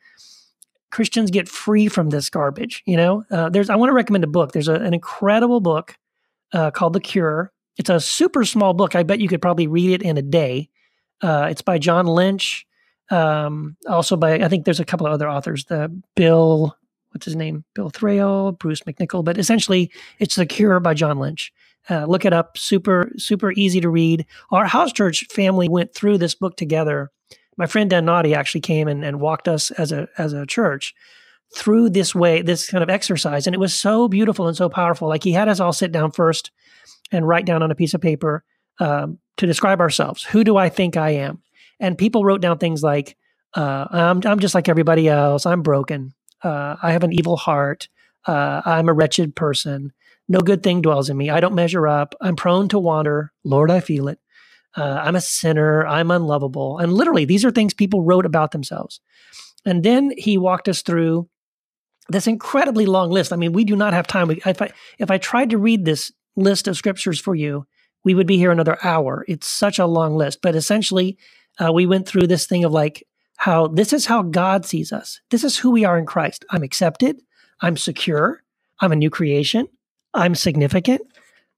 Christians 0.91 1.31
get 1.31 1.49
free 1.49 1.89
from 1.89 2.11
this 2.11 2.31
garbage. 2.31 2.83
You 2.87 2.97
know, 2.97 3.25
uh, 3.31 3.49
there's 3.51 3.71
I 3.71 3.77
want 3.77 3.91
to 3.91 3.95
recommend 3.95 4.25
a 4.25 4.29
book. 4.29 4.53
There's 4.53 4.69
a, 4.69 4.75
an 4.75 4.95
incredible 4.95 5.61
book 5.61 5.97
uh, 6.53 6.71
called 6.71 6.93
The 6.95 7.01
Cure. 7.01 7.53
It's 7.77 7.91
a 7.91 8.01
super 8.01 8.45
small 8.45 8.75
book. 8.75 8.95
I 8.95 9.03
bet 9.03 9.21
you 9.21 9.29
could 9.29 9.43
probably 9.43 9.67
read 9.67 9.91
it 9.91 10.03
in 10.03 10.17
a 10.17 10.23
day. 10.23 10.69
Uh, 11.21 11.49
it's 11.51 11.63
by 11.63 11.79
John 11.79 12.07
Lynch. 12.07 12.67
Um, 13.11 13.77
also 13.89 14.17
by 14.17 14.35
I 14.35 14.49
think 14.49 14.65
there's 14.65 14.81
a 14.81 14.85
couple 14.85 15.07
of 15.07 15.13
other 15.13 15.29
authors. 15.29 15.65
The 15.67 15.95
Bill, 16.15 16.77
what's 17.11 17.25
his 17.25 17.37
name? 17.37 17.65
Bill 17.75 17.91
Thrall, 17.91 18.53
Bruce 18.53 18.81
McNicol. 18.81 19.25
But 19.25 19.39
essentially, 19.39 19.91
it's 20.19 20.37
The 20.37 20.47
Cure 20.47 20.81
by 20.81 20.95
John 20.95 21.19
Lynch. 21.19 21.53
Uh, 21.91 22.05
look 22.05 22.25
it 22.25 22.33
up. 22.33 22.59
Super 22.59 23.11
super 23.17 23.53
easy 23.53 23.81
to 23.81 23.89
read. 23.89 24.27
Our 24.51 24.67
house 24.67 24.93
church 24.93 25.27
family 25.31 25.69
went 25.69 25.95
through 25.95 26.19
this 26.19 26.35
book 26.35 26.57
together 26.57 27.11
my 27.59 27.67
friend 27.67 27.91
Dan 27.91 28.07
Naughty 28.07 28.35
actually 28.35 28.63
came 28.63 28.89
and, 28.89 29.05
and 29.05 29.21
walked 29.21 29.49
us 29.49 29.71
as 29.73 29.93
a 29.93 30.09
as 30.17 30.33
a 30.33 30.47
church 30.47 30.95
through 31.55 31.91
this 31.91 32.15
way, 32.15 32.43
this 32.43 32.71
kind 32.71 32.83
of 32.83 32.91
exercise. 32.91 33.47
And 33.47 33.55
it 33.55 33.61
was 33.61 33.75
so 33.75 34.09
beautiful 34.09 34.47
and 34.47 34.57
so 34.57 34.69
powerful. 34.69 35.09
Like 35.09 35.25
he 35.25 35.33
had 35.33 35.49
us 35.49 35.61
all 35.61 35.73
sit 35.73 35.93
down 35.93 36.13
first 36.13 36.51
and 37.11 37.27
write 37.27 37.47
down 37.47 37.63
on 37.63 37.71
a 37.71 37.75
piece 37.75 37.95
of 37.95 38.01
paper 38.01 38.45
um, 38.81 39.19
to 39.39 39.47
describe 39.47 39.81
ourselves. 39.81 40.23
Who 40.25 40.45
do 40.45 40.57
I 40.57 40.69
think 40.69 40.97
I 40.97 41.11
am? 41.11 41.43
And 41.81 41.97
people 41.97 42.25
wrote 42.25 42.43
down 42.43 42.59
things 42.59 42.83
like, 42.83 43.17
uh, 43.55 43.87
I'm, 43.91 44.21
I'm 44.27 44.41
just 44.41 44.55
like 44.55 44.69
everybody 44.69 45.09
else. 45.09 45.47
I'm 45.47 45.63
broken. 45.63 46.13
Uh, 46.43 46.77
I 46.83 46.93
have 46.93 47.03
an 47.03 47.15
evil 47.15 47.37
heart. 47.37 47.89
Uh, 48.27 48.61
I'm 48.65 48.89
a 48.89 48.93
wretched 48.93 49.35
person. 49.35 49.93
No 50.29 50.41
good 50.41 50.63
thing 50.63 50.83
dwells 50.83 51.09
in 51.09 51.17
me. 51.17 51.31
I 51.31 51.41
don't 51.41 51.55
measure 51.55 51.89
up. 51.89 52.15
I'm 52.21 52.37
prone 52.37 52.69
to 52.69 52.79
wander. 52.79 53.33
Lord, 53.43 53.71
I 53.71 53.81
feel 53.81 54.09
it 54.09 54.19
uh, 54.77 55.01
I'm 55.03 55.17
a 55.17 55.21
sinner, 55.21 55.87
I'm 55.87 56.11
unlovable. 56.11 56.79
And 56.79 56.93
literally, 56.93 57.25
these 57.25 57.45
are 57.45 57.51
things 57.51 57.75
people 57.75 58.03
wrote 58.03 58.27
about 58.27 58.53
themselves. 58.53 59.01
And 59.65 59.83
then 59.83 60.13
he 60.17 60.39
walked 60.39 60.69
us 60.69 60.83
through 60.83 61.29
this 62.09 62.27
incredibly 62.27 62.87
long 62.87 63.11
list. 63.11 63.33
I 63.33 63.37
mean, 63.37 63.53
we 63.53 63.65
do 63.65 63.77
not 63.77 63.93
have 63.93 64.07
time. 64.07 64.31
If 64.31 64.63
I, 64.63 64.71
if 64.99 65.11
I 65.11 65.19
tried 65.19 65.51
to 65.51 65.59
read 65.59 65.85
this 65.85 66.13
list 66.37 66.69
of 66.69 66.77
scriptures 66.77 67.21
for 67.21 67.35
you, 67.35 67.67
we 68.05 68.15
would 68.15 68.27
be 68.27 68.39
here 68.39 68.53
another 68.53 68.79
hour. 68.83 69.25
It's 69.29 69.47
such 69.47 69.79
a 69.79 69.87
long 69.87 70.17
list. 70.17 70.41
But 70.41 70.55
essentially, 70.55 71.19
uh, 71.59 71.73
we 71.73 71.87
went 71.87 72.07
through 72.07 72.29
this 72.29 72.47
thing 72.47 72.65
of 72.65 72.73
like 72.73 73.07
how 73.37 73.69
this 73.69 73.93
is 73.93 74.07
how 74.07 74.23
God 74.23 74.65
sees 74.65 74.93
us. 74.93 75.21
This 75.31 75.45
is 75.45 75.59
who 75.59 75.71
we 75.71 75.85
are 75.85 75.99
in 75.99 76.07
Christ. 76.07 76.45
I'm 76.51 76.63
accepted. 76.63 77.21
I'm 77.61 77.77
secure. 77.77 78.43
I'm 78.81 78.93
a 78.93 78.97
new 78.97 79.11
creation. 79.11 79.69
I'm 80.15 80.35
significant. 80.35 81.03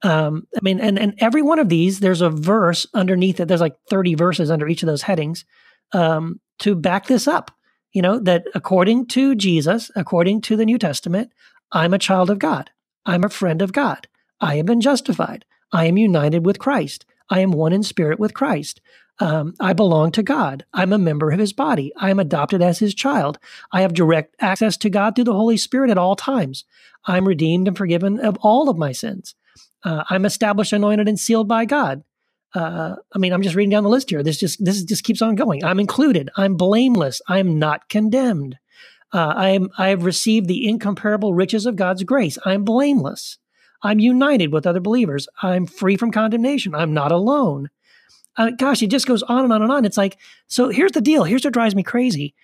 Um, 0.03 0.46
I 0.57 0.61
mean, 0.62 0.80
and 0.80 0.98
and 0.98 1.14
every 1.18 1.42
one 1.42 1.59
of 1.59 1.68
these, 1.68 2.01
there's 2.01 2.22
a 2.22 2.30
verse 2.30 2.86
underneath 2.94 3.40
it. 3.40 3.48
There's 3.48 3.61
like 3.61 3.76
30 3.88 4.14
verses 4.14 4.51
under 4.51 4.68
each 4.68 4.82
of 4.82 4.86
those 4.86 5.03
headings 5.03 5.44
um, 5.92 6.40
to 6.61 6.74
back 6.74 7.07
this 7.07 7.28
up. 7.28 7.51
You 7.92 8.03
know 8.03 8.18
that 8.20 8.44
according 8.55 9.07
to 9.09 9.34
Jesus, 9.34 9.90
according 9.96 10.42
to 10.42 10.57
the 10.57 10.64
New 10.64 10.78
Testament, 10.78 11.32
I'm 11.72 11.92
a 11.92 11.98
child 11.98 12.30
of 12.30 12.38
God. 12.38 12.70
I'm 13.05 13.24
a 13.24 13.28
friend 13.28 13.62
of 13.62 13.72
God. 13.72 14.09
I 14.40 14.57
have 14.57 14.66
been 14.66 14.80
justified. 14.80 15.44
I 15.72 15.86
am 15.86 15.98
united 15.98 16.46
with 16.46 16.59
Christ. 16.59 17.05
I 17.28 17.40
am 17.40 17.53
one 17.53 17.72
in 17.72 17.82
spirit 17.82 18.18
with 18.18 18.34
Christ. 18.34 18.80
Um, 19.20 19.55
I 19.61 19.74
belong 19.74 20.12
to 20.12 20.22
God. 20.22 20.64
I'm 20.72 20.92
a 20.92 20.98
member 20.98 21.30
of 21.30 21.38
his 21.38 21.53
body. 21.53 21.92
I 21.96 22.11
am 22.11 22.18
adopted 22.18 22.62
as 22.62 22.78
his 22.78 22.94
child. 22.94 23.38
I 23.70 23.82
have 23.82 23.92
direct 23.92 24.34
access 24.40 24.76
to 24.78 24.90
God 24.90 25.14
through 25.14 25.24
the 25.24 25.34
Holy 25.34 25.59
Spirit 25.59 25.90
at 25.90 25.98
all 25.98 26.16
times. 26.16 26.64
I'm 27.05 27.28
redeemed 27.28 27.68
and 27.68 27.76
forgiven 27.76 28.18
of 28.18 28.38
all 28.40 28.70
of 28.70 28.78
my 28.78 28.92
sins. 28.92 29.34
Uh, 29.85 30.05
I'm 30.11 30.24
established, 30.24 30.72
anointed, 30.72 31.09
and 31.09 31.18
sealed 31.18 31.49
by 31.49 31.64
God. 31.64 32.03
Uh, 32.55 32.97
I 33.14 33.18
mean, 33.18 33.33
I'm 33.33 33.43
just 33.43 33.55
reading 33.55 33.70
down 33.70 33.85
the 33.85 33.91
list 33.91 34.11
here. 34.11 34.22
This 34.22 34.39
just 34.39 34.64
this 34.64 34.83
just 34.83 35.05
keeps 35.05 35.22
on 35.22 35.37
going. 35.37 35.64
I'm 35.64 35.81
included. 35.81 36.31
I'm 36.37 36.57
blameless. 36.57 37.22
I'm 37.28 37.59
not 37.59 37.89
condemned. 37.89 38.59
Uh, 39.12 39.33
I 39.37 39.49
am. 39.51 39.70
I 39.78 39.89
have 39.89 40.05
received 40.05 40.49
the 40.49 40.68
incomparable 40.68 41.33
riches 41.35 41.66
of 41.66 41.76
God's 41.76 42.03
grace. 42.03 42.39
I'm 42.45 42.64
blameless. 42.64 43.39
I'm 43.83 43.99
united 43.99 44.53
with 44.53 44.66
other 44.66 44.81
believers. 44.81 45.28
I'm 45.43 45.66
free 45.66 45.97
from 45.97 46.11
condemnation. 46.11 46.74
I'm 46.74 46.93
not 46.93 47.12
alone. 47.12 47.70
Uh, 48.37 48.51
gosh, 48.51 48.83
it 48.83 48.89
just 48.89 49.07
goes 49.07 49.22
on 49.22 49.45
and 49.45 49.53
on 49.53 49.62
and 49.62 49.72
on. 49.72 49.85
It's 49.85 49.97
like, 49.97 50.18
so 50.47 50.68
here's 50.68 50.93
the 50.93 51.01
deal. 51.01 51.24
Here's 51.24 51.45
what 51.45 51.55
drives 51.55 51.74
me 51.74 51.83
crazy. 51.83 52.35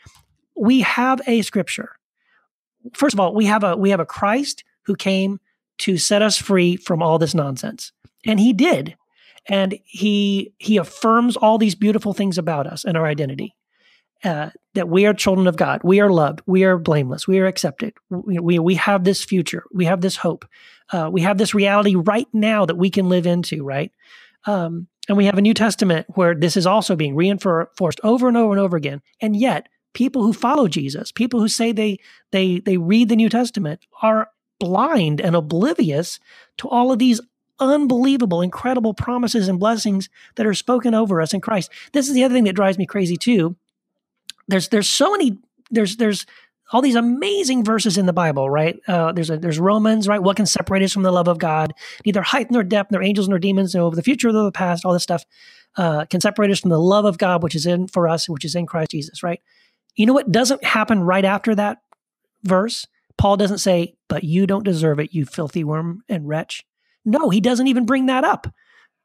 We 0.56 0.80
have 0.80 1.20
a 1.26 1.42
scripture. 1.42 1.92
First 2.94 3.14
of 3.14 3.20
all, 3.20 3.34
we 3.34 3.46
have 3.46 3.64
a 3.64 3.76
we 3.76 3.90
have 3.90 4.00
a 4.00 4.06
Christ 4.06 4.64
who 4.82 4.94
came 4.94 5.40
to 5.78 5.98
set 5.98 6.22
us 6.22 6.38
free 6.38 6.76
from 6.76 7.02
all 7.02 7.18
this 7.18 7.34
nonsense, 7.34 7.92
and 8.24 8.40
he 8.40 8.52
did, 8.52 8.96
and 9.48 9.78
he 9.84 10.52
he 10.58 10.76
affirms 10.76 11.36
all 11.36 11.58
these 11.58 11.74
beautiful 11.74 12.12
things 12.12 12.38
about 12.38 12.66
us 12.66 12.84
and 12.84 12.96
our 12.96 13.06
identity. 13.06 13.54
Uh, 14.24 14.48
that 14.74 14.88
we 14.88 15.04
are 15.04 15.12
children 15.12 15.46
of 15.46 15.56
God, 15.56 15.82
we 15.84 16.00
are 16.00 16.10
loved, 16.10 16.40
we 16.46 16.64
are 16.64 16.78
blameless, 16.78 17.28
we 17.28 17.38
are 17.38 17.46
accepted, 17.46 17.92
we 18.08 18.38
we, 18.38 18.58
we 18.58 18.74
have 18.74 19.04
this 19.04 19.22
future, 19.22 19.64
we 19.72 19.84
have 19.84 20.00
this 20.00 20.16
hope, 20.16 20.46
uh, 20.92 21.10
we 21.12 21.20
have 21.20 21.36
this 21.36 21.54
reality 21.54 21.94
right 21.94 22.26
now 22.32 22.64
that 22.64 22.76
we 22.76 22.88
can 22.88 23.08
live 23.08 23.26
into, 23.26 23.62
right? 23.62 23.92
Um, 24.46 24.88
and 25.08 25.16
we 25.16 25.26
have 25.26 25.38
a 25.38 25.42
New 25.42 25.54
Testament 25.54 26.06
where 26.14 26.34
this 26.34 26.56
is 26.56 26.66
also 26.66 26.96
being 26.96 27.14
reinforced 27.14 28.00
over 28.02 28.28
and 28.28 28.36
over 28.36 28.52
and 28.52 28.60
over 28.60 28.76
again. 28.76 29.02
And 29.20 29.36
yet, 29.36 29.68
people 29.94 30.22
who 30.22 30.32
follow 30.32 30.68
Jesus, 30.68 31.12
people 31.12 31.40
who 31.40 31.48
say 31.48 31.72
they 31.72 31.98
they 32.32 32.60
they 32.60 32.76
read 32.76 33.08
the 33.08 33.16
New 33.16 33.28
Testament, 33.28 33.80
are 34.02 34.28
blind 34.58 35.20
and 35.20 35.36
oblivious 35.36 36.18
to 36.58 36.68
all 36.68 36.92
of 36.92 36.98
these 36.98 37.20
unbelievable, 37.58 38.42
incredible 38.42 38.94
promises 38.94 39.48
and 39.48 39.58
blessings 39.58 40.08
that 40.36 40.46
are 40.46 40.54
spoken 40.54 40.94
over 40.94 41.20
us 41.20 41.32
in 41.32 41.40
Christ. 41.40 41.70
This 41.92 42.08
is 42.08 42.14
the 42.14 42.24
other 42.24 42.34
thing 42.34 42.44
that 42.44 42.56
drives 42.56 42.78
me 42.78 42.86
crazy 42.86 43.16
too. 43.16 43.56
There's 44.48 44.68
there's 44.68 44.88
so 44.88 45.10
many 45.10 45.38
there's 45.70 45.96
there's 45.96 46.26
all 46.72 46.82
these 46.82 46.96
amazing 46.96 47.64
verses 47.64 47.96
in 47.96 48.06
the 48.06 48.12
Bible, 48.12 48.50
right? 48.50 48.80
Uh, 48.88 49.12
there's 49.12 49.30
a, 49.30 49.36
there's 49.36 49.58
Romans, 49.58 50.08
right? 50.08 50.22
What 50.22 50.36
can 50.36 50.46
separate 50.46 50.82
us 50.82 50.92
from 50.92 51.04
the 51.04 51.12
love 51.12 51.28
of 51.28 51.38
God? 51.38 51.72
Neither 52.04 52.22
height 52.22 52.50
nor 52.50 52.64
depth, 52.64 52.90
nor 52.90 53.02
angels 53.02 53.28
nor 53.28 53.38
demons, 53.38 53.74
nor 53.74 53.90
the 53.92 54.02
future 54.02 54.32
nor 54.32 54.44
the 54.44 54.52
past, 54.52 54.84
all 54.84 54.92
this 54.92 55.04
stuff 55.04 55.24
uh, 55.76 56.06
can 56.06 56.20
separate 56.20 56.50
us 56.50 56.60
from 56.60 56.70
the 56.70 56.80
love 56.80 57.04
of 57.04 57.18
God, 57.18 57.42
which 57.42 57.54
is 57.54 57.66
in 57.66 57.86
for 57.86 58.08
us, 58.08 58.28
which 58.28 58.44
is 58.44 58.54
in 58.54 58.66
Christ 58.66 58.90
Jesus, 58.90 59.22
right? 59.22 59.40
You 59.94 60.06
know 60.06 60.12
what 60.12 60.32
doesn't 60.32 60.64
happen 60.64 61.02
right 61.02 61.24
after 61.24 61.54
that 61.54 61.78
verse? 62.42 62.86
Paul 63.18 63.36
doesn't 63.36 63.58
say, 63.58 63.94
"But 64.08 64.24
you 64.24 64.46
don't 64.46 64.64
deserve 64.64 64.98
it, 65.00 65.14
you 65.14 65.24
filthy 65.24 65.64
worm 65.64 66.02
and 66.08 66.28
wretch." 66.28 66.64
No, 67.04 67.30
he 67.30 67.40
doesn't 67.40 67.68
even 67.68 67.86
bring 67.86 68.06
that 68.06 68.24
up. 68.24 68.46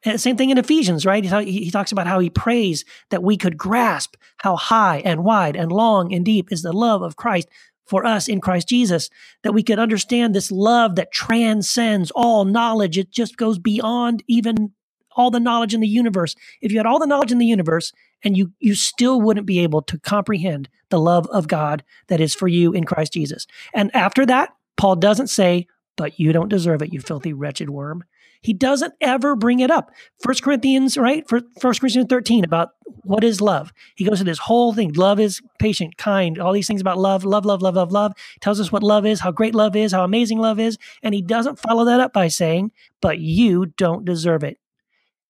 And 0.03 0.19
same 0.19 0.35
thing 0.35 0.49
in 0.49 0.57
Ephesians, 0.57 1.05
right? 1.05 1.23
He, 1.23 1.65
he 1.65 1.71
talks 1.71 1.91
about 1.91 2.07
how 2.07 2.19
he 2.19 2.29
prays 2.29 2.83
that 3.11 3.21
we 3.21 3.37
could 3.37 3.57
grasp 3.57 4.15
how 4.37 4.55
high 4.55 5.01
and 5.05 5.23
wide 5.23 5.55
and 5.55 5.71
long 5.71 6.13
and 6.13 6.25
deep 6.25 6.51
is 6.51 6.63
the 6.63 6.73
love 6.73 7.03
of 7.03 7.15
Christ 7.15 7.47
for 7.85 8.05
us 8.05 8.27
in 8.27 8.41
Christ 8.41 8.69
Jesus, 8.69 9.09
that 9.43 9.53
we 9.53 9.63
could 9.63 9.77
understand 9.77 10.33
this 10.33 10.51
love 10.51 10.95
that 10.95 11.11
transcends 11.11 12.09
all 12.11 12.45
knowledge. 12.45 12.97
It 12.97 13.11
just 13.11 13.37
goes 13.37 13.59
beyond 13.59 14.23
even 14.27 14.71
all 15.15 15.31
the 15.31 15.39
knowledge 15.39 15.73
in 15.73 15.81
the 15.81 15.87
universe. 15.87 16.35
If 16.61 16.71
you 16.71 16.77
had 16.77 16.85
all 16.85 16.99
the 16.99 17.07
knowledge 17.07 17.31
in 17.31 17.37
the 17.37 17.45
universe 17.45 17.91
and 18.23 18.37
you 18.37 18.51
you 18.59 18.75
still 18.75 19.21
wouldn't 19.21 19.47
be 19.47 19.59
able 19.59 19.81
to 19.83 19.99
comprehend 19.99 20.69
the 20.89 20.99
love 20.99 21.27
of 21.27 21.47
God 21.47 21.83
that 22.07 22.21
is 22.21 22.35
for 22.35 22.47
you 22.47 22.73
in 22.73 22.83
Christ 22.83 23.13
Jesus. 23.13 23.47
And 23.73 23.93
after 23.95 24.25
that, 24.25 24.53
Paul 24.77 24.95
doesn't 24.95 25.27
say, 25.27 25.67
"But 25.95 26.19
you 26.19 26.33
don't 26.33 26.49
deserve 26.49 26.81
it, 26.81 26.93
you 26.93 27.01
filthy 27.01 27.33
wretched 27.33 27.69
worm." 27.69 28.03
He 28.43 28.53
doesn't 28.53 28.95
ever 29.01 29.35
bring 29.35 29.59
it 29.59 29.69
up. 29.69 29.91
First 30.23 30.41
Corinthians, 30.41 30.97
right? 30.97 31.23
First 31.29 31.79
Corinthians 31.79 32.07
13 32.09 32.43
about 32.43 32.69
what 33.03 33.23
is 33.23 33.39
love. 33.39 33.71
He 33.95 34.03
goes 34.03 34.17
to 34.17 34.23
this 34.23 34.39
whole 34.39 34.73
thing. 34.73 34.93
Love 34.93 35.19
is 35.19 35.41
patient, 35.59 35.97
kind, 35.97 36.39
all 36.39 36.51
these 36.51 36.65
things 36.65 36.81
about 36.81 36.97
love, 36.97 37.23
love, 37.23 37.45
love, 37.45 37.61
love, 37.61 37.75
love, 37.75 37.91
love. 37.91 38.13
Tells 38.39 38.59
us 38.59 38.71
what 38.71 38.81
love 38.81 39.05
is, 39.05 39.19
how 39.19 39.31
great 39.31 39.53
love 39.53 39.75
is, 39.75 39.91
how 39.91 40.03
amazing 40.03 40.39
love 40.39 40.59
is. 40.59 40.79
And 41.03 41.13
he 41.13 41.21
doesn't 41.21 41.59
follow 41.59 41.85
that 41.85 41.99
up 41.99 42.13
by 42.13 42.29
saying, 42.29 42.71
but 42.99 43.19
you 43.19 43.67
don't 43.77 44.05
deserve 44.05 44.43
it. 44.43 44.57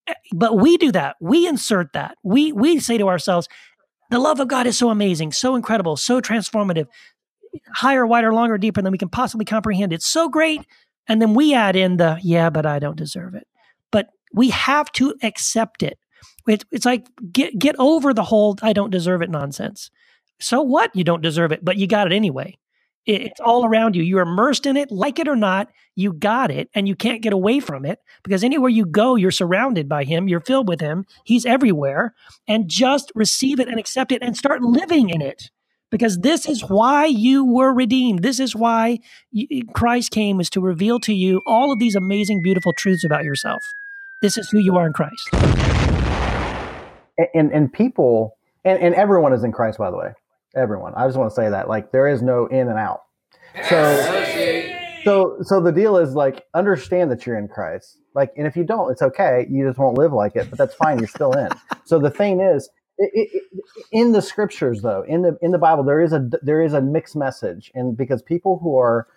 Eh, 0.08 0.14
but 0.34 0.58
we 0.58 0.78
do 0.78 0.92
that. 0.92 1.16
We 1.20 1.48
insert 1.48 1.94
that. 1.94 2.18
We 2.24 2.52
we 2.52 2.80
say 2.80 2.98
to 2.98 3.08
ourselves, 3.08 3.48
the 4.12 4.20
love 4.20 4.40
of 4.40 4.50
God 4.50 4.68
is 4.68 4.78
so 4.78 4.90
amazing, 4.90 5.32
so 5.32 5.56
incredible, 5.56 5.96
so 5.96 6.20
transformative, 6.20 6.88
higher, 7.74 8.06
wider, 8.06 8.34
longer, 8.34 8.58
deeper 8.58 8.82
than 8.82 8.92
we 8.92 8.98
can 8.98 9.10
possibly 9.10 9.46
comprehend. 9.46 9.94
It's 9.94 10.08
so 10.08 10.30
great. 10.30 10.62
And 11.08 11.22
then 11.22 11.34
we 11.34 11.54
add 11.54 11.76
in 11.76 11.98
the, 11.98 12.20
yeah, 12.22 12.50
but 12.50 12.66
I 12.66 12.80
don't 12.80 12.98
deserve 12.98 13.36
it. 13.36 13.48
But 13.90 14.10
we 14.34 14.50
have 14.50 14.92
to 14.94 15.16
accept 15.24 15.82
it. 15.82 15.98
it 16.48 16.66
it's 16.72 16.86
like, 16.86 17.08
get, 17.32 17.58
get 17.58 17.76
over 17.80 18.14
the 18.14 18.24
whole 18.24 18.58
I 18.62 18.74
don't 18.74 18.92
deserve 18.92 19.22
it 19.22 19.30
nonsense. 19.30 19.90
So 20.42 20.62
what? 20.62 20.96
You 20.96 21.04
don't 21.04 21.22
deserve 21.22 21.52
it, 21.52 21.64
but 21.64 21.78
you 21.78 21.88
got 21.88 22.12
it 22.12 22.14
anyway. 22.14 22.58
It, 23.06 23.22
it's 23.22 23.40
all 23.40 23.66
around 23.66 23.96
you. 23.96 24.04
You're 24.04 24.22
immersed 24.22 24.66
in 24.66 24.78
it, 24.78 24.92
like 24.92 25.20
it 25.20 25.28
or 25.28 25.36
not, 25.36 25.70
you 25.96 26.14
got 26.14 26.52
it, 26.52 26.70
and 26.74 26.88
you 26.88 26.96
can't 26.96 27.22
get 27.22 27.34
away 27.34 27.60
from 27.60 27.86
it 27.86 28.00
because 28.24 28.44
anywhere 28.44 28.70
you 28.70 28.86
go, 28.86 29.16
you're 29.16 29.32
surrounded 29.32 29.90
by 29.90 30.04
Him, 30.04 30.28
you're 30.28 30.40
filled 30.40 30.68
with 30.68 30.80
Him, 30.80 31.06
He's 31.26 31.46
everywhere. 31.46 32.14
And 32.48 32.68
just 32.68 33.12
receive 33.16 33.60
it 33.60 33.68
and 33.68 33.80
accept 33.80 34.12
it 34.12 34.22
and 34.22 34.38
start 34.38 34.62
living 34.62 35.10
in 35.10 35.22
it 35.22 35.50
because 35.92 36.20
this 36.20 36.48
is 36.48 36.64
why 36.64 37.06
you 37.06 37.46
were 37.46 37.74
redeemed. 37.74 38.24
This 38.24 38.40
is 38.40 38.56
why 38.56 39.00
Christ 39.74 40.12
came 40.12 40.40
is 40.40 40.50
to 40.52 40.62
reveal 40.62 41.00
to 41.02 41.14
you 41.14 41.42
all 41.46 41.72
of 41.72 41.80
these 41.80 41.96
amazing, 41.96 42.42
beautiful 42.42 42.74
truths 42.74 43.04
about 43.04 43.24
yourself. 43.24 43.64
This 44.22 44.38
is 44.38 44.50
who 44.50 44.60
you 44.60 44.78
are 44.78 44.88
in 44.88 44.94
Christ. 44.94 45.30
And 47.18 47.28
and, 47.34 47.52
and 47.52 47.74
people 47.74 48.38
and, 48.64 48.80
and 48.80 48.96
everyone 48.96 49.34
is 49.34 49.44
in 49.44 49.52
Christ, 49.52 49.78
by 49.78 49.92
the 49.92 49.98
way. 49.98 50.14
Everyone. 50.56 50.94
I 50.96 51.08
just 51.08 51.18
want 51.18 51.32
to 51.32 51.36
say 51.36 51.50
that. 51.50 51.70
Like 51.70 51.92
there 51.92 52.08
is 52.08 52.22
no 52.22 52.48
in 52.48 52.68
and 52.68 52.78
out. 52.78 53.04
So 53.70 54.66
so 55.04 55.38
so 55.42 55.62
the 55.62 55.72
deal 55.72 55.98
is 55.98 56.14
like 56.14 56.46
understand 56.54 57.12
that 57.12 57.26
you're 57.26 57.38
in 57.38 57.48
Christ. 57.48 57.98
Like 58.14 58.34
and 58.38 58.48
if 58.48 58.56
you 58.56 58.64
don't, 58.64 58.92
it's 58.92 59.02
okay. 59.02 59.48
You 59.50 59.68
just 59.68 59.80
won't 59.80 59.98
live 59.98 60.14
like 60.14 60.36
it, 60.36 60.50
but 60.50 60.58
that's 60.58 60.76
fine. 60.76 61.00
You're 61.00 61.08
still 61.08 61.34
in. 61.34 61.50
So 61.84 62.00
the 62.00 62.12
thing 62.12 62.40
is 62.40 62.70
it, 63.02 63.30
it, 63.34 63.44
in 63.92 64.12
the 64.12 64.22
scriptures 64.22 64.82
though 64.82 65.04
in 65.08 65.24
the 65.24 65.38
in 65.42 65.52
the 65.52 65.58
bible 65.58 65.84
there 65.84 66.02
is 66.02 66.14
a 66.14 66.30
there 66.42 66.62
is 66.62 66.74
a 66.74 66.82
mixed 66.82 67.16
message 67.16 67.72
and 67.74 67.98
because 67.98 68.22
people 68.22 68.60
who 68.62 68.78
are 68.78 69.08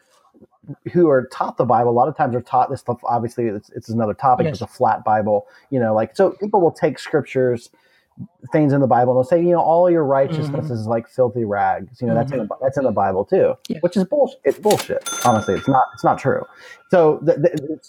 who 0.92 1.08
are 1.08 1.28
taught 1.30 1.56
the 1.56 1.64
bible 1.64 1.90
a 1.90 1.92
lot 1.92 2.08
of 2.08 2.16
times 2.16 2.34
are 2.34 2.40
taught 2.40 2.70
this 2.70 2.80
stuff 2.80 2.98
obviously 3.04 3.46
it's, 3.46 3.70
it's 3.70 3.90
another 3.90 4.14
topic 4.14 4.44
yes. 4.44 4.54
it's 4.54 4.62
a 4.62 4.66
flat 4.66 5.04
bible 5.04 5.46
you 5.70 5.78
know 5.78 5.94
like 5.94 6.16
so 6.16 6.30
people 6.40 6.60
will 6.60 6.72
take 6.72 6.98
scriptures 6.98 7.70
things 8.52 8.72
in 8.72 8.80
the 8.80 8.86
bible 8.86 9.12
and 9.12 9.18
they'll 9.18 9.28
say 9.28 9.40
you 9.40 9.50
know 9.50 9.60
all 9.60 9.90
your 9.90 10.04
righteousness 10.04 10.66
mm-hmm. 10.66 10.72
is 10.72 10.86
like 10.86 11.08
filthy 11.08 11.44
rags 11.44 12.00
you 12.00 12.06
know 12.06 12.14
mm-hmm. 12.14 12.20
that's 12.20 12.32
in 12.32 12.38
the, 12.38 12.48
that's 12.62 12.78
in 12.78 12.84
the 12.84 12.92
bible 12.92 13.24
too 13.24 13.54
yeah. 13.68 13.78
which 13.80 13.96
is 13.96 14.04
bullshit 14.04 14.40
it's 14.44 14.58
bullshit 14.58 15.08
honestly 15.24 15.54
it's 15.54 15.68
not 15.68 15.84
it's 15.94 16.04
not 16.04 16.18
true 16.18 16.42
so 16.90 17.18
the, 17.22 17.32
the, 17.34 17.80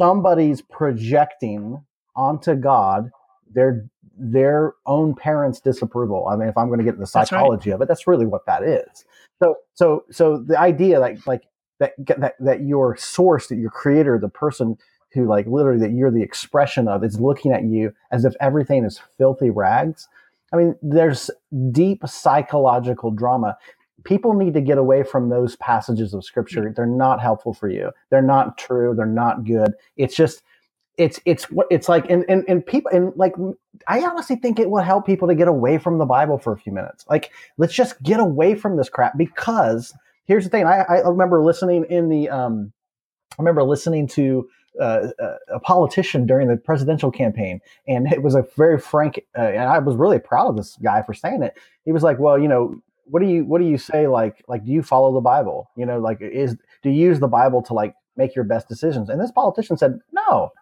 somebody's 0.00 0.62
projecting 0.62 1.82
onto 2.14 2.54
god 2.54 3.10
their 3.52 3.88
their 4.16 4.74
own 4.86 5.14
parents' 5.14 5.60
disapproval. 5.60 6.28
I 6.28 6.36
mean, 6.36 6.48
if 6.48 6.56
I'm 6.56 6.68
going 6.68 6.78
to 6.78 6.84
get 6.84 6.90
into 6.90 7.00
the 7.00 7.06
psychology 7.06 7.70
right. 7.70 7.76
of 7.76 7.82
it, 7.82 7.88
that's 7.88 8.06
really 8.06 8.26
what 8.26 8.46
that 8.46 8.62
is. 8.62 9.04
So, 9.42 9.56
so, 9.74 10.04
so 10.10 10.38
the 10.38 10.58
idea 10.58 11.00
that 11.00 11.26
like 11.26 11.42
that 11.80 11.92
that 12.06 12.34
that 12.38 12.62
your 12.62 12.96
source, 12.96 13.48
that 13.48 13.56
your 13.56 13.70
creator, 13.70 14.18
the 14.18 14.28
person 14.28 14.76
who 15.14 15.26
like 15.26 15.46
literally 15.46 15.80
that 15.80 15.92
you're 15.92 16.10
the 16.10 16.22
expression 16.22 16.88
of, 16.88 17.04
is 17.04 17.20
looking 17.20 17.52
at 17.52 17.64
you 17.64 17.92
as 18.10 18.24
if 18.24 18.34
everything 18.40 18.84
is 18.84 19.00
filthy 19.16 19.50
rags. 19.50 20.08
I 20.52 20.56
mean, 20.56 20.76
there's 20.82 21.30
deep 21.70 22.06
psychological 22.06 23.10
drama. 23.10 23.56
People 24.04 24.34
need 24.34 24.54
to 24.54 24.60
get 24.60 24.76
away 24.76 25.02
from 25.02 25.30
those 25.30 25.56
passages 25.56 26.12
of 26.12 26.24
scripture. 26.24 26.72
They're 26.74 26.86
not 26.86 27.20
helpful 27.20 27.54
for 27.54 27.70
you. 27.70 27.90
They're 28.10 28.22
not 28.22 28.58
true. 28.58 28.94
They're 28.94 29.06
not 29.06 29.44
good. 29.44 29.72
It's 29.96 30.14
just 30.14 30.42
it's 30.96 31.20
it's 31.24 31.50
what 31.50 31.66
it's 31.70 31.88
like 31.88 32.08
and, 32.08 32.24
and 32.28 32.44
and 32.46 32.64
people 32.64 32.90
and 32.92 33.12
like 33.16 33.34
i 33.88 34.00
honestly 34.00 34.36
think 34.36 34.58
it 34.58 34.70
will 34.70 34.82
help 34.82 35.04
people 35.04 35.26
to 35.26 35.34
get 35.34 35.48
away 35.48 35.76
from 35.78 35.98
the 35.98 36.04
bible 36.04 36.38
for 36.38 36.52
a 36.52 36.56
few 36.56 36.72
minutes 36.72 37.04
like 37.08 37.32
let's 37.58 37.74
just 37.74 38.00
get 38.02 38.20
away 38.20 38.54
from 38.54 38.76
this 38.76 38.88
crap 38.88 39.16
because 39.18 39.92
here's 40.26 40.44
the 40.44 40.50
thing 40.50 40.64
i, 40.66 40.82
I 40.82 41.00
remember 41.00 41.42
listening 41.42 41.84
in 41.90 42.08
the 42.08 42.28
um 42.28 42.72
i 43.32 43.42
remember 43.42 43.64
listening 43.64 44.06
to 44.08 44.48
uh, 44.80 45.08
a 45.48 45.60
politician 45.60 46.26
during 46.26 46.48
the 46.48 46.56
presidential 46.56 47.10
campaign, 47.10 47.60
and 47.86 48.12
it 48.12 48.22
was 48.22 48.34
a 48.34 48.46
very 48.56 48.78
frank. 48.78 49.20
Uh, 49.36 49.42
and 49.42 49.62
I 49.62 49.78
was 49.78 49.96
really 49.96 50.18
proud 50.18 50.48
of 50.48 50.56
this 50.56 50.76
guy 50.82 51.02
for 51.02 51.14
saying 51.14 51.42
it. 51.42 51.56
He 51.84 51.92
was 51.92 52.02
like, 52.02 52.18
"Well, 52.18 52.38
you 52.38 52.48
know, 52.48 52.80
what 53.04 53.20
do 53.20 53.26
you 53.26 53.44
what 53.44 53.60
do 53.60 53.66
you 53.66 53.78
say? 53.78 54.06
Like, 54.06 54.44
like 54.48 54.64
do 54.64 54.72
you 54.72 54.82
follow 54.82 55.12
the 55.12 55.20
Bible? 55.20 55.70
You 55.76 55.86
know, 55.86 55.98
like 55.98 56.20
is 56.20 56.56
do 56.82 56.90
you 56.90 57.08
use 57.08 57.20
the 57.20 57.28
Bible 57.28 57.62
to 57.62 57.74
like 57.74 57.94
make 58.16 58.34
your 58.34 58.44
best 58.44 58.68
decisions?" 58.68 59.08
And 59.08 59.20
this 59.20 59.30
politician 59.30 59.76
said, 59.76 60.00
"No, 60.12 60.52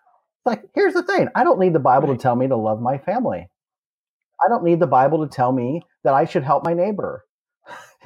like, 0.44 0.64
here's 0.74 0.94
the 0.94 1.02
thing 1.02 1.28
I 1.34 1.44
don't 1.44 1.60
need 1.60 1.72
the 1.72 1.78
Bible 1.78 2.08
to 2.08 2.20
tell 2.20 2.36
me 2.36 2.48
to 2.48 2.56
love 2.56 2.80
my 2.80 2.98
family. 2.98 3.48
I 4.44 4.48
don't 4.48 4.64
need 4.64 4.80
the 4.80 4.86
Bible 4.86 5.26
to 5.26 5.32
tell 5.32 5.52
me 5.52 5.82
that 6.02 6.14
I 6.14 6.24
should 6.24 6.42
help 6.42 6.64
my 6.64 6.74
neighbor. 6.74 7.24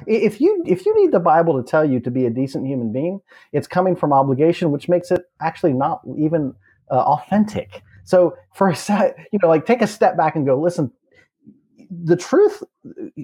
If 0.05 0.39
you 0.39 0.63
if 0.65 0.85
you 0.85 0.95
need 1.01 1.11
the 1.11 1.19
Bible 1.19 1.61
to 1.61 1.69
tell 1.69 1.83
you 1.85 1.99
to 2.01 2.11
be 2.11 2.25
a 2.25 2.29
decent 2.29 2.67
human 2.67 2.91
being, 2.91 3.21
it's 3.51 3.67
coming 3.67 3.95
from 3.95 4.13
obligation, 4.13 4.71
which 4.71 4.89
makes 4.89 5.11
it 5.11 5.21
actually 5.41 5.73
not 5.73 6.01
even 6.17 6.53
uh, 6.91 6.95
authentic. 6.95 7.81
So 8.03 8.35
for 8.53 8.69
a 8.69 8.75
set, 8.75 9.17
you 9.31 9.39
know, 9.41 9.47
like 9.47 9.65
take 9.65 9.81
a 9.81 9.87
step 9.87 10.15
back 10.17 10.35
and 10.35 10.45
go, 10.45 10.59
listen, 10.59 10.91
the 11.89 12.15
truth, 12.17 12.63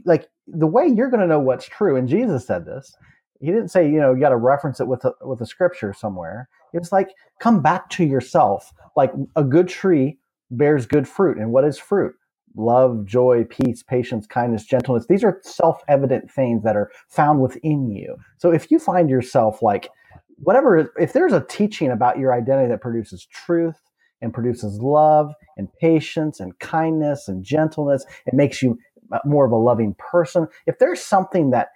like 0.05 0.29
the 0.47 0.67
way 0.67 0.87
you're 0.87 1.09
going 1.09 1.21
to 1.21 1.27
know 1.27 1.39
what's 1.39 1.67
true, 1.67 1.95
and 1.95 2.09
Jesus 2.09 2.45
said 2.47 2.65
this. 2.65 2.95
He 3.41 3.47
didn't 3.47 3.69
say, 3.69 3.85
you 3.89 3.99
know, 3.99 4.13
you 4.13 4.21
got 4.21 4.29
to 4.29 4.37
reference 4.37 4.79
it 4.79 4.87
with 4.87 5.05
a, 5.05 5.13
with 5.21 5.41
a 5.41 5.45
scripture 5.45 5.93
somewhere. 5.93 6.49
It's 6.73 6.91
like 6.91 7.09
come 7.39 7.61
back 7.61 7.89
to 7.91 8.05
yourself. 8.05 8.73
Like 8.95 9.13
a 9.35 9.43
good 9.43 9.67
tree 9.67 10.19
bears 10.51 10.85
good 10.85 11.07
fruit, 11.07 11.37
and 11.37 11.51
what 11.51 11.65
is 11.65 11.77
fruit? 11.77 12.15
Love, 12.55 13.05
joy, 13.05 13.45
peace, 13.49 13.83
patience, 13.83 14.27
kindness, 14.27 14.65
gentleness. 14.65 15.07
These 15.07 15.23
are 15.23 15.39
self-evident 15.43 16.31
things 16.31 16.63
that 16.63 16.75
are 16.75 16.91
found 17.09 17.41
within 17.41 17.89
you. 17.89 18.15
So 18.37 18.51
if 18.51 18.69
you 18.69 18.79
find 18.79 19.09
yourself 19.09 19.61
like 19.61 19.89
whatever, 20.37 20.91
if 20.97 21.13
there's 21.13 21.33
a 21.33 21.45
teaching 21.49 21.91
about 21.91 22.19
your 22.19 22.33
identity 22.33 22.69
that 22.69 22.81
produces 22.81 23.25
truth 23.25 23.79
and 24.23 24.33
produces 24.33 24.79
love 24.81 25.33
and 25.57 25.67
patience 25.79 26.39
and 26.39 26.57
kindness 26.59 27.27
and 27.27 27.43
gentleness. 27.43 28.05
It 28.25 28.33
makes 28.33 28.63
you 28.63 28.79
uh, 29.11 29.19
more 29.25 29.45
of 29.45 29.51
a 29.51 29.57
loving 29.57 29.95
person. 29.99 30.47
If 30.65 30.79
there's 30.79 31.01
something 31.01 31.51
that 31.51 31.67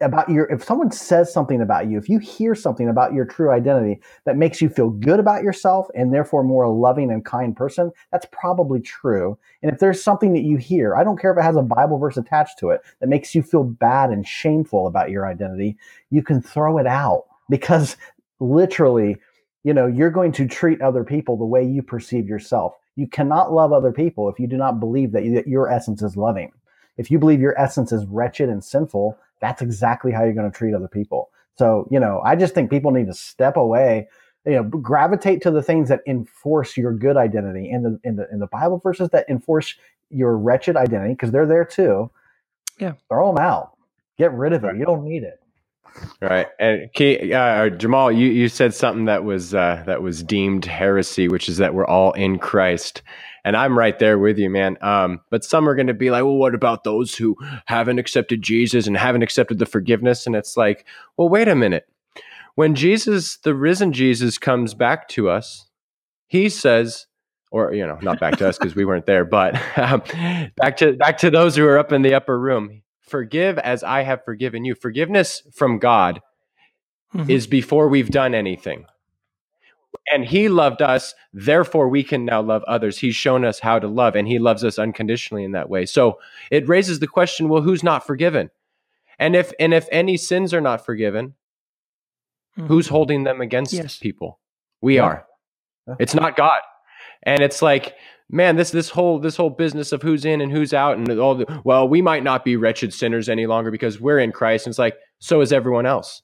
about 0.00 0.28
your 0.28 0.44
if 0.46 0.62
someone 0.62 0.90
says 0.90 1.32
something 1.32 1.62
about 1.62 1.88
you 1.88 1.96
if 1.96 2.08
you 2.08 2.18
hear 2.18 2.54
something 2.54 2.88
about 2.88 3.14
your 3.14 3.24
true 3.24 3.50
identity 3.50 4.00
that 4.24 4.36
makes 4.36 4.60
you 4.60 4.68
feel 4.68 4.90
good 4.90 5.18
about 5.18 5.42
yourself 5.42 5.86
and 5.94 6.12
therefore 6.12 6.42
more 6.42 6.64
a 6.64 6.70
loving 6.70 7.10
and 7.10 7.24
kind 7.24 7.56
person 7.56 7.90
that's 8.12 8.26
probably 8.30 8.78
true 8.78 9.38
and 9.62 9.72
if 9.72 9.78
there's 9.78 10.02
something 10.02 10.34
that 10.34 10.42
you 10.42 10.58
hear 10.58 10.94
i 10.96 11.02
don't 11.02 11.18
care 11.18 11.32
if 11.32 11.38
it 11.38 11.42
has 11.42 11.56
a 11.56 11.62
bible 11.62 11.98
verse 11.98 12.18
attached 12.18 12.58
to 12.58 12.68
it 12.68 12.82
that 13.00 13.08
makes 13.08 13.34
you 13.34 13.42
feel 13.42 13.64
bad 13.64 14.10
and 14.10 14.28
shameful 14.28 14.86
about 14.86 15.10
your 15.10 15.26
identity 15.26 15.76
you 16.10 16.22
can 16.22 16.42
throw 16.42 16.76
it 16.76 16.86
out 16.86 17.24
because 17.48 17.96
literally 18.38 19.16
you 19.66 19.74
know, 19.74 19.88
you're 19.88 20.12
going 20.12 20.30
to 20.30 20.46
treat 20.46 20.80
other 20.80 21.02
people 21.02 21.36
the 21.36 21.44
way 21.44 21.64
you 21.64 21.82
perceive 21.82 22.28
yourself. 22.28 22.74
You 22.94 23.08
cannot 23.08 23.52
love 23.52 23.72
other 23.72 23.90
people 23.90 24.28
if 24.28 24.38
you 24.38 24.46
do 24.46 24.56
not 24.56 24.78
believe 24.78 25.10
that, 25.10 25.24
that 25.34 25.48
your 25.48 25.68
essence 25.68 26.02
is 26.02 26.16
loving. 26.16 26.52
If 26.96 27.10
you 27.10 27.18
believe 27.18 27.40
your 27.40 27.58
essence 27.60 27.92
is 27.92 28.04
wretched 28.06 28.48
and 28.48 28.62
sinful, 28.64 29.18
that's 29.40 29.62
exactly 29.62 30.12
how 30.12 30.24
you're 30.24 30.34
going 30.34 30.50
to 30.50 30.56
treat 30.56 30.74
other 30.74 30.88
people. 30.88 31.30
So, 31.56 31.88
you 31.90 32.00
know, 32.00 32.20
I 32.24 32.36
just 32.36 32.54
think 32.54 32.70
people 32.70 32.90
need 32.90 33.06
to 33.06 33.14
step 33.14 33.56
away, 33.56 34.08
you 34.44 34.52
know, 34.52 34.62
gravitate 34.64 35.42
to 35.42 35.50
the 35.50 35.62
things 35.62 35.88
that 35.88 36.00
enforce 36.06 36.76
your 36.76 36.92
good 36.92 37.16
identity 37.16 37.70
in 37.70 37.82
the 37.82 38.00
in 38.04 38.16
the 38.16 38.28
in 38.30 38.38
the 38.38 38.46
Bible 38.46 38.78
verses 38.78 39.08
that 39.10 39.28
enforce 39.28 39.74
your 40.10 40.36
wretched 40.36 40.76
identity 40.76 41.14
because 41.14 41.30
they're 41.30 41.46
there 41.46 41.64
too. 41.64 42.10
Yeah, 42.78 42.92
throw 43.08 43.34
them 43.34 43.42
out. 43.42 43.72
Get 44.18 44.32
rid 44.32 44.52
of 44.52 44.64
it. 44.64 44.76
You 44.76 44.84
don't 44.84 45.04
need 45.04 45.22
it. 45.22 45.40
Right, 46.20 46.46
and 46.58 46.92
Kate, 46.92 47.32
uh, 47.32 47.70
Jamal, 47.70 48.12
you, 48.12 48.28
you 48.28 48.48
said 48.48 48.74
something 48.74 49.06
that 49.06 49.24
was 49.24 49.54
uh, 49.54 49.82
that 49.86 50.02
was 50.02 50.22
deemed 50.22 50.66
heresy, 50.66 51.28
which 51.28 51.48
is 51.48 51.56
that 51.56 51.74
we're 51.74 51.86
all 51.86 52.12
in 52.12 52.38
Christ, 52.38 53.00
and 53.46 53.56
I'm 53.56 53.78
right 53.78 53.96
there 53.96 54.18
with 54.18 54.38
you, 54.38 54.50
man. 54.50 54.76
Um, 54.82 55.20
but 55.30 55.44
some 55.44 55.68
are 55.68 55.76
going 55.76 55.86
to 55.86 55.94
be 55.94 56.10
like, 56.10 56.24
well, 56.24 56.34
what 56.34 56.52
about 56.52 56.82
those 56.82 57.14
who 57.14 57.36
haven't 57.66 58.00
accepted 58.00 58.42
Jesus 58.42 58.88
and 58.88 58.96
haven't 58.96 59.22
accepted 59.22 59.60
the 59.60 59.66
forgiveness? 59.66 60.26
And 60.26 60.34
it's 60.34 60.56
like, 60.56 60.84
well, 61.16 61.28
wait 61.28 61.46
a 61.46 61.54
minute. 61.54 61.88
When 62.56 62.74
Jesus, 62.74 63.36
the 63.36 63.54
risen 63.54 63.92
Jesus, 63.92 64.36
comes 64.36 64.74
back 64.74 65.06
to 65.10 65.30
us, 65.30 65.68
he 66.26 66.48
says, 66.48 67.06
or 67.52 67.72
you 67.72 67.86
know, 67.86 68.00
not 68.02 68.18
back 68.18 68.36
to 68.38 68.48
us 68.48 68.58
because 68.58 68.74
we 68.74 68.84
weren't 68.84 69.06
there, 69.06 69.24
but 69.24 69.54
um, 69.78 70.02
back 70.56 70.78
to 70.78 70.94
back 70.94 71.18
to 71.18 71.30
those 71.30 71.54
who 71.54 71.64
are 71.66 71.78
up 71.78 71.92
in 71.92 72.02
the 72.02 72.14
upper 72.14 72.36
room 72.38 72.82
forgive 73.00 73.58
as 73.58 73.84
I 73.84 74.02
have 74.02 74.24
forgiven 74.24 74.64
you. 74.64 74.74
Forgiveness 74.74 75.42
from 75.52 75.78
God 75.78 76.20
mm-hmm. 77.14 77.30
is 77.30 77.46
before 77.46 77.88
we've 77.88 78.10
done 78.10 78.34
anything. 78.34 78.86
And 80.12 80.24
he 80.24 80.48
loved 80.48 80.82
us, 80.82 81.14
therefore 81.32 81.88
we 81.88 82.04
can 82.04 82.24
now 82.24 82.40
love 82.40 82.62
others. 82.64 82.98
He's 82.98 83.16
shown 83.16 83.44
us 83.44 83.58
how 83.58 83.78
to 83.78 83.88
love, 83.88 84.14
and 84.14 84.28
he 84.28 84.38
loves 84.38 84.62
us 84.62 84.78
unconditionally 84.78 85.42
in 85.42 85.52
that 85.52 85.68
way. 85.68 85.84
So 85.84 86.18
it 86.50 86.68
raises 86.68 87.00
the 87.00 87.08
question: 87.08 87.48
Well, 87.48 87.62
who's 87.62 87.82
not 87.82 88.06
forgiven? 88.06 88.50
And 89.18 89.34
if 89.34 89.52
and 89.58 89.74
if 89.74 89.88
any 89.90 90.16
sins 90.16 90.54
are 90.54 90.60
not 90.60 90.84
forgiven, 90.84 91.34
mm-hmm. 92.56 92.66
who's 92.68 92.88
holding 92.88 93.24
them 93.24 93.40
against 93.40 93.72
yes. 93.72 93.98
people? 93.98 94.38
We 94.80 94.96
yeah. 94.96 95.02
are. 95.02 95.26
It's 95.98 96.14
not 96.14 96.36
God. 96.36 96.60
And 97.22 97.40
it's 97.40 97.62
like 97.62 97.94
man, 98.30 98.56
this 98.56 98.70
this 98.70 98.90
whole 98.90 99.18
this 99.18 99.36
whole 99.36 99.50
business 99.50 99.92
of 99.92 100.02
who's 100.02 100.24
in 100.24 100.40
and 100.40 100.50
who's 100.50 100.72
out 100.74 100.96
and 100.96 101.10
all 101.18 101.34
the 101.34 101.60
well, 101.64 101.88
we 101.88 102.02
might 102.02 102.22
not 102.22 102.44
be 102.44 102.56
wretched 102.56 102.92
sinners 102.92 103.28
any 103.28 103.46
longer 103.46 103.70
because 103.70 104.00
we're 104.00 104.18
in 104.18 104.32
Christ. 104.32 104.66
And 104.66 104.72
it's 104.72 104.78
like, 104.78 104.96
so 105.18 105.40
is 105.40 105.52
everyone 105.52 105.86
else. 105.86 106.22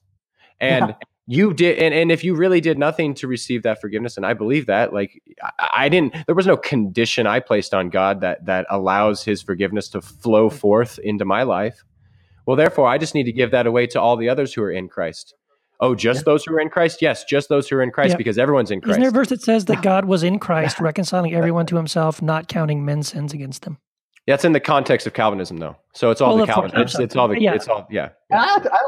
And 0.59 0.89
yeah. 0.89 0.95
You 1.25 1.53
did 1.53 1.77
and, 1.79 1.93
and 1.93 2.11
if 2.11 2.23
you 2.23 2.35
really 2.35 2.59
did 2.59 2.77
nothing 2.77 3.13
to 3.15 3.27
receive 3.27 3.63
that 3.63 3.79
forgiveness, 3.79 4.17
and 4.17 4.25
I 4.25 4.33
believe 4.33 4.65
that, 4.65 4.93
like 4.93 5.21
I, 5.41 5.69
I 5.75 5.89
didn't 5.89 6.15
there 6.25 6.35
was 6.35 6.47
no 6.47 6.57
condition 6.57 7.27
I 7.27 7.39
placed 7.39 7.73
on 7.73 7.89
God 7.89 8.21
that 8.21 8.45
that 8.45 8.65
allows 8.69 9.23
his 9.23 9.41
forgiveness 9.41 9.87
to 9.89 10.01
flow 10.01 10.49
mm. 10.49 10.53
forth 10.53 10.99
into 10.99 11.25
my 11.25 11.43
life. 11.43 11.83
Well, 12.45 12.57
therefore, 12.57 12.89
I 12.89 12.97
just 12.97 13.15
need 13.15 13.23
to 13.23 13.31
give 13.31 13.51
that 13.51 13.67
away 13.67 13.87
to 13.87 14.01
all 14.01 14.17
the 14.17 14.27
others 14.27 14.53
who 14.53 14.61
are 14.63 14.71
in 14.71 14.89
Christ. 14.89 15.33
Oh, 15.79 15.95
just 15.95 16.19
yeah. 16.19 16.23
those 16.25 16.45
who 16.45 16.53
are 16.55 16.59
in 16.59 16.69
Christ? 16.69 17.01
Yes, 17.01 17.23
just 17.23 17.49
those 17.49 17.67
who 17.67 17.77
are 17.77 17.81
in 17.81 17.91
Christ 17.91 18.11
yeah. 18.11 18.17
because 18.17 18.37
everyone's 18.37 18.71
in 18.71 18.81
Christ. 18.81 18.91
Isn't 18.91 19.01
there 19.01 19.09
a 19.09 19.13
verse 19.13 19.29
that 19.29 19.41
says 19.41 19.65
that 19.65 19.81
God 19.81 20.05
was 20.05 20.23
in 20.23 20.39
Christ, 20.39 20.79
reconciling 20.81 21.33
everyone 21.33 21.65
to 21.67 21.75
himself, 21.75 22.21
not 22.21 22.47
counting 22.47 22.85
men's 22.85 23.09
sins 23.09 23.33
against 23.33 23.63
them? 23.63 23.77
Yeah, 24.25 24.35
it's 24.35 24.45
in 24.45 24.53
the 24.53 24.61
context 24.61 25.05
of 25.07 25.13
Calvinism, 25.13 25.57
though. 25.57 25.75
So 25.93 26.09
it's 26.09 26.21
all 26.21 26.37
well, 26.37 26.45
the 26.45 26.53
Calvin. 26.53 26.71
It's, 26.75 26.97
it's, 26.97 27.15
all 27.15 27.27
the. 27.27 27.41
Yeah. 27.41 27.55
It's 27.55 27.67
all. 27.67 27.85
Yeah. 27.89 28.09
I, 28.31 28.59
I, 28.71 28.79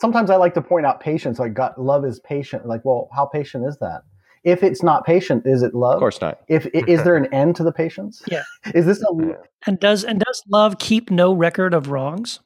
sometimes 0.00 0.30
I 0.30 0.36
like 0.36 0.54
to 0.54 0.62
point 0.62 0.86
out 0.86 1.00
patience. 1.00 1.38
Like 1.38 1.54
God, 1.54 1.74
love 1.76 2.04
is 2.04 2.20
patient. 2.20 2.66
Like, 2.66 2.84
well, 2.84 3.08
how 3.14 3.26
patient 3.26 3.66
is 3.66 3.78
that? 3.78 4.02
If 4.44 4.62
it's 4.62 4.82
not 4.82 5.04
patient, 5.04 5.44
is 5.44 5.62
it 5.62 5.74
love? 5.74 5.94
Of 5.94 6.00
course 6.00 6.20
not. 6.20 6.40
If 6.48 6.66
is 6.72 7.02
there 7.02 7.16
an 7.16 7.26
end 7.34 7.56
to 7.56 7.64
the 7.64 7.72
patience? 7.72 8.22
Yeah. 8.28 8.44
Is 8.74 8.86
this 8.86 9.02
a? 9.02 9.36
And 9.66 9.80
does 9.80 10.04
and 10.04 10.20
does 10.20 10.42
love 10.48 10.78
keep 10.78 11.10
no 11.10 11.32
record 11.32 11.74
of 11.74 11.90
wrongs? 11.90 12.40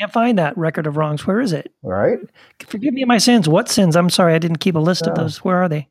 can't 0.00 0.12
find 0.12 0.38
that 0.38 0.56
record 0.56 0.86
of 0.86 0.96
wrongs. 0.96 1.26
Where 1.26 1.40
is 1.40 1.52
it? 1.52 1.72
Right. 1.82 2.18
Forgive 2.66 2.94
me 2.94 3.04
my 3.04 3.18
sins. 3.18 3.48
What 3.48 3.68
sins? 3.68 3.96
I'm 3.96 4.08
sorry, 4.08 4.34
I 4.34 4.38
didn't 4.38 4.58
keep 4.58 4.74
a 4.74 4.78
list 4.78 5.02
yeah. 5.04 5.10
of 5.10 5.16
those. 5.16 5.44
Where 5.44 5.58
are 5.58 5.68
they? 5.68 5.88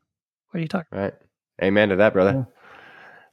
What 0.50 0.58
are 0.58 0.62
you 0.62 0.68
talking? 0.68 0.98
Right. 0.98 1.14
Amen 1.62 1.90
to 1.90 1.96
that, 1.96 2.12
brother. 2.12 2.32
Yeah. 2.32 2.44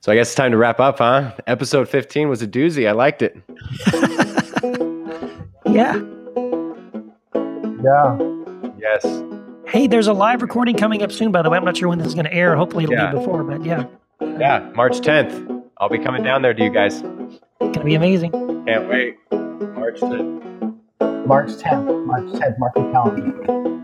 So 0.02 0.12
I 0.12 0.16
guess 0.16 0.28
it's 0.28 0.36
time 0.36 0.52
to 0.52 0.58
wrap 0.58 0.80
up, 0.80 1.00
huh? 1.00 1.34
Episode 1.48 1.90
15 1.90 2.30
was 2.30 2.44
a 2.44 2.48
doozy. 2.48 2.88
I 2.88 2.92
liked 2.92 3.24
it. 3.24 3.36
yeah. 5.66 6.00
Yeah. 7.84 8.18
Yes. 8.80 9.06
Hey, 9.68 9.88
there's 9.88 10.08
a 10.08 10.14
live 10.14 10.42
recording 10.42 10.76
coming 10.76 11.04
up 11.04 11.12
soon, 11.12 11.32
by 11.32 11.42
the 11.42 11.50
way. 11.50 11.58
I'm 11.58 11.66
not 11.66 11.78
sure 11.78 11.90
when 11.90 12.00
this 12.00 12.08
is 12.08 12.14
going 12.16 12.26
to 12.26 12.34
air. 12.34 12.56
Hopefully 12.56 12.86
it'll 12.86 12.96
yeah. 12.96 13.12
be 13.12 13.20
before, 13.20 13.44
but 13.44 13.64
yeah. 13.64 13.86
Yeah, 14.22 14.72
March 14.76 15.00
10th. 15.00 15.64
I'll 15.78 15.90
be 15.90 16.00
coming 16.00 16.24
down 16.24 16.42
there 16.42 16.54
to 16.54 16.64
you 16.64 16.72
guys. 16.72 16.96
It's 16.96 17.04
going 17.60 17.74
to 17.74 17.84
be 17.84 17.96
amazing. 17.96 18.32
Can't 18.66 18.88
wait. 18.90 19.18
March 19.32 20.00
10th. 20.00 21.26
March 21.28 21.50
10th. 21.50 22.06
March 22.06 22.24
10th. 22.24 22.60
Mark 22.60 22.74
the 22.74 22.90
calendar. 22.92 23.77